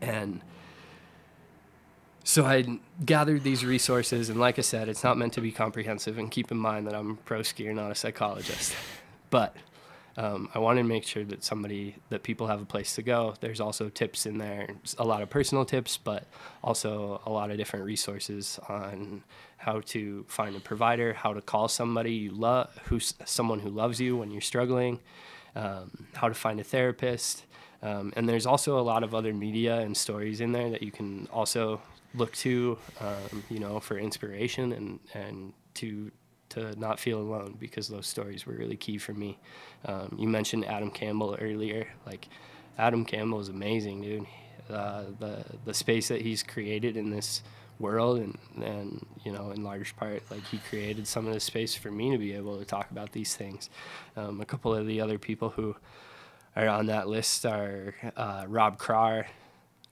And 0.00 0.42
so 2.24 2.44
I 2.44 2.78
gathered 3.04 3.42
these 3.42 3.64
resources, 3.64 4.28
and 4.28 4.38
like 4.38 4.58
I 4.58 4.62
said, 4.62 4.88
it's 4.88 5.04
not 5.04 5.16
meant 5.16 5.32
to 5.34 5.40
be 5.40 5.52
comprehensive. 5.52 6.18
And 6.18 6.30
keep 6.30 6.50
in 6.50 6.58
mind 6.58 6.86
that 6.86 6.94
I'm 6.94 7.10
a 7.12 7.14
pro 7.14 7.40
skier, 7.40 7.74
not 7.74 7.90
a 7.90 7.94
psychologist. 7.94 8.74
But 9.30 9.56
um, 10.16 10.48
I 10.54 10.58
wanted 10.58 10.82
to 10.82 10.88
make 10.88 11.04
sure 11.04 11.24
that 11.24 11.42
somebody, 11.42 11.96
that 12.10 12.22
people 12.22 12.46
have 12.46 12.60
a 12.60 12.66
place 12.66 12.94
to 12.96 13.02
go. 13.02 13.34
There's 13.40 13.60
also 13.60 13.88
tips 13.88 14.26
in 14.26 14.38
there, 14.38 14.68
a 14.98 15.04
lot 15.04 15.22
of 15.22 15.30
personal 15.30 15.64
tips, 15.64 15.96
but 15.96 16.26
also 16.62 17.22
a 17.24 17.30
lot 17.30 17.50
of 17.50 17.56
different 17.56 17.84
resources 17.84 18.58
on 18.68 19.24
how 19.56 19.80
to 19.80 20.24
find 20.28 20.54
a 20.56 20.60
provider, 20.60 21.14
how 21.14 21.32
to 21.32 21.40
call 21.40 21.68
somebody 21.68 22.12
you 22.12 22.30
love, 22.30 22.68
who's 22.84 23.14
someone 23.24 23.60
who 23.60 23.70
loves 23.70 24.00
you 24.00 24.16
when 24.16 24.30
you're 24.30 24.40
struggling, 24.40 25.00
um, 25.56 26.06
how 26.14 26.28
to 26.28 26.34
find 26.34 26.60
a 26.60 26.64
therapist. 26.64 27.44
Um, 27.82 28.12
and 28.16 28.28
there's 28.28 28.46
also 28.46 28.78
a 28.78 28.82
lot 28.82 29.02
of 29.02 29.14
other 29.14 29.32
media 29.32 29.78
and 29.78 29.96
stories 29.96 30.40
in 30.40 30.52
there 30.52 30.70
that 30.70 30.82
you 30.82 30.90
can 30.90 31.26
also 31.32 31.80
look 32.14 32.32
to, 32.34 32.78
um, 33.00 33.42
you 33.48 33.58
know, 33.58 33.80
for 33.80 33.98
inspiration 33.98 34.72
and, 34.72 35.00
and 35.14 35.52
to 35.74 36.10
to 36.52 36.78
not 36.78 36.98
feel 36.98 37.18
alone 37.18 37.56
because 37.58 37.88
those 37.88 38.06
stories 38.06 38.46
were 38.46 38.54
really 38.54 38.76
key 38.76 38.98
for 38.98 39.12
me. 39.12 39.38
Um, 39.84 40.16
you 40.18 40.28
mentioned 40.28 40.64
Adam 40.64 40.90
Campbell 40.90 41.36
earlier. 41.40 41.88
Like, 42.06 42.28
Adam 42.78 43.04
Campbell 43.04 43.40
is 43.40 43.48
amazing, 43.48 44.02
dude. 44.02 44.26
Uh, 44.70 45.04
the 45.18 45.44
the 45.64 45.74
space 45.74 46.08
that 46.08 46.22
he's 46.22 46.42
created 46.42 46.96
in 46.96 47.10
this 47.10 47.42
world, 47.78 48.18
and 48.18 48.38
and 48.64 49.04
you 49.24 49.32
know, 49.32 49.50
in 49.50 49.62
large 49.62 49.94
part, 49.96 50.22
like 50.30 50.44
he 50.44 50.58
created 50.58 51.06
some 51.06 51.26
of 51.26 51.34
the 51.34 51.40
space 51.40 51.74
for 51.74 51.90
me 51.90 52.10
to 52.12 52.18
be 52.18 52.32
able 52.32 52.58
to 52.58 52.64
talk 52.64 52.90
about 52.90 53.12
these 53.12 53.34
things. 53.34 53.68
Um, 54.16 54.40
a 54.40 54.44
couple 54.44 54.74
of 54.74 54.86
the 54.86 55.00
other 55.00 55.18
people 55.18 55.50
who 55.50 55.76
are 56.56 56.68
on 56.68 56.86
that 56.86 57.08
list 57.08 57.44
are 57.44 57.94
uh, 58.16 58.44
Rob 58.46 58.78
Carr, 58.78 59.26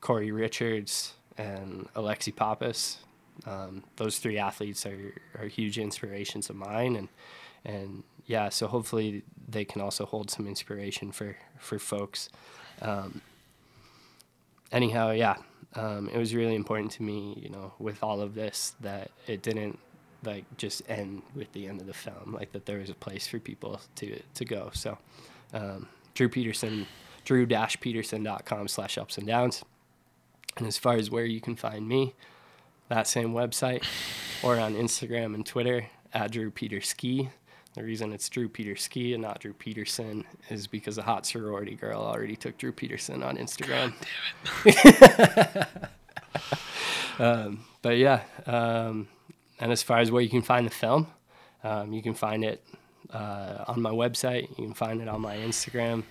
Cory 0.01 0.31
Richards, 0.31 1.15
and 1.37 1.89
Alexi 1.95 2.35
Pappas. 2.35 2.99
Um, 3.46 3.84
those 3.96 4.18
three 4.18 4.38
athletes 4.38 4.84
are, 4.86 5.14
are 5.38 5.46
huge 5.46 5.78
inspirations 5.78 6.50
of 6.50 6.56
mine, 6.56 6.96
and 6.96 7.08
and 7.64 8.02
yeah, 8.26 8.48
so 8.48 8.66
hopefully 8.66 9.22
they 9.48 9.64
can 9.64 9.80
also 9.80 10.06
hold 10.06 10.30
some 10.30 10.46
inspiration 10.46 11.12
for 11.12 11.36
for 11.58 11.78
folks. 11.78 12.28
Um, 12.82 13.22
anyhow, 14.72 15.10
yeah, 15.10 15.36
um, 15.74 16.08
it 16.12 16.18
was 16.18 16.34
really 16.34 16.54
important 16.54 16.92
to 16.92 17.02
me, 17.02 17.38
you 17.40 17.48
know, 17.48 17.72
with 17.78 18.02
all 18.02 18.20
of 18.20 18.34
this 18.34 18.74
that 18.80 19.10
it 19.26 19.42
didn't 19.42 19.78
like 20.24 20.44
just 20.56 20.82
end 20.88 21.22
with 21.34 21.52
the 21.52 21.66
end 21.66 21.80
of 21.80 21.86
the 21.86 21.94
film, 21.94 22.34
like 22.34 22.52
that 22.52 22.66
there 22.66 22.78
was 22.78 22.90
a 22.90 22.94
place 22.94 23.26
for 23.26 23.38
people 23.38 23.80
to 23.96 24.20
to 24.34 24.44
go. 24.44 24.70
So, 24.74 24.98
um, 25.54 25.88
Drew 26.14 26.28
Petersen, 26.28 26.86
drew-petersen.com 27.24 28.68
slash 28.68 28.98
ups 28.98 29.18
and 29.18 29.26
downs. 29.26 29.64
And 30.56 30.66
as 30.66 30.76
far 30.76 30.94
as 30.94 31.10
where 31.10 31.24
you 31.24 31.40
can 31.40 31.56
find 31.56 31.88
me, 31.88 32.14
that 32.90 33.06
same 33.06 33.32
website, 33.32 33.84
or 34.42 34.58
on 34.58 34.74
Instagram 34.74 35.34
and 35.34 35.46
Twitter 35.46 35.86
at 36.12 36.32
Drew 36.32 36.50
Peter 36.50 36.80
Ski. 36.80 37.30
The 37.74 37.84
reason 37.84 38.12
it's 38.12 38.28
Drew 38.28 38.48
Peter 38.48 38.74
Ski 38.74 39.14
and 39.14 39.22
not 39.22 39.38
Drew 39.38 39.52
Petersen 39.52 40.24
is 40.50 40.66
because 40.66 40.98
a 40.98 41.02
hot 41.02 41.24
sorority 41.24 41.76
girl 41.76 42.02
already 42.02 42.34
took 42.34 42.58
Drew 42.58 42.72
Petersen 42.72 43.22
on 43.22 43.36
Instagram. 43.36 43.94
um, 47.20 47.64
but 47.80 47.96
yeah, 47.96 48.22
um, 48.46 49.06
and 49.60 49.70
as 49.70 49.84
far 49.84 49.98
as 49.98 50.10
where 50.10 50.22
you 50.22 50.28
can 50.28 50.42
find 50.42 50.66
the 50.66 50.72
film, 50.72 51.06
um, 51.62 51.92
you 51.92 52.02
can 52.02 52.14
find 52.14 52.44
it 52.44 52.60
uh, 53.12 53.64
on 53.68 53.80
my 53.80 53.90
website. 53.90 54.48
You 54.58 54.64
can 54.64 54.74
find 54.74 55.00
it 55.00 55.08
on 55.08 55.20
my 55.20 55.36
Instagram. 55.36 56.02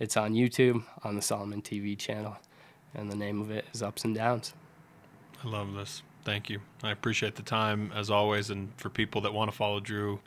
It's 0.00 0.16
on 0.16 0.34
YouTube 0.34 0.82
on 1.04 1.14
the 1.14 1.22
Salomon 1.22 1.62
TV 1.62 1.96
channel, 1.96 2.36
and 2.92 3.08
the 3.08 3.16
name 3.16 3.40
of 3.40 3.52
it 3.52 3.66
is 3.72 3.84
Ups 3.84 4.04
and 4.04 4.16
Downs. 4.16 4.52
I 5.44 5.48
love 5.48 5.74
this. 5.74 6.02
Thank 6.24 6.50
you. 6.50 6.60
I 6.82 6.90
appreciate 6.90 7.36
the 7.36 7.42
time 7.42 7.92
as 7.94 8.10
always. 8.10 8.50
And 8.50 8.72
for 8.78 8.88
people 8.88 9.20
that 9.22 9.34
want 9.34 9.50
to 9.50 9.56
follow 9.56 9.80
Drew, 9.80 10.20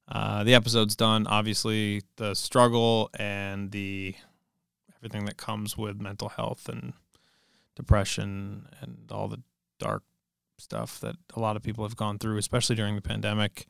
Uh, 0.08 0.44
the 0.44 0.56
episode's 0.56 0.96
done. 0.96 1.28
Obviously, 1.28 2.02
the 2.16 2.34
struggle 2.34 3.10
and 3.20 3.72
the 3.72 4.16
everything 4.98 5.26
that 5.26 5.38
comes 5.38 5.78
with 5.78 6.02
mental 6.02 6.30
health 6.30 6.68
and 6.68 6.94
depression 7.76 8.68
and 8.82 9.10
all 9.12 9.28
the 9.28 9.42
dark 9.80 10.04
stuff 10.58 11.00
that 11.00 11.16
a 11.36 11.40
lot 11.40 11.56
of 11.56 11.64
people 11.64 11.86
have 11.86 11.96
gone 11.96 12.20
through, 12.20 12.38
especially 12.38 12.76
during 12.76 12.96
the 12.96 13.02
pandemic. 13.02 13.68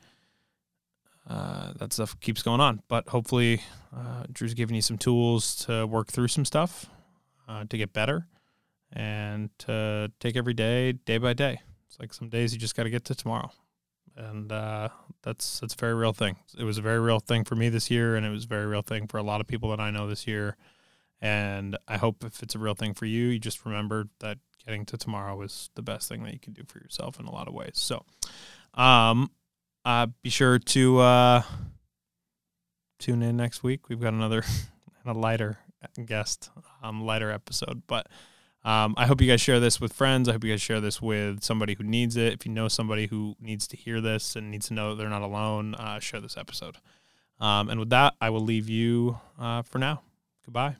Uh, 1.29 1.73
that 1.77 1.93
stuff 1.93 2.19
keeps 2.21 2.41
going 2.41 2.59
on, 2.59 2.81
but 2.87 3.07
hopefully, 3.07 3.61
uh, 3.95 4.23
Drew's 4.31 4.55
giving 4.55 4.75
you 4.75 4.81
some 4.81 4.97
tools 4.97 5.55
to 5.57 5.85
work 5.85 6.07
through 6.07 6.27
some 6.27 6.43
stuff, 6.43 6.87
uh, 7.47 7.65
to 7.69 7.77
get 7.77 7.93
better, 7.93 8.25
and 8.91 9.51
to 9.59 10.11
take 10.19 10.35
every 10.35 10.55
day, 10.55 10.93
day 10.93 11.19
by 11.19 11.33
day. 11.33 11.61
It's 11.87 11.99
like 11.99 12.15
some 12.15 12.29
days 12.29 12.51
you 12.51 12.59
just 12.59 12.75
got 12.75 12.83
to 12.83 12.89
get 12.89 13.05
to 13.05 13.15
tomorrow, 13.15 13.51
and 14.17 14.51
uh, 14.51 14.89
that's 15.21 15.59
that's 15.59 15.75
a 15.75 15.77
very 15.77 15.93
real 15.93 16.13
thing. 16.13 16.35
It 16.57 16.63
was 16.63 16.79
a 16.79 16.81
very 16.81 16.99
real 16.99 17.19
thing 17.19 17.43
for 17.43 17.55
me 17.55 17.69
this 17.69 17.91
year, 17.91 18.15
and 18.15 18.25
it 18.25 18.31
was 18.31 18.45
a 18.45 18.47
very 18.47 18.65
real 18.65 18.81
thing 18.81 19.05
for 19.05 19.19
a 19.19 19.23
lot 19.23 19.39
of 19.39 19.45
people 19.45 19.69
that 19.69 19.79
I 19.79 19.91
know 19.91 20.07
this 20.07 20.25
year. 20.25 20.57
And 21.21 21.77
I 21.87 21.97
hope 21.97 22.23
if 22.23 22.41
it's 22.41 22.55
a 22.55 22.59
real 22.59 22.75
thing 22.75 22.93
for 22.95 23.05
you, 23.05 23.27
you 23.27 23.39
just 23.39 23.65
remember 23.65 24.07
that 24.19 24.39
getting 24.65 24.85
to 24.85 24.97
tomorrow 24.97 25.39
is 25.41 25.69
the 25.75 25.81
best 25.81 26.09
thing 26.09 26.23
that 26.23 26.33
you 26.33 26.39
can 26.39 26.53
do 26.53 26.63
for 26.67 26.79
yourself 26.79 27.19
in 27.19 27.25
a 27.25 27.31
lot 27.31 27.47
of 27.47 27.53
ways. 27.53 27.73
So, 27.75 28.05
um, 28.73 29.29
uh, 29.89 30.05
be 30.21 30.29
sure 30.29 30.59
to 30.59 30.99
uh, 30.99 31.41
tune 32.99 33.23
in 33.23 33.35
next 33.35 33.63
week. 33.63 33.89
We've 33.89 33.99
got 33.99 34.13
another 34.13 34.43
a 35.05 35.13
lighter 35.13 35.57
guest, 36.05 36.51
um, 36.83 37.03
lighter 37.03 37.31
episode. 37.31 37.81
But 37.87 38.05
um, 38.63 38.93
I 38.97 39.07
hope 39.07 39.19
you 39.19 39.27
guys 39.27 39.41
share 39.41 39.59
this 39.59 39.81
with 39.81 39.91
friends. 39.91 40.29
I 40.29 40.33
hope 40.33 40.43
you 40.43 40.51
guys 40.53 40.61
share 40.61 40.79
this 40.79 41.01
with 41.01 41.43
somebody 41.43 41.73
who 41.73 41.83
needs 41.83 42.17
it. 42.17 42.33
If 42.33 42.45
you 42.45 42.51
know 42.51 42.67
somebody 42.67 43.07
who 43.07 43.35
needs 43.39 43.67
to 43.69 43.77
hear 43.77 43.99
this 43.99 44.35
and 44.35 44.51
needs 44.51 44.67
to 44.67 44.75
know 44.75 44.93
they're 44.93 45.09
not 45.09 45.23
alone, 45.23 45.73
uh, 45.73 45.99
share 45.99 46.21
this 46.21 46.37
episode. 46.37 46.77
Um, 47.39 47.69
and 47.69 47.79
with 47.79 47.89
that, 47.89 48.13
I 48.21 48.29
will 48.29 48.41
leave 48.41 48.69
you 48.69 49.17
uh, 49.39 49.63
for 49.63 49.79
now. 49.79 50.01
Goodbye. 50.45 50.75